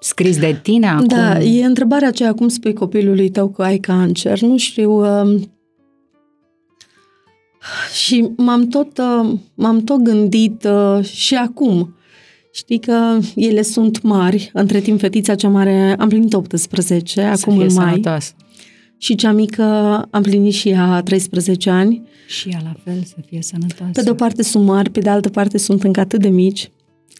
scris 0.00 0.38
de 0.38 0.58
tine 0.62 0.88
acum? 0.88 1.06
Da, 1.06 1.40
e 1.40 1.64
întrebarea 1.64 2.08
aceea, 2.08 2.34
cum 2.34 2.48
spui 2.48 2.72
copilului 2.72 3.30
tău 3.30 3.48
că 3.48 3.62
ai 3.62 3.78
cancer? 3.78 4.40
Nu 4.40 4.56
știu, 4.56 4.90
um, 4.90 5.50
și 8.04 8.30
m-am 8.36 8.68
tot, 8.68 8.98
uh, 8.98 9.38
m-am 9.54 9.84
tot 9.84 9.98
gândit 9.98 10.64
uh, 10.64 11.04
și 11.04 11.34
acum. 11.34 11.92
Știi 12.52 12.78
că 12.78 13.18
ele 13.34 13.62
sunt 13.62 14.02
mari. 14.02 14.50
Între 14.52 14.80
timp, 14.80 15.00
fetița 15.00 15.34
cea 15.34 15.48
mare 15.48 15.96
am 15.98 16.08
plinit 16.08 16.34
18, 16.34 17.20
să 17.20 17.20
acum 17.20 17.58
în 17.58 17.72
mai. 17.72 17.90
Sănătoasă. 17.90 18.32
Și 18.98 19.14
cea 19.14 19.32
mică 19.32 19.62
am 20.10 20.22
plinit 20.22 20.52
și 20.52 20.68
ea 20.68 21.02
13 21.02 21.70
ani. 21.70 22.02
Și 22.26 22.48
ea 22.48 22.60
la 22.64 22.74
fel, 22.84 23.02
să 23.04 23.14
fie 23.26 23.42
sănătoasă. 23.42 23.92
Pe 23.92 24.02
de 24.02 24.10
o 24.10 24.14
parte 24.14 24.42
sunt 24.42 24.64
mari, 24.64 24.90
pe 24.90 25.00
de 25.00 25.10
altă 25.10 25.28
parte 25.28 25.58
sunt 25.58 25.82
încă 25.82 26.00
atât 26.00 26.20
de 26.20 26.28
mici 26.28 26.70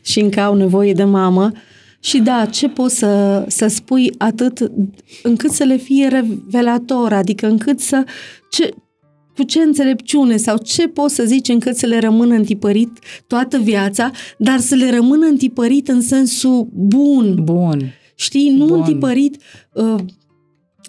și 0.03 0.21
încă 0.21 0.41
au 0.41 0.55
nevoie 0.55 0.93
de 0.93 1.05
mamă. 1.05 1.53
Și 2.01 2.19
da, 2.19 2.47
ce 2.47 2.69
poți 2.69 2.97
să, 2.97 3.45
să 3.49 3.67
spui 3.67 4.11
atât 4.19 4.71
încât 5.23 5.51
să 5.51 5.65
le 5.65 5.77
fie 5.77 6.09
revelator, 6.09 7.13
adică 7.13 7.47
încât 7.47 7.81
să... 7.81 8.05
Ce, 8.51 8.71
cu 9.37 9.43
ce 9.45 9.61
înțelepciune 9.61 10.37
sau 10.37 10.57
ce 10.57 10.89
poți 10.89 11.15
să 11.15 11.25
zici 11.25 11.49
încât 11.49 11.77
să 11.77 11.87
le 11.87 11.99
rămână 11.99 12.35
întipărit 12.35 12.99
toată 13.27 13.59
viața, 13.59 14.11
dar 14.39 14.59
să 14.59 14.75
le 14.75 14.91
rămână 14.91 15.27
întipărit 15.27 15.89
în 15.89 16.01
sensul 16.01 16.69
bun. 16.73 17.35
Bun. 17.43 17.93
Știi, 18.15 18.51
nu 18.51 18.67
bun. 18.67 18.79
întipărit 18.79 19.43
uh, 19.73 19.95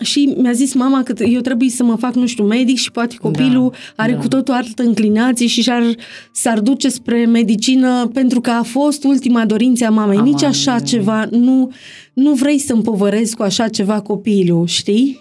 și 0.02 0.34
mi-a 0.38 0.52
zis 0.52 0.74
mama 0.74 1.04
că 1.04 1.24
eu 1.24 1.42
trebuie 1.42 1.70
să 1.70 1.84
mă 1.84 1.96
fac, 1.96 2.16
nu 2.16 2.26
știu, 2.26 2.44
medic 2.44 2.78
și 2.78 2.92
poate 2.92 3.16
copilul 3.22 3.70
da, 3.70 4.04
are 4.04 4.12
da. 4.12 4.18
cu 4.20 4.28
totul 4.28 4.54
altă 4.54 4.84
înclinație 4.84 5.48
și 5.48 5.62
și-ar, 5.62 5.84
s-ar 6.32 6.60
duce 6.60 6.90
spre 6.90 7.26
medicină 7.26 8.10
pentru 8.14 8.42
că 8.42 8.50
a 8.50 8.64
fost 8.64 9.04
ultima 9.04 9.46
dorință 9.46 9.86
a 9.86 9.90
mamei. 9.90 10.22
Nici 10.22 10.44
așa 10.44 10.80
ceva, 10.80 11.28
nu, 11.32 11.72
nu 12.14 12.34
vrei 12.34 12.60
să 12.60 12.74
împovărezi 12.74 13.36
cu 13.36 13.44
așa 13.44 13.68
ceva 13.68 14.02
copilul, 14.02 14.68
știi? 14.68 15.20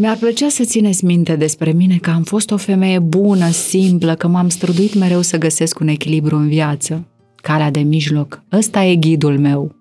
Mi-ar 0.00 0.16
plăcea 0.16 0.48
să 0.48 0.64
țineți 0.64 1.04
minte 1.04 1.36
despre 1.36 1.72
mine 1.72 1.98
că 2.02 2.10
am 2.10 2.22
fost 2.22 2.50
o 2.50 2.56
femeie 2.56 2.98
bună, 2.98 3.50
simplă, 3.50 4.14
că 4.14 4.28
m-am 4.28 4.48
străduit 4.48 4.94
mereu 4.94 5.20
să 5.22 5.38
găsesc 5.38 5.78
un 5.78 5.88
echilibru 5.88 6.36
în 6.36 6.48
viață. 6.48 7.06
Calea 7.34 7.70
de 7.70 7.80
mijloc, 7.80 8.42
ăsta 8.52 8.84
e 8.84 8.94
ghidul 8.94 9.38
meu. 9.38 9.74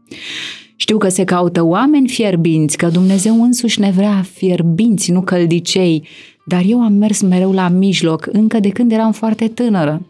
Știu 0.79 0.97
că 0.97 1.09
se 1.09 1.23
caută 1.23 1.63
oameni 1.63 2.07
fierbinți, 2.07 2.77
că 2.77 2.87
Dumnezeu 2.87 3.43
însuși 3.43 3.79
ne 3.79 3.91
vrea 3.91 4.21
fierbinți, 4.21 5.11
nu 5.11 5.21
căldicei, 5.21 6.07
dar 6.45 6.63
eu 6.65 6.81
am 6.81 6.93
mers 6.93 7.21
mereu 7.21 7.51
la 7.51 7.67
mijloc, 7.67 8.27
încă 8.31 8.59
de 8.59 8.69
când 8.69 8.91
eram 8.91 9.11
foarte 9.11 9.47
tânără. 9.47 10.01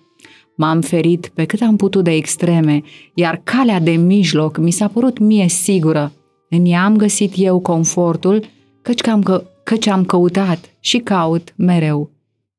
M-am 0.55 0.81
ferit 0.81 1.31
pe 1.33 1.45
cât 1.45 1.61
am 1.61 1.75
putut 1.75 2.03
de 2.03 2.11
extreme, 2.11 2.81
iar 3.13 3.41
calea 3.43 3.79
de 3.79 3.91
mijloc 3.91 4.57
mi 4.57 4.71
s-a 4.71 4.87
părut 4.87 5.17
mie 5.19 5.47
sigură. 5.47 6.11
În 6.49 6.65
ea 6.65 6.83
am 6.83 6.95
găsit 6.95 7.33
eu 7.35 7.59
confortul, 7.59 8.45
căci 8.81 9.07
am, 9.07 9.23
că, 9.23 9.43
căci 9.63 9.87
am 9.87 10.05
căutat 10.05 10.69
și 10.79 10.97
caut 10.97 11.53
mereu 11.55 12.11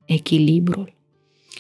echilibrul. 0.05 0.97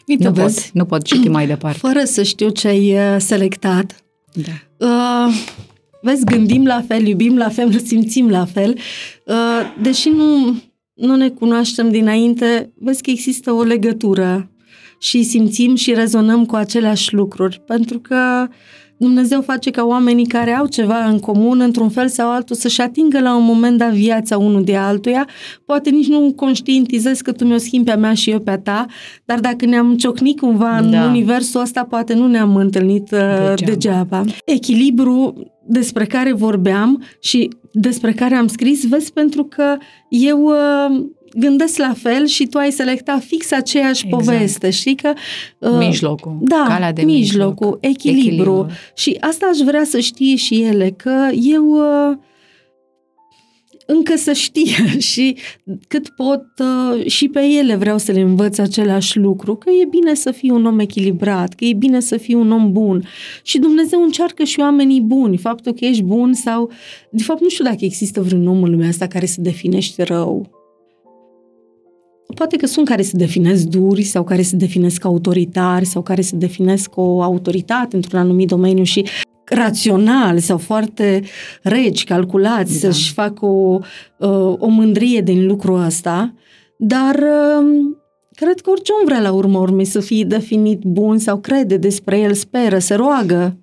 Uite, 0.06 0.24
nu, 0.24 0.32
vezi? 0.32 0.62
pot, 0.62 0.70
nu 0.72 0.84
pot 0.84 1.02
citi 1.02 1.28
mai 1.28 1.46
departe. 1.52 1.78
Fără 1.78 2.04
să 2.04 2.22
știu 2.22 2.48
ce 2.48 2.68
ai 2.68 2.92
uh, 2.92 3.16
selectat, 3.18 4.04
da. 4.32 4.86
uh, 4.86 5.34
vezi, 6.02 6.24
gândim 6.24 6.66
la 6.66 6.82
fel, 6.86 7.06
iubim 7.06 7.36
la 7.36 7.48
fel, 7.48 7.78
simțim 7.78 8.28
la 8.28 8.44
fel, 8.44 8.78
uh, 9.24 9.34
deși 9.82 10.08
nu, 10.08 10.62
nu 10.94 11.16
ne 11.16 11.28
cunoaștem 11.28 11.90
dinainte, 11.90 12.72
vezi 12.74 13.02
că 13.02 13.10
există 13.10 13.52
o 13.52 13.62
legătură 13.62 14.50
și 14.98 15.22
simțim 15.22 15.74
și 15.74 15.94
rezonăm 15.94 16.46
cu 16.46 16.56
aceleași 16.56 17.14
lucruri, 17.14 17.62
pentru 17.66 17.98
că 17.98 18.46
uh, 18.48 18.54
Dumnezeu 18.98 19.40
face 19.40 19.70
ca 19.70 19.84
oamenii 19.84 20.26
care 20.26 20.50
au 20.50 20.66
ceva 20.66 21.04
în 21.04 21.18
comun, 21.18 21.60
într-un 21.60 21.88
fel 21.88 22.08
sau 22.08 22.30
altul, 22.30 22.56
să-și 22.56 22.80
atingă 22.80 23.20
la 23.20 23.36
un 23.36 23.44
moment 23.44 23.78
dat 23.78 23.92
viața 23.92 24.38
unul 24.38 24.64
de 24.64 24.76
altuia. 24.76 25.28
Poate 25.64 25.90
nici 25.90 26.08
nu 26.08 26.32
conștientizez 26.36 27.20
că 27.20 27.32
tu 27.32 27.44
mi-o 27.44 27.56
schimbi 27.56 27.86
pe 27.86 27.92
a 27.92 27.96
mea 27.96 28.14
și 28.14 28.30
eu 28.30 28.38
pe 28.38 28.50
a 28.50 28.58
ta, 28.58 28.86
dar 29.24 29.40
dacă 29.40 29.66
ne-am 29.66 29.96
ciocnit 29.96 30.40
cumva 30.40 30.76
în 30.76 30.90
da. 30.90 31.04
universul 31.04 31.60
ăsta, 31.60 31.84
poate 31.84 32.14
nu 32.14 32.26
ne-am 32.26 32.56
întâlnit 32.56 33.10
uh, 33.12 33.18
degeaba. 33.18 33.54
degeaba. 33.64 34.24
Echilibru 34.44 35.34
despre 35.66 36.04
care 36.04 36.32
vorbeam 36.32 37.02
și 37.20 37.48
despre 37.72 38.12
care 38.12 38.34
am 38.34 38.46
scris, 38.46 38.88
vezi, 38.88 39.12
pentru 39.12 39.44
că 39.44 39.76
eu 40.08 40.42
uh, 40.42 41.06
gândesc 41.38 41.78
la 41.78 41.92
fel 41.96 42.26
și 42.26 42.46
tu 42.46 42.58
ai 42.58 42.72
selectat 42.72 43.22
fix 43.22 43.52
aceeași 43.52 44.06
exact. 44.06 44.24
poveste, 44.24 44.70
știi 44.70 44.94
că... 44.94 45.12
Uh, 45.58 45.78
mijlocul, 45.78 46.36
da, 46.40 46.64
calea 46.68 46.92
de 46.92 47.02
mijlocul, 47.02 47.66
mijloc. 47.66 47.84
echilibru. 47.84 48.28
echilibru. 48.28 48.66
Și 48.94 49.16
asta 49.20 49.48
aș 49.52 49.58
vrea 49.58 49.84
să 49.84 49.98
știe 49.98 50.36
și 50.36 50.62
ele, 50.62 50.94
că 50.96 51.28
eu... 51.32 51.64
Uh, 52.10 52.16
încă 53.90 54.16
să 54.16 54.32
știe 54.32 54.98
și 55.12 55.36
cât 55.88 56.08
pot 56.08 56.44
uh, 56.58 57.06
și 57.06 57.28
pe 57.28 57.40
ele 57.40 57.74
vreau 57.74 57.98
să 57.98 58.12
le 58.12 58.20
învăț 58.20 58.58
același 58.58 59.18
lucru, 59.18 59.56
că 59.56 59.70
e 59.70 59.84
bine 59.84 60.14
să 60.14 60.30
fii 60.30 60.50
un 60.50 60.66
om 60.66 60.78
echilibrat, 60.78 61.54
că 61.54 61.64
e 61.64 61.72
bine 61.72 62.00
să 62.00 62.16
fii 62.16 62.34
un 62.34 62.50
om 62.50 62.72
bun. 62.72 63.04
Și 63.42 63.58
Dumnezeu 63.58 64.02
încearcă 64.02 64.44
și 64.44 64.60
oamenii 64.60 65.00
buni. 65.00 65.36
Faptul 65.36 65.72
că 65.72 65.84
ești 65.84 66.02
bun 66.02 66.32
sau... 66.32 66.70
De 67.10 67.22
fapt, 67.22 67.40
nu 67.40 67.48
știu 67.48 67.64
dacă 67.64 67.78
există 67.80 68.22
vreun 68.22 68.46
om 68.46 68.62
în 68.62 68.70
lumea 68.70 68.88
asta 68.88 69.06
care 69.06 69.26
se 69.26 69.40
definește 69.40 70.02
rău 70.02 70.57
poate 72.34 72.56
că 72.56 72.66
sunt 72.66 72.88
care 72.88 73.02
se 73.02 73.16
definesc 73.16 73.62
duri 73.62 74.02
sau 74.02 74.24
care 74.24 74.42
se 74.42 74.56
definesc 74.56 75.04
autoritari 75.04 75.84
sau 75.84 76.02
care 76.02 76.20
se 76.20 76.36
definesc 76.36 76.96
o 76.96 77.22
autoritate 77.22 77.96
într-un 77.96 78.18
anumit 78.18 78.48
domeniu 78.48 78.82
și 78.82 79.04
rațional 79.44 80.38
sau 80.38 80.58
foarte 80.58 81.22
regi, 81.62 82.04
calculați, 82.04 82.80
da. 82.80 82.90
să-și 82.90 83.12
facă 83.12 83.46
o, 83.46 83.78
uh, 84.18 84.54
o 84.58 84.66
mândrie 84.66 85.20
din 85.20 85.46
lucrul 85.46 85.84
ăsta, 85.84 86.34
dar 86.78 87.14
um, 87.60 87.96
cred 88.34 88.60
că 88.60 88.70
orice 88.70 88.92
om 89.00 89.04
vrea 89.04 89.20
la 89.20 89.32
urmă 89.32 89.58
urmei 89.58 89.84
să 89.84 90.00
fie 90.00 90.24
definit 90.24 90.82
bun 90.82 91.18
sau 91.18 91.38
crede 91.38 91.76
despre 91.76 92.18
el, 92.18 92.34
speră, 92.34 92.78
se 92.78 92.94
roagă, 92.94 93.58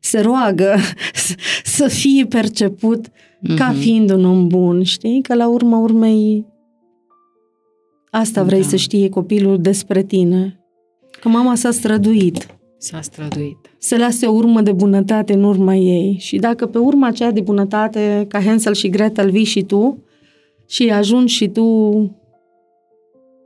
se 0.00 0.20
roagă 0.20 0.76
să 1.76 1.88
fie 1.88 2.24
perceput 2.24 3.08
mm-hmm. 3.08 3.56
ca 3.56 3.66
mhm. 3.66 3.78
fiind 3.78 4.10
un 4.10 4.24
om 4.24 4.46
bun, 4.46 4.82
știi? 4.82 5.22
Că 5.22 5.34
la 5.34 5.48
urmă 5.48 5.76
urmei 5.76 6.46
Asta 8.10 8.42
vrei 8.42 8.60
da. 8.60 8.66
să 8.66 8.76
știe 8.76 9.08
copilul 9.08 9.60
despre 9.60 10.02
tine. 10.02 10.60
Că 11.20 11.28
mama 11.28 11.54
s-a 11.54 11.70
străduit. 11.70 12.46
S-a 12.78 13.00
străduit. 13.00 13.56
Să 13.78 13.96
lase 13.96 14.26
o 14.26 14.32
urmă 14.32 14.60
de 14.60 14.72
bunătate 14.72 15.32
în 15.32 15.44
urma 15.44 15.74
ei. 15.74 16.16
Și 16.18 16.36
dacă 16.36 16.66
pe 16.66 16.78
urma 16.78 17.06
aceea 17.06 17.30
de 17.30 17.40
bunătate, 17.40 18.24
ca 18.28 18.42
Hansel 18.42 18.74
și 18.74 18.88
Gretel, 18.88 19.30
vii 19.30 19.44
și 19.44 19.62
tu 19.62 20.04
și 20.66 20.90
ajungi 20.90 21.34
și 21.34 21.48
tu 21.48 21.64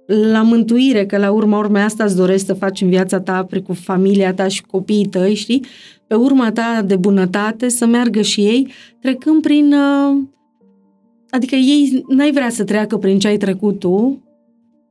la 0.06 0.42
mântuire, 0.42 1.06
că 1.06 1.18
la 1.18 1.30
urma 1.30 1.58
urmei 1.58 1.82
asta 1.82 2.04
îți 2.04 2.16
dorești 2.16 2.46
să 2.46 2.54
faci 2.54 2.80
în 2.80 2.88
viața 2.88 3.20
ta, 3.20 3.46
cu 3.66 3.72
familia 3.72 4.34
ta 4.34 4.48
și 4.48 4.62
copiii 4.62 5.06
tăi, 5.06 5.34
știi? 5.34 5.64
Pe 6.06 6.14
urma 6.14 6.52
ta 6.52 6.82
de 6.86 6.96
bunătate 6.96 7.68
să 7.68 7.86
meargă 7.86 8.22
și 8.22 8.40
ei, 8.40 8.68
trecând 9.00 9.42
prin... 9.42 9.72
Uh, 9.72 10.22
adică 11.30 11.54
ei 11.54 12.04
n-ai 12.08 12.32
vrea 12.32 12.50
să 12.50 12.64
treacă 12.64 12.96
prin 12.96 13.18
ce 13.18 13.28
ai 13.28 13.36
trecut 13.36 13.78
tu, 13.78 14.23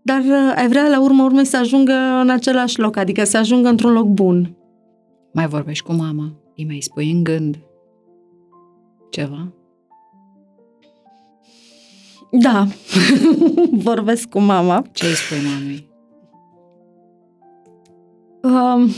dar 0.04 0.20
uh, 0.20 0.54
ai 0.56 0.68
vrea 0.68 0.88
la 0.88 1.02
urmă 1.02 1.24
urmei 1.24 1.46
să 1.46 1.58
ajungă 1.58 1.94
în 2.22 2.30
același 2.30 2.80
loc, 2.80 2.98
adică 2.98 3.24
să 3.24 3.38
ajungă 3.38 3.70
într-un 3.70 3.92
loc 3.92 4.06
bun. 4.06 4.56
Mai 5.34 5.48
vorbești 5.48 5.84
cu 5.84 5.94
mama, 5.94 6.34
îi 6.56 6.66
mai 6.66 6.82
spui 6.82 7.12
în 7.12 7.24
gând 7.24 7.60
ceva? 9.10 9.54
Da, 12.32 12.68
vorbesc 13.90 14.30
cu 14.30 14.40
mama. 14.40 14.84
Ce 14.92 15.06
îi 15.06 15.14
spui 15.14 15.38
mamei? 15.52 15.92
Um, 18.44 18.90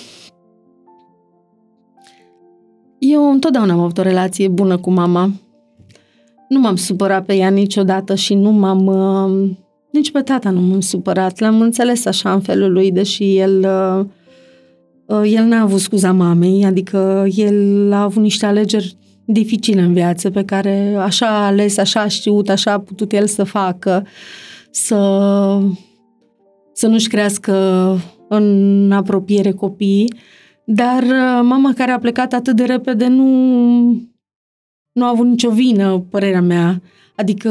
eu 2.98 3.32
întotdeauna 3.32 3.73
am 3.73 3.80
avut 3.80 3.98
o 3.98 4.02
relație 4.02 4.48
bună 4.48 4.77
cu 4.77 4.91
mama. 4.91 5.32
Nu 6.49 6.60
m-am 6.60 6.76
supărat 6.76 7.26
pe 7.26 7.36
ea 7.36 7.49
niciodată 7.49 8.15
și 8.15 8.34
nu 8.34 8.52
m-am... 8.52 8.86
Uh, 8.86 9.49
nici 9.96 10.12
pe 10.12 10.22
tata 10.22 10.50
nu 10.50 10.62
m-am 10.62 10.80
supărat. 10.80 11.40
L-am 11.40 11.62
înțeles 11.62 12.06
așa 12.06 12.34
în 12.34 12.42
felul 12.42 12.72
lui, 12.72 12.92
deși 12.92 13.38
el... 13.38 13.60
Uh, 13.60 14.06
uh, 15.18 15.32
el 15.34 15.44
n-a 15.44 15.62
avut 15.62 15.80
scuza 15.80 16.12
mamei, 16.12 16.66
adică 16.66 17.28
el 17.36 17.92
a 17.94 18.02
avut 18.02 18.24
niște 18.24 18.46
alegeri 18.46 18.98
dificile 19.26 19.82
în 19.82 19.94
viață 19.94 20.30
pe 20.30 20.44
care 20.44 20.96
așa 21.00 21.28
a 21.28 21.46
ales, 21.46 21.78
așa 21.78 22.02
a 22.02 22.08
știut, 22.08 22.50
așa 22.50 22.72
a 22.72 22.80
putut 22.80 23.12
el 23.12 23.28
să 23.28 23.44
facă, 23.44 24.06
să, 24.72 24.98
să 26.74 26.88
nu-și 26.88 27.08
crească 27.08 27.56
în 28.28 28.92
apropiere 28.92 29.52
copiii. 29.52 30.14
Dar 30.66 31.04
uh, 31.04 31.40
mama 31.44 31.74
care 31.74 31.92
a 31.92 32.00
plecat 32.00 32.34
atât 32.34 32.56
de 32.56 32.64
repede 32.64 33.08
nu, 33.08 33.26
nu 34.92 35.06
a 35.06 35.10
avut 35.10 35.28
nicio 35.28 35.50
vină, 35.50 36.06
părerea 36.10 36.42
mea. 36.42 36.82
Adică 37.16 37.50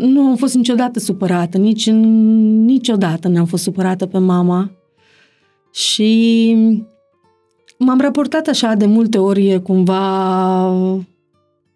nu 0.00 0.20
am 0.20 0.36
fost 0.36 0.54
niciodată 0.54 0.98
supărată, 0.98 1.58
nici 1.58 1.90
niciodată 1.90 3.28
n-am 3.28 3.44
fost 3.44 3.62
supărată 3.62 4.06
pe 4.06 4.18
mama. 4.18 4.70
Și 5.72 6.56
m-am 7.78 8.00
raportat 8.00 8.46
așa 8.46 8.74
de 8.74 8.86
multe 8.86 9.18
ori 9.18 9.62
cumva 9.62 10.66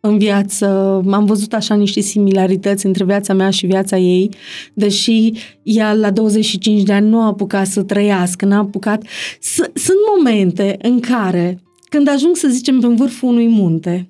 în 0.01 0.19
viață, 0.19 0.67
am 1.11 1.25
văzut 1.25 1.53
așa 1.53 1.75
niște 1.75 2.01
similarități 2.01 2.87
între 2.87 3.05
viața 3.05 3.35
mea 3.35 3.51
și 3.51 3.67
viața 3.67 3.99
ei, 3.99 4.31
deși 4.75 5.33
ea 5.62 5.93
la 5.93 6.11
25 6.11 6.83
de 6.83 6.93
ani 6.93 7.09
nu 7.09 7.21
a 7.21 7.27
apucat 7.27 7.67
să 7.67 7.83
trăiască, 7.83 8.45
n-a 8.45 8.59
apucat. 8.59 9.03
S- 9.41 9.71
sunt 9.75 9.99
momente 10.17 10.77
în 10.83 11.01
care, 11.01 11.62
când 11.89 12.09
ajung 12.09 12.37
să 12.37 12.49
zicem 12.49 12.81
pe 12.81 12.87
vârful 12.87 13.29
unui 13.29 13.49
munte, 13.49 14.10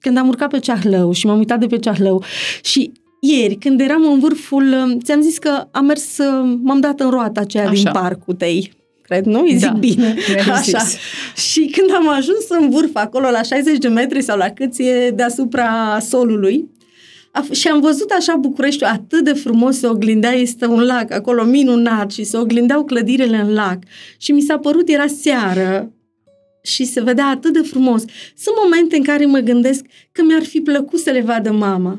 când 0.00 0.16
am 0.16 0.28
urcat 0.28 0.50
pe 0.50 0.58
Ceahlău 0.58 1.12
și 1.12 1.26
m-am 1.26 1.38
uitat 1.38 1.58
de 1.60 1.66
pe 1.66 1.78
Ceahlău 1.78 2.24
și 2.62 2.92
ieri, 3.20 3.54
când 3.54 3.80
eram 3.80 4.12
în 4.12 4.18
vârful, 4.18 4.96
ți-am 5.02 5.20
zis 5.20 5.38
că 5.38 5.68
am 5.70 5.84
mers, 5.84 6.18
m-am 6.62 6.80
dat 6.80 7.00
în 7.00 7.10
roata 7.10 7.40
aceea 7.40 7.68
Așa. 7.68 7.72
din 7.72 7.90
parcul 7.92 8.34
tăi 8.34 8.78
cred, 9.10 9.24
nu? 9.24 9.40
Îi 9.40 9.56
zic 9.56 9.68
da, 9.68 9.72
bine. 9.78 10.14
Așa. 10.52 10.78
Și 11.50 11.64
când 11.76 11.90
am 11.94 12.08
ajuns 12.08 12.44
în 12.48 12.70
vârf, 12.70 12.90
acolo 12.92 13.30
la 13.30 13.42
60 13.42 13.78
de 13.78 13.88
metri 13.88 14.22
sau 14.22 14.38
la 14.38 14.48
cât 14.48 14.72
e 14.78 15.10
deasupra 15.10 15.98
solului, 16.00 16.68
și 17.52 17.68
am 17.68 17.80
văzut 17.80 18.10
așa 18.10 18.36
Bucureștiul 18.36 18.88
atât 18.88 19.24
de 19.24 19.32
frumos 19.32 19.78
se 19.78 19.86
oglindea, 19.86 20.30
este 20.30 20.66
un 20.66 20.80
lac 20.80 21.12
acolo 21.12 21.44
minunat 21.44 22.10
și 22.10 22.24
se 22.24 22.36
oglindeau 22.36 22.84
clădirile 22.84 23.36
în 23.36 23.52
lac 23.52 23.78
și 24.16 24.32
mi 24.32 24.40
s-a 24.40 24.58
părut, 24.58 24.88
era 24.88 25.06
seară 25.06 25.92
și 26.62 26.84
se 26.84 27.02
vedea 27.02 27.26
atât 27.26 27.52
de 27.52 27.60
frumos. 27.60 28.04
Sunt 28.36 28.56
momente 28.62 28.96
în 28.96 29.02
care 29.02 29.26
mă 29.26 29.38
gândesc 29.38 29.84
că 30.12 30.22
mi-ar 30.22 30.42
fi 30.42 30.60
plăcut 30.60 30.98
să 30.98 31.10
le 31.10 31.20
vadă 31.20 31.50
mama. 31.50 31.98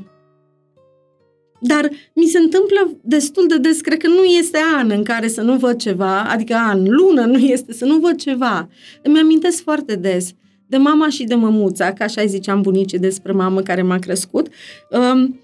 Dar 1.63 1.89
mi 2.13 2.25
se 2.25 2.37
întâmplă 2.37 2.97
destul 3.01 3.47
de 3.47 3.57
des, 3.57 3.81
cred 3.81 3.97
că 3.97 4.07
nu 4.07 4.23
este 4.23 4.59
an 4.75 4.89
în 4.89 5.03
care 5.03 5.27
să 5.27 5.41
nu 5.41 5.55
văd 5.55 5.75
ceva, 5.75 6.21
adică 6.21 6.53
an, 6.53 6.83
lună 6.83 7.25
nu 7.25 7.37
este 7.37 7.73
să 7.73 7.85
nu 7.85 7.97
văd 7.97 8.15
ceva. 8.15 8.69
Îmi 9.03 9.19
amintesc 9.19 9.63
foarte 9.63 9.95
des 9.95 10.33
de 10.67 10.77
mama 10.77 11.09
și 11.09 11.23
de 11.23 11.35
mămuța, 11.35 11.93
ca 11.93 12.03
așa 12.03 12.25
ziceam 12.25 12.61
bunicii 12.61 12.99
despre 12.99 13.31
mamă 13.31 13.61
care 13.61 13.81
m-a 13.81 13.97
crescut. 13.97 14.47
Um, 14.89 15.39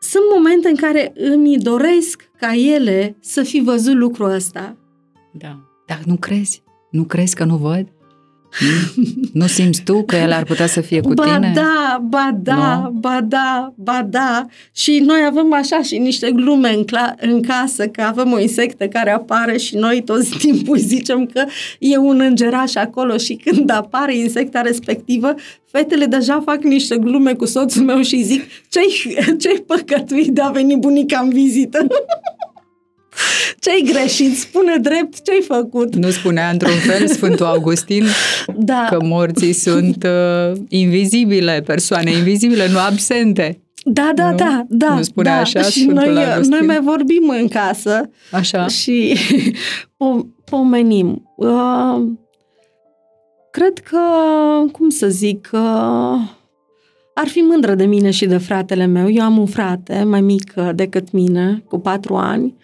sunt 0.00 0.24
momente 0.34 0.68
în 0.68 0.76
care 0.76 1.12
îmi 1.14 1.58
doresc 1.58 2.30
ca 2.38 2.54
ele 2.54 3.16
să 3.20 3.42
fi 3.42 3.60
văzut 3.60 3.94
lucrul 3.94 4.30
ăsta. 4.30 4.76
Da. 5.32 5.58
Dar 5.86 6.00
nu 6.04 6.16
crezi? 6.16 6.62
Nu 6.90 7.04
crezi 7.04 7.34
că 7.34 7.44
nu 7.44 7.56
văd? 7.56 7.86
Nu 9.32 9.46
simți 9.46 9.82
tu 9.82 10.02
că 10.02 10.16
el 10.16 10.32
ar 10.32 10.44
putea 10.44 10.66
să 10.66 10.80
fie 10.80 11.00
cu 11.00 11.12
ba 11.12 11.34
tine? 11.34 11.52
da, 11.54 12.02
ba 12.02 12.38
da, 12.42 12.80
no? 12.82 12.90
ba 12.90 13.20
da, 13.28 13.72
ba 13.76 14.06
da. 14.10 14.46
Și 14.72 15.02
noi 15.06 15.24
avem 15.28 15.52
așa 15.52 15.82
și 15.82 15.98
niște 15.98 16.30
glume 16.30 16.74
în, 16.74 16.84
cla- 16.84 17.14
în 17.20 17.42
casă, 17.42 17.88
că 17.88 18.02
avem 18.02 18.32
o 18.32 18.40
insectă 18.40 18.86
care 18.88 19.10
apare 19.10 19.56
și 19.56 19.76
noi 19.76 20.02
tot 20.02 20.38
timpul 20.38 20.78
zicem 20.78 21.26
că 21.26 21.44
e 21.78 21.96
un 21.96 22.20
îngeraș 22.20 22.74
acolo 22.74 23.16
și 23.16 23.34
când 23.34 23.70
apare 23.70 24.16
insecta 24.16 24.60
respectivă, 24.60 25.34
fetele 25.70 26.06
deja 26.06 26.42
fac 26.44 26.62
niște 26.62 26.96
glume 26.98 27.34
cu 27.34 27.44
soțul 27.44 27.82
meu 27.82 28.02
și 28.02 28.22
zic 28.22 28.42
ce-ai, 28.68 29.16
ce-ai 29.40 29.64
păcătuit 29.66 30.28
de 30.28 30.40
a 30.40 30.48
veni 30.48 30.76
bunica 30.76 31.20
în 31.20 31.28
vizită? 31.28 31.86
Ce-ai 33.58 33.84
greșit? 33.92 34.36
Spune 34.38 34.76
drept 34.76 35.22
ce-ai 35.22 35.42
făcut. 35.46 35.94
Nu 35.96 36.10
spunea 36.10 36.50
într-un 36.50 36.72
fel 36.72 37.06
Sfântul 37.06 37.46
Augustin 37.46 38.04
da. 38.56 38.86
că 38.90 38.98
morții 39.02 39.52
sunt 39.52 40.06
uh, 40.06 40.58
invizibile, 40.68 41.62
persoane 41.66 42.10
invizibile, 42.10 42.68
nu 42.68 42.78
absente. 42.78 43.60
Da, 43.84 44.10
da, 44.14 44.30
nu? 44.30 44.36
da, 44.36 44.64
da. 44.68 44.94
Nu 44.94 45.02
spune 45.02 45.28
da. 45.28 45.36
așa 45.36 45.62
și 45.62 45.80
Sfântul 45.80 46.12
noi, 46.12 46.24
Augustin? 46.24 46.56
noi 46.56 46.66
mai 46.66 46.80
vorbim 46.80 47.34
în 47.40 47.48
casă. 47.48 48.10
Așa. 48.32 48.66
Și 48.66 49.16
po- 49.98 50.26
pomenim. 50.44 51.32
Uh, 51.36 52.02
cred 53.50 53.78
că, 53.78 53.98
cum 54.72 54.88
să 54.88 55.08
zic, 55.08 55.50
uh, 55.52 55.60
ar 57.14 57.26
fi 57.26 57.38
mândră 57.38 57.74
de 57.74 57.84
mine 57.84 58.10
și 58.10 58.26
de 58.26 58.36
fratele 58.38 58.86
meu. 58.86 59.10
Eu 59.10 59.24
am 59.24 59.38
un 59.38 59.46
frate 59.46 60.02
mai 60.02 60.20
mic 60.20 60.54
decât 60.74 61.10
mine, 61.10 61.62
cu 61.68 61.78
patru 61.78 62.16
ani, 62.16 62.54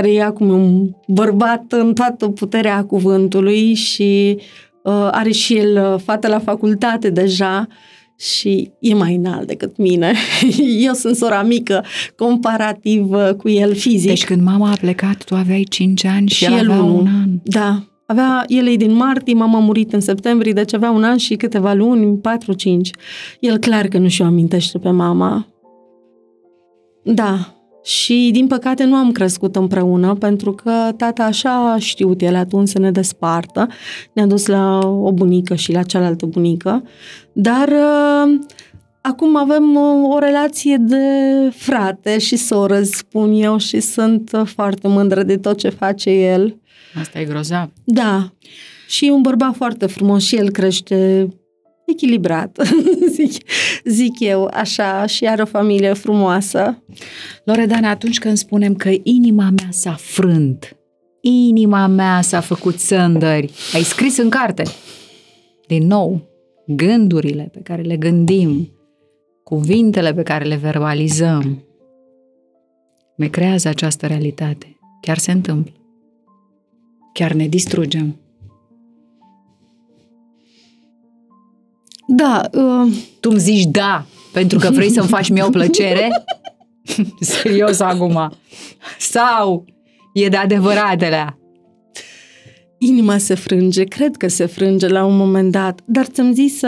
care 0.00 0.12
e 0.12 0.22
acum 0.22 0.48
un 0.48 0.90
bărbat 1.06 1.64
în 1.68 1.94
toată 1.94 2.28
puterea 2.28 2.84
cuvântului 2.84 3.74
și 3.74 4.38
uh, 4.82 5.08
are 5.10 5.30
și 5.30 5.56
el 5.56 5.92
uh, 5.92 6.00
fată 6.04 6.28
la 6.28 6.38
facultate 6.38 7.10
deja 7.10 7.66
și 8.18 8.70
e 8.80 8.94
mai 8.94 9.14
înalt 9.14 9.46
decât 9.46 9.76
mine. 9.76 10.14
Eu 10.86 10.92
sunt 10.92 11.16
sora 11.16 11.42
mică, 11.42 11.84
comparativ 12.16 13.10
uh, 13.10 13.30
cu 13.36 13.48
el 13.48 13.74
fizic. 13.74 14.08
Deci 14.08 14.24
când 14.24 14.42
mama 14.42 14.70
a 14.70 14.76
plecat, 14.80 15.24
tu 15.24 15.34
aveai 15.34 15.66
5 15.68 16.04
ani 16.04 16.28
și, 16.28 16.44
și 16.44 16.52
el 16.52 16.70
avea 16.70 16.82
un 16.82 17.06
an. 17.06 17.30
Da. 17.42 17.82
Avea, 18.06 18.44
el 18.46 18.68
e 18.68 18.76
din 18.76 18.92
martie, 18.92 19.34
mama 19.34 19.58
a 19.58 19.60
murit 19.60 19.92
în 19.92 20.00
septembrie, 20.00 20.52
deci 20.52 20.74
avea 20.74 20.90
un 20.90 21.04
an 21.04 21.16
și 21.16 21.34
câteva 21.34 21.72
luni, 21.72 22.20
4-5. 22.20 22.20
El 23.40 23.58
clar 23.58 23.86
că 23.86 23.98
nu 23.98 24.08
și-o 24.08 24.24
amintește 24.24 24.78
pe 24.78 24.90
mama. 24.90 25.46
Da, 27.02 27.57
și, 27.88 28.30
din 28.32 28.46
păcate, 28.46 28.84
nu 28.84 28.94
am 28.94 29.12
crescut 29.12 29.56
împreună, 29.56 30.14
pentru 30.14 30.52
că 30.52 30.72
tata 30.96 31.24
așa 31.24 31.72
a 31.72 31.78
știut 31.78 32.22
el 32.22 32.34
atunci 32.34 32.68
să 32.68 32.78
ne 32.78 32.90
despartă. 32.90 33.66
Ne-a 34.12 34.26
dus 34.26 34.46
la 34.46 34.78
o 34.78 35.12
bunică 35.12 35.54
și 35.54 35.72
la 35.72 35.82
cealaltă 35.82 36.26
bunică. 36.26 36.82
Dar 37.32 37.68
uh, 37.68 38.38
acum 39.00 39.36
avem 39.36 39.76
o, 39.76 40.14
o 40.14 40.18
relație 40.18 40.76
de 40.80 41.04
frate 41.50 42.18
și 42.18 42.36
soră, 42.36 42.82
spun 42.82 43.32
eu, 43.32 43.58
și 43.58 43.80
sunt 43.80 44.30
foarte 44.44 44.88
mândră 44.88 45.22
de 45.22 45.36
tot 45.36 45.58
ce 45.58 45.68
face 45.68 46.10
el. 46.10 46.60
Asta 47.00 47.20
e 47.20 47.24
grozav. 47.24 47.70
Da. 47.84 48.32
Și 48.88 49.06
e 49.06 49.10
un 49.10 49.22
bărbat 49.22 49.54
foarte 49.54 49.86
frumos 49.86 50.24
și 50.24 50.36
el 50.36 50.50
crește 50.50 51.28
echilibrat, 51.90 52.58
zic, 53.16 53.32
zic 53.84 54.20
eu, 54.20 54.50
așa, 54.52 55.06
și 55.06 55.26
are 55.26 55.42
o 55.42 55.44
familie 55.44 55.92
frumoasă. 55.92 56.82
Loredana, 57.44 57.90
atunci 57.90 58.18
când 58.18 58.36
spunem 58.36 58.74
că 58.74 58.90
inima 59.02 59.50
mea 59.56 59.68
s-a 59.70 59.92
frânt, 59.92 60.76
inima 61.20 61.86
mea 61.86 62.20
s-a 62.20 62.40
făcut 62.40 62.78
sândări, 62.78 63.52
ai 63.74 63.82
scris 63.82 64.16
în 64.16 64.28
carte. 64.28 64.62
Din 65.66 65.86
nou, 65.86 66.28
gândurile 66.66 67.48
pe 67.52 67.60
care 67.62 67.82
le 67.82 67.96
gândim, 67.96 68.72
cuvintele 69.44 70.14
pe 70.14 70.22
care 70.22 70.44
le 70.44 70.56
verbalizăm, 70.56 71.62
ne 73.16 73.28
creează 73.28 73.68
această 73.68 74.06
realitate. 74.06 74.78
Chiar 75.00 75.18
se 75.18 75.32
întâmplă. 75.32 75.72
Chiar 77.12 77.32
ne 77.32 77.46
distrugem. 77.46 78.16
Da. 82.10 82.40
Uh... 82.52 82.92
Tu 83.20 83.30
îmi 83.30 83.38
zici 83.38 83.64
da, 83.64 84.06
pentru 84.32 84.58
că 84.58 84.70
vrei 84.70 84.90
să-mi 84.90 85.08
faci 85.08 85.30
mie 85.30 85.42
o 85.42 85.48
plăcere? 85.48 86.24
Serios 87.20 87.80
acum. 87.80 88.32
Sau 88.98 89.64
e 90.14 90.28
de 90.28 90.36
adevăratele? 90.36 91.38
Inima 92.78 93.18
se 93.18 93.34
frânge, 93.34 93.84
cred 93.84 94.16
că 94.16 94.28
se 94.28 94.46
frânge 94.46 94.88
la 94.88 95.04
un 95.04 95.16
moment 95.16 95.52
dat, 95.52 95.80
dar 95.84 96.04
ți-am 96.04 96.32
zis 96.32 96.60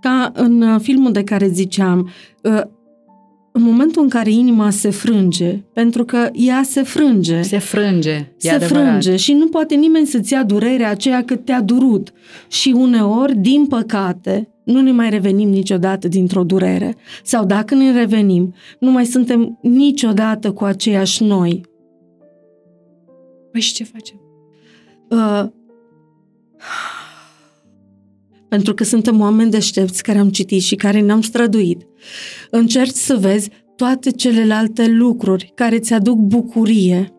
ca 0.00 0.32
în 0.34 0.78
filmul 0.78 1.12
de 1.12 1.24
care 1.24 1.48
ziceam, 1.48 2.10
în 3.58 3.64
momentul 3.64 4.02
în 4.02 4.08
care 4.08 4.30
inima 4.30 4.70
se 4.70 4.90
frânge, 4.90 5.62
pentru 5.72 6.04
că 6.04 6.30
ea 6.32 6.62
se 6.64 6.82
frânge. 6.82 7.42
Se 7.42 7.58
frânge, 7.58 8.10
e 8.10 8.32
se 8.36 8.50
adevărat. 8.50 8.86
frânge 8.86 9.16
și 9.16 9.32
nu 9.32 9.48
poate 9.48 9.74
nimeni 9.74 10.06
să-ți 10.06 10.32
ia 10.32 10.44
durerea 10.44 10.90
aceea 10.90 11.24
cât 11.24 11.44
te-a 11.44 11.60
durut. 11.60 12.12
Și 12.48 12.74
uneori, 12.76 13.36
din 13.36 13.66
păcate, 13.66 14.48
nu 14.64 14.80
ne 14.80 14.92
mai 14.92 15.10
revenim 15.10 15.48
niciodată 15.48 16.08
dintr-o 16.08 16.44
durere. 16.44 16.96
Sau 17.22 17.44
dacă 17.44 17.74
ne 17.74 17.92
revenim, 17.92 18.54
nu 18.78 18.90
mai 18.90 19.06
suntem 19.06 19.58
niciodată 19.62 20.52
cu 20.52 20.64
aceiași 20.64 21.22
noi. 21.22 21.60
Păi 23.52 23.60
și 23.60 23.74
ce 23.74 23.84
facem? 23.84 24.20
Uh, 25.10 25.38
pentru 28.48 28.74
că 28.74 28.84
suntem 28.84 29.20
oameni 29.20 29.50
deștepți 29.50 30.02
care 30.02 30.18
am 30.18 30.30
citit 30.30 30.62
și 30.62 30.74
care 30.74 31.00
ne-am 31.00 31.20
străduit. 31.20 31.87
Încerci 32.50 32.94
să 32.94 33.16
vezi 33.16 33.50
toate 33.76 34.10
celelalte 34.10 34.86
lucruri 34.86 35.52
care 35.54 35.76
îți 35.76 35.92
aduc 35.92 36.18
bucurie 36.18 37.12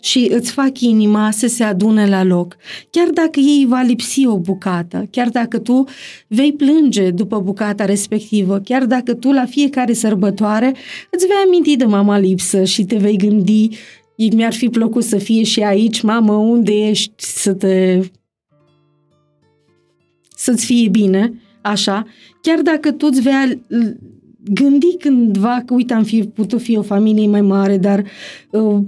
și 0.00 0.28
îți 0.30 0.50
fac 0.50 0.80
inima 0.80 1.30
să 1.30 1.46
se 1.46 1.64
adune 1.64 2.06
la 2.06 2.24
loc. 2.24 2.56
Chiar 2.90 3.08
dacă 3.08 3.40
ei 3.40 3.66
va 3.68 3.80
lipsi 3.80 4.26
o 4.26 4.38
bucată, 4.38 5.08
chiar 5.10 5.28
dacă 5.28 5.58
tu 5.58 5.84
vei 6.28 6.52
plânge 6.52 7.10
după 7.10 7.38
bucata 7.40 7.84
respectivă, 7.84 8.58
chiar 8.58 8.84
dacă 8.84 9.14
tu 9.14 9.32
la 9.32 9.44
fiecare 9.44 9.92
sărbătoare 9.92 10.74
îți 11.10 11.26
vei 11.26 11.36
aminti 11.46 11.76
de 11.76 11.84
mama 11.84 12.18
lipsă 12.18 12.64
și 12.64 12.84
te 12.84 12.96
vei 12.96 13.16
gândi 13.16 13.68
mi-ar 14.16 14.52
fi 14.52 14.68
plăcut 14.68 15.04
să 15.04 15.18
fie 15.18 15.42
și 15.42 15.60
aici, 15.60 16.02
mamă, 16.02 16.32
unde 16.32 16.72
ești 16.72 17.12
să 17.16 17.52
te 17.52 18.00
să-ți 20.36 20.64
fie 20.64 20.88
bine, 20.88 21.40
așa, 21.70 22.06
chiar 22.40 22.60
dacă 22.60 22.92
tu 22.92 23.06
îți 23.10 23.20
vei 23.20 23.62
gândi 24.52 24.96
cândva 24.96 25.62
că, 25.66 25.74
uite, 25.74 25.94
am 25.94 26.02
fi 26.02 26.22
putut 26.22 26.60
fi 26.60 26.76
o 26.76 26.82
familie 26.82 27.26
mai 27.26 27.40
mare, 27.40 27.78
dar 27.78 28.04
uh, 28.50 28.82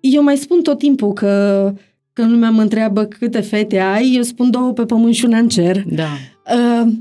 eu 0.00 0.22
mai 0.22 0.36
spun 0.36 0.62
tot 0.62 0.78
timpul 0.78 1.12
că 1.12 1.72
când 2.12 2.30
lumea 2.30 2.50
mă 2.50 2.60
întreabă 2.60 3.04
câte 3.04 3.40
fete 3.40 3.78
ai, 3.78 4.12
eu 4.14 4.22
spun 4.22 4.50
două 4.50 4.72
pe 4.72 4.84
pământ 4.84 5.14
și 5.14 5.24
una 5.24 5.38
în 5.38 5.48
cer. 5.48 5.84
Da. 5.86 6.08
Uh, 6.54 6.92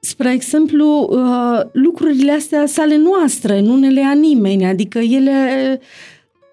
spre 0.00 0.32
exemplu, 0.32 1.08
uh, 1.10 1.60
lucrurile 1.72 2.32
astea 2.32 2.66
sale 2.66 2.96
noastre, 2.96 3.60
nu 3.60 3.76
ne 3.76 3.88
le 3.88 4.00
ia 4.00 4.12
nimeni, 4.12 4.64
adică 4.64 4.98
ele... 4.98 5.80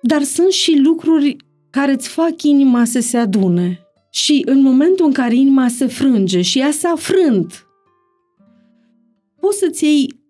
Dar 0.01 0.21
sunt 0.21 0.51
și 0.51 0.79
lucruri 0.83 1.35
care 1.69 1.91
îți 1.91 2.07
fac 2.07 2.43
inima 2.43 2.85
să 2.85 2.99
se 2.99 3.17
adune. 3.17 3.84
Și 4.15 4.41
în 4.45 4.61
momentul 4.61 5.05
în 5.05 5.11
care 5.11 5.35
inima 5.35 5.67
se 5.67 5.85
frânge 5.85 6.41
și 6.41 6.59
ea 6.59 6.71
s-a 6.71 6.95
frânt, 6.97 7.67
poți 9.39 9.57
să-ți 9.57 9.83
iei 9.83 10.24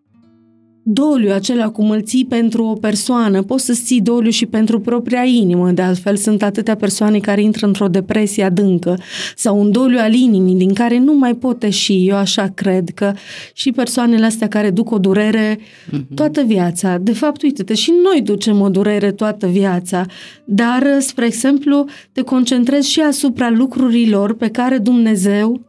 doliu 0.87 1.31
acela 1.31 1.69
cum 1.69 1.89
îl 1.89 2.01
ții 2.01 2.25
pentru 2.25 2.65
o 2.65 2.73
persoană, 2.73 3.41
poți 3.41 3.65
să-ți 3.65 3.83
ții 3.83 4.01
doliu 4.01 4.29
și 4.29 4.45
pentru 4.45 4.79
propria 4.79 5.23
inimă, 5.23 5.71
de 5.71 5.81
altfel 5.81 6.15
sunt 6.15 6.43
atâtea 6.43 6.75
persoane 6.75 7.19
care 7.19 7.41
intră 7.41 7.65
într-o 7.65 7.87
depresie 7.87 8.43
adâncă 8.43 8.97
sau 9.35 9.59
un 9.59 9.71
doliu 9.71 9.99
al 9.99 10.13
inimii 10.13 10.55
din 10.55 10.73
care 10.73 10.99
nu 10.99 11.13
mai 11.13 11.33
pot 11.33 11.63
ieși, 11.63 12.07
eu 12.07 12.15
așa 12.15 12.51
cred 12.55 12.89
că 12.89 13.13
și 13.53 13.71
persoanele 13.71 14.25
astea 14.25 14.47
care 14.47 14.69
duc 14.69 14.91
o 14.91 14.97
durere 14.97 15.57
mm-hmm. 15.57 16.15
toată 16.15 16.41
viața, 16.41 16.97
de 16.97 17.13
fapt, 17.13 17.41
uite-te, 17.41 17.73
și 17.73 17.93
noi 18.03 18.21
ducem 18.21 18.61
o 18.61 18.69
durere 18.69 19.11
toată 19.11 19.47
viața, 19.47 20.05
dar, 20.45 20.87
spre 20.99 21.25
exemplu, 21.25 21.85
te 22.11 22.21
concentrezi 22.21 22.91
și 22.91 22.99
asupra 23.01 23.49
lucrurilor 23.49 24.35
pe 24.35 24.47
care 24.47 24.77
Dumnezeu 24.77 25.61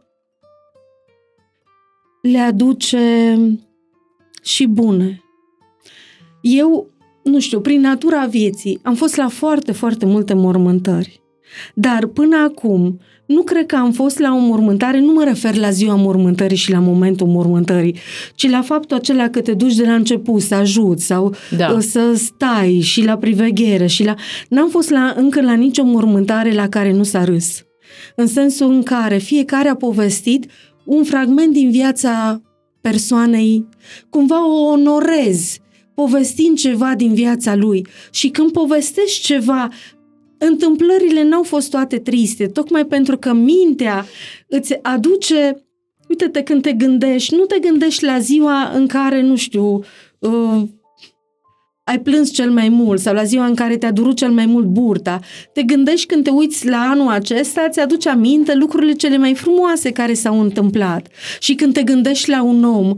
le 2.21 2.39
aduce 2.39 2.97
și 4.47 4.65
bune. 4.65 5.21
Eu, 6.41 6.89
nu 7.23 7.39
știu, 7.39 7.59
prin 7.59 7.81
natura 7.81 8.25
vieții, 8.25 8.79
am 8.83 8.95
fost 8.95 9.15
la 9.15 9.27
foarte, 9.27 9.71
foarte 9.71 10.05
multe 10.05 10.33
mormântări. 10.33 11.21
Dar 11.73 12.05
până 12.05 12.37
acum, 12.37 12.99
nu 13.25 13.41
cred 13.41 13.65
că 13.65 13.75
am 13.75 13.91
fost 13.91 14.19
la 14.19 14.33
o 14.33 14.37
mormântare, 14.37 14.99
nu 14.99 15.13
mă 15.13 15.23
refer 15.23 15.55
la 15.55 15.69
ziua 15.69 15.95
mormântării 15.95 16.57
și 16.57 16.71
la 16.71 16.79
momentul 16.79 17.27
mormântării, 17.27 17.95
ci 18.35 18.49
la 18.49 18.61
faptul 18.61 18.97
acela 18.97 19.29
că 19.29 19.41
te 19.41 19.53
duci 19.53 19.75
de 19.75 19.85
la 19.85 19.93
început 19.93 20.41
să 20.41 20.55
ajuți 20.55 21.05
sau 21.05 21.35
da. 21.57 21.71
Uh, 21.71 21.79
să 21.79 22.13
stai 22.15 22.79
și 22.79 23.03
la 23.03 23.17
priveghere 23.17 23.87
și 23.87 24.03
la... 24.03 24.15
N-am 24.49 24.69
fost 24.69 24.89
la, 24.89 25.13
încă 25.17 25.41
la 25.41 25.53
nicio 25.53 25.83
mormântare 25.83 26.53
la 26.53 26.69
care 26.69 26.91
nu 26.91 27.03
s-a 27.03 27.23
râs. 27.23 27.65
În 28.15 28.27
sensul 28.27 28.71
în 28.71 28.83
care 28.83 29.17
fiecare 29.17 29.69
a 29.69 29.75
povestit 29.75 30.51
un 30.85 31.03
fragment 31.03 31.53
din 31.53 31.71
viața 31.71 32.41
persoanei, 32.89 33.67
cumva 34.09 34.47
o 34.47 34.65
onorezi, 34.65 35.61
povestind 35.93 36.57
ceva 36.57 36.93
din 36.95 37.13
viața 37.13 37.55
lui. 37.55 37.87
Și 38.11 38.29
când 38.29 38.51
povestești 38.51 39.21
ceva, 39.21 39.69
întâmplările 40.37 41.23
n-au 41.23 41.43
fost 41.43 41.69
toate 41.69 41.97
triste, 41.97 42.47
tocmai 42.47 42.85
pentru 42.85 43.17
că 43.17 43.33
mintea 43.33 44.05
îți 44.47 44.79
aduce 44.81 45.61
Uite-te 46.09 46.43
când 46.43 46.61
te 46.61 46.73
gândești, 46.73 47.35
nu 47.35 47.45
te 47.45 47.59
gândești 47.59 48.03
la 48.03 48.19
ziua 48.19 48.71
în 48.73 48.87
care, 48.87 49.21
nu 49.21 49.35
știu, 49.35 49.83
uh, 50.19 50.61
ai 51.87 51.99
plâns 51.99 52.31
cel 52.31 52.51
mai 52.51 52.69
mult 52.69 52.99
sau 52.99 53.13
la 53.13 53.23
ziua 53.23 53.45
în 53.45 53.55
care 53.55 53.77
te-a 53.77 53.91
durut 53.91 54.15
cel 54.15 54.31
mai 54.31 54.45
mult 54.45 54.65
burta. 54.65 55.19
Te 55.53 55.61
gândești 55.63 56.05
când 56.05 56.23
te 56.23 56.29
uiți 56.29 56.67
la 56.67 56.77
anul 56.77 57.11
acesta, 57.11 57.69
ți-aduce 57.69 58.09
aminte 58.09 58.55
lucrurile 58.55 58.91
cele 58.91 59.17
mai 59.17 59.33
frumoase 59.33 59.91
care 59.91 60.13
s-au 60.13 60.39
întâmplat. 60.41 61.07
Și 61.39 61.55
când 61.55 61.73
te 61.73 61.83
gândești 61.83 62.29
la 62.29 62.43
un 62.43 62.63
om 62.63 62.89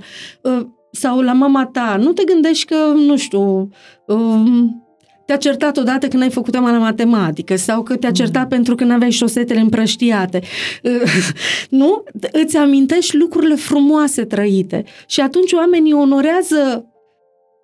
uh, 0.42 0.66
sau 0.92 1.20
la 1.20 1.34
mama 1.34 1.66
ta, 1.66 1.98
nu 2.00 2.12
te 2.12 2.24
gândești 2.24 2.66
că, 2.66 2.76
nu 2.96 3.18
știu, 3.18 3.70
um, 4.08 4.84
te-a 5.26 5.38
certat 5.38 5.78
odată 5.78 6.08
când 6.08 6.24
ai 6.24 6.30
făcut 6.30 6.52
tema 6.52 6.72
la 6.72 6.78
matematică 6.78 7.56
sau 7.56 7.84
că 7.84 7.96
te-a 7.96 8.12
certat 8.12 8.44
mm. 8.44 8.50
pentru 8.50 8.76
că 8.76 8.84
nu 8.84 8.94
aveai 8.94 9.12
șosetele 9.12 9.60
împrăștiate. 9.60 10.42
Uh, 10.84 11.02
nu? 11.80 12.04
Îți 12.32 12.58
amintești 12.58 13.18
lucrurile 13.18 13.56
frumoase 13.56 14.26
trăite. 14.26 14.84
Și 15.08 15.22
atunci 15.22 15.52
oamenii 15.52 15.94
onorează 15.94 16.86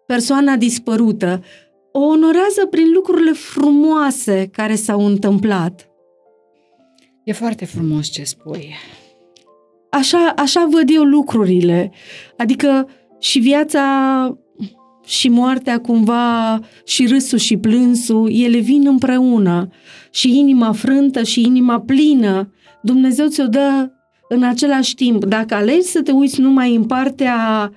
persoana 0.06 0.56
dispărută, 0.56 1.44
o 1.92 2.00
onorează 2.00 2.66
prin 2.70 2.92
lucrurile 2.94 3.32
frumoase 3.32 4.50
care 4.52 4.76
s-au 4.76 5.06
întâmplat. 5.06 5.90
E 7.24 7.32
foarte 7.32 7.66
frumos 7.66 8.08
ce 8.08 8.24
spui. 8.24 8.74
Așa, 9.90 10.34
așa 10.36 10.68
văd 10.72 10.90
eu 10.90 11.04
lucrurile. 11.04 11.92
Adică 12.38 12.90
și 13.20 13.40
viața 13.40 13.84
și 15.06 15.30
moartea 15.30 15.80
cumva, 15.80 16.60
și 16.86 17.08
râsul 17.08 17.38
și 17.38 17.58
plânsul, 17.58 18.30
ele 18.32 18.58
vin 18.58 18.88
împreună. 18.88 19.70
Și 20.10 20.38
inima 20.38 20.72
frântă 20.72 21.24
și 21.24 21.42
inima 21.42 21.80
plină, 21.80 22.54
Dumnezeu 22.82 23.28
ți-o 23.28 23.48
dă 23.48 23.92
în 24.30 24.44
același 24.44 24.96
timp. 24.96 25.26
Dacă 25.26 25.54
alegi 25.54 25.82
să 25.88 26.02
te 26.02 26.12
uiți 26.12 26.42
numai 26.42 26.76
în 26.76 26.86
partea 26.86 27.72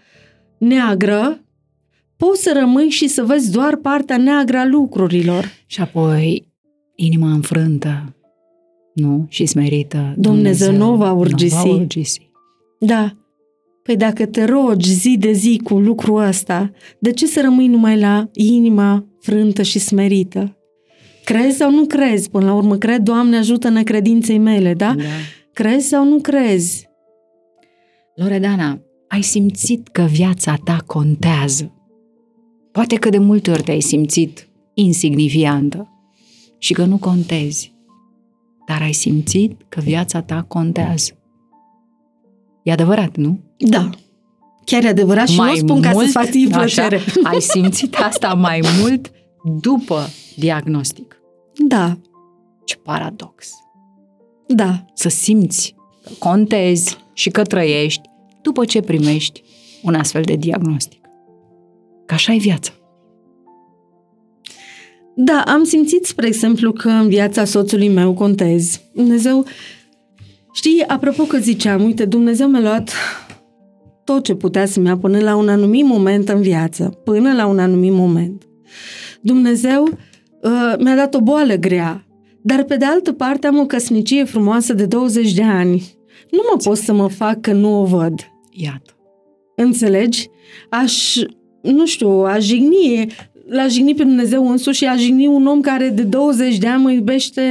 neagră, 0.59 1.40
poți 2.18 2.42
să 2.42 2.56
rămâi 2.58 2.88
și 2.88 3.08
să 3.08 3.22
vezi 3.22 3.50
doar 3.50 3.76
partea 3.76 4.16
neagră 4.16 4.58
a 4.58 4.66
lucrurilor. 4.66 5.52
Și 5.66 5.80
apoi 5.80 6.52
inima 6.94 7.30
înfrântă, 7.30 8.16
nu? 8.94 9.26
Și 9.28 9.46
smerită. 9.46 10.14
Dumnezeu, 10.16 10.66
Dumnezeu 10.66 10.72
nu 10.72 10.96
va 10.96 11.12
urgisi. 11.12 11.66
Nu 11.66 11.72
va 11.72 11.78
urgisi. 11.78 12.30
Da. 12.78 13.12
Păi 13.82 13.96
dacă 13.96 14.26
te 14.26 14.44
rogi 14.44 14.92
zi 14.92 15.16
de 15.18 15.32
zi 15.32 15.60
cu 15.64 15.78
lucrul 15.78 16.22
ăsta, 16.22 16.70
de 16.98 17.12
ce 17.12 17.26
să 17.26 17.40
rămâi 17.40 17.66
numai 17.66 17.98
la 17.98 18.28
inima 18.32 19.06
frântă 19.20 19.62
și 19.62 19.78
smerită? 19.78 20.56
Crezi 21.24 21.56
sau 21.56 21.70
nu 21.70 21.86
crezi? 21.86 22.30
Până 22.30 22.44
la 22.44 22.54
urmă, 22.54 22.76
cred, 22.76 23.02
Doamne, 23.02 23.36
ajută-ne 23.36 23.82
credinței 23.82 24.38
mele, 24.38 24.74
da? 24.74 24.94
da? 24.96 25.02
Crezi 25.52 25.88
sau 25.88 26.04
nu 26.04 26.20
crezi? 26.20 26.88
Loredana, 28.14 28.80
ai 29.08 29.22
simțit 29.22 29.88
că 29.88 30.02
viața 30.02 30.54
ta 30.64 30.78
contează 30.86 31.77
Poate 32.72 32.96
că 32.96 33.08
de 33.08 33.18
multe 33.18 33.50
ori 33.50 33.62
te-ai 33.62 33.80
simțit 33.80 34.48
insignifiantă 34.74 35.88
și 36.58 36.72
că 36.72 36.84
nu 36.84 36.96
contezi, 36.96 37.74
dar 38.66 38.82
ai 38.82 38.92
simțit 38.92 39.60
că 39.68 39.80
viața 39.80 40.22
ta 40.22 40.42
contează. 40.42 41.12
E 42.62 42.72
adevărat, 42.72 43.16
nu? 43.16 43.38
Da. 43.56 43.90
Chiar 44.64 44.84
e 44.84 44.88
adevărat 44.88 45.28
și 45.28 45.36
mai 45.36 45.50
nu 45.50 45.56
spun 45.56 45.68
mult, 45.68 45.82
ca 45.82 45.92
să-ți 45.92 46.12
faci 46.12 46.48
plăcere. 46.48 46.96
Așa, 46.96 47.20
ai 47.22 47.40
simțit 47.40 47.94
asta 47.94 48.34
mai 48.34 48.60
mult 48.80 49.10
după 49.60 50.08
diagnostic. 50.36 51.20
Da. 51.68 51.98
Ce 52.64 52.76
paradox. 52.76 53.48
Da. 54.46 54.84
Să 54.94 55.08
simți 55.08 55.74
că 56.02 56.10
contezi 56.18 56.96
și 57.12 57.30
că 57.30 57.42
trăiești 57.42 58.08
după 58.42 58.64
ce 58.64 58.80
primești 58.80 59.42
un 59.82 59.94
astfel 59.94 60.22
de 60.22 60.34
diagnostic. 60.34 60.97
Că 62.09 62.14
așa 62.14 62.32
e 62.32 62.39
viața. 62.39 62.72
Da, 65.14 65.43
am 65.47 65.64
simțit, 65.64 66.05
spre 66.05 66.26
exemplu, 66.26 66.72
că 66.72 66.89
în 66.89 67.09
viața 67.09 67.44
soțului 67.44 67.89
meu 67.89 68.14
contez. 68.14 68.80
Dumnezeu, 68.94 69.44
știi, 70.52 70.85
apropo 70.86 71.22
că 71.22 71.39
ziceam, 71.39 71.85
uite, 71.85 72.05
Dumnezeu 72.05 72.48
mi-a 72.48 72.60
luat 72.60 72.93
tot 74.05 74.24
ce 74.24 74.35
putea 74.35 74.66
să-mi 74.66 74.86
ia 74.86 74.97
până 74.97 75.18
la 75.18 75.36
un 75.36 75.48
anumit 75.48 75.85
moment 75.85 76.28
în 76.28 76.40
viață. 76.40 77.01
Până 77.05 77.35
la 77.35 77.47
un 77.47 77.59
anumit 77.59 77.93
moment. 77.93 78.43
Dumnezeu 79.20 79.82
uh, 79.82 80.74
mi-a 80.78 80.97
dat 80.97 81.14
o 81.14 81.20
boală 81.20 81.55
grea, 81.55 82.06
dar 82.43 82.64
pe 82.64 82.76
de 82.76 82.85
altă 82.85 83.12
parte 83.12 83.47
am 83.47 83.59
o 83.59 83.66
căsnicie 83.66 84.24
frumoasă 84.24 84.72
de 84.72 84.86
20 84.86 85.32
de 85.32 85.43
ani. 85.43 85.97
Nu 86.30 86.40
mă 86.51 86.56
pot 86.64 86.76
să 86.76 86.93
mă 86.93 87.09
fac 87.09 87.40
că 87.40 87.52
nu 87.52 87.80
o 87.80 87.85
văd. 87.85 88.14
Iată. 88.51 88.97
Înțelegi? 89.56 90.28
Aș, 90.70 91.16
nu 91.60 91.86
știu, 91.86 92.09
aș 92.09 92.44
jigni, 92.44 93.06
l-a 93.48 93.66
jignit 93.66 93.97
pe 93.97 94.02
Dumnezeu 94.02 94.51
însuși 94.51 94.78
și 94.78 94.86
a 94.86 94.97
jigni 94.97 95.26
un 95.26 95.47
om 95.47 95.60
care 95.60 95.89
de 95.89 96.02
20 96.02 96.59
de 96.59 96.66
ani 96.66 96.82
mă 96.82 96.90
iubește 96.90 97.43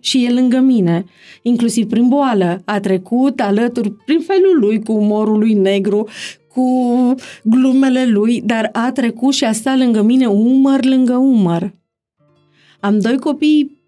și 0.00 0.24
e 0.24 0.32
lângă 0.32 0.58
mine, 0.58 1.04
inclusiv 1.42 1.86
prin 1.86 2.08
boală. 2.08 2.62
A 2.64 2.80
trecut 2.80 3.40
alături, 3.40 3.92
prin 3.92 4.20
felul 4.20 4.58
lui, 4.60 4.82
cu 4.82 4.92
umorul 4.92 5.38
lui 5.38 5.52
negru, 5.52 6.08
cu 6.48 7.14
glumele 7.42 8.06
lui, 8.06 8.42
dar 8.44 8.68
a 8.72 8.92
trecut 8.92 9.34
și 9.34 9.44
a 9.44 9.52
stat 9.52 9.78
lângă 9.78 10.02
mine 10.02 10.26
umăr 10.26 10.84
lângă 10.84 11.16
umăr. 11.16 11.74
Am 12.80 12.98
doi 12.98 13.18
copii 13.18 13.80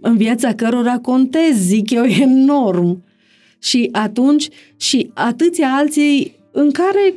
în 0.00 0.16
viața 0.16 0.54
cărora 0.54 0.98
contez, 0.98 1.56
zic 1.56 1.90
eu, 1.90 2.04
enorm. 2.28 3.04
Și 3.58 3.88
atunci, 3.92 4.48
și 4.76 5.10
atâția 5.14 5.68
alții 5.68 6.34
în 6.52 6.70
care 6.70 7.14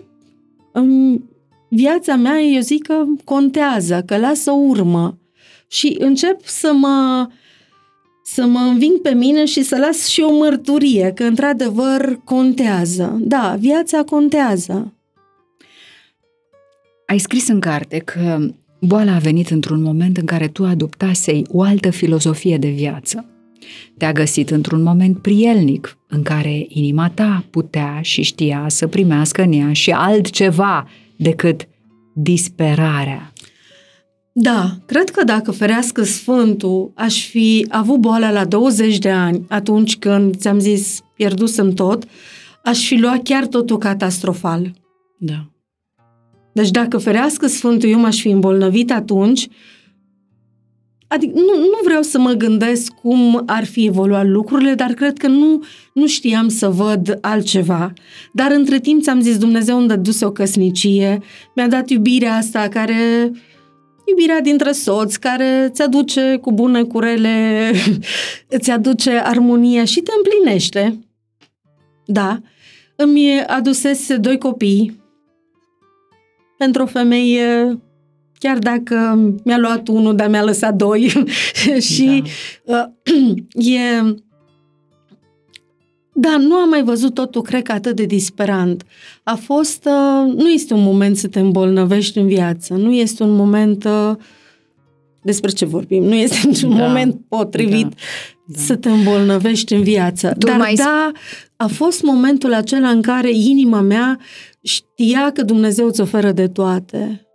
în 0.71 1.19
viața 1.69 2.15
mea, 2.15 2.39
eu 2.39 2.61
zic 2.61 2.83
că 2.83 3.03
contează, 3.23 4.03
că 4.05 4.17
lasă 4.17 4.51
urmă. 4.51 5.17
Și 5.67 5.95
încep 5.99 6.45
să 6.45 6.71
mă, 6.73 7.27
să 8.23 8.45
mă 8.45 8.59
înving 8.59 9.01
pe 9.01 9.13
mine 9.13 9.45
și 9.45 9.61
să 9.61 9.77
las 9.77 10.07
și 10.07 10.21
o 10.21 10.37
mărturie, 10.37 11.11
că 11.15 11.23
într-adevăr 11.23 12.19
contează. 12.23 13.17
Da, 13.21 13.55
viața 13.59 14.03
contează. 14.03 14.93
Ai 17.07 17.17
scris 17.17 17.47
în 17.47 17.59
carte 17.59 17.97
că 17.97 18.39
boala 18.79 19.13
a 19.13 19.19
venit 19.19 19.49
într-un 19.49 19.81
moment 19.81 20.17
în 20.17 20.25
care 20.25 20.47
tu 20.47 20.65
adoptasei 20.65 21.45
o 21.49 21.61
altă 21.61 21.89
filozofie 21.89 22.57
de 22.57 22.69
viață. 22.69 23.25
Te-a 23.97 24.11
găsit 24.11 24.49
într-un 24.49 24.81
moment 24.81 25.21
prielnic 25.21 25.97
în 26.07 26.21
care 26.21 26.65
inima 26.67 27.09
ta 27.09 27.45
putea 27.49 27.99
și 28.01 28.21
știa 28.21 28.65
să 28.67 28.87
primească 28.87 29.41
în 29.41 29.51
ea 29.51 29.73
și 29.73 29.91
altceva 29.91 30.87
decât 31.17 31.67
disperarea. 32.13 33.33
Da, 34.39 34.77
cred 34.85 35.09
că 35.09 35.23
dacă 35.23 35.51
ferească 35.51 36.03
Sfântul, 36.03 36.91
aș 36.95 37.27
fi 37.27 37.65
avut 37.69 37.99
boala 37.99 38.31
la 38.31 38.45
20 38.45 38.97
de 38.97 39.09
ani, 39.09 39.45
atunci 39.49 39.97
când 39.97 40.35
ți-am 40.35 40.59
zis 40.59 40.99
pierdusem 41.15 41.71
tot, 41.71 42.03
aș 42.63 42.87
fi 42.87 42.95
luat 42.95 43.23
chiar 43.23 43.45
totul 43.45 43.77
catastrofal. 43.77 44.73
Da. 45.17 45.51
Deci 46.53 46.71
dacă 46.71 46.97
ferească 46.97 47.47
Sfântul, 47.47 47.89
eu 47.89 47.99
m-aș 47.99 48.21
fi 48.21 48.29
îmbolnăvit 48.29 48.91
atunci, 48.91 49.47
Adică 51.07 51.39
nu, 51.39 51.57
nu 51.57 51.79
vreau 51.83 52.01
să 52.01 52.19
mă 52.19 52.31
gândesc 52.31 52.91
cum 52.91 53.43
ar 53.45 53.65
fi 53.65 53.85
evoluat 53.85 54.27
lucrurile, 54.27 54.73
dar 54.73 54.93
cred 54.93 55.17
că 55.17 55.27
nu, 55.27 55.63
nu 55.93 56.07
știam 56.07 56.47
să 56.47 56.69
văd 56.69 57.17
altceva. 57.21 57.93
Dar 58.33 58.51
între 58.51 58.79
timp 58.79 59.01
ți-am 59.01 59.21
zis, 59.21 59.37
Dumnezeu 59.37 59.77
îmi 59.77 59.87
dăduse 59.87 60.25
o 60.25 60.31
căsnicie, 60.31 61.19
mi-a 61.55 61.67
dat 61.67 61.89
iubirea 61.89 62.35
asta 62.35 62.67
care 62.67 63.31
iubirea 64.07 64.41
dintre 64.41 64.71
soți 64.71 65.19
care 65.19 65.63
îți 65.69 65.81
aduce 65.81 66.37
cu 66.41 66.51
bune, 66.51 66.83
cu 66.83 66.99
rele, 66.99 67.71
îți 68.57 68.71
aduce 68.71 69.11
armonia 69.11 69.85
și 69.85 70.01
te 70.01 70.11
împlinește. 70.17 70.99
Da, 72.05 72.41
îmi 72.95 73.43
adusese 73.47 74.17
doi 74.17 74.37
copii 74.37 75.05
pentru 76.57 76.81
o 76.81 76.85
femeie 76.85 77.79
chiar 78.39 78.57
dacă 78.57 79.19
mi-a 79.43 79.57
luat 79.57 79.87
unul, 79.87 80.15
dar 80.15 80.29
mi-a 80.29 80.43
lăsat 80.43 80.75
doi 80.75 81.13
și 81.93 82.23
da. 82.65 82.93
uh, 83.05 83.65
e... 83.73 84.15
Da, 86.19 86.37
nu 86.37 86.55
am 86.55 86.69
mai 86.69 86.83
văzut 86.83 87.13
totul, 87.13 87.41
cred 87.41 87.63
că 87.63 87.71
atât 87.71 87.95
de 87.95 88.05
disperant. 88.05 88.83
A 89.23 89.35
fost, 89.35 89.85
uh, 89.85 90.33
nu 90.33 90.49
este 90.49 90.73
un 90.73 90.83
moment 90.83 91.17
să 91.17 91.27
te 91.27 91.39
îmbolnăvești 91.39 92.17
în 92.17 92.27
viață, 92.27 92.73
nu 92.73 92.93
este 92.93 93.23
un 93.23 93.35
moment 93.35 93.83
uh, 93.83 94.15
despre 95.21 95.51
ce 95.51 95.65
vorbim, 95.65 96.03
nu 96.03 96.15
este 96.15 96.37
niciun 96.47 96.77
da. 96.77 96.87
moment 96.87 97.19
potrivit 97.27 97.87
da. 97.87 97.95
Da. 98.45 98.59
să 98.59 98.75
te 98.75 98.89
îmbolnăvești 98.89 99.73
în 99.73 99.83
viață. 99.83 100.35
Tu 100.39 100.45
Dar 100.45 100.57
mai 100.57 100.73
da, 100.73 101.11
a 101.55 101.67
fost 101.67 102.01
momentul 102.01 102.53
acela 102.53 102.89
în 102.89 103.01
care 103.01 103.29
inima 103.31 103.81
mea 103.81 104.19
știa 104.61 105.31
că 105.33 105.43
Dumnezeu 105.43 105.87
îți 105.87 106.01
oferă 106.01 106.31
de 106.31 106.47
toate 106.47 107.26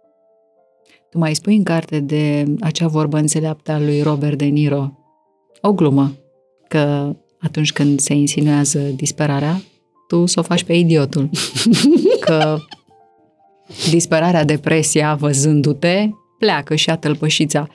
tu 1.13 1.19
mai 1.19 1.35
spui 1.35 1.57
în 1.57 1.63
carte 1.63 2.01
de 2.01 2.45
acea 2.61 2.87
vorbă 2.87 3.19
înțeleaptă 3.19 3.73
a 3.73 3.79
lui 3.79 4.03
Robert 4.03 4.39
De 4.39 4.45
Niro, 4.45 4.99
o 5.61 5.73
glumă, 5.73 6.17
că 6.69 7.17
atunci 7.39 7.73
când 7.73 8.01
se 8.01 8.15
insinuează 8.15 8.79
disperarea, 8.79 9.63
tu 10.09 10.27
să 10.27 10.41
o 10.41 10.43
faci 10.43 10.63
pe 10.63 10.73
idiotul. 10.73 11.31
că 12.27 12.59
disperarea, 13.91 14.45
depresia, 14.45 15.15
văzându-te, 15.15 16.09
pleacă 16.39 16.75
și 16.75 16.91
a 16.91 16.97
tălpășița. 16.97 17.69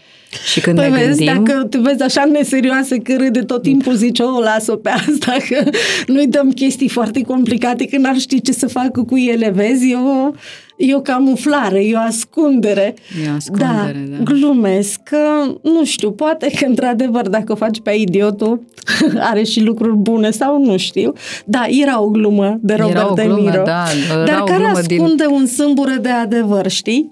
Și 0.52 0.62
când 0.62 0.78
păi 0.78 0.90
ne 0.90 0.98
vezi, 0.98 1.24
gândim... 1.24 1.44
dacă 1.44 1.64
te 1.64 1.78
vezi 1.78 2.04
așa 2.04 2.26
neserioasă 2.26 2.98
că 2.98 3.16
râde 3.18 3.42
tot 3.42 3.62
timpul, 3.62 3.96
zice, 3.96 4.24
o, 4.24 4.40
las-o 4.40 4.76
pe 4.76 4.90
asta, 4.90 5.36
că 5.50 5.70
nu-i 6.08 6.28
dăm 6.28 6.52
chestii 6.52 6.90
foarte 6.90 7.22
complicate, 7.22 7.86
că 7.86 7.98
n-ar 7.98 8.18
ști 8.18 8.42
ce 8.42 8.52
să 8.52 8.68
facă 8.68 9.04
cu 9.04 9.18
ele, 9.18 9.50
vezi? 9.50 9.92
Eu 9.92 10.36
e 10.78 10.96
o 10.96 11.02
camuflare, 11.02 11.86
e 11.86 11.94
o 11.94 12.00
ascundere. 12.00 12.94
E 13.26 13.32
o 13.32 13.36
ascundere, 13.36 14.06
da. 14.10 14.18
da. 14.18 14.24
glumesc 14.24 15.00
că, 15.04 15.18
nu 15.64 15.86
știu, 15.86 16.12
poate 16.12 16.52
că 16.60 16.66
într-adevăr 16.66 17.30
dacă 17.30 17.52
o 17.52 17.56
faci 17.56 17.82
pe 17.82 17.92
idiotul 17.92 18.66
are 19.30 19.44
și 19.44 19.62
lucruri 19.62 19.96
bune 19.96 20.32
sau 20.32 20.64
nu 20.64 20.78
știu. 20.78 21.14
Da, 21.46 21.66
era 21.68 22.02
o 22.02 22.10
glumă 22.10 22.58
de 22.62 22.74
Robert 22.74 22.96
era 22.96 23.12
o 23.12 23.14
glumă, 23.14 23.36
De 23.36 23.42
Niro. 23.42 23.64
Da, 23.64 23.84
dar 24.26 24.44
care 24.44 24.64
ascunde 24.64 25.26
din... 25.26 25.36
un 25.36 25.46
sâmbure 25.46 25.98
de 26.02 26.10
adevăr, 26.10 26.68
știi? 26.68 27.12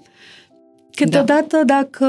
Câteodată 0.94 1.62
da. 1.64 1.74
dacă 1.74 2.06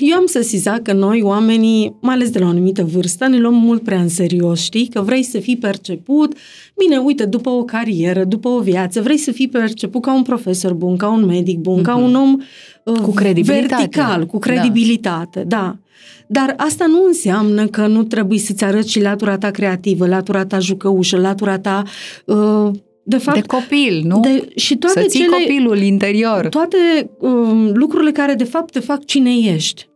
eu 0.00 0.16
am 0.16 0.26
sesizat 0.26 0.82
că 0.82 0.92
noi, 0.92 1.22
oamenii, 1.22 1.96
mai 2.00 2.14
ales 2.14 2.30
de 2.30 2.38
la 2.38 2.46
o 2.46 2.48
anumită 2.48 2.84
vârstă, 2.84 3.26
ne 3.26 3.38
luăm 3.38 3.54
mult 3.54 3.82
prea 3.82 4.00
în 4.00 4.08
serios, 4.08 4.62
știi? 4.62 4.86
Că 4.86 5.00
vrei 5.00 5.22
să 5.22 5.38
fii 5.38 5.56
perceput, 5.56 6.36
bine, 6.76 6.96
uite, 6.96 7.24
după 7.24 7.50
o 7.50 7.64
carieră, 7.64 8.24
după 8.24 8.48
o 8.48 8.60
viață, 8.60 9.00
vrei 9.00 9.16
să 9.16 9.32
fii 9.32 9.48
perceput 9.48 10.02
ca 10.02 10.14
un 10.14 10.22
profesor 10.22 10.74
bun, 10.74 10.96
ca 10.96 11.08
un 11.08 11.24
medic 11.24 11.58
bun, 11.58 11.80
mm-hmm. 11.80 11.84
ca 11.84 11.94
mhm. 11.94 12.04
un 12.04 12.14
om 12.14 12.42
uh, 12.84 13.00
cu 13.00 13.10
credibilitate. 13.10 13.74
vertical, 13.74 14.26
cu 14.26 14.38
credibilitate, 14.38 15.44
da. 15.46 15.56
da. 15.56 15.78
Dar 16.26 16.54
asta 16.56 16.86
nu 16.86 17.04
înseamnă 17.06 17.66
că 17.66 17.86
nu 17.86 18.02
trebuie 18.02 18.38
să-ți 18.38 18.64
arăți 18.64 18.90
și 18.90 19.00
latura 19.00 19.38
ta 19.38 19.50
creativă, 19.50 20.06
latura 20.06 20.46
ta 20.46 20.58
jucăușă, 20.58 21.16
latura 21.16 21.58
ta 21.58 21.82
uh, 22.24 22.70
de 23.02 23.16
fapt, 23.16 23.40
de 23.40 23.46
copil, 23.46 24.02
nu? 24.04 24.20
De, 24.20 24.48
și 24.54 24.76
toate 24.76 25.00
să 25.00 25.06
ții 25.06 25.20
cele, 25.20 25.36
copilul 25.36 25.78
interior. 25.78 26.48
Toate 26.48 27.10
um, 27.18 27.70
lucrurile 27.74 28.12
care 28.12 28.34
de 28.34 28.44
fapt 28.44 28.72
te 28.72 28.80
fac 28.80 29.04
cine 29.04 29.30
ești. 29.30 29.89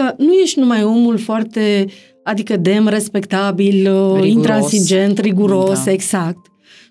Că 0.00 0.14
nu 0.16 0.32
ești 0.32 0.58
numai 0.58 0.82
omul 0.82 1.18
foarte, 1.18 1.86
adică 2.24 2.56
dem, 2.56 2.88
respectabil, 2.88 3.92
uh, 3.92 4.20
riguros. 4.20 4.26
intransigent, 4.26 5.18
riguros, 5.18 5.84
da. 5.84 5.90
exact. 5.90 6.46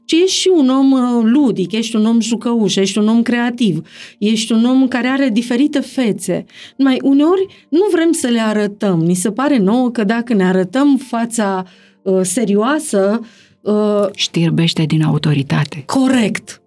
Ci 0.05 0.11
ești 0.11 0.37
și 0.39 0.51
un 0.55 0.69
om 0.69 0.91
uh, 0.91 1.23
ludic, 1.23 1.71
ești 1.71 1.95
un 1.95 2.05
om 2.05 2.19
jucăuș, 2.19 2.75
ești 2.75 2.97
un 2.97 3.07
om 3.07 3.21
creativ, 3.21 3.87
ești 4.19 4.51
un 4.51 4.65
om 4.65 4.87
care 4.87 5.07
are 5.07 5.29
diferite 5.29 5.79
fețe. 5.79 6.45
Mai 6.77 6.99
uneori 7.03 7.45
nu 7.69 7.85
vrem 7.91 8.11
să 8.11 8.27
le 8.27 8.39
arătăm. 8.39 8.99
Ni 8.99 9.13
se 9.13 9.31
pare 9.31 9.57
nouă 9.57 9.89
că 9.89 10.03
dacă 10.03 10.33
ne 10.33 10.43
arătăm 10.43 10.97
fața 10.97 11.63
uh, 12.01 12.19
serioasă, 12.21 13.19
uh, 13.21 13.27
Uh, 13.61 14.07
Știrbește 14.15 14.83
din 14.83 15.03
autoritate. 15.03 15.83
Corect. 15.85 16.61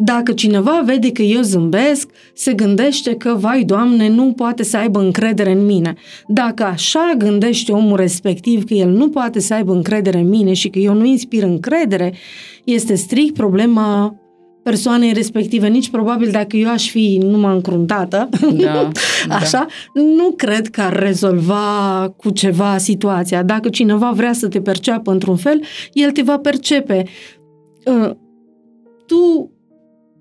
Dacă 0.00 0.32
cineva 0.32 0.82
vede 0.84 1.12
că 1.12 1.22
eu 1.22 1.40
zâmbesc, 1.40 2.10
se 2.34 2.52
gândește 2.52 3.14
că, 3.14 3.34
vai, 3.38 3.64
Doamne, 3.64 4.08
nu 4.08 4.32
poate 4.32 4.62
să 4.62 4.76
aibă 4.76 5.00
încredere 5.00 5.52
în 5.52 5.66
mine. 5.66 5.94
Dacă 6.26 6.64
așa 6.64 7.14
gândește 7.18 7.72
omul 7.72 7.96
respectiv 7.96 8.64
că 8.64 8.74
el 8.74 8.88
nu 8.88 9.08
poate 9.08 9.40
să 9.40 9.54
aibă 9.54 9.72
încredere 9.72 10.18
în 10.18 10.28
mine 10.28 10.52
și 10.52 10.68
că 10.68 10.78
eu 10.78 10.94
nu 10.94 11.04
inspir 11.04 11.42
încredere, 11.42 12.14
este 12.64 12.94
strict 12.94 13.34
problema 13.34 14.16
persoanei 14.62 15.12
respective, 15.12 15.68
nici 15.68 15.90
probabil 15.90 16.30
dacă 16.30 16.56
eu 16.56 16.70
aș 16.70 16.90
fi 16.90 17.20
numai 17.22 17.54
încruntată, 17.54 18.28
da, 18.52 18.90
așa, 19.40 19.66
da. 19.94 20.02
nu 20.02 20.30
cred 20.36 20.68
că 20.68 20.80
ar 20.80 20.98
rezolva 20.98 22.14
cu 22.16 22.30
ceva 22.30 22.78
situația. 22.78 23.42
Dacă 23.42 23.68
cineva 23.68 24.10
vrea 24.10 24.32
să 24.32 24.48
te 24.48 24.60
perceapă 24.60 25.10
într-un 25.10 25.36
fel, 25.36 25.62
el 25.92 26.10
te 26.10 26.22
va 26.22 26.38
percepe. 26.38 27.04
Uh, 27.84 28.10
tu 29.06 29.52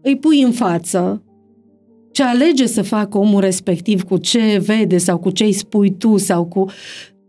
îi 0.08 0.18
pui 0.18 0.42
în 0.42 0.52
față 0.52 1.22
ce 2.12 2.24
alege 2.24 2.66
să 2.66 2.82
facă 2.82 3.18
omul 3.18 3.42
respectiv 3.42 4.04
cu 4.04 4.18
ce 4.18 4.62
vede 4.66 4.98
sau 4.98 5.18
cu 5.18 5.30
ce 5.30 5.44
îi 5.44 5.54
spui 5.54 5.98
tu 5.98 6.18
sau 6.18 6.46
cu... 6.46 6.70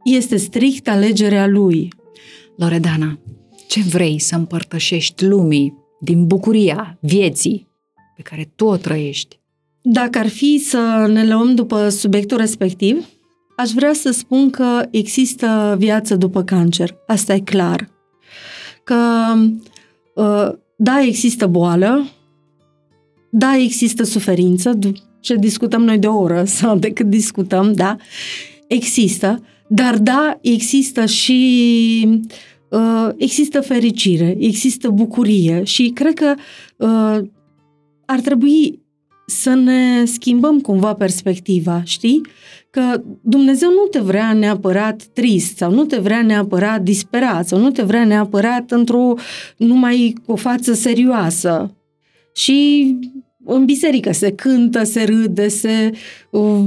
Este 0.05 0.37
strict 0.37 0.89
alegerea 0.89 1.47
lui. 1.47 1.93
Loredana, 2.57 3.19
Ce 3.69 3.81
vrei 3.81 4.19
să 4.19 4.35
împărtășești 4.35 5.27
lumii 5.27 5.75
din 6.01 6.27
bucuria 6.27 6.99
vieții 7.01 7.69
pe 8.17 8.23
care 8.23 8.53
tu 8.55 8.65
o 8.65 8.77
trăiești? 8.77 9.41
Dacă 9.83 10.19
ar 10.19 10.29
fi 10.29 10.59
să 10.59 11.09
ne 11.13 11.27
luăm 11.27 11.55
după 11.55 11.89
subiectul 11.89 12.37
respectiv, 12.37 13.07
aș 13.57 13.71
vrea 13.71 13.93
să 13.93 14.11
spun 14.11 14.51
că 14.51 14.87
există 14.91 15.77
viață 15.79 16.17
după 16.17 16.43
cancer. 16.43 16.97
Asta 17.07 17.35
e 17.35 17.41
clar. 17.41 17.89
Că, 18.85 18.97
uh, 20.15 20.53
da, 20.77 21.03
există 21.03 21.47
boală, 21.47 22.07
da, 23.31 23.57
există 23.57 24.03
suferință, 24.03 24.79
ce 25.21 25.35
discutăm 25.35 25.83
noi 25.83 25.99
de 25.99 26.07
o 26.07 26.19
oră 26.19 26.45
sau 26.59 26.77
de 26.77 26.93
cât 26.93 27.07
discutăm, 27.07 27.73
da, 27.73 27.97
există, 28.67 29.43
dar 29.69 29.99
da, 29.99 30.39
există 30.41 31.07
și 31.07 32.23
uh, 32.71 33.09
există 33.17 33.61
fericire, 33.61 34.37
există 34.39 34.89
bucurie 34.89 35.65
și 35.65 35.91
cred 35.95 36.15
că 36.15 36.35
uh, 36.77 37.29
ar 38.07 38.21
trebui 38.21 38.87
să 39.27 39.55
ne 39.55 40.05
schimbăm 40.05 40.61
cumva 40.61 40.95
perspectiva, 40.95 41.83
știi? 41.85 42.21
Că 42.71 43.03
Dumnezeu 43.23 43.69
nu 43.69 43.87
te 43.91 43.99
vrea 43.99 44.33
neapărat 44.33 45.03
trist 45.03 45.57
sau 45.57 45.73
nu 45.73 45.85
te 45.85 45.97
vrea 45.97 46.23
neapărat 46.23 46.83
disperat 46.83 47.47
sau 47.47 47.59
nu 47.59 47.71
te 47.71 47.83
vrea 47.83 48.05
neapărat 48.05 48.71
într-o 48.71 49.15
numai 49.57 50.15
cu 50.27 50.33
o 50.33 50.37
față 50.37 50.73
serioasă. 50.73 51.78
Și 52.39 52.95
în 53.45 53.65
biserică 53.65 54.13
se 54.13 54.33
cântă, 54.33 54.85
se 54.85 55.03
râde, 55.05 55.49
se 55.49 55.91
uh, 56.31 56.65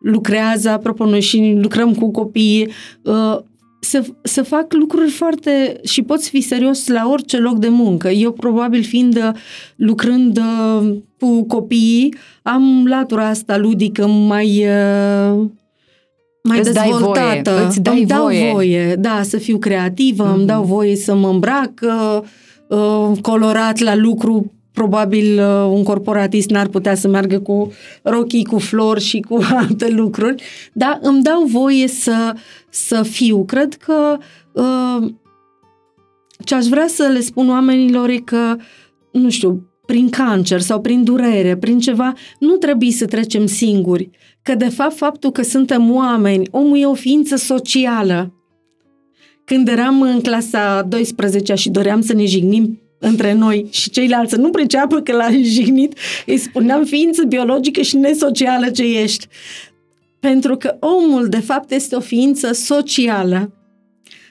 lucrează, 0.00 0.68
apropo, 0.68 1.04
noi 1.04 1.20
și 1.20 1.58
lucrăm 1.60 1.94
cu 1.94 2.10
copii, 2.10 2.68
uh, 3.02 3.38
să, 3.80 4.04
să 4.22 4.42
fac 4.42 4.72
lucruri 4.72 5.10
foarte... 5.10 5.80
și 5.84 6.02
poți 6.02 6.30
fi 6.30 6.40
serios 6.40 6.86
la 6.86 7.08
orice 7.08 7.38
loc 7.38 7.58
de 7.58 7.68
muncă. 7.68 8.08
Eu, 8.08 8.32
probabil, 8.32 8.82
fiind 8.82 9.16
uh, 9.16 9.30
lucrând 9.76 10.38
uh, 10.38 10.96
cu 11.18 11.44
copiii, 11.46 12.14
am 12.42 12.86
latura 12.86 13.28
asta 13.28 13.56
ludică 13.56 14.06
mai... 14.06 14.46
Uh, 14.46 15.46
mai 16.42 16.58
îți 16.58 16.72
dezvoltată. 16.72 17.42
Dai 17.42 17.54
voie, 17.54 17.66
îți 17.66 17.80
dai 17.80 17.96
îmi 17.98 18.06
dau 18.06 18.22
voie. 18.22 18.50
voie, 18.52 18.94
da, 18.98 19.22
să 19.22 19.36
fiu 19.36 19.58
creativă, 19.58 20.24
mm-hmm. 20.24 20.28
îmi 20.28 20.38
Mhm. 20.38 20.46
dau 20.46 20.62
voie 20.62 20.96
să 20.96 21.14
mă 21.14 21.28
îmbrac 21.28 21.72
uh, 21.82 22.20
uh, 22.68 23.18
colorat 23.20 23.78
la 23.78 23.96
lucru 23.96 24.52
probabil 24.80 25.38
uh, 25.38 25.70
un 25.72 25.82
corporatist 25.82 26.50
n-ar 26.50 26.68
putea 26.68 26.94
să 26.94 27.08
meargă 27.08 27.38
cu 27.38 27.72
rochii, 28.02 28.44
cu 28.44 28.58
flori 28.58 29.00
și 29.00 29.20
cu 29.20 29.38
alte 29.60 29.88
lucruri, 29.88 30.42
dar 30.72 30.98
îmi 31.02 31.22
dau 31.22 31.42
voie 31.42 31.88
să, 31.88 32.34
să 32.68 33.02
fiu. 33.02 33.44
Cred 33.44 33.74
că 33.74 34.18
uh, 34.52 35.12
ce 36.44 36.54
aș 36.54 36.66
vrea 36.66 36.86
să 36.86 37.10
le 37.12 37.20
spun 37.20 37.48
oamenilor 37.50 38.08
e 38.08 38.16
că, 38.16 38.56
nu 39.12 39.30
știu, 39.30 39.68
prin 39.86 40.08
cancer 40.08 40.60
sau 40.60 40.80
prin 40.80 41.04
durere, 41.04 41.56
prin 41.56 41.78
ceva, 41.78 42.12
nu 42.38 42.56
trebuie 42.56 42.90
să 42.90 43.04
trecem 43.04 43.46
singuri. 43.46 44.10
Că, 44.42 44.54
de 44.54 44.68
fapt, 44.68 44.96
faptul 44.96 45.30
că 45.30 45.42
suntem 45.42 45.94
oameni, 45.94 46.48
omul 46.50 46.78
e 46.78 46.86
o 46.86 46.94
ființă 46.94 47.36
socială. 47.36 48.34
Când 49.44 49.68
eram 49.68 50.02
în 50.02 50.20
clasa 50.20 50.82
12 50.88 51.54
și 51.54 51.70
doream 51.70 52.00
să 52.00 52.12
ne 52.12 52.24
jignim 52.24 52.80
între 53.00 53.32
noi 53.32 53.66
și 53.70 53.90
ceilalți 53.90 54.32
să 54.32 54.40
nu 54.40 54.50
priceapă 54.50 55.00
că 55.00 55.12
l-a 55.12 55.30
jignit, 55.30 55.98
îi 56.26 56.36
spuneam 56.36 56.84
ființă 56.84 57.24
biologică 57.24 57.82
și 57.82 57.96
nesocială 57.96 58.70
ce 58.70 59.00
ești. 59.00 59.26
Pentru 60.20 60.56
că 60.56 60.76
omul, 60.80 61.28
de 61.28 61.40
fapt, 61.40 61.70
este 61.70 61.96
o 61.96 62.00
ființă 62.00 62.52
socială 62.52 63.54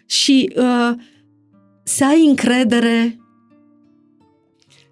și 0.06 0.54
uh, 0.56 0.92
să 1.84 2.06
ai 2.06 2.26
încredere 2.28 3.20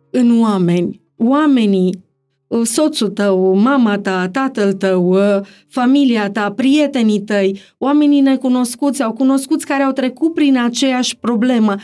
în 0.10 0.42
oameni. 0.42 1.02
Oamenii, 1.18 2.04
uh, 2.48 2.62
soțul 2.64 3.10
tău, 3.10 3.56
mama 3.56 4.00
ta, 4.00 4.30
tatăl 4.30 4.74
tău, 4.74 5.10
uh, 5.10 5.46
familia 5.68 6.30
ta, 6.30 6.52
prietenii 6.52 7.22
tăi, 7.22 7.60
oamenii 7.78 8.22
necunoscuți 8.22 8.98
sau 8.98 9.14
cunoscuți 9.14 9.66
care 9.66 9.84
au 9.84 9.92
trecut 9.92 10.34
prin 10.34 10.58
aceeași 10.58 11.18
problemă, 11.18 11.76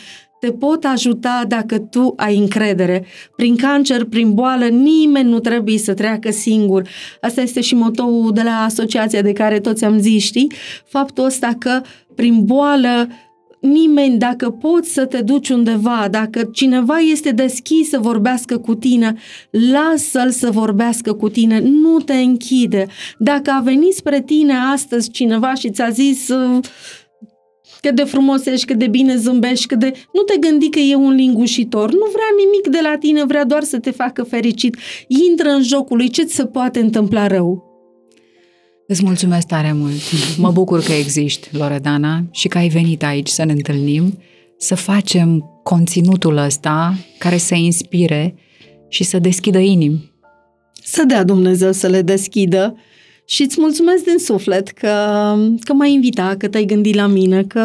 te 0.43 0.51
pot 0.51 0.83
ajuta 0.83 1.43
dacă 1.47 1.79
tu 1.79 2.13
ai 2.15 2.37
încredere. 2.37 3.05
Prin 3.35 3.55
cancer, 3.55 4.03
prin 4.05 4.33
boală, 4.33 4.65
nimeni 4.65 5.29
nu 5.29 5.39
trebuie 5.39 5.77
să 5.77 5.93
treacă 5.93 6.31
singur. 6.31 6.87
Asta 7.21 7.41
este 7.41 7.61
și 7.61 7.75
motoul 7.75 8.31
de 8.33 8.41
la 8.41 8.63
asociația 8.63 9.21
de 9.21 9.33
care 9.33 9.59
toți 9.59 9.85
am 9.85 9.99
zis, 9.99 10.23
știi? 10.23 10.51
Faptul 10.85 11.25
ăsta 11.25 11.55
că 11.59 11.81
prin 12.15 12.45
boală 12.45 13.07
nimeni, 13.59 14.17
dacă 14.17 14.49
poți 14.49 14.93
să 14.93 15.05
te 15.05 15.21
duci 15.21 15.49
undeva, 15.49 16.07
dacă 16.11 16.43
cineva 16.43 16.97
este 16.97 17.31
deschis 17.31 17.89
să 17.89 17.99
vorbească 17.99 18.57
cu 18.57 18.75
tine, 18.75 19.15
lasă-l 19.71 20.29
să 20.29 20.51
vorbească 20.51 21.13
cu 21.13 21.29
tine, 21.29 21.59
nu 21.59 21.99
te 21.99 22.13
închide. 22.13 22.87
Dacă 23.17 23.51
a 23.51 23.59
venit 23.59 23.93
spre 23.93 24.21
tine 24.21 24.53
astăzi 24.73 25.11
cineva 25.11 25.53
și 25.53 25.69
ți-a 25.69 25.89
zis 25.89 26.27
uh, 26.27 26.63
cât 27.83 27.95
de 27.95 28.03
frumos 28.03 28.45
ești, 28.45 28.65
cât 28.65 28.77
de 28.77 28.87
bine 28.87 29.15
zâmbești, 29.15 29.65
cât 29.65 29.79
de... 29.79 29.93
Nu 30.13 30.21
te 30.21 30.37
gândi 30.37 30.69
că 30.69 30.79
e 30.79 30.95
un 30.95 31.13
lingușitor, 31.13 31.91
nu 31.91 32.05
vrea 32.11 32.31
nimic 32.37 32.67
de 32.67 32.89
la 32.89 32.97
tine, 32.97 33.25
vrea 33.25 33.45
doar 33.45 33.63
să 33.63 33.79
te 33.79 33.91
facă 33.91 34.23
fericit. 34.23 34.77
Intră 35.29 35.49
în 35.49 35.63
jocul 35.63 35.97
lui, 35.97 36.09
ce 36.09 36.23
ți 36.23 36.35
se 36.35 36.45
poate 36.45 36.79
întâmpla 36.79 37.27
rău? 37.27 37.63
Îți 38.87 39.03
mulțumesc 39.03 39.47
tare 39.47 39.73
mult. 39.73 40.01
Mă 40.37 40.51
bucur 40.51 40.83
că 40.83 40.91
existi, 40.91 41.49
Loredana, 41.57 42.23
și 42.31 42.47
că 42.47 42.57
ai 42.57 42.67
venit 42.67 43.03
aici 43.03 43.27
să 43.27 43.43
ne 43.43 43.51
întâlnim, 43.51 44.17
să 44.57 44.75
facem 44.75 45.45
conținutul 45.63 46.37
ăsta 46.37 46.95
care 47.17 47.37
să 47.37 47.55
inspire 47.55 48.35
și 48.89 49.03
să 49.03 49.19
deschidă 49.19 49.59
inimi. 49.59 50.11
Să 50.83 51.03
dea 51.07 51.23
Dumnezeu 51.23 51.71
să 51.71 51.87
le 51.87 52.01
deschidă 52.01 52.75
și 53.25 53.41
îți 53.41 53.55
mulțumesc 53.59 54.03
din 54.03 54.17
suflet 54.17 54.69
că, 54.69 54.89
că 55.59 55.73
m-ai 55.73 55.93
invitat, 55.93 56.37
că 56.37 56.47
te-ai 56.47 56.65
gândit 56.65 56.95
la 56.95 57.07
mine, 57.07 57.43
că 57.43 57.61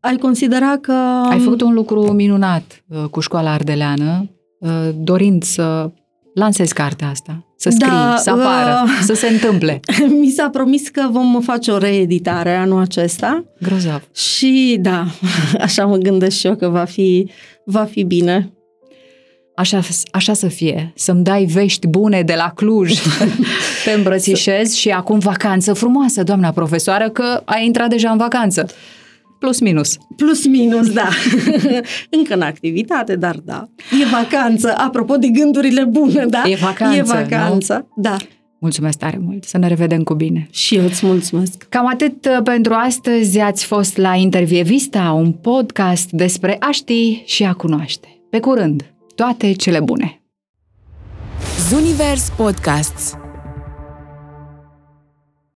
ai 0.00 0.16
considerat 0.16 0.80
că... 0.80 0.92
Ai 1.30 1.38
făcut 1.38 1.60
un 1.60 1.72
lucru 1.72 2.12
minunat 2.12 2.84
uh, 2.88 3.04
cu 3.10 3.20
școala 3.20 3.52
ardeleană, 3.52 4.30
uh, 4.58 4.88
dorind 4.96 5.42
să 5.42 5.90
lansezi 6.34 6.74
cartea 6.74 7.08
asta, 7.08 7.46
să 7.56 7.70
scrii, 7.70 7.90
Da, 7.90 8.16
să 8.16 8.30
apară, 8.30 8.82
uh, 8.84 8.90
să 9.02 9.14
se 9.14 9.28
întâmple. 9.28 9.80
Mi 10.20 10.30
s-a 10.30 10.48
promis 10.50 10.88
că 10.88 11.08
vom 11.10 11.40
face 11.40 11.70
o 11.70 11.78
reeditare 11.78 12.54
anul 12.54 12.80
acesta 12.80 13.44
Grozav. 13.62 14.08
și 14.14 14.78
da, 14.80 15.06
așa 15.66 15.86
mă 15.86 15.96
gândesc 15.96 16.36
și 16.36 16.46
eu 16.46 16.56
că 16.56 16.68
va 16.68 16.84
fi, 16.84 17.30
va 17.64 17.84
fi 17.84 18.02
bine. 18.02 18.52
Așa, 19.58 19.80
așa 20.12 20.34
să 20.34 20.48
fie, 20.48 20.92
să-mi 20.94 21.22
dai 21.22 21.44
vești 21.44 21.86
bune 21.86 22.22
de 22.22 22.34
la 22.34 22.52
Cluj, 22.54 22.92
te 23.84 23.90
îmbrățișez 23.90 24.74
și 24.74 24.88
acum 24.88 25.18
vacanță 25.18 25.72
frumoasă, 25.72 26.22
doamna 26.22 26.50
profesoară, 26.50 27.08
că 27.08 27.42
ai 27.44 27.66
intrat 27.66 27.88
deja 27.88 28.10
în 28.10 28.16
vacanță. 28.16 28.66
Plus 29.38 29.60
minus. 29.60 29.96
Plus 30.16 30.46
minus, 30.46 30.92
da. 30.92 31.08
Încă 32.18 32.34
în 32.34 32.40
activitate, 32.40 33.16
dar 33.16 33.36
da. 33.44 33.68
E 34.02 34.04
vacanță. 34.10 34.74
Apropo 34.76 35.16
de 35.16 35.28
gândurile 35.28 35.84
bune, 35.84 36.26
da? 36.26 36.42
E 36.46 36.54
vacanță, 36.54 36.96
E 36.96 37.02
vacanță, 37.02 37.88
da. 37.96 38.16
Mulțumesc 38.58 38.98
tare 38.98 39.18
mult, 39.22 39.44
să 39.44 39.58
ne 39.58 39.68
revedem 39.68 40.02
cu 40.02 40.14
bine. 40.14 40.48
Și 40.50 40.76
eu 40.76 40.84
îți 40.84 41.06
mulțumesc. 41.06 41.66
Cam 41.68 41.86
atât 41.86 42.26
uh, 42.26 42.42
pentru 42.44 42.72
astăzi. 42.72 43.38
Ați 43.40 43.64
fost 43.64 43.96
la 43.96 44.14
Intervievista, 44.14 45.12
un 45.12 45.32
podcast 45.32 46.10
despre 46.10 46.56
a 46.60 46.70
ști 46.70 47.22
și 47.26 47.44
a 47.44 47.52
cunoaște. 47.52 48.08
Pe 48.30 48.40
curând, 48.40 48.92
toate 49.18 49.56
cele 49.56 49.80
bune! 49.80 50.20
Zunivers 51.68 52.30
Podcasts 52.36 53.16